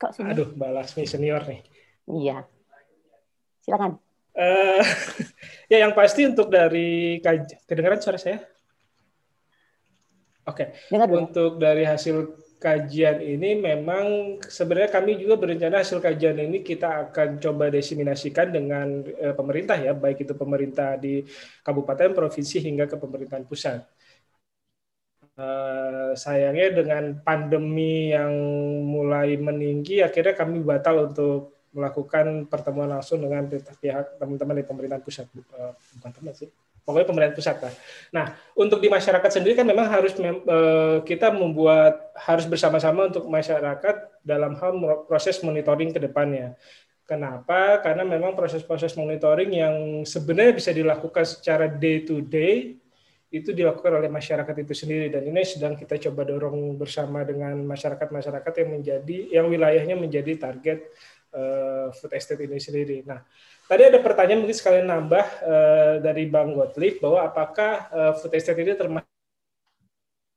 Kok 0.00 0.16
sini? 0.16 0.32
Aduh, 0.32 0.48
Mbak 0.56 0.70
Lasmi 0.80 1.04
senior 1.04 1.44
nih. 1.44 1.60
Iya. 2.08 2.48
Silakan. 3.60 4.09
Eh, 4.34 4.82
ya 5.72 5.76
yang 5.86 5.92
pasti 5.94 6.26
untuk 6.26 6.48
dari 6.50 7.18
kedengaran 7.66 8.00
suara 8.02 8.18
saya? 8.18 8.38
Oke, 10.46 10.74
dulu. 10.90 11.30
untuk 11.30 11.50
dari 11.60 11.84
hasil 11.86 12.16
kajian 12.60 13.24
ini 13.24 13.56
memang 13.56 14.36
sebenarnya 14.44 14.90
kami 14.92 15.16
juga 15.16 15.40
berencana 15.40 15.80
hasil 15.80 15.98
kajian 16.04 16.36
ini 16.44 16.60
kita 16.60 17.08
akan 17.08 17.40
coba 17.40 17.72
diseminasikan 17.72 18.52
dengan 18.52 18.86
eh, 19.06 19.34
pemerintah 19.36 19.76
ya, 19.80 19.92
baik 19.96 20.24
itu 20.28 20.34
pemerintah 20.36 20.96
di 21.00 21.24
kabupaten, 21.64 22.12
provinsi 22.12 22.56
hingga 22.66 22.84
ke 22.90 22.96
pemerintahan 23.00 23.44
pusat. 23.48 23.80
Eh, 25.40 26.12
sayangnya 26.22 26.66
dengan 26.78 27.04
pandemi 27.24 28.12
yang 28.12 28.32
mulai 28.84 29.40
meninggi, 29.40 30.04
akhirnya 30.04 30.34
kami 30.36 30.60
batal 30.60 31.08
untuk 31.08 31.59
melakukan 31.70 32.50
pertemuan 32.50 32.90
langsung 32.90 33.22
dengan 33.22 33.46
pihak 33.50 34.18
teman-teman 34.18 34.58
di 34.58 34.64
pemerintahan 34.66 35.02
pusat, 35.02 35.26
Eh, 35.30 35.72
bukan 35.98 36.10
teman 36.10 36.32
sih, 36.34 36.50
pokoknya 36.82 37.06
pemerintahan 37.06 37.36
pusat 37.38 37.56
lah. 37.62 37.74
Nah, 38.10 38.26
untuk 38.58 38.82
di 38.82 38.90
masyarakat 38.90 39.30
sendiri 39.30 39.54
kan 39.54 39.66
memang 39.66 39.86
harus 39.86 40.12
eh, 40.18 40.98
kita 41.06 41.30
membuat 41.30 42.10
harus 42.18 42.46
bersama-sama 42.50 43.06
untuk 43.06 43.30
masyarakat 43.30 44.22
dalam 44.26 44.58
hal 44.58 45.06
proses 45.06 45.38
monitoring 45.46 45.94
ke 45.94 46.02
depannya. 46.02 46.58
Kenapa? 47.06 47.82
Karena 47.82 48.06
memang 48.06 48.38
proses-proses 48.38 48.94
monitoring 48.94 49.50
yang 49.50 49.74
sebenarnya 50.06 50.54
bisa 50.54 50.70
dilakukan 50.70 51.26
secara 51.26 51.66
day 51.66 52.06
to 52.06 52.22
day 52.22 52.78
itu 53.30 53.54
dilakukan 53.54 53.94
oleh 53.94 54.10
masyarakat 54.10 54.54
itu 54.66 54.74
sendiri 54.74 55.06
dan 55.06 55.22
ini 55.22 55.46
sedang 55.46 55.78
kita 55.78 55.94
coba 56.10 56.26
dorong 56.26 56.74
bersama 56.74 57.22
dengan 57.22 57.62
masyarakat-masyarakat 57.62 58.52
yang 58.58 58.70
menjadi 58.74 59.18
yang 59.30 59.46
wilayahnya 59.46 59.94
menjadi 59.94 60.34
target 60.34 60.90
eh, 61.34 61.88
food 61.94 62.12
estate 62.14 62.46
ini 62.46 62.58
sendiri. 62.58 63.02
Nah, 63.06 63.22
tadi 63.66 63.82
ada 63.86 63.98
pertanyaan 64.02 64.42
mungkin 64.42 64.58
sekalian 64.58 64.86
nambah 64.86 65.26
eh, 65.42 65.94
dari 66.02 66.26
Bang 66.26 66.54
Gottlieb 66.54 66.98
bahwa 66.98 67.26
apakah 67.26 67.72
eh, 67.90 68.12
food 68.18 68.34
estate 68.34 68.60
ini 68.62 68.74
termasuk 68.74 69.06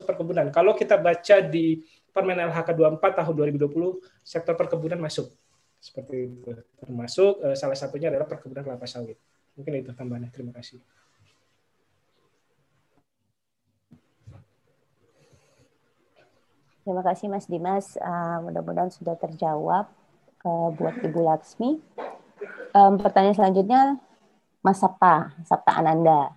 perkebunan? 0.01 0.49
Kalau 0.53 0.73
kita 0.77 0.97
baca 0.97 1.37
di 1.41 1.81
Permen 2.13 2.37
LHK 2.37 2.77
24 2.77 3.25
tahun 3.25 3.33
2020, 3.57 3.97
sektor 4.21 4.53
perkebunan 4.53 5.01
masuk 5.01 5.33
seperti 5.81 6.29
itu. 6.29 6.53
Termasuk 6.77 7.41
eh, 7.41 7.55
salah 7.57 7.75
satunya 7.75 8.13
adalah 8.13 8.29
perkebunan 8.29 8.61
kelapa 8.61 8.85
sawit. 8.85 9.17
Mungkin 9.57 9.81
itu 9.81 9.91
tambahannya. 9.97 10.29
Terima 10.29 10.53
kasih. 10.53 10.77
Terima 16.83 16.99
kasih 16.99 17.31
Mas 17.31 17.47
Dimas. 17.47 17.95
Uh, 17.95 18.43
mudah-mudahan 18.43 18.91
sudah 18.91 19.15
terjawab 19.15 19.87
uh, 20.43 20.69
buat 20.75 20.99
Ibu 21.01 21.19
Laksmi. 21.23 21.79
Um, 22.73 22.97
pertanyaan 22.99 23.35
selanjutnya, 23.35 23.97
Mas 24.61 24.79
Sabta, 24.79 25.31
Sabta 25.47 25.71
Ananda. 25.79 26.35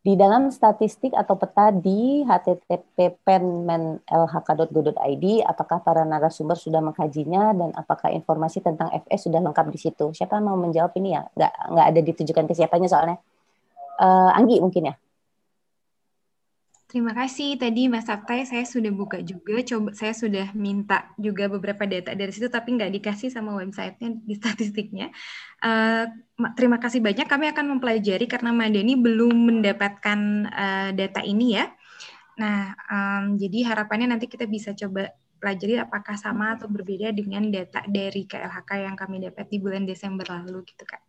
Di 0.00 0.16
dalam 0.16 0.48
statistik 0.48 1.12
atau 1.12 1.36
peta 1.36 1.68
di 1.68 2.24
http 2.24 3.20
penmenlhk.go.id, 3.20 5.24
apakah 5.44 5.84
para 5.84 6.08
narasumber 6.08 6.56
sudah 6.56 6.80
mengkajinya 6.80 7.52
dan 7.52 7.76
apakah 7.76 8.08
informasi 8.08 8.64
tentang 8.64 8.88
FS 8.96 9.28
sudah 9.28 9.44
lengkap 9.44 9.68
di 9.68 9.76
situ? 9.76 10.08
Siapa 10.16 10.40
mau 10.40 10.56
menjawab 10.56 10.96
ini 10.96 11.12
ya? 11.12 11.28
Nggak, 11.36 11.52
nggak 11.52 11.86
ada 11.92 12.00
ditujukan 12.00 12.44
ke 12.48 12.56
siapanya 12.56 12.88
soalnya. 12.88 13.20
Uh, 14.00 14.32
Anggi 14.32 14.56
mungkin 14.64 14.88
ya? 14.88 14.96
Terima 16.90 17.14
kasih 17.14 17.54
tadi 17.54 17.86
Mas 17.86 18.10
Sabtai 18.10 18.42
saya 18.50 18.66
sudah 18.66 18.90
buka 18.90 19.22
juga 19.22 19.62
coba 19.62 19.94
saya 19.94 20.10
sudah 20.10 20.50
minta 20.58 21.06
juga 21.14 21.46
beberapa 21.46 21.86
data 21.86 22.10
dari 22.18 22.34
situ 22.34 22.50
tapi 22.50 22.74
nggak 22.74 22.90
dikasih 22.98 23.30
sama 23.30 23.54
websitenya 23.62 24.18
di 24.26 24.34
statistiknya. 24.34 25.14
Uh, 25.62 26.10
terima 26.58 26.82
kasih 26.82 26.98
banyak 26.98 27.30
kami 27.30 27.46
akan 27.54 27.78
mempelajari 27.78 28.26
karena 28.26 28.50
Madani 28.50 28.98
belum 28.98 29.30
mendapatkan 29.30 30.50
uh, 30.50 30.90
data 30.90 31.22
ini 31.22 31.62
ya. 31.62 31.70
Nah 32.42 32.74
um, 32.90 33.38
jadi 33.38 33.70
harapannya 33.70 34.10
nanti 34.10 34.26
kita 34.26 34.50
bisa 34.50 34.74
coba 34.74 35.14
pelajari 35.38 35.78
apakah 35.78 36.18
sama 36.18 36.58
atau 36.58 36.66
berbeda 36.66 37.14
dengan 37.14 37.54
data 37.54 37.86
dari 37.86 38.26
KLHK 38.26 38.70
yang 38.90 38.98
kami 38.98 39.22
dapat 39.22 39.46
di 39.46 39.62
bulan 39.62 39.86
Desember 39.86 40.26
lalu 40.26 40.66
gitu 40.66 40.82
kak 40.82 41.06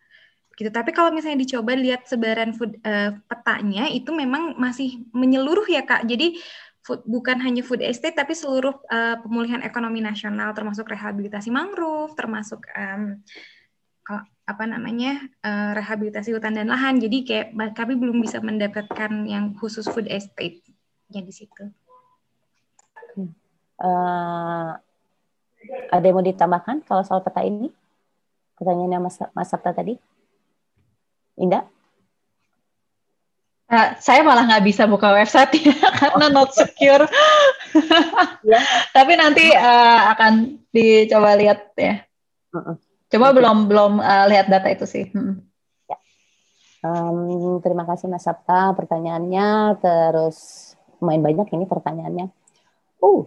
gitu. 0.61 0.69
Tapi 0.69 0.93
kalau 0.93 1.09
misalnya 1.09 1.41
dicoba 1.41 1.73
lihat 1.73 2.05
sebaran 2.05 2.53
food, 2.53 2.77
uh, 2.85 3.17
petanya 3.25 3.89
itu 3.89 4.13
memang 4.13 4.55
masih 4.61 5.01
menyeluruh 5.11 5.65
ya 5.65 5.81
kak. 5.81 6.05
Jadi 6.05 6.37
food, 6.85 7.01
bukan 7.09 7.41
hanya 7.41 7.65
food 7.65 7.81
estate 7.81 8.13
tapi 8.13 8.37
seluruh 8.37 8.77
uh, 8.89 9.17
pemulihan 9.25 9.65
ekonomi 9.65 10.05
nasional 10.05 10.53
termasuk 10.53 10.85
rehabilitasi 10.89 11.49
mangrove, 11.49 12.13
termasuk 12.13 12.61
um, 12.77 13.17
apa 14.45 14.63
namanya 14.67 15.21
uh, 15.45 15.71
rehabilitasi 15.77 16.35
hutan 16.35 16.57
dan 16.57 16.69
lahan. 16.69 17.01
Jadi 17.01 17.23
kayak 17.23 17.47
kami 17.73 17.97
belum 17.97 18.19
bisa 18.21 18.43
mendapatkan 18.43 19.11
yang 19.25 19.55
khusus 19.55 19.87
food 19.89 20.05
estate-nya 20.05 21.21
di 21.23 21.33
situ. 21.33 21.63
Uh, 23.81 24.77
ada 25.89 26.05
yang 26.05 26.17
mau 26.17 26.25
ditambahkan 26.25 26.85
kalau 26.85 27.01
soal 27.01 27.25
peta 27.25 27.41
ini? 27.41 27.73
Pertanyaannya 28.57 28.99
Mas, 29.01 29.17
Mas 29.33 29.49
Sabta 29.49 29.73
tadi? 29.73 29.97
Indah? 31.39 31.63
Uh, 33.71 33.95
saya 34.03 34.19
malah 34.19 34.43
nggak 34.51 34.67
bisa 34.67 34.83
buka 34.83 35.15
website 35.15 35.63
ya 35.63 35.71
karena 35.99 36.27
not 36.27 36.51
secure. 36.51 37.07
ya. 38.43 38.59
Tapi 38.95 39.15
nanti 39.15 39.47
uh, 39.55 40.11
akan 40.11 40.59
dicoba 40.75 41.39
lihat 41.39 41.71
ya. 41.79 42.03
Uh 42.51 42.57
-uh. 42.59 42.75
Coba 43.07 43.31
okay. 43.31 43.35
belum 43.39 43.57
belum 43.71 43.93
uh, 44.03 44.25
lihat 44.27 44.51
data 44.51 44.67
itu 44.67 44.83
sih. 44.83 45.07
Hmm. 45.15 45.39
Ya. 45.87 45.97
Um, 46.83 47.63
terima 47.63 47.87
kasih 47.87 48.11
Mas 48.11 48.27
Sabta 48.27 48.75
pertanyaannya. 48.75 49.79
Terus 49.79 50.37
main 50.99 51.23
banyak 51.23 51.47
ini 51.55 51.63
pertanyaannya. 51.63 52.27
Uh, 52.99 53.23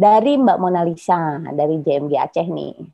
dari 0.00 0.40
Mbak 0.40 0.58
Mona 0.64 0.80
Lisa 0.80 1.44
dari 1.52 1.84
JMG 1.84 2.12
Aceh 2.16 2.46
nih 2.48 2.93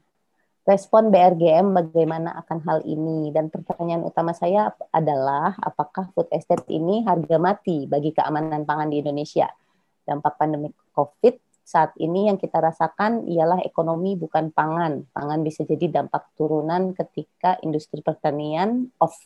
respon 0.71 1.11
BRGM 1.11 1.75
bagaimana 1.75 2.39
akan 2.47 2.59
hal 2.63 2.79
ini. 2.87 3.35
Dan 3.35 3.51
pertanyaan 3.51 4.07
utama 4.07 4.31
saya 4.31 4.71
adalah 4.95 5.59
apakah 5.59 6.15
food 6.15 6.31
estate 6.31 6.63
ini 6.71 7.03
harga 7.03 7.37
mati 7.43 7.91
bagi 7.91 8.15
keamanan 8.15 8.63
pangan 8.63 8.87
di 8.87 9.03
Indonesia? 9.03 9.51
Dampak 10.07 10.39
pandemi 10.39 10.71
COVID 10.95 11.67
saat 11.67 11.91
ini 11.99 12.31
yang 12.31 12.39
kita 12.39 12.63
rasakan 12.63 13.27
ialah 13.27 13.67
ekonomi 13.67 14.15
bukan 14.15 14.55
pangan. 14.55 15.11
Pangan 15.11 15.43
bisa 15.43 15.67
jadi 15.67 15.91
dampak 15.91 16.39
turunan 16.39 16.95
ketika 16.95 17.59
industri 17.67 17.99
pertanian 17.99 18.95
off. 19.03 19.19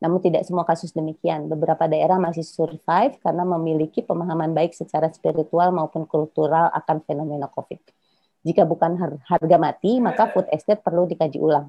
Namun 0.00 0.24
tidak 0.24 0.48
semua 0.48 0.64
kasus 0.64 0.96
demikian. 0.96 1.52
Beberapa 1.52 1.84
daerah 1.84 2.16
masih 2.16 2.40
survive 2.40 3.20
karena 3.20 3.44
memiliki 3.44 4.00
pemahaman 4.00 4.56
baik 4.56 4.72
secara 4.72 5.12
spiritual 5.12 5.76
maupun 5.76 6.08
kultural 6.08 6.72
akan 6.72 7.04
fenomena 7.04 7.52
COVID 7.52 7.99
jika 8.40 8.64
bukan 8.64 8.96
harga 9.24 9.56
mati, 9.60 10.00
maka 10.00 10.32
food 10.32 10.48
estate 10.48 10.80
perlu 10.80 11.04
dikaji 11.04 11.36
ulang. 11.36 11.68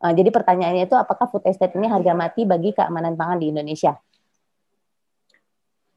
Uh, 0.00 0.16
jadi 0.16 0.32
pertanyaannya 0.32 0.88
itu 0.88 0.96
apakah 0.96 1.28
food 1.28 1.44
estate 1.44 1.76
ini 1.76 1.86
harga 1.86 2.16
mati 2.16 2.48
bagi 2.48 2.72
keamanan 2.72 3.14
pangan 3.14 3.38
di 3.38 3.52
Indonesia? 3.52 3.94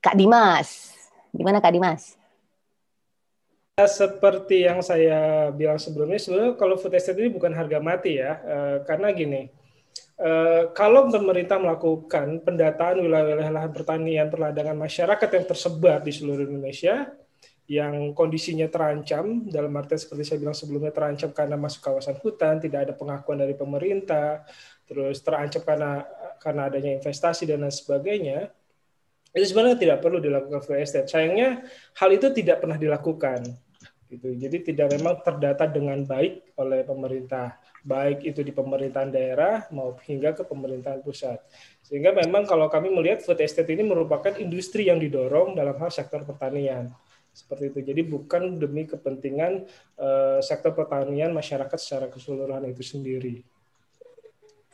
Kak 0.03 0.19
Dimas, 0.19 0.91
gimana 1.31 1.63
Kak 1.63 1.71
Dimas? 1.71 2.19
Ya, 3.79 3.89
seperti 3.89 4.69
yang 4.69 4.85
saya 4.85 5.49
bilang 5.49 5.79
sebelumnya, 5.81 6.21
sebenarnya 6.21 6.53
kalau 6.59 6.77
food 6.77 6.93
estate 6.93 7.17
ini 7.17 7.31
bukan 7.31 7.55
harga 7.55 7.79
mati 7.81 8.21
ya, 8.21 8.37
uh, 8.43 8.77
karena 8.85 9.09
gini, 9.15 9.49
uh, 10.19 10.69
kalau 10.77 11.09
pemerintah 11.09 11.57
melakukan 11.57 12.43
pendataan 12.43 13.01
wilayah-wilayah 13.01 13.49
lahan 13.49 13.71
pertanian 13.73 14.27
perladangan 14.29 14.77
masyarakat 14.77 15.29
yang 15.31 15.45
tersebar 15.47 16.05
di 16.05 16.11
seluruh 16.13 16.45
Indonesia, 16.45 17.07
yang 17.67 18.11
kondisinya 18.11 18.67
terancam 18.67 19.47
dalam 19.47 19.71
arti 19.79 19.95
seperti 19.95 20.23
saya 20.27 20.37
bilang 20.43 20.57
sebelumnya 20.57 20.91
terancam 20.91 21.31
karena 21.31 21.55
masuk 21.55 21.79
kawasan 21.79 22.19
hutan 22.19 22.59
tidak 22.59 22.89
ada 22.89 22.93
pengakuan 22.93 23.39
dari 23.39 23.55
pemerintah 23.55 24.43
terus 24.83 25.23
terancam 25.23 25.63
karena 25.63 26.03
karena 26.43 26.67
adanya 26.67 26.91
investasi 26.99 27.47
dan 27.47 27.63
lain 27.63 27.71
sebagainya 27.71 28.51
itu 29.33 29.45
sebenarnya 29.49 29.79
tidak 29.79 29.97
perlu 30.03 30.21
dilakukan 30.21 30.61
free 30.61 30.85
estate. 30.85 31.09
Sayangnya 31.09 31.65
hal 31.97 32.09
itu 32.13 32.29
tidak 32.29 32.61
pernah 32.61 32.77
dilakukan 32.77 33.41
gitu. 34.13 34.29
Jadi 34.37 34.57
tidak 34.61 34.93
memang 34.93 35.25
terdata 35.25 35.65
dengan 35.65 36.05
baik 36.05 36.53
oleh 36.61 36.85
pemerintah 36.85 37.57
baik 37.81 38.21
itu 38.29 38.45
di 38.45 38.53
pemerintahan 38.53 39.09
daerah 39.09 39.65
maupun 39.73 40.05
hingga 40.05 40.37
ke 40.37 40.45
pemerintahan 40.45 41.01
pusat. 41.01 41.41
Sehingga 41.81 42.13
memang 42.13 42.45
kalau 42.45 42.69
kami 42.69 42.93
melihat 42.93 43.25
food 43.25 43.41
estate 43.41 43.73
ini 43.73 43.81
merupakan 43.81 44.37
industri 44.37 44.91
yang 44.91 45.01
didorong 45.01 45.57
dalam 45.57 45.73
hal 45.81 45.89
sektor 45.89 46.21
pertanian 46.21 46.93
seperti 47.33 47.73
itu. 47.73 47.79
Jadi 47.81 48.01
bukan 48.05 48.61
demi 48.61 48.85
kepentingan 48.85 49.65
uh, 49.97 50.39
sektor 50.39 50.77
pertanian 50.77 51.33
masyarakat 51.33 51.77
secara 51.81 52.07
keseluruhan 52.07 52.69
itu 52.69 52.85
sendiri. 52.85 53.41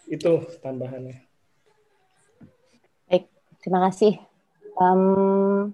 Itu 0.05 0.43
tambahannya. 0.59 1.23
Baik, 3.07 3.31
terima 3.63 3.87
kasih. 3.87 4.19
Um, 4.75 5.71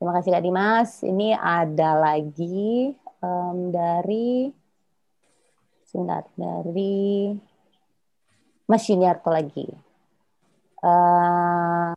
terima 0.00 0.12
kasih 0.18 0.30
Kak 0.32 0.44
Dimas. 0.44 0.90
Ini 1.04 1.36
ada 1.36 2.00
lagi 2.00 2.96
um, 3.20 3.68
dari 3.68 4.48
sebentar 5.84 6.24
dari 6.34 7.36
Mas 8.64 8.84
Yuniarto 8.88 9.28
lagi. 9.28 9.68
Uh, 10.78 11.90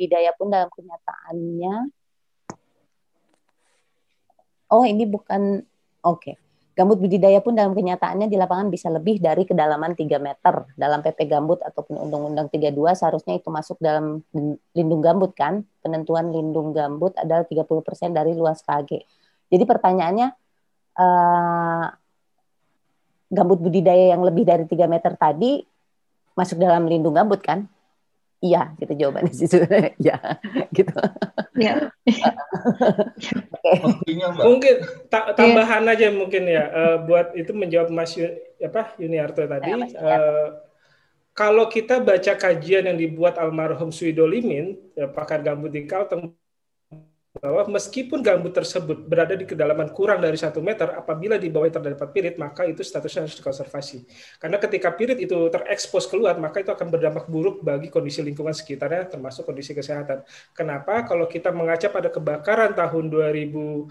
budidaya 0.00 0.32
pun 0.36 0.48
dalam 0.48 0.68
kenyataannya 0.72 1.99
oh 4.70 4.84
ini 4.86 5.04
bukan 5.04 5.60
oke. 6.06 6.22
Okay. 6.22 6.34
Gambut 6.70 6.96
budidaya 6.96 7.44
pun 7.44 7.52
dalam 7.52 7.76
kenyataannya 7.76 8.30
di 8.30 8.40
lapangan 8.40 8.72
bisa 8.72 8.88
lebih 8.88 9.20
dari 9.20 9.44
kedalaman 9.44 9.92
3 9.92 10.16
meter. 10.16 10.64
Dalam 10.78 11.04
PP 11.04 11.28
Gambut 11.28 11.60
ataupun 11.60 11.98
Undang-Undang 12.08 12.48
32 12.48 12.72
seharusnya 12.96 13.36
itu 13.36 13.52
masuk 13.52 13.76
dalam 13.82 14.24
lindung 14.72 15.04
gambut 15.04 15.36
kan? 15.36 15.66
Penentuan 15.84 16.32
lindung 16.32 16.72
gambut 16.72 17.12
adalah 17.20 17.44
30% 17.44 18.16
dari 18.16 18.32
luas 18.32 18.64
KG. 18.64 19.02
Jadi 19.50 19.64
pertanyaannya 19.68 20.32
uh, 20.96 21.86
gambut 23.28 23.58
budidaya 23.60 24.16
yang 24.16 24.24
lebih 24.24 24.48
dari 24.48 24.64
3 24.64 24.88
meter 24.88 25.12
tadi 25.20 25.60
masuk 26.32 26.56
dalam 26.56 26.88
lindung 26.88 27.12
gambut 27.12 27.44
kan? 27.44 27.68
Iya, 28.40 28.72
gitu 28.80 28.92
jawabannya 28.96 29.32
sih 29.36 29.48
sebenarnya. 29.48 29.92
Iya, 30.02 30.16
gitu. 30.72 30.96
Iya. 31.60 31.74
okay. 33.84 34.14
Mungkin 34.48 34.74
ta 35.12 35.36
tambahan 35.36 35.84
yeah. 35.84 35.92
aja 35.92 36.06
mungkin 36.08 36.48
ya 36.48 36.64
uh, 36.72 36.96
buat 37.04 37.36
itu 37.36 37.52
menjawab 37.52 37.92
Mas 37.92 38.16
Yun, 38.16 38.32
apa 38.64 38.96
Yuniarto 38.96 39.44
tadi. 39.44 39.68
Ya, 39.68 39.76
uh, 40.00 40.48
kalau 41.36 41.68
kita 41.68 42.00
baca 42.00 42.32
kajian 42.32 42.88
yang 42.88 42.96
dibuat 42.96 43.36
almarhum 43.36 43.92
Suido 43.92 44.24
Limin, 44.24 44.76
ya, 44.96 45.04
pakar 45.08 45.44
gambut 45.44 45.70
di 45.70 45.84
Kalteng, 45.84 46.32
bahwa 47.40 47.72
meskipun 47.72 48.20
gambut 48.20 48.52
tersebut 48.52 49.08
berada 49.08 49.32
di 49.32 49.48
kedalaman 49.48 49.88
kurang 49.96 50.20
dari 50.20 50.36
satu 50.36 50.60
meter, 50.60 50.92
apabila 50.92 51.40
di 51.40 51.48
bawah 51.48 51.72
terdapat 51.72 52.12
pirit, 52.12 52.36
maka 52.36 52.68
itu 52.68 52.84
statusnya 52.84 53.24
harus 53.24 53.36
dikonservasi. 53.40 54.04
Karena 54.36 54.60
ketika 54.60 54.92
pirit 54.92 55.16
itu 55.16 55.48
terekspos 55.48 56.04
keluar, 56.04 56.36
maka 56.36 56.60
itu 56.60 56.68
akan 56.68 56.92
berdampak 56.92 57.32
buruk 57.32 57.64
bagi 57.64 57.88
kondisi 57.88 58.20
lingkungan 58.20 58.52
sekitarnya, 58.52 59.08
termasuk 59.08 59.48
kondisi 59.48 59.72
kesehatan. 59.72 60.20
Kenapa? 60.52 61.08
Kalau 61.08 61.24
kita 61.24 61.48
mengaca 61.48 61.88
pada 61.88 62.12
kebakaran 62.12 62.76
tahun 62.76 63.08
2015 63.08 63.88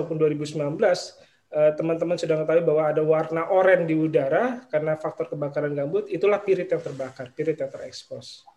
maupun 0.00 0.16
2019, 0.16 1.20
eh, 1.52 1.72
teman-teman 1.76 2.16
sudah 2.16 2.34
mengetahui 2.40 2.64
bahwa 2.64 2.82
ada 2.88 3.02
warna 3.04 3.42
oranye 3.52 3.92
di 3.92 3.94
udara 3.94 4.64
karena 4.72 4.96
faktor 4.96 5.28
kebakaran 5.28 5.76
gambut, 5.76 6.08
itulah 6.08 6.40
pirit 6.40 6.72
yang 6.72 6.80
terbakar, 6.80 7.28
pirit 7.36 7.60
yang 7.60 7.68
terekspos. 7.68 8.48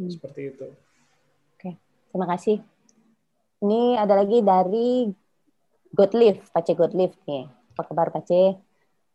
Hmm. 0.00 0.08
Seperti 0.08 0.56
itu. 0.56 0.72
Oke, 1.60 1.76
terima 2.08 2.26
kasih. 2.32 2.64
Ini 3.62 3.94
ada 3.94 4.18
lagi 4.18 4.42
dari 4.42 5.06
Godlift, 5.94 6.50
Pace 6.50 6.74
Godlift 6.74 7.14
nih. 7.30 7.46
Apa 7.46 7.86
kabar 7.86 8.10
Pace? 8.10 8.58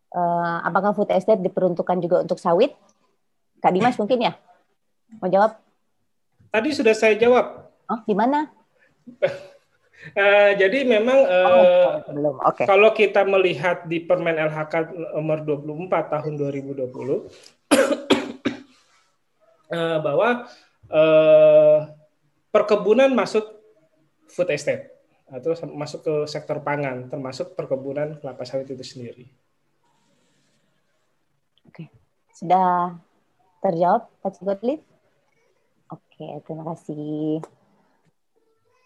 Uh, 0.07 0.63
apakah 0.63 0.95
food 0.95 1.11
estate 1.11 1.43
diperuntukkan 1.43 1.99
juga 1.99 2.23
untuk 2.23 2.39
sawit? 2.39 2.71
Kak 3.59 3.75
Dimas 3.75 3.99
mungkin 3.99 4.23
ya? 4.23 4.39
Mau 5.19 5.27
jawab? 5.27 5.59
Tadi 6.47 6.71
sudah 6.71 6.95
saya 6.95 7.19
jawab. 7.19 7.67
Oh, 7.91 7.99
gimana? 8.07 8.47
Uh, 10.15 10.55
jadi 10.63 10.87
memang 10.87 11.27
uh, 11.27 11.51
oh, 11.51 12.07
belum. 12.15 12.39
Okay. 12.55 12.71
kalau 12.71 12.95
kita 12.95 13.27
melihat 13.27 13.83
di 13.83 13.99
Permen 13.99 14.39
LHK 14.39 14.95
nomor 15.11 15.43
24 15.43 16.07
tahun 16.07 16.39
2020 16.39 16.87
uh, 16.87 17.27
bahwa 20.07 20.47
uh, 20.87 21.91
perkebunan 22.51 23.11
masuk 23.11 23.56
food 24.29 24.51
estate 24.53 24.97
atau 25.27 25.51
masuk 25.75 26.07
ke 26.07 26.15
sektor 26.31 26.63
pangan, 26.63 27.11
termasuk 27.11 27.51
perkebunan 27.55 28.15
kelapa 28.23 28.47
sawit 28.47 28.71
itu 28.71 28.83
sendiri. 28.83 29.27
Oke, 31.67 31.91
sudah 32.31 32.95
terjawab 33.59 34.07
Pak 34.23 34.31
Cigotli? 34.39 34.79
Oke, 35.91 36.27
terima 36.47 36.63
kasih. 36.71 37.43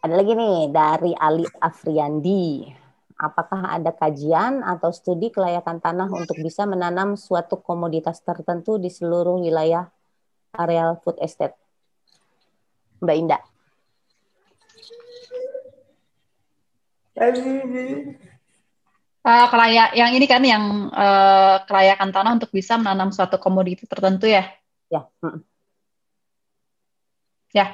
Ada 0.02 0.14
lagi 0.18 0.34
nih 0.34 0.74
dari 0.74 1.14
Ali 1.14 1.46
Afriandi. 1.62 2.66
Apakah 3.22 3.78
ada 3.78 3.94
kajian 3.94 4.66
atau 4.66 4.90
studi 4.90 5.30
kelayakan 5.30 5.78
tanah 5.78 6.10
untuk 6.10 6.42
bisa 6.42 6.66
menanam 6.66 7.14
suatu 7.14 7.62
komoditas 7.62 8.18
tertentu 8.26 8.82
di 8.82 8.90
seluruh 8.90 9.38
wilayah 9.46 9.94
areal 10.58 10.98
food 11.06 11.22
estate? 11.22 11.54
Mbak 12.98 13.18
Indah. 13.22 13.51
Uh, 19.22 19.46
kelayak 19.54 19.94
yang 19.94 20.12
ini 20.18 20.26
kan 20.26 20.42
yang 20.42 20.90
uh, 20.90 21.62
kelayakan 21.70 22.10
tanah 22.10 22.42
untuk 22.42 22.50
bisa 22.50 22.82
menanam 22.82 23.14
suatu 23.14 23.38
komoditi 23.38 23.86
tertentu 23.86 24.26
ya? 24.26 24.50
Ya. 24.90 25.06
Ya. 27.54 27.66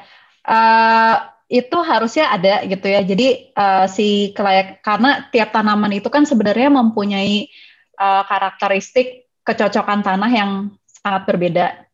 Uh, 0.43 1.15
itu 1.47 1.77
harusnya 1.79 2.35
ada 2.35 2.67
gitu 2.67 2.83
ya. 2.91 2.99
Jadi 2.99 3.55
uh, 3.55 3.87
si 3.87 4.35
kelayak 4.35 4.83
karena 4.83 5.31
tiap 5.31 5.55
tanaman 5.55 5.95
itu 5.95 6.11
kan 6.11 6.27
sebenarnya 6.27 6.67
mempunyai 6.67 7.47
uh, 7.95 8.27
karakteristik 8.27 9.31
kecocokan 9.47 10.03
tanah 10.03 10.27
yang 10.27 10.51
sangat 10.83 11.23
berbeda 11.23 11.87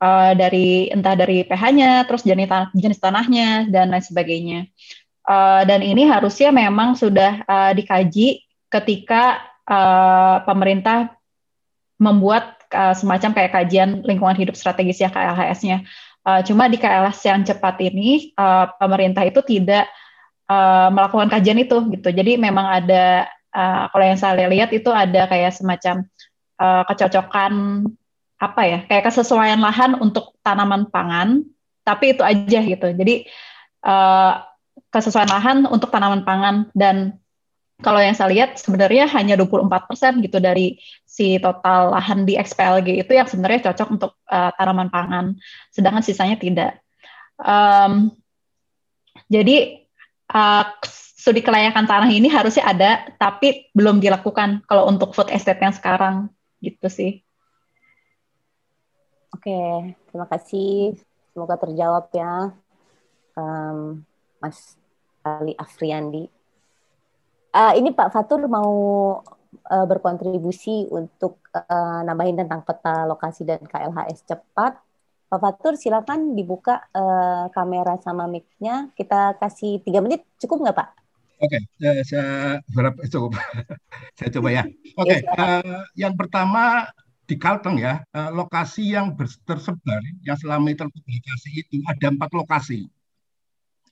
uh, 0.00 0.32
dari 0.32 0.88
entah 0.88 1.12
dari 1.12 1.44
pH-nya, 1.44 2.08
terus 2.08 2.24
jenis 2.24 2.48
tanah, 2.48 2.68
jenis 2.72 2.98
tanahnya 2.98 3.68
dan 3.68 3.92
lain 3.92 4.00
sebagainya. 4.00 4.60
Uh, 5.28 5.60
dan 5.68 5.84
ini 5.84 6.08
harusnya 6.08 6.48
memang 6.48 6.96
sudah 6.96 7.44
uh, 7.44 7.72
dikaji 7.76 8.48
ketika 8.72 9.44
uh, 9.68 10.40
pemerintah 10.48 11.12
membuat 12.00 12.56
uh, 12.72 12.96
semacam 12.96 13.36
kayak 13.36 13.52
kajian 13.52 14.00
lingkungan 14.08 14.40
hidup 14.40 14.56
strategis 14.56 15.04
ya 15.04 15.12
KLHS-nya. 15.12 15.84
Uh, 16.24 16.40
cuma 16.48 16.64
di 16.72 16.80
KLS 16.80 17.20
yang 17.28 17.44
cepat 17.44 17.76
ini 17.84 18.32
uh, 18.40 18.72
pemerintah 18.80 19.24
itu 19.28 19.44
tidak 19.44 19.84
uh, 20.48 20.88
melakukan 20.88 21.28
kajian 21.28 21.60
itu 21.60 21.76
gitu. 21.92 22.08
Jadi 22.08 22.40
memang 22.40 22.64
ada 22.64 23.28
uh, 23.52 23.92
kalau 23.92 24.04
yang 24.04 24.16
saya 24.16 24.48
lihat 24.48 24.72
itu 24.72 24.88
ada 24.88 25.28
kayak 25.28 25.52
semacam 25.52 26.08
uh, 26.56 26.88
kecocokan 26.88 27.84
apa 28.38 28.62
ya 28.64 28.78
kayak 28.86 29.10
kesesuaian 29.10 29.58
lahan 29.58 29.98
untuk 29.98 30.36
tanaman 30.40 30.86
pangan, 30.88 31.42
tapi 31.82 32.14
itu 32.16 32.22
aja 32.22 32.60
gitu. 32.62 32.88
Jadi 32.94 33.26
uh, 33.82 34.40
kesesuaian 34.88 35.28
lahan 35.28 35.58
untuk 35.68 35.92
tanaman 35.92 36.24
pangan 36.24 36.72
dan 36.72 37.20
kalau 37.78 38.02
yang 38.02 38.14
saya 38.18 38.34
lihat 38.34 38.58
sebenarnya 38.58 39.06
hanya 39.14 39.38
24% 39.38 40.18
gitu 40.26 40.42
dari 40.42 40.82
si 41.06 41.38
total 41.38 41.94
lahan 41.94 42.26
di 42.26 42.34
XPLG 42.34 43.06
itu 43.06 43.12
yang 43.14 43.30
sebenarnya 43.30 43.70
cocok 43.70 43.88
untuk 43.94 44.12
uh, 44.26 44.50
tanaman 44.58 44.90
pangan, 44.90 45.38
sedangkan 45.70 46.02
sisanya 46.02 46.34
tidak. 46.34 46.82
Um, 47.38 48.10
jadi 49.30 49.86
uh, 50.34 50.74
studi 50.82 51.38
kelayakan 51.38 51.86
tanah 51.86 52.10
ini 52.10 52.26
harusnya 52.26 52.66
ada, 52.66 52.90
tapi 53.14 53.70
belum 53.70 54.02
dilakukan 54.02 54.66
kalau 54.66 54.90
untuk 54.90 55.14
food 55.14 55.30
estate 55.30 55.62
yang 55.62 55.74
sekarang 55.74 56.34
gitu 56.58 56.90
sih. 56.90 57.22
Oke, 59.30 59.94
terima 60.10 60.26
kasih. 60.26 60.98
Semoga 61.30 61.54
terjawab 61.62 62.10
ya, 62.10 62.50
um, 63.38 64.02
Mas 64.42 64.78
Ali 65.22 65.54
Afriandi. 65.58 66.26
Uh, 67.48 67.72
ini 67.74 67.90
Pak 67.92 68.12
Fatur 68.12 68.44
mau 68.46 68.72
uh, 69.48 69.86
berkontribusi 69.88 70.88
untuk 70.92 71.40
uh, 71.56 72.00
nambahin 72.04 72.38
tentang 72.44 72.62
peta 72.62 73.08
lokasi 73.08 73.48
dan 73.48 73.64
KLHS 73.64 74.28
cepat. 74.28 74.78
Pak 75.28 75.40
Fatur 75.40 75.76
silakan 75.76 76.32
dibuka 76.32 76.88
uh, 76.92 77.52
kamera 77.52 78.00
sama 78.00 78.24
mic-nya. 78.24 78.88
Kita 78.96 79.36
kasih 79.36 79.84
tiga 79.84 80.00
menit, 80.00 80.24
cukup 80.40 80.64
nggak 80.64 80.76
Pak? 80.76 80.88
Oke, 81.38 81.54
okay, 81.78 82.02
saya 82.02 82.58
berapa 82.74 82.98
cukup. 83.06 83.38
saya 84.18 84.28
coba 84.34 84.48
ya. 84.50 84.64
Oke, 84.98 85.06
okay, 85.06 85.20
uh, 85.38 85.86
yang 85.94 86.18
pertama 86.18 86.90
di 87.28 87.36
Kalteng 87.36 87.76
ya, 87.78 88.02
uh, 88.16 88.32
lokasi 88.32 88.96
yang 88.96 89.12
tersebar 89.44 90.00
yang 90.24 90.34
selama 90.40 90.72
ini 90.72 90.80
terpublikasi 90.80 91.48
itu 91.60 91.76
ada 91.84 92.08
empat 92.08 92.32
lokasi, 92.32 92.88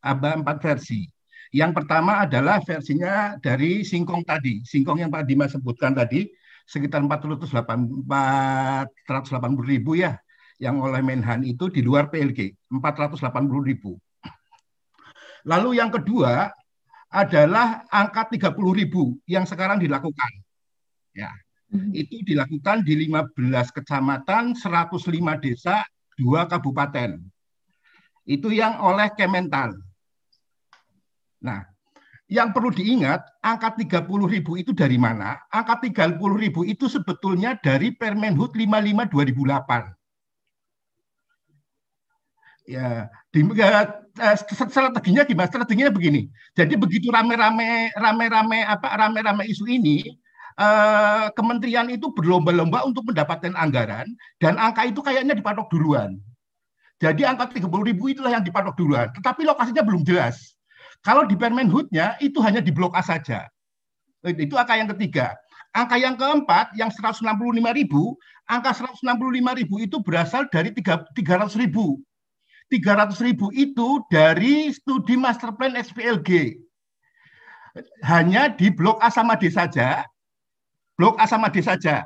ada 0.01 0.37
empat 0.37 0.61
versi. 0.63 1.07
Yang 1.55 1.83
pertama 1.83 2.27
adalah 2.27 2.61
versinya 2.61 3.39
dari 3.39 3.87
singkong 3.87 4.27
tadi. 4.27 4.61
Singkong 4.67 5.01
yang 5.01 5.11
Pak 5.13 5.25
Dimas 5.25 5.55
sebutkan 5.55 5.95
tadi 5.95 6.27
sekitar 6.67 6.99
480 7.01 8.91
ribu 9.63 9.95
ya 9.95 10.19
yang 10.59 10.83
oleh 10.83 10.99
Menhan 11.05 11.47
itu 11.47 11.71
di 11.71 11.85
luar 11.85 12.11
PLG 12.11 12.57
480 12.73 13.23
ribu. 13.63 13.95
Lalu 15.47 15.79
yang 15.79 15.95
kedua 15.95 16.51
adalah 17.07 17.87
angka 17.87 18.27
30 18.35 18.59
ribu 18.75 19.15
yang 19.31 19.47
sekarang 19.47 19.79
dilakukan. 19.79 20.33
Ya, 21.15 21.31
hmm. 21.71 21.95
itu 21.95 22.21
dilakukan 22.27 22.83
di 22.83 23.09
15 23.09 23.33
kecamatan, 23.73 24.59
105 24.59 25.39
desa, 25.41 25.87
dua 26.19 26.51
kabupaten. 26.51 27.23
Itu 28.27 28.51
yang 28.51 28.83
oleh 28.83 29.15
Kementan. 29.15 29.86
Nah, 31.43 31.65
yang 32.27 32.51
perlu 32.51 32.75
diingat, 32.75 33.23
angka 33.39 33.79
30 33.79 34.27
ribu 34.27 34.59
itu 34.59 34.75
dari 34.75 34.99
mana? 34.99 35.39
Angka 35.53 35.79
30 35.79 36.35
ribu 36.35 36.67
itu 36.67 36.91
sebetulnya 36.91 37.55
dari 37.63 37.95
Permenhub 37.95 38.51
55 38.51 39.07
2008. 39.07 39.95
Ya, 42.67 43.07
di, 43.31 43.47
ya, 43.55 43.87
eh, 44.19 44.37
strateginya 44.43 45.23
gimana? 45.23 45.47
Strateginya 45.47 45.95
begini. 45.95 46.27
Jadi 46.59 46.75
begitu 46.75 47.15
rame-rame 47.15 47.95
rame-rame 47.95 48.67
apa 48.67 48.99
rame-rame 48.99 49.47
isu 49.47 49.71
ini, 49.71 50.03
eh, 50.59 51.27
kementerian 51.39 51.87
itu 51.95 52.11
berlomba-lomba 52.11 52.83
untuk 52.83 53.07
mendapatkan 53.07 53.55
anggaran 53.55 54.11
dan 54.43 54.59
angka 54.59 54.83
itu 54.83 54.99
kayaknya 54.99 55.39
dipatok 55.39 55.71
duluan. 55.71 56.19
Jadi 56.99 57.23
angka 57.23 57.55
30 57.55 57.87
ribu 57.87 58.11
itulah 58.11 58.35
yang 58.35 58.43
dipatok 58.43 58.75
duluan, 58.75 59.15
tetapi 59.15 59.47
lokasinya 59.47 59.87
belum 59.87 60.03
jelas. 60.03 60.56
Kalau 61.07 61.23
di 61.23 61.39
Permenhubnya 61.39 62.19
itu 62.19 62.43
hanya 62.43 62.59
di 62.59 62.75
blok 62.75 62.99
A 62.99 63.03
saja. 63.07 63.47
Itu 64.27 64.59
angka 64.59 64.75
yang 64.75 64.91
ketiga. 64.91 65.39
Angka 65.71 65.95
yang 66.03 66.19
keempat 66.19 66.75
yang 66.75 66.91
165 66.91 67.23
ribu, 67.79 68.19
angka 68.51 68.75
165 68.75 69.55
ribu 69.55 69.79
itu 69.79 70.03
berasal 70.03 70.51
dari 70.51 70.75
300 70.75 71.15
ribu. 71.63 72.03
300 72.75 73.23
ribu 73.23 73.55
itu 73.55 74.03
dari 74.11 74.75
studi 74.75 75.15
master 75.15 75.55
plan 75.55 75.79
SPLG. 75.79 76.59
Hanya 78.03 78.51
di 78.51 78.75
blok 78.75 78.99
A 78.99 79.07
sama 79.07 79.39
D 79.39 79.47
saja. 79.47 80.03
Blok 80.99 81.23
A 81.23 81.31
sama 81.31 81.55
D 81.55 81.63
saja. 81.63 82.03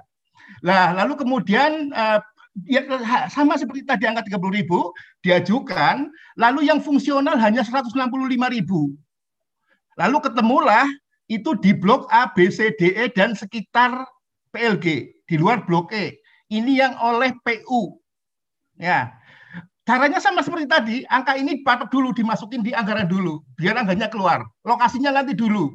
Nah, 0.60 0.92
lalu 0.92 1.16
kemudian 1.16 1.88
eh, 1.88 2.20
ya, 2.66 2.82
sama 3.30 3.56
seperti 3.56 3.86
tadi 3.86 4.04
angka 4.08 4.26
30 4.26 4.58
ribu 4.58 4.92
diajukan, 5.22 6.10
lalu 6.36 6.66
yang 6.66 6.80
fungsional 6.80 7.36
hanya 7.38 7.62
165 7.62 7.94
ribu. 8.50 8.96
Lalu 10.00 10.18
ketemulah 10.24 10.88
itu 11.30 11.54
di 11.60 11.76
blok 11.76 12.10
A, 12.10 12.32
B, 12.32 12.50
C, 12.50 12.72
D, 12.74 12.96
E 12.96 13.12
dan 13.12 13.36
sekitar 13.36 14.04
PLG 14.50 15.14
di 15.28 15.36
luar 15.38 15.62
blok 15.62 15.94
E. 15.94 16.18
Ini 16.50 16.72
yang 16.82 16.94
oleh 16.98 17.30
PU. 17.46 18.00
Ya, 18.80 19.14
caranya 19.86 20.18
sama 20.18 20.42
seperti 20.42 20.66
tadi. 20.66 20.96
Angka 21.06 21.38
ini 21.38 21.62
patok 21.62 21.92
dulu 21.92 22.10
dimasukin 22.10 22.66
di 22.66 22.74
anggaran 22.74 23.06
dulu, 23.06 23.44
biar 23.54 23.78
anggarannya 23.78 24.10
keluar. 24.10 24.42
Lokasinya 24.66 25.14
nanti 25.14 25.36
dulu. 25.36 25.70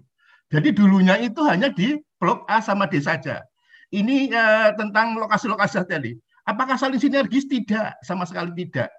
Jadi 0.51 0.75
dulunya 0.75 1.15
itu 1.21 1.41
hanya 1.47 1.71
di 1.71 1.95
blok 2.19 2.43
A 2.51 2.59
sama 2.59 2.89
D 2.89 2.99
saja. 2.99 3.45
Ini 3.93 4.27
eh, 4.33 4.69
tentang 4.75 5.15
lokasi-lokasi 5.15 5.87
tadi. 5.87 6.11
Apakah 6.45 6.77
saling 6.77 7.01
sinergis? 7.01 7.49
Tidak, 7.49 8.05
sama 8.05 8.25
sekali 8.29 8.53
tidak. 8.53 8.93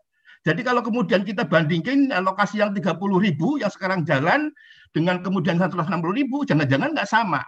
Jadi 0.46 0.62
kalau 0.62 0.78
kemudian 0.82 1.26
kita 1.26 1.42
bandingkan 1.42 2.10
eh, 2.10 2.22
lokasi 2.22 2.62
yang 2.62 2.70
30 2.70 2.98
ribu 3.18 3.58
yang 3.58 3.70
sekarang 3.70 4.06
jalan 4.06 4.50
dengan 4.94 5.18
kemudian 5.22 5.58
160 5.58 5.90
ribu, 6.14 6.46
jangan-jangan 6.46 6.94
nggak 6.94 7.10
sama. 7.10 7.42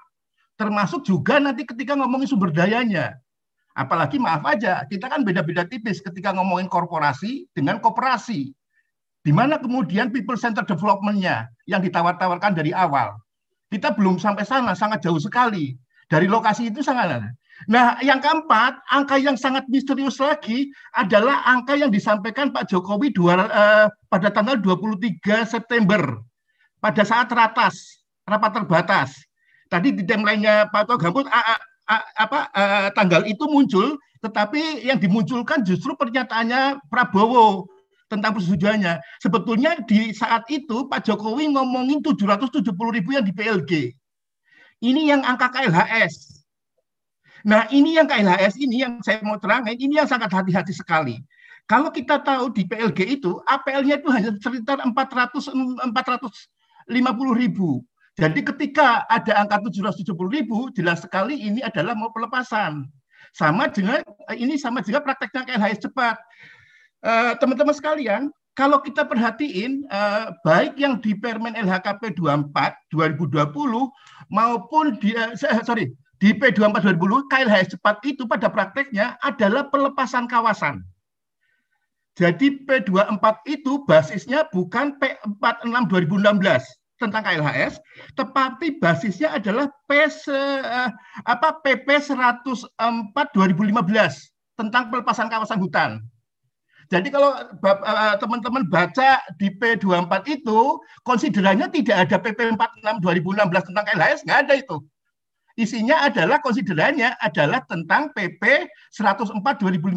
Termasuk 0.59 1.07
juga 1.07 1.39
nanti 1.39 1.63
ketika 1.63 1.95
ngomongin 1.95 2.27
sumber 2.27 2.51
dayanya. 2.51 3.15
Apalagi 3.79 4.19
maaf 4.19 4.43
aja, 4.43 4.83
kita 4.91 5.07
kan 5.07 5.23
beda-beda 5.23 5.63
tipis 5.63 6.03
ketika 6.03 6.35
ngomongin 6.35 6.67
korporasi 6.67 7.47
dengan 7.55 7.79
koperasi. 7.79 8.51
Di 9.23 9.31
mana 9.31 9.63
kemudian 9.63 10.11
people 10.11 10.35
center 10.35 10.67
development-nya 10.67 11.47
yang 11.71 11.79
ditawar-tawarkan 11.79 12.59
dari 12.59 12.75
awal. 12.75 13.15
Kita 13.71 13.95
belum 13.95 14.19
sampai 14.19 14.43
sana, 14.43 14.75
sangat 14.75 15.07
jauh 15.07 15.23
sekali. 15.23 15.79
Dari 16.11 16.27
lokasi 16.27 16.75
itu 16.75 16.83
sangat 16.83 17.23
Nah, 17.67 17.99
yang 18.07 18.23
keempat, 18.23 18.79
angka 18.87 19.19
yang 19.19 19.35
sangat 19.35 19.67
misterius 19.67 20.23
lagi 20.23 20.71
adalah 20.95 21.43
angka 21.43 21.75
yang 21.75 21.91
disampaikan 21.91 22.55
Pak 22.55 22.71
Jokowi 22.71 23.11
dua, 23.11 23.35
uh, 23.35 23.87
pada 24.07 24.31
tanggal 24.31 24.55
23 24.63 25.43
September 25.43 26.23
pada 26.79 27.03
saat 27.03 27.29
ratas, 27.35 28.07
rapat 28.27 28.63
terbatas. 28.63 29.11
Tadi 29.69 29.93
di 29.93 30.03
timeline-nya 30.07 30.71
Pak 30.73 30.89
Togambut 30.89 31.29
apa 32.17 32.49
uh, 32.53 32.89
tanggal 32.95 33.27
itu 33.29 33.45
muncul, 33.51 33.99
tetapi 34.25 34.87
yang 34.87 34.97
dimunculkan 34.97 35.67
justru 35.67 35.93
pernyataannya 35.99 36.81
Prabowo 36.89 37.69
tentang 38.09 38.33
persetujuannya. 38.33 38.97
Sebetulnya 39.21 39.85
di 39.85 40.17
saat 40.17 40.49
itu 40.49 40.89
Pak 40.89 41.05
Jokowi 41.05 41.53
ngomongin 41.53 42.01
770 42.01 42.65
ribu 42.73 43.13
yang 43.13 43.25
di 43.27 43.35
PLG. 43.37 43.93
Ini 44.79 45.13
yang 45.13 45.21
angka 45.27 45.53
KLHS. 45.53 46.38
Nah 47.49 47.65
ini 47.73 47.97
yang 47.97 48.05
KLHS 48.05 48.61
ini 48.61 48.85
yang 48.85 49.01
saya 49.01 49.25
mau 49.25 49.41
terangin, 49.41 49.81
ini 49.81 49.97
yang 49.97 50.05
sangat 50.05 50.29
hati-hati 50.29 50.77
sekali. 50.77 51.17
Kalau 51.65 51.89
kita 51.89 52.21
tahu 52.21 52.53
di 52.53 52.69
PLG 52.69 53.21
itu, 53.21 53.41
APL-nya 53.49 54.01
itu 54.01 54.09
hanya 54.13 54.37
sekitar 54.37 54.85
400, 54.85 55.49
450 55.49 57.41
ribu. 57.41 57.81
Jadi 58.21 58.41
ketika 58.45 59.09
ada 59.09 59.41
angka 59.41 59.65
770 59.65 60.13
ribu, 60.29 60.69
jelas 60.77 61.01
sekali 61.01 61.41
ini 61.41 61.65
adalah 61.65 61.97
mau 61.97 62.13
pelepasan. 62.13 62.85
Sama 63.33 63.69
dengan 63.73 64.05
ini 64.37 64.61
sama 64.61 64.85
juga 64.85 65.01
prakteknya 65.01 65.49
KLHS 65.49 65.89
cepat. 65.89 66.17
Eh, 66.99 67.33
teman-teman 67.39 67.73
uh, 67.73 67.79
sekalian, 67.79 68.23
kalau 68.59 68.83
kita 68.83 69.07
perhatiin 69.07 69.87
uh, 69.87 70.35
baik 70.43 70.75
yang 70.75 70.99
di 70.99 71.15
Permen 71.15 71.55
LHKP 71.55 72.19
24 72.19 72.75
2020 72.91 73.55
maupun 74.35 74.85
di 74.99 75.15
uh, 75.15 75.31
sorry 75.63 75.95
di 76.19 76.35
P24 76.35 76.99
2020 76.99 77.31
KLHS 77.31 77.79
cepat 77.79 78.03
itu 78.03 78.27
pada 78.27 78.51
prakteknya 78.51 79.15
adalah 79.23 79.71
pelepasan 79.71 80.27
kawasan. 80.27 80.83
Jadi 82.19 82.67
P24 82.67 83.47
itu 83.47 83.87
basisnya 83.87 84.51
bukan 84.51 84.99
P46 84.99 85.87
2016 85.87 86.43
tentang 86.99 87.23
KLHS, 87.23 87.79
tetapi 88.19 88.83
basisnya 88.83 89.39
adalah 89.39 89.71
P 89.87 89.95
uh, 90.03 90.91
apa 91.31 91.63
PP 91.63 91.87
104 91.87 92.75
2015 92.75 93.79
tentang 94.59 94.91
pelepasan 94.91 95.31
kawasan 95.31 95.63
hutan. 95.63 96.03
Jadi 96.89 97.13
kalau 97.13 97.37
eh, 97.37 98.15
teman-teman 98.17 98.65
baca 98.65 99.21
di 99.37 99.53
P24 99.53 100.09
itu, 100.25 100.81
konsiderannya 101.05 101.69
tidak 101.69 102.09
ada 102.09 102.17
PP 102.17 102.57
46 102.57 103.05
2016 103.05 103.69
tentang 103.69 103.87
LHS, 103.93 104.25
nggak 104.25 104.41
ada 104.49 104.55
itu. 104.57 104.77
Isinya 105.59 106.07
adalah 106.07 106.39
konsiderannya 106.39 107.19
adalah 107.19 107.67
tentang 107.67 108.15
PP 108.15 108.71
104 108.95 109.43
2015. 109.43 109.91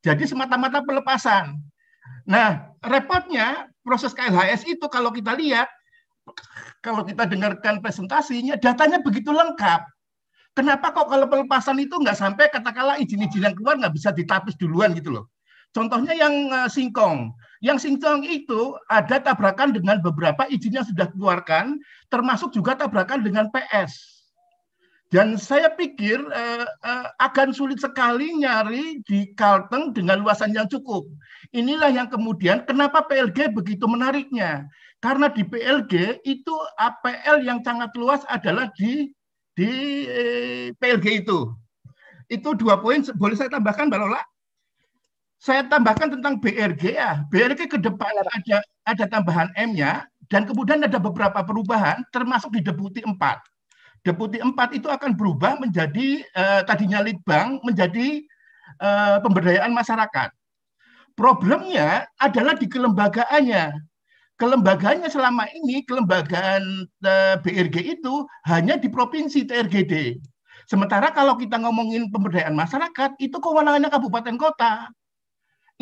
Jadi 0.00 0.24
semata-mata 0.24 0.80
pelepasan. 0.80 1.60
Nah, 2.24 2.72
repotnya 2.80 3.68
proses 3.84 4.16
KLHS 4.16 4.64
itu 4.64 4.88
kalau 4.88 5.12
kita 5.12 5.36
lihat, 5.36 5.68
kalau 6.80 7.04
kita 7.04 7.28
dengarkan 7.28 7.84
presentasinya, 7.84 8.56
datanya 8.56 9.04
begitu 9.04 9.28
lengkap. 9.28 9.84
Kenapa 10.56 10.92
kok 10.92 11.08
kalau 11.08 11.28
pelepasan 11.28 11.76
itu 11.76 11.96
nggak 11.96 12.16
sampai 12.16 12.48
katakanlah 12.48 12.96
izin-izin 12.96 13.44
yang 13.44 13.56
keluar 13.56 13.76
nggak 13.76 13.92
bisa 13.92 14.08
ditapis 14.08 14.56
duluan 14.56 14.96
gitu 14.96 15.12
loh. 15.12 15.28
Contohnya 15.72 16.12
yang 16.12 16.52
uh, 16.52 16.68
singkong. 16.68 17.32
Yang 17.64 17.88
singkong 17.88 18.24
itu 18.28 18.76
ada 18.92 19.16
tabrakan 19.20 19.72
dengan 19.72 20.00
beberapa 20.04 20.44
izin 20.52 20.76
yang 20.80 20.84
sudah 20.84 21.08
dikeluarkan, 21.08 21.80
termasuk 22.12 22.52
juga 22.52 22.76
tabrakan 22.76 23.24
dengan 23.24 23.48
PS. 23.48 24.11
Dan 25.12 25.36
saya 25.36 25.68
pikir 25.68 26.16
uh, 26.24 26.64
uh, 26.64 27.06
akan 27.20 27.52
sulit 27.52 27.76
sekali 27.76 28.32
nyari 28.32 29.04
di 29.04 29.28
Kalteng 29.36 29.92
dengan 29.92 30.24
luasan 30.24 30.56
yang 30.56 30.64
cukup. 30.72 31.04
Inilah 31.52 31.92
yang 31.92 32.08
kemudian 32.08 32.64
kenapa 32.64 33.04
PLG 33.04 33.52
begitu 33.52 33.84
menariknya. 33.84 34.64
Karena 35.04 35.28
di 35.28 35.44
PLG 35.44 36.24
itu 36.24 36.54
APL 36.80 37.44
yang 37.44 37.60
sangat 37.60 37.92
luas 37.92 38.24
adalah 38.32 38.72
di 38.72 39.12
di 39.52 39.70
eh, 40.08 40.72
PLG 40.80 41.28
itu. 41.28 41.44
Itu 42.32 42.56
dua 42.56 42.80
poin 42.80 43.04
boleh 43.12 43.36
saya 43.36 43.52
tambahkan 43.52 43.92
Mbak 43.92 44.00
Lola? 44.00 44.24
Saya 45.36 45.68
tambahkan 45.68 46.08
tentang 46.16 46.40
BRG 46.40 46.96
ya. 46.96 47.20
BRG 47.28 47.68
ke 47.68 47.76
depan 47.76 48.16
ada 48.16 48.64
ada 48.88 49.04
tambahan 49.12 49.52
M-nya 49.60 50.08
dan 50.32 50.48
kemudian 50.48 50.80
ada 50.80 50.96
beberapa 50.96 51.44
perubahan 51.44 52.00
termasuk 52.08 52.48
di 52.56 52.64
Deputi 52.64 53.04
4. 53.04 53.51
Deputi 54.02 54.42
4 54.42 54.50
itu 54.74 54.90
akan 54.90 55.14
berubah 55.14 55.62
menjadi 55.62 56.26
eh, 56.26 56.60
tadinya 56.66 56.98
litbang 57.02 57.62
menjadi 57.62 58.22
eh, 58.82 59.16
pemberdayaan 59.22 59.70
masyarakat. 59.70 60.34
Problemnya 61.14 62.10
adalah 62.18 62.58
di 62.58 62.66
kelembagaannya. 62.66 63.78
Kelembagaannya 64.40 65.06
selama 65.06 65.46
ini 65.54 65.86
kelembagaan 65.86 66.90
eh, 67.06 67.36
BRG 67.38 68.00
itu 68.02 68.26
hanya 68.50 68.74
di 68.74 68.90
provinsi 68.90 69.46
TRGD. 69.46 70.18
Sementara 70.66 71.14
kalau 71.14 71.38
kita 71.38 71.62
ngomongin 71.62 72.10
pemberdayaan 72.10 72.58
masyarakat 72.58 73.18
itu 73.22 73.36
kewenangannya 73.38 73.90
kabupaten 73.90 74.34
kota 74.34 74.90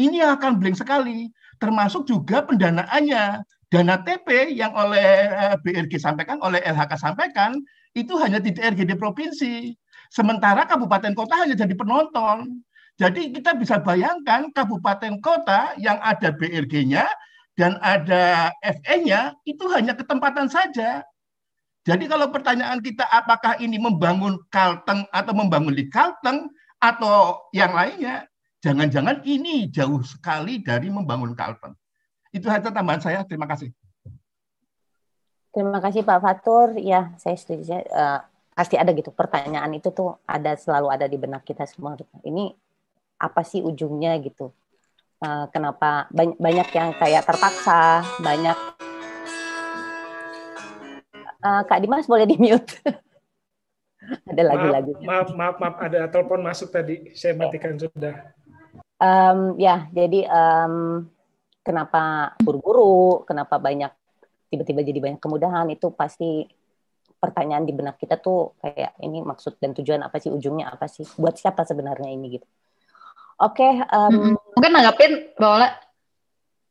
ini 0.01 0.25
akan 0.25 0.57
blank 0.57 0.81
sekali. 0.81 1.29
Termasuk 1.61 2.09
juga 2.09 2.45
pendanaannya. 2.49 3.45
Dana 3.71 4.03
TP 4.03 4.51
yang 4.51 4.75
oleh 4.75 5.31
eh, 5.31 5.55
BRG 5.63 6.03
sampaikan, 6.03 6.43
oleh 6.43 6.59
LHK 6.59 6.91
sampaikan, 6.99 7.55
itu 7.97 8.15
hanya 8.19 8.39
di 8.39 8.55
TRGD 8.55 8.97
provinsi. 8.97 9.75
Sementara 10.11 10.67
kabupaten 10.67 11.15
kota 11.15 11.47
hanya 11.47 11.55
jadi 11.55 11.75
penonton. 11.75 12.63
Jadi 12.99 13.33
kita 13.33 13.57
bisa 13.57 13.81
bayangkan 13.81 14.53
kabupaten 14.53 15.23
kota 15.25 15.73
yang 15.81 15.97
ada 16.05 16.35
BRG-nya 16.35 17.09
dan 17.57 17.81
ada 17.81 18.53
FE-nya 18.61 19.35
itu 19.49 19.65
hanya 19.73 19.97
ketempatan 19.97 20.51
saja. 20.53 21.01
Jadi 21.89 22.05
kalau 22.11 22.29
pertanyaan 22.29 22.85
kita 22.85 23.09
apakah 23.09 23.57
ini 23.57 23.81
membangun 23.81 24.37
Kalteng 24.53 25.09
atau 25.17 25.33
membangun 25.33 25.73
di 25.73 25.89
Kalteng 25.89 26.53
atau 26.77 27.41
yang 27.57 27.73
lainnya, 27.73 28.29
Jangan-jangan 28.61 29.25
ini 29.25 29.73
jauh 29.73 30.05
sekali 30.05 30.61
dari 30.61 30.93
membangun 30.93 31.33
Kalteng. 31.33 31.73
Itu 32.29 32.53
saja 32.53 32.69
tambahan 32.69 33.01
saya. 33.01 33.25
Terima 33.25 33.49
kasih. 33.49 33.73
Terima 35.51 35.83
kasih 35.83 36.07
Pak 36.07 36.19
Fatur. 36.23 36.79
Ya, 36.79 37.11
saya 37.19 37.35
setuju. 37.35 37.83
Uh, 37.91 38.23
pasti 38.55 38.79
ada 38.79 38.93
gitu 38.95 39.11
pertanyaan 39.11 39.73
itu 39.75 39.91
tuh 39.91 40.21
ada 40.29 40.55
selalu 40.55 40.93
ada 40.95 41.07
di 41.11 41.19
benak 41.19 41.43
kita 41.43 41.67
semua. 41.67 41.99
Ini 42.23 42.55
apa 43.19 43.43
sih 43.43 43.59
ujungnya 43.65 44.15
gitu? 44.23 44.55
Uh, 45.21 45.51
kenapa 45.53 46.09
banyak, 46.15 46.39
banyak 46.41 46.69
yang 46.73 46.91
kayak 46.97 47.27
terpaksa, 47.29 48.01
banyak 48.25 48.57
uh, 51.45 51.63
Kak 51.67 51.81
Dimas 51.83 52.09
boleh 52.09 52.25
di 52.25 52.37
mute. 52.41 52.81
ada 54.31 54.43
lagi-lagi. 54.43 54.93
Maaf, 55.05 55.29
maaf, 55.37 55.57
maaf, 55.61 55.77
ada 55.83 56.09
telepon 56.09 56.41
masuk 56.41 56.73
tadi. 56.73 57.13
Saya 57.13 57.37
matikan 57.37 57.77
sudah. 57.77 58.33
Um, 59.01 59.57
ya, 59.57 59.89
jadi 59.93 60.29
um, 60.29 61.05
kenapa 61.65 62.33
buru-buru, 62.41 63.25
kenapa 63.25 63.57
banyak 63.57 63.93
tiba-tiba 64.51 64.83
jadi 64.83 64.99
banyak 64.99 65.21
kemudahan 65.23 65.71
itu 65.71 65.95
pasti 65.95 66.45
pertanyaan 67.21 67.69
di 67.69 67.73
benak 67.77 68.01
kita 68.01 68.19
tuh 68.19 68.57
kayak 68.59 68.97
ini 69.05 69.21
maksud 69.21 69.61
dan 69.61 69.77
tujuan 69.77 70.01
apa 70.01 70.17
sih 70.19 70.33
ujungnya 70.33 70.73
apa 70.73 70.89
sih 70.89 71.05
buat 71.21 71.37
siapa 71.37 71.63
sebenarnya 71.63 72.11
ini 72.11 72.41
gitu. 72.41 72.47
Oke, 73.41 73.65
okay, 73.65 73.73
um, 73.89 74.37
mungkin 74.57 74.73
nanggapin 74.73 75.33
boleh. 75.37 75.71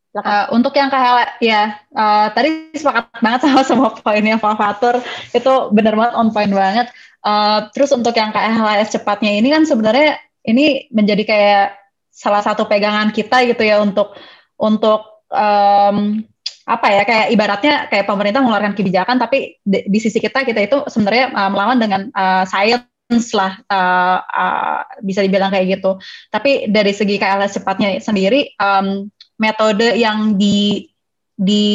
Uh, 0.09 0.49
untuk 0.57 0.73
yang 0.73 0.89
KHL 0.89 1.37
ya 1.37 1.77
uh, 1.93 2.33
tadi 2.33 2.73
sepakat 2.73 3.21
banget 3.21 3.45
sama 3.45 3.61
semua 3.69 3.93
poinnya 3.93 4.41
Pak 4.41 4.57
Fatur 4.57 5.05
itu 5.37 5.53
benar 5.69 5.93
banget 5.93 6.13
on 6.17 6.33
point 6.33 6.49
banget. 6.49 6.89
Uh, 7.21 7.69
terus 7.77 7.93
untuk 7.93 8.17
yang 8.17 8.33
KHLS 8.33 8.97
cepatnya 8.97 9.37
ini 9.37 9.53
kan 9.53 9.69
sebenarnya 9.69 10.17
ini 10.49 10.89
menjadi 10.89 11.23
kayak 11.29 11.67
salah 12.09 12.41
satu 12.41 12.65
pegangan 12.65 13.13
kita 13.13 13.45
gitu 13.45 13.61
ya 13.61 13.85
untuk 13.85 14.17
untuk 14.57 15.29
um, 15.29 16.25
apa 16.69 16.87
ya 16.93 17.01
kayak 17.01 17.27
ibaratnya 17.33 17.73
kayak 17.89 18.05
pemerintah 18.05 18.45
mengeluarkan 18.45 18.77
kebijakan 18.77 19.17
tapi 19.17 19.57
di, 19.65 19.89
di 19.89 19.99
sisi 19.99 20.21
kita 20.21 20.45
kita 20.45 20.61
itu 20.61 20.77
sebenarnya 20.85 21.33
uh, 21.33 21.49
melawan 21.49 21.81
dengan 21.81 22.01
uh, 22.13 22.45
science 22.45 23.33
lah 23.33 23.57
uh, 23.73 24.21
uh, 24.21 24.79
bisa 25.01 25.25
dibilang 25.25 25.49
kayak 25.49 25.81
gitu. 25.81 25.97
Tapi 26.29 26.69
dari 26.69 26.93
segi 26.93 27.17
KLS 27.17 27.57
cepatnya 27.57 27.97
sendiri 27.97 28.53
um, 28.61 29.09
metode 29.41 29.97
yang 29.97 30.37
di 30.37 30.85
di 31.39 31.65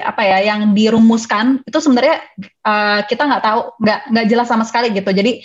apa 0.00 0.24
ya 0.24 0.38
yang 0.56 0.72
dirumuskan 0.72 1.60
itu 1.68 1.78
sebenarnya 1.78 2.24
uh, 2.64 3.04
kita 3.04 3.28
nggak 3.28 3.44
tahu 3.44 3.60
nggak 3.78 4.00
nggak 4.10 4.26
jelas 4.26 4.48
sama 4.50 4.66
sekali 4.66 4.90
gitu. 4.90 5.12
Jadi 5.14 5.44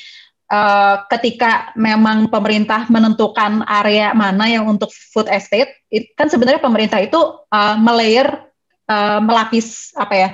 uh, 0.52 1.04
ketika 1.12 1.76
memang 1.76 2.32
pemerintah 2.32 2.88
menentukan 2.88 3.68
area 3.68 4.16
mana 4.16 4.48
yang 4.48 4.66
untuk 4.66 4.90
food 5.12 5.28
estate, 5.28 5.70
it, 5.92 6.16
kan 6.16 6.32
sebenarnya 6.32 6.64
pemerintah 6.64 7.04
itu 7.04 7.20
uh, 7.52 7.76
melayer, 7.76 8.47
uh, 8.88 9.20
melapis 9.22 9.94
apa 9.94 10.14
ya, 10.16 10.30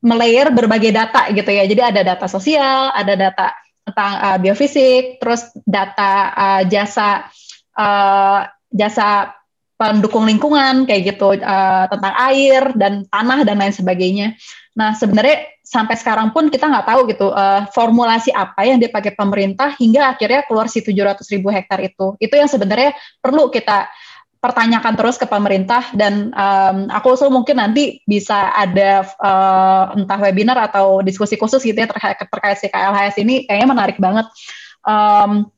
melayer 0.00 0.48
berbagai 0.54 0.94
data 0.94 1.28
gitu 1.30 1.50
ya. 1.50 1.66
Jadi 1.68 1.82
ada 1.82 2.00
data 2.06 2.26
sosial, 2.30 2.94
ada 2.94 3.14
data 3.18 3.46
tentang 3.84 4.12
uh, 4.16 4.38
biofisik, 4.40 5.20
terus 5.20 5.52
data 5.68 6.32
uh, 6.32 6.62
jasa 6.64 7.28
uh, 7.76 8.48
jasa 8.72 9.36
pendukung 9.74 10.24
lingkungan 10.24 10.86
kayak 10.86 11.14
gitu 11.14 11.34
uh, 11.42 11.84
tentang 11.90 12.14
air 12.30 12.62
dan 12.78 13.04
tanah 13.10 13.42
dan 13.42 13.56
lain 13.58 13.74
sebagainya. 13.74 14.38
Nah 14.78 14.94
sebenarnya 14.94 15.50
sampai 15.64 15.98
sekarang 15.98 16.30
pun 16.30 16.46
kita 16.46 16.70
nggak 16.70 16.86
tahu 16.86 17.00
gitu 17.10 17.28
uh, 17.34 17.66
formulasi 17.74 18.30
apa 18.30 18.68
yang 18.68 18.78
dipakai 18.78 19.16
pemerintah 19.18 19.74
hingga 19.74 20.14
akhirnya 20.14 20.46
keluar 20.46 20.70
si 20.70 20.78
700 20.80 21.20
ribu 21.34 21.50
hektar 21.50 21.82
itu. 21.82 22.14
Itu 22.22 22.34
yang 22.38 22.46
sebenarnya 22.46 22.94
perlu 23.18 23.50
kita 23.50 23.90
pertanyakan 24.44 24.92
terus 24.92 25.16
ke 25.16 25.24
pemerintah 25.24 25.88
dan 25.96 26.28
um, 26.36 26.92
aku 26.92 27.16
usul 27.16 27.32
mungkin 27.32 27.56
nanti 27.56 28.04
bisa 28.04 28.52
ada 28.52 29.08
uh, 29.16 29.96
entah 29.96 30.20
webinar 30.20 30.68
atau 30.68 31.00
diskusi 31.00 31.40
khusus 31.40 31.64
gitu 31.64 31.72
ya 31.72 31.88
terkait 31.88 32.20
terkait 32.20 32.60
si 32.60 32.68
KLHS 32.68 33.16
ini 33.24 33.48
kayaknya 33.48 33.72
menarik 33.72 33.96
banget. 33.96 34.28
Um, 34.84 35.48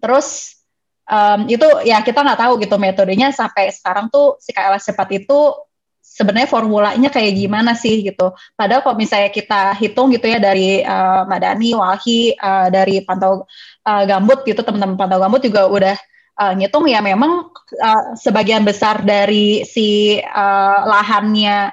terus 0.00 0.56
um, 1.04 1.44
itu 1.44 1.68
ya 1.84 2.00
kita 2.00 2.24
nggak 2.24 2.40
tahu 2.40 2.56
gitu 2.64 2.80
metodenya 2.80 3.36
sampai 3.36 3.68
sekarang 3.68 4.08
tuh 4.08 4.40
si 4.40 4.56
KLHS 4.56 4.96
cepat 4.96 5.12
itu 5.12 5.52
sebenarnya 6.00 6.48
formulanya 6.48 7.12
kayak 7.12 7.36
gimana 7.36 7.76
sih 7.76 8.00
gitu. 8.00 8.32
Padahal 8.56 8.80
kalau 8.80 8.96
misalnya 8.96 9.28
kita 9.28 9.76
hitung 9.76 10.08
gitu 10.08 10.24
ya 10.24 10.40
dari 10.40 10.80
uh, 10.80 11.28
Madani, 11.28 11.76
Walhi, 11.76 12.32
uh, 12.32 12.72
dari 12.72 13.04
pantau 13.04 13.44
uh, 13.84 14.02
gambut 14.08 14.40
gitu 14.48 14.64
teman-teman 14.64 14.96
pantau 14.96 15.20
gambut 15.20 15.44
juga 15.44 15.68
udah 15.68 15.96
uh, 16.38 16.52
ngitung 16.56 16.88
ya 16.88 17.00
memang 17.04 17.52
uh, 17.80 18.02
sebagian 18.16 18.64
besar 18.64 19.02
dari 19.04 19.66
si 19.68 20.16
uh, 20.20 20.78
lahannya 20.86 21.72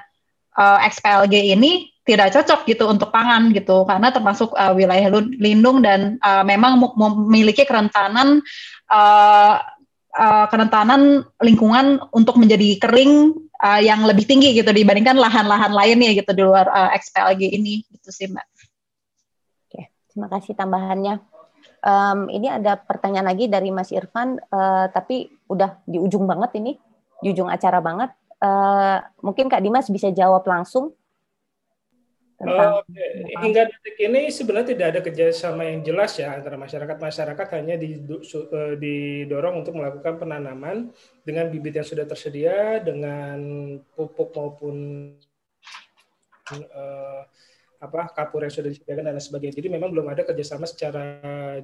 uh, 0.56 0.78
XPLG 0.84 1.54
ini 1.56 1.90
tidak 2.04 2.34
cocok 2.34 2.66
gitu 2.66 2.90
untuk 2.90 3.14
pangan 3.14 3.54
gitu 3.54 3.86
karena 3.86 4.10
termasuk 4.10 4.50
uh, 4.56 4.74
wilayah 4.74 5.12
lindung 5.38 5.84
dan 5.84 6.18
uh, 6.24 6.42
memang 6.42 6.80
memiliki 6.96 7.62
kerentanan 7.62 8.42
uh, 8.90 9.62
uh, 10.16 10.46
kerentanan 10.50 11.22
lingkungan 11.38 12.02
untuk 12.10 12.34
menjadi 12.40 12.82
kering 12.82 13.36
uh, 13.62 13.80
yang 13.80 14.02
lebih 14.08 14.26
tinggi 14.26 14.56
gitu 14.56 14.72
dibandingkan 14.74 15.14
lahan-lahan 15.14 15.70
lainnya 15.70 16.10
gitu 16.16 16.32
di 16.34 16.42
luar 16.42 16.66
uh, 16.66 16.90
XPLG 16.98 17.54
ini 17.54 17.86
gitu 17.86 18.10
sih 18.10 18.26
mbak. 18.26 18.46
Oke, 19.68 19.92
terima 20.10 20.26
kasih 20.32 20.56
tambahannya. 20.56 21.39
Um, 21.80 22.28
ini 22.28 22.52
ada 22.52 22.76
pertanyaan 22.76 23.28
lagi 23.32 23.48
dari 23.48 23.72
Mas 23.72 23.88
Irfan, 23.90 24.36
uh, 24.52 24.86
tapi 24.92 25.32
udah 25.48 25.80
di 25.88 25.96
ujung 25.96 26.28
banget 26.28 26.60
ini, 26.60 26.76
di 27.24 27.32
ujung 27.32 27.48
acara 27.48 27.80
banget. 27.80 28.12
Uh, 28.40 29.00
mungkin 29.20 29.48
Kak 29.48 29.60
Dimas 29.60 29.88
bisa 29.92 30.08
jawab 30.12 30.44
langsung 30.48 30.96
tentang 32.40 32.80
uh, 32.80 33.40
hingga 33.44 33.68
detik 33.68 34.00
ini 34.00 34.32
sebenarnya 34.32 34.72
tidak 34.72 34.86
ada 34.96 35.00
kerjasama 35.04 35.68
yang 35.68 35.84
jelas 35.84 36.16
ya 36.16 36.32
antara 36.32 36.56
masyarakat 36.56 36.96
masyarakat 36.96 37.46
hanya 37.52 37.76
didorong 38.80 39.60
untuk 39.60 39.76
melakukan 39.76 40.16
penanaman 40.16 40.88
dengan 41.20 41.52
bibit 41.52 41.76
yang 41.76 41.84
sudah 41.84 42.08
tersedia 42.08 42.80
dengan 42.80 43.36
pupuk 43.92 44.32
maupun 44.32 44.76
uh, 46.48 47.28
apa 47.80 48.12
kapur 48.12 48.44
yang 48.44 48.52
sudah 48.52 48.68
disediakan 48.68 49.08
dan 49.08 49.16
sebagainya 49.16 49.56
jadi 49.56 49.68
memang 49.72 49.88
belum 49.88 50.06
ada 50.12 50.22
kerjasama 50.22 50.68
secara 50.68 51.02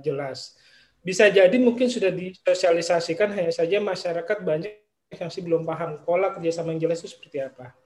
jelas 0.00 0.56
bisa 1.04 1.28
jadi 1.28 1.54
mungkin 1.60 1.86
sudah 1.92 2.10
disosialisasikan 2.10 3.30
hanya 3.36 3.52
saja 3.52 3.78
masyarakat 3.78 4.38
banyak 4.42 4.80
yang 5.12 5.28
masih 5.28 5.42
belum 5.44 5.62
paham 5.62 6.02
pola 6.02 6.32
kerjasama 6.34 6.74
yang 6.74 6.88
jelas 6.88 7.04
itu 7.04 7.12
seperti 7.12 7.44
apa 7.44 7.76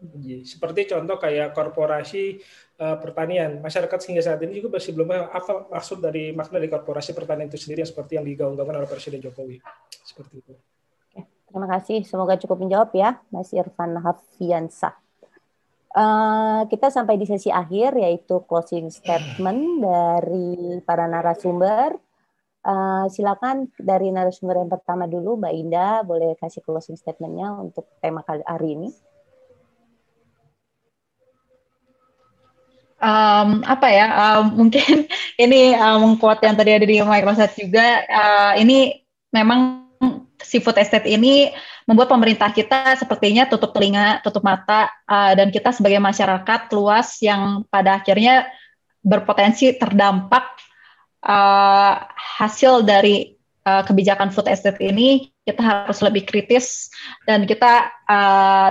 Iya, 0.00 0.48
seperti 0.48 0.88
contoh 0.88 1.20
kayak 1.20 1.52
korporasi 1.52 2.40
uh, 2.80 2.96
pertanian, 2.96 3.60
masyarakat 3.60 4.00
hingga 4.08 4.24
saat 4.24 4.40
ini 4.48 4.56
juga 4.56 4.80
masih 4.80 4.96
belum 4.96 5.12
apa 5.12 5.68
maksud 5.68 6.00
dari 6.00 6.32
makna 6.32 6.56
dari 6.56 6.72
korporasi 6.72 7.12
pertanian 7.12 7.52
itu 7.52 7.60
sendiri 7.60 7.84
seperti 7.84 8.16
yang 8.16 8.24
digaung-gaungkan 8.24 8.80
oleh 8.80 8.88
Presiden 8.88 9.20
Jokowi. 9.20 9.60
Seperti 9.92 10.40
itu. 10.40 10.56
Terima 11.52 11.68
kasih. 11.68 12.00
Semoga 12.08 12.40
cukup 12.40 12.64
menjawab 12.64 12.96
ya, 12.96 13.20
Mas 13.28 13.52
Irfan 13.52 14.00
Hafiansa. 14.00 14.96
Uh, 15.90 16.70
kita 16.70 16.86
sampai 16.86 17.18
di 17.18 17.26
sesi 17.26 17.50
akhir 17.50 17.98
yaitu 17.98 18.46
closing 18.46 18.88
statement 18.98 19.82
dari 19.82 20.78
para 20.86 21.10
narasumber. 21.10 21.98
Uh, 22.60 23.08
silakan 23.08 23.72
dari 23.80 24.12
narasumber 24.12 24.60
yang 24.60 24.68
pertama 24.68 25.08
dulu, 25.08 25.40
Mbak 25.40 25.54
Indah, 25.56 26.04
boleh 26.04 26.36
kasih 26.36 26.60
closing 26.60 26.94
statementnya 26.94 27.56
untuk 27.56 27.88
tema 28.04 28.20
kali 28.20 28.44
hari 28.44 28.76
ini. 28.76 28.88
um, 33.00 33.64
apa 33.64 33.88
ya 33.88 34.06
um, 34.12 34.64
mungkin 34.64 35.08
ini 35.42 35.74
um, 35.74 36.14
quote 36.20 36.44
yang 36.44 36.54
tadi 36.54 36.76
ada 36.76 36.86
di 36.86 37.00
Microsoft 37.00 37.56
juga 37.56 38.04
uh, 38.06 38.52
ini 38.60 39.00
memang 39.32 39.88
seafood 40.40 40.80
estate 40.80 41.08
ini 41.08 41.52
membuat 41.90 42.06
pemerintah 42.06 42.54
kita 42.54 42.94
sepertinya 42.94 43.50
tutup 43.50 43.74
telinga, 43.74 44.22
tutup 44.22 44.46
mata, 44.46 44.86
uh, 45.10 45.34
dan 45.34 45.50
kita 45.50 45.74
sebagai 45.74 45.98
masyarakat 45.98 46.70
luas 46.70 47.18
yang 47.18 47.66
pada 47.66 47.98
akhirnya 47.98 48.46
berpotensi 49.02 49.74
terdampak 49.74 50.54
uh, 51.26 52.06
hasil 52.38 52.86
dari 52.86 53.34
uh, 53.66 53.82
kebijakan 53.82 54.30
food 54.30 54.46
estate 54.46 54.78
ini, 54.78 55.34
kita 55.42 55.58
harus 55.58 55.98
lebih 55.98 56.30
kritis 56.30 56.94
dan 57.26 57.42
kita 57.42 57.90
uh, 58.06 58.70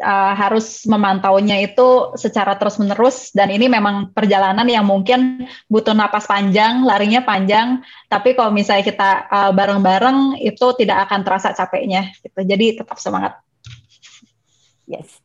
uh, 0.00 0.32
harus 0.34 0.86
memantaunya 0.86 1.60
itu 1.62 2.14
secara 2.14 2.54
terus-menerus 2.56 3.34
dan 3.34 3.50
ini 3.50 3.66
memang 3.66 4.14
perjalanan 4.14 4.66
yang 4.66 4.86
mungkin 4.86 5.46
butuh 5.66 5.94
napas 5.94 6.26
panjang, 6.26 6.82
larinya 6.86 7.22
panjang, 7.22 7.82
tapi 8.06 8.32
kalau 8.38 8.54
misalnya 8.54 8.86
kita 8.86 9.10
uh, 9.28 9.50
bareng-bareng 9.52 10.40
itu 10.42 10.66
tidak 10.78 11.10
akan 11.10 11.20
terasa 11.22 11.52
capeknya 11.52 12.10
gitu. 12.22 12.40
Jadi 12.42 12.80
tetap 12.82 12.96
semangat. 12.98 13.38
Yes. 14.88 15.20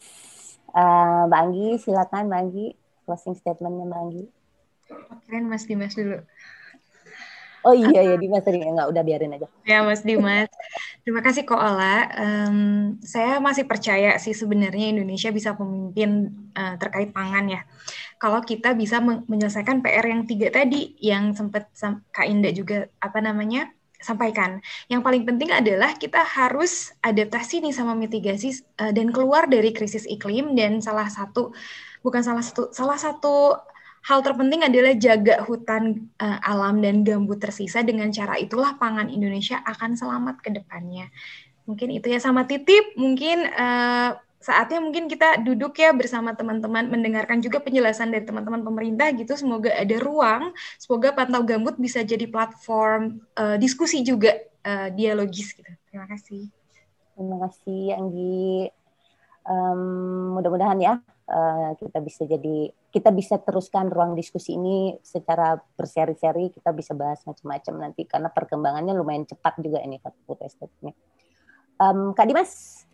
Uh, 0.73 1.29
Mbak 1.29 1.39
Anggi, 1.39 1.67
silakan 1.79 2.23
Mbak 2.27 2.39
Anggi, 2.41 2.67
closing 3.05 3.35
statementnya 3.37 3.85
Mbak 3.87 4.01
Anggi. 4.01 4.23
Keren 5.25 5.45
Mas 5.47 5.63
Dimas 5.65 5.95
dulu. 5.95 6.19
Oh 7.63 7.71
iya 7.71 7.99
ya 8.03 8.15
Dimas 8.19 8.43
tadi 8.43 8.59
nggak 8.59 8.89
udah 8.91 9.03
biarin 9.07 9.35
aja. 9.39 9.47
Ya 9.63 9.79
Mas 9.87 10.03
Dimas. 10.03 10.51
Terima 11.07 11.23
kasih 11.23 11.47
Ko 11.47 11.55
Ola. 11.55 12.11
Um, 12.19 12.99
saya 12.99 13.39
masih 13.39 13.63
percaya 13.63 14.19
sih 14.19 14.35
sebenarnya 14.35 14.91
Indonesia 14.91 15.31
bisa 15.31 15.55
memimpin 15.55 16.31
uh, 16.59 16.75
terkait 16.75 17.15
pangan 17.15 17.47
ya. 17.47 17.61
Kalau 18.19 18.43
kita 18.43 18.75
bisa 18.75 18.99
menyelesaikan 18.99 19.79
PR 19.79 20.03
yang 20.03 20.27
tiga 20.27 20.51
tadi 20.51 20.95
yang 20.99 21.31
sempat 21.31 21.71
Kak 22.11 22.27
Indah 22.27 22.51
juga 22.51 22.91
apa 22.99 23.23
namanya 23.23 23.71
sampaikan. 24.03 24.59
Yang 24.91 25.01
paling 25.07 25.23
penting 25.23 25.49
adalah 25.55 25.95
kita 25.95 26.19
harus 26.19 26.91
adaptasi 26.99 27.63
nih 27.63 27.71
sama 27.71 27.95
mitigasi 27.95 28.59
uh, 28.83 28.91
dan 28.91 29.15
keluar 29.15 29.47
dari 29.47 29.71
krisis 29.71 30.03
iklim 30.03 30.51
dan 30.59 30.83
salah 30.83 31.07
satu 31.07 31.55
bukan 32.03 32.19
salah 32.19 32.43
satu 32.43 32.75
salah 32.75 32.99
satu 32.99 33.55
Hal 34.03 34.19
terpenting 34.19 34.67
adalah 34.67 34.93
jaga 34.99 35.39
hutan 35.47 36.11
uh, 36.19 36.39
alam 36.43 36.83
dan 36.83 37.07
gambut 37.07 37.39
tersisa. 37.39 37.79
Dengan 37.87 38.11
cara 38.11 38.35
itulah 38.35 38.75
pangan 38.75 39.07
Indonesia 39.07 39.63
akan 39.63 39.95
selamat 39.95 40.43
ke 40.43 40.51
depannya. 40.51 41.07
Mungkin 41.63 41.95
itu 41.95 42.11
ya 42.11 42.19
sama 42.19 42.43
titip, 42.43 42.99
mungkin 42.99 43.47
uh, 43.47 44.19
saatnya 44.43 44.83
mungkin 44.83 45.07
kita 45.07 45.39
duduk 45.39 45.79
ya 45.79 45.95
bersama 45.95 46.35
teman-teman 46.35 46.91
mendengarkan 46.91 47.39
juga 47.39 47.63
penjelasan 47.63 48.11
dari 48.11 48.27
teman-teman 48.27 48.59
pemerintah 48.59 49.07
gitu. 49.15 49.39
Semoga 49.39 49.71
ada 49.71 49.95
ruang 50.03 50.51
semoga 50.75 51.15
pantau 51.15 51.47
gambut 51.47 51.79
bisa 51.79 52.03
jadi 52.03 52.27
platform 52.27 53.23
uh, 53.39 53.55
diskusi 53.55 54.03
juga 54.03 54.35
uh, 54.67 54.91
dialogis 54.91 55.55
gitu. 55.55 55.71
Terima 55.87 56.11
kasih. 56.11 56.51
Terima 57.15 57.37
kasih 57.47 57.83
Anggi. 57.95 58.67
Um, 59.47 60.35
mudah-mudahan 60.35 60.79
ya 60.83 60.93
uh, 61.31 61.71
kita 61.79 62.03
bisa 62.03 62.27
jadi 62.27 62.71
kita 62.93 63.09
bisa 63.09 63.41
teruskan 63.41 63.89
ruang 63.89 64.13
diskusi 64.13 64.53
ini 64.53 64.93
secara 65.01 65.57
berseri-seri 65.57 66.53
kita 66.53 66.69
bisa 66.69 66.93
bahas 66.93 67.25
macam-macam 67.25 67.89
nanti 67.89 68.05
karena 68.05 68.29
perkembangannya 68.29 68.93
lumayan 68.93 69.25
cepat 69.25 69.57
juga 69.57 69.81
ini 69.81 69.97
estate 69.97 70.73
ini. 70.85 70.93
Um, 71.81 72.13
Kak 72.13 72.29
Dimas. 72.29 72.85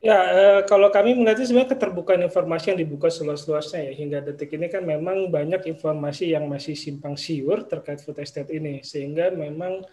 Ya, 0.00 0.16
eh, 0.16 0.60
kalau 0.64 0.88
kami 0.88 1.12
melihatnya 1.12 1.44
sebenarnya 1.44 1.76
keterbukaan 1.76 2.24
informasi 2.24 2.72
yang 2.72 2.80
dibuka 2.80 3.12
seluas-luasnya 3.12 3.84
ya 3.84 3.92
hingga 3.92 4.18
detik 4.24 4.56
ini 4.56 4.72
kan 4.72 4.80
memang 4.80 5.28
banyak 5.28 5.68
informasi 5.76 6.32
yang 6.32 6.48
masih 6.48 6.72
simpang 6.72 7.20
siur 7.20 7.68
terkait 7.68 8.00
food 8.00 8.16
estate 8.16 8.48
ini 8.48 8.80
sehingga 8.80 9.28
memang 9.28 9.84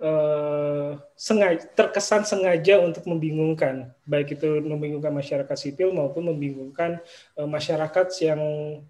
eh, 0.00 0.90
sengaja 1.16 1.64
terkesan 1.72 2.28
sengaja 2.28 2.80
untuk 2.80 3.08
membingungkan 3.08 3.92
baik 4.04 4.38
itu 4.38 4.62
membingungkan 4.62 5.10
masyarakat 5.10 5.56
sipil 5.56 5.90
maupun 5.90 6.28
membingungkan 6.30 7.00
eh, 7.36 7.48
masyarakat 7.48 8.06
yang 8.22 8.40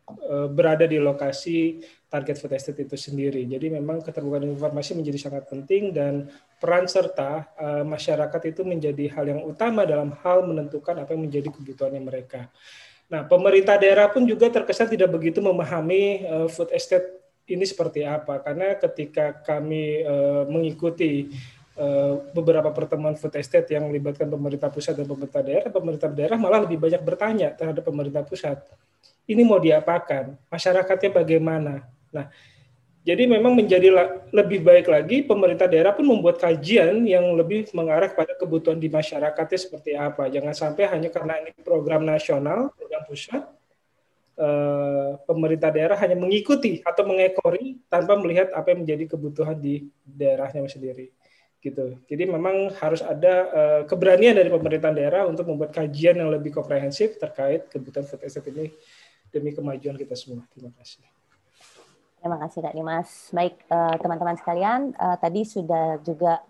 eh, 0.06 0.48
berada 0.50 0.84
di 0.84 0.98
lokasi 0.98 1.80
target 2.06 2.36
food 2.38 2.54
estate 2.54 2.86
itu 2.86 2.96
sendiri. 2.96 3.42
Jadi 3.44 3.66
memang 3.72 4.00
keterbukaan 4.00 4.46
informasi 4.46 4.94
menjadi 4.94 5.18
sangat 5.30 5.50
penting 5.50 5.90
dan 5.90 6.30
peran 6.58 6.86
serta 6.86 7.50
eh, 7.58 7.84
masyarakat 7.84 8.42
itu 8.50 8.62
menjadi 8.66 9.04
hal 9.14 9.24
yang 9.26 9.40
utama 9.46 9.86
dalam 9.86 10.14
hal 10.22 10.46
menentukan 10.46 11.02
apa 11.02 11.14
yang 11.14 11.26
menjadi 11.26 11.48
kebutuhannya 11.50 12.02
mereka. 12.02 12.50
Nah, 13.06 13.22
pemerintah 13.22 13.78
daerah 13.78 14.10
pun 14.10 14.26
juga 14.26 14.50
terkesan 14.50 14.90
tidak 14.90 15.14
begitu 15.14 15.38
memahami 15.38 16.26
uh, 16.26 16.48
food 16.50 16.74
estate 16.74 17.06
ini 17.46 17.64
seperti 17.64 18.02
apa 18.02 18.42
karena 18.42 18.74
ketika 18.74 19.34
kami 19.42 20.02
uh, 20.02 20.44
mengikuti 20.50 21.30
beberapa 22.32 22.72
pertemuan 22.72 23.12
food 23.20 23.36
estate 23.36 23.76
yang 23.76 23.84
melibatkan 23.84 24.32
pemerintah 24.32 24.72
pusat 24.72 24.96
dan 24.96 25.04
pemerintah 25.04 25.44
daerah, 25.44 25.68
pemerintah 25.68 26.08
daerah 26.08 26.40
malah 26.40 26.64
lebih 26.64 26.80
banyak 26.80 27.04
bertanya 27.04 27.52
terhadap 27.52 27.84
pemerintah 27.84 28.24
pusat. 28.24 28.64
Ini 29.28 29.44
mau 29.44 29.60
diapakan? 29.60 30.40
Masyarakatnya 30.48 31.10
bagaimana? 31.12 31.84
Nah, 32.16 32.32
jadi 33.04 33.28
memang 33.28 33.54
menjadi 33.54 33.92
lebih 34.32 34.64
baik 34.64 34.88
lagi 34.88 35.22
pemerintah 35.22 35.68
daerah 35.68 35.92
pun 35.92 36.08
membuat 36.08 36.40
kajian 36.40 37.04
yang 37.06 37.36
lebih 37.36 37.68
mengarah 37.76 38.08
pada 38.08 38.32
kebutuhan 38.34 38.80
di 38.80 38.88
masyarakatnya 38.88 39.58
seperti 39.60 39.92
apa. 39.94 40.32
Jangan 40.32 40.56
sampai 40.56 40.88
hanya 40.88 41.12
karena 41.12 41.38
ini 41.44 41.52
program 41.60 42.08
nasional, 42.08 42.72
program 42.72 43.04
pusat, 43.04 43.46
eh, 44.36 45.10
pemerintah 45.24 45.72
daerah 45.72 45.96
hanya 46.00 46.16
mengikuti 46.16 46.80
atau 46.84 47.02
mengekori 47.08 47.80
tanpa 47.88 48.16
melihat 48.20 48.52
apa 48.52 48.72
yang 48.72 48.84
menjadi 48.84 49.16
kebutuhan 49.16 49.56
di 49.56 49.88
daerahnya 50.04 50.64
sendiri 50.68 51.12
gitu. 51.66 51.98
Jadi 52.06 52.24
memang 52.30 52.70
harus 52.78 53.02
ada 53.02 53.34
uh, 53.50 53.82
keberanian 53.90 54.38
dari 54.38 54.46
pemerintah 54.46 54.94
daerah 54.94 55.26
untuk 55.26 55.50
membuat 55.50 55.74
kajian 55.74 56.14
yang 56.14 56.30
lebih 56.30 56.54
komprehensif 56.54 57.18
terkait 57.18 57.66
kebutuhan 57.66 58.06
food 58.06 58.22
estate 58.22 58.54
ini 58.54 58.70
demi 59.34 59.50
kemajuan 59.50 59.98
kita 59.98 60.14
semua. 60.14 60.46
Terima 60.54 60.70
kasih. 60.78 61.02
Terima 62.22 62.38
kasih 62.42 62.58
Kak 62.62 62.74
Dimas. 62.74 63.10
Baik 63.34 63.54
eh, 63.66 63.96
teman-teman 63.98 64.34
uh, 64.34 64.40
sekalian, 64.40 64.80
uh, 64.94 65.16
tadi 65.18 65.42
sudah 65.42 65.98
juga 66.02 66.42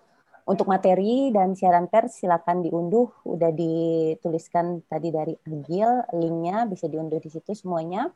untuk 0.47 0.71
materi 0.71 1.35
dan 1.35 1.59
siaran 1.59 1.91
pers 1.91 2.23
silakan 2.23 2.63
diunduh, 2.63 3.11
udah 3.27 3.51
dituliskan 3.51 4.87
tadi 4.87 5.11
dari 5.11 5.35
Agil, 5.43 6.07
linknya 6.15 6.71
bisa 6.71 6.87
diunduh 6.87 7.19
di 7.19 7.27
situ 7.27 7.51
semuanya. 7.51 8.15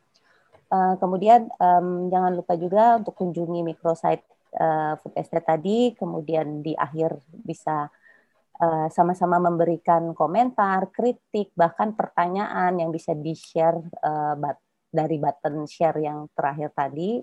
Uh, 0.70 0.94
kemudian 1.02 1.50
um, 1.58 2.06
jangan 2.06 2.30
lupa 2.38 2.54
juga 2.54 3.02
untuk 3.02 3.18
kunjungi 3.18 3.66
microsite 3.66 4.22
uh, 4.54 4.94
food 5.02 5.18
estate 5.18 5.42
tadi, 5.42 5.98
kemudian 5.98 6.62
di 6.62 6.78
akhir 6.78 7.18
bisa 7.34 7.90
eh, 8.60 8.88
sama-sama 8.94 9.42
uh, 9.42 9.44
memberikan 9.50 10.14
komentar, 10.14 10.86
kritik, 10.94 11.50
bahkan 11.58 11.98
pertanyaan 11.98 12.78
yang 12.78 12.94
bisa 12.94 13.10
di-share 13.10 13.82
uh, 14.06 14.38
dari 14.86 15.18
button 15.18 15.66
share 15.66 15.98
yang 15.98 16.30
terakhir 16.34 16.70
tadi 16.78 17.18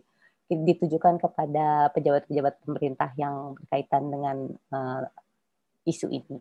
ditujukan 0.48 1.20
kepada 1.20 1.92
pejabat-pejabat 1.92 2.64
pemerintah 2.64 3.12
yang 3.20 3.56
berkaitan 3.60 4.08
dengan 4.08 4.38
uh, 4.72 5.04
isu 5.84 6.08
ini. 6.12 6.40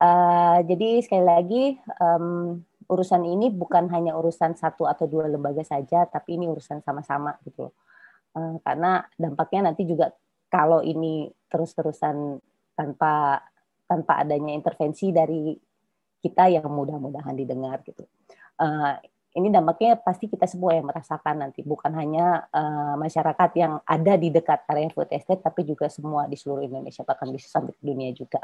Uh, 0.00 0.64
jadi 0.64 1.04
sekali 1.04 1.24
lagi 1.26 1.64
um, 2.00 2.58
urusan 2.90 3.22
ini 3.22 3.54
bukan 3.54 3.86
hanya 3.94 4.18
urusan 4.18 4.58
satu 4.58 4.90
atau 4.90 5.06
dua 5.06 5.30
lembaga 5.30 5.62
saja, 5.62 6.10
tapi 6.10 6.34
ini 6.34 6.50
urusan 6.50 6.82
sama-sama 6.82 7.38
gitu. 7.46 7.70
Eh, 8.30 8.56
karena 8.62 9.02
dampaknya 9.14 9.70
nanti 9.70 9.86
juga 9.86 10.10
kalau 10.50 10.82
ini 10.82 11.30
terus-terusan 11.50 12.38
tanpa 12.74 13.42
tanpa 13.86 14.22
adanya 14.22 14.54
intervensi 14.54 15.10
dari 15.10 15.54
kita 16.22 16.46
yang 16.50 16.66
mudah-mudahan 16.70 17.34
didengar 17.34 17.82
gitu. 17.82 18.06
Uh, 18.60 18.94
ini 19.30 19.46
dampaknya 19.46 19.94
pasti 19.94 20.26
kita 20.26 20.50
semua 20.50 20.74
yang 20.74 20.90
merasakan 20.90 21.46
nanti, 21.46 21.62
bukan 21.62 21.94
hanya 21.94 22.50
uh, 22.50 22.98
masyarakat 22.98 23.50
yang 23.54 23.78
ada 23.86 24.18
di 24.18 24.28
dekat 24.34 24.66
area 24.66 24.90
food 24.90 25.06
estate, 25.14 25.38
tapi 25.38 25.62
juga 25.62 25.86
semua 25.86 26.26
di 26.26 26.34
seluruh 26.34 26.66
Indonesia, 26.66 27.06
bahkan 27.06 27.30
bisa 27.30 27.46
sampai 27.46 27.70
dunia 27.78 28.10
juga. 28.10 28.42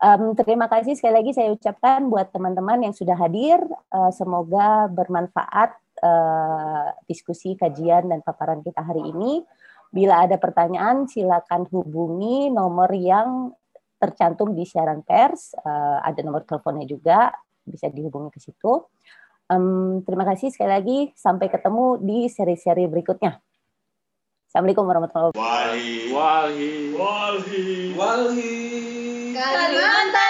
Um, 0.00 0.36
terima 0.36 0.68
kasih 0.68 0.96
sekali 0.96 1.24
lagi 1.24 1.32
saya 1.32 1.52
ucapkan 1.52 2.08
buat 2.12 2.32
teman-teman 2.32 2.84
yang 2.84 2.92
sudah 2.92 3.16
hadir, 3.16 3.64
uh, 3.92 4.12
semoga 4.12 4.92
bermanfaat 4.92 5.72
uh, 6.04 6.92
diskusi, 7.08 7.56
kajian, 7.56 8.12
dan 8.12 8.20
paparan 8.20 8.60
kita 8.60 8.84
hari 8.84 9.00
ini. 9.00 9.40
Bila 9.88 10.24
ada 10.28 10.36
pertanyaan, 10.36 11.08
silakan 11.08 11.64
hubungi 11.72 12.52
nomor 12.52 12.92
yang 12.92 13.56
tercantum 14.00 14.52
di 14.52 14.68
siaran 14.68 15.00
pers. 15.00 15.56
Uh, 15.60 16.00
ada 16.04 16.20
nomor 16.24 16.44
teleponnya 16.44 16.84
juga, 16.84 17.32
bisa 17.64 17.88
dihubungi 17.88 18.32
ke 18.32 18.40
situ. 18.40 18.84
Um, 19.50 20.06
terima 20.06 20.22
kasih 20.22 20.54
sekali 20.54 20.70
lagi. 20.70 20.98
Sampai 21.18 21.50
ketemu 21.50 21.98
di 21.98 22.30
seri-seri 22.30 22.86
berikutnya. 22.86 23.42
Assalamualaikum 24.46 24.86
warahmatullahi 24.86 25.34
wabarakatuh. 25.34 26.14
Walhi. 26.14 26.94
Walhi. 26.94 27.74
Walhi. 27.98 28.54
Kalimantan 29.34 30.29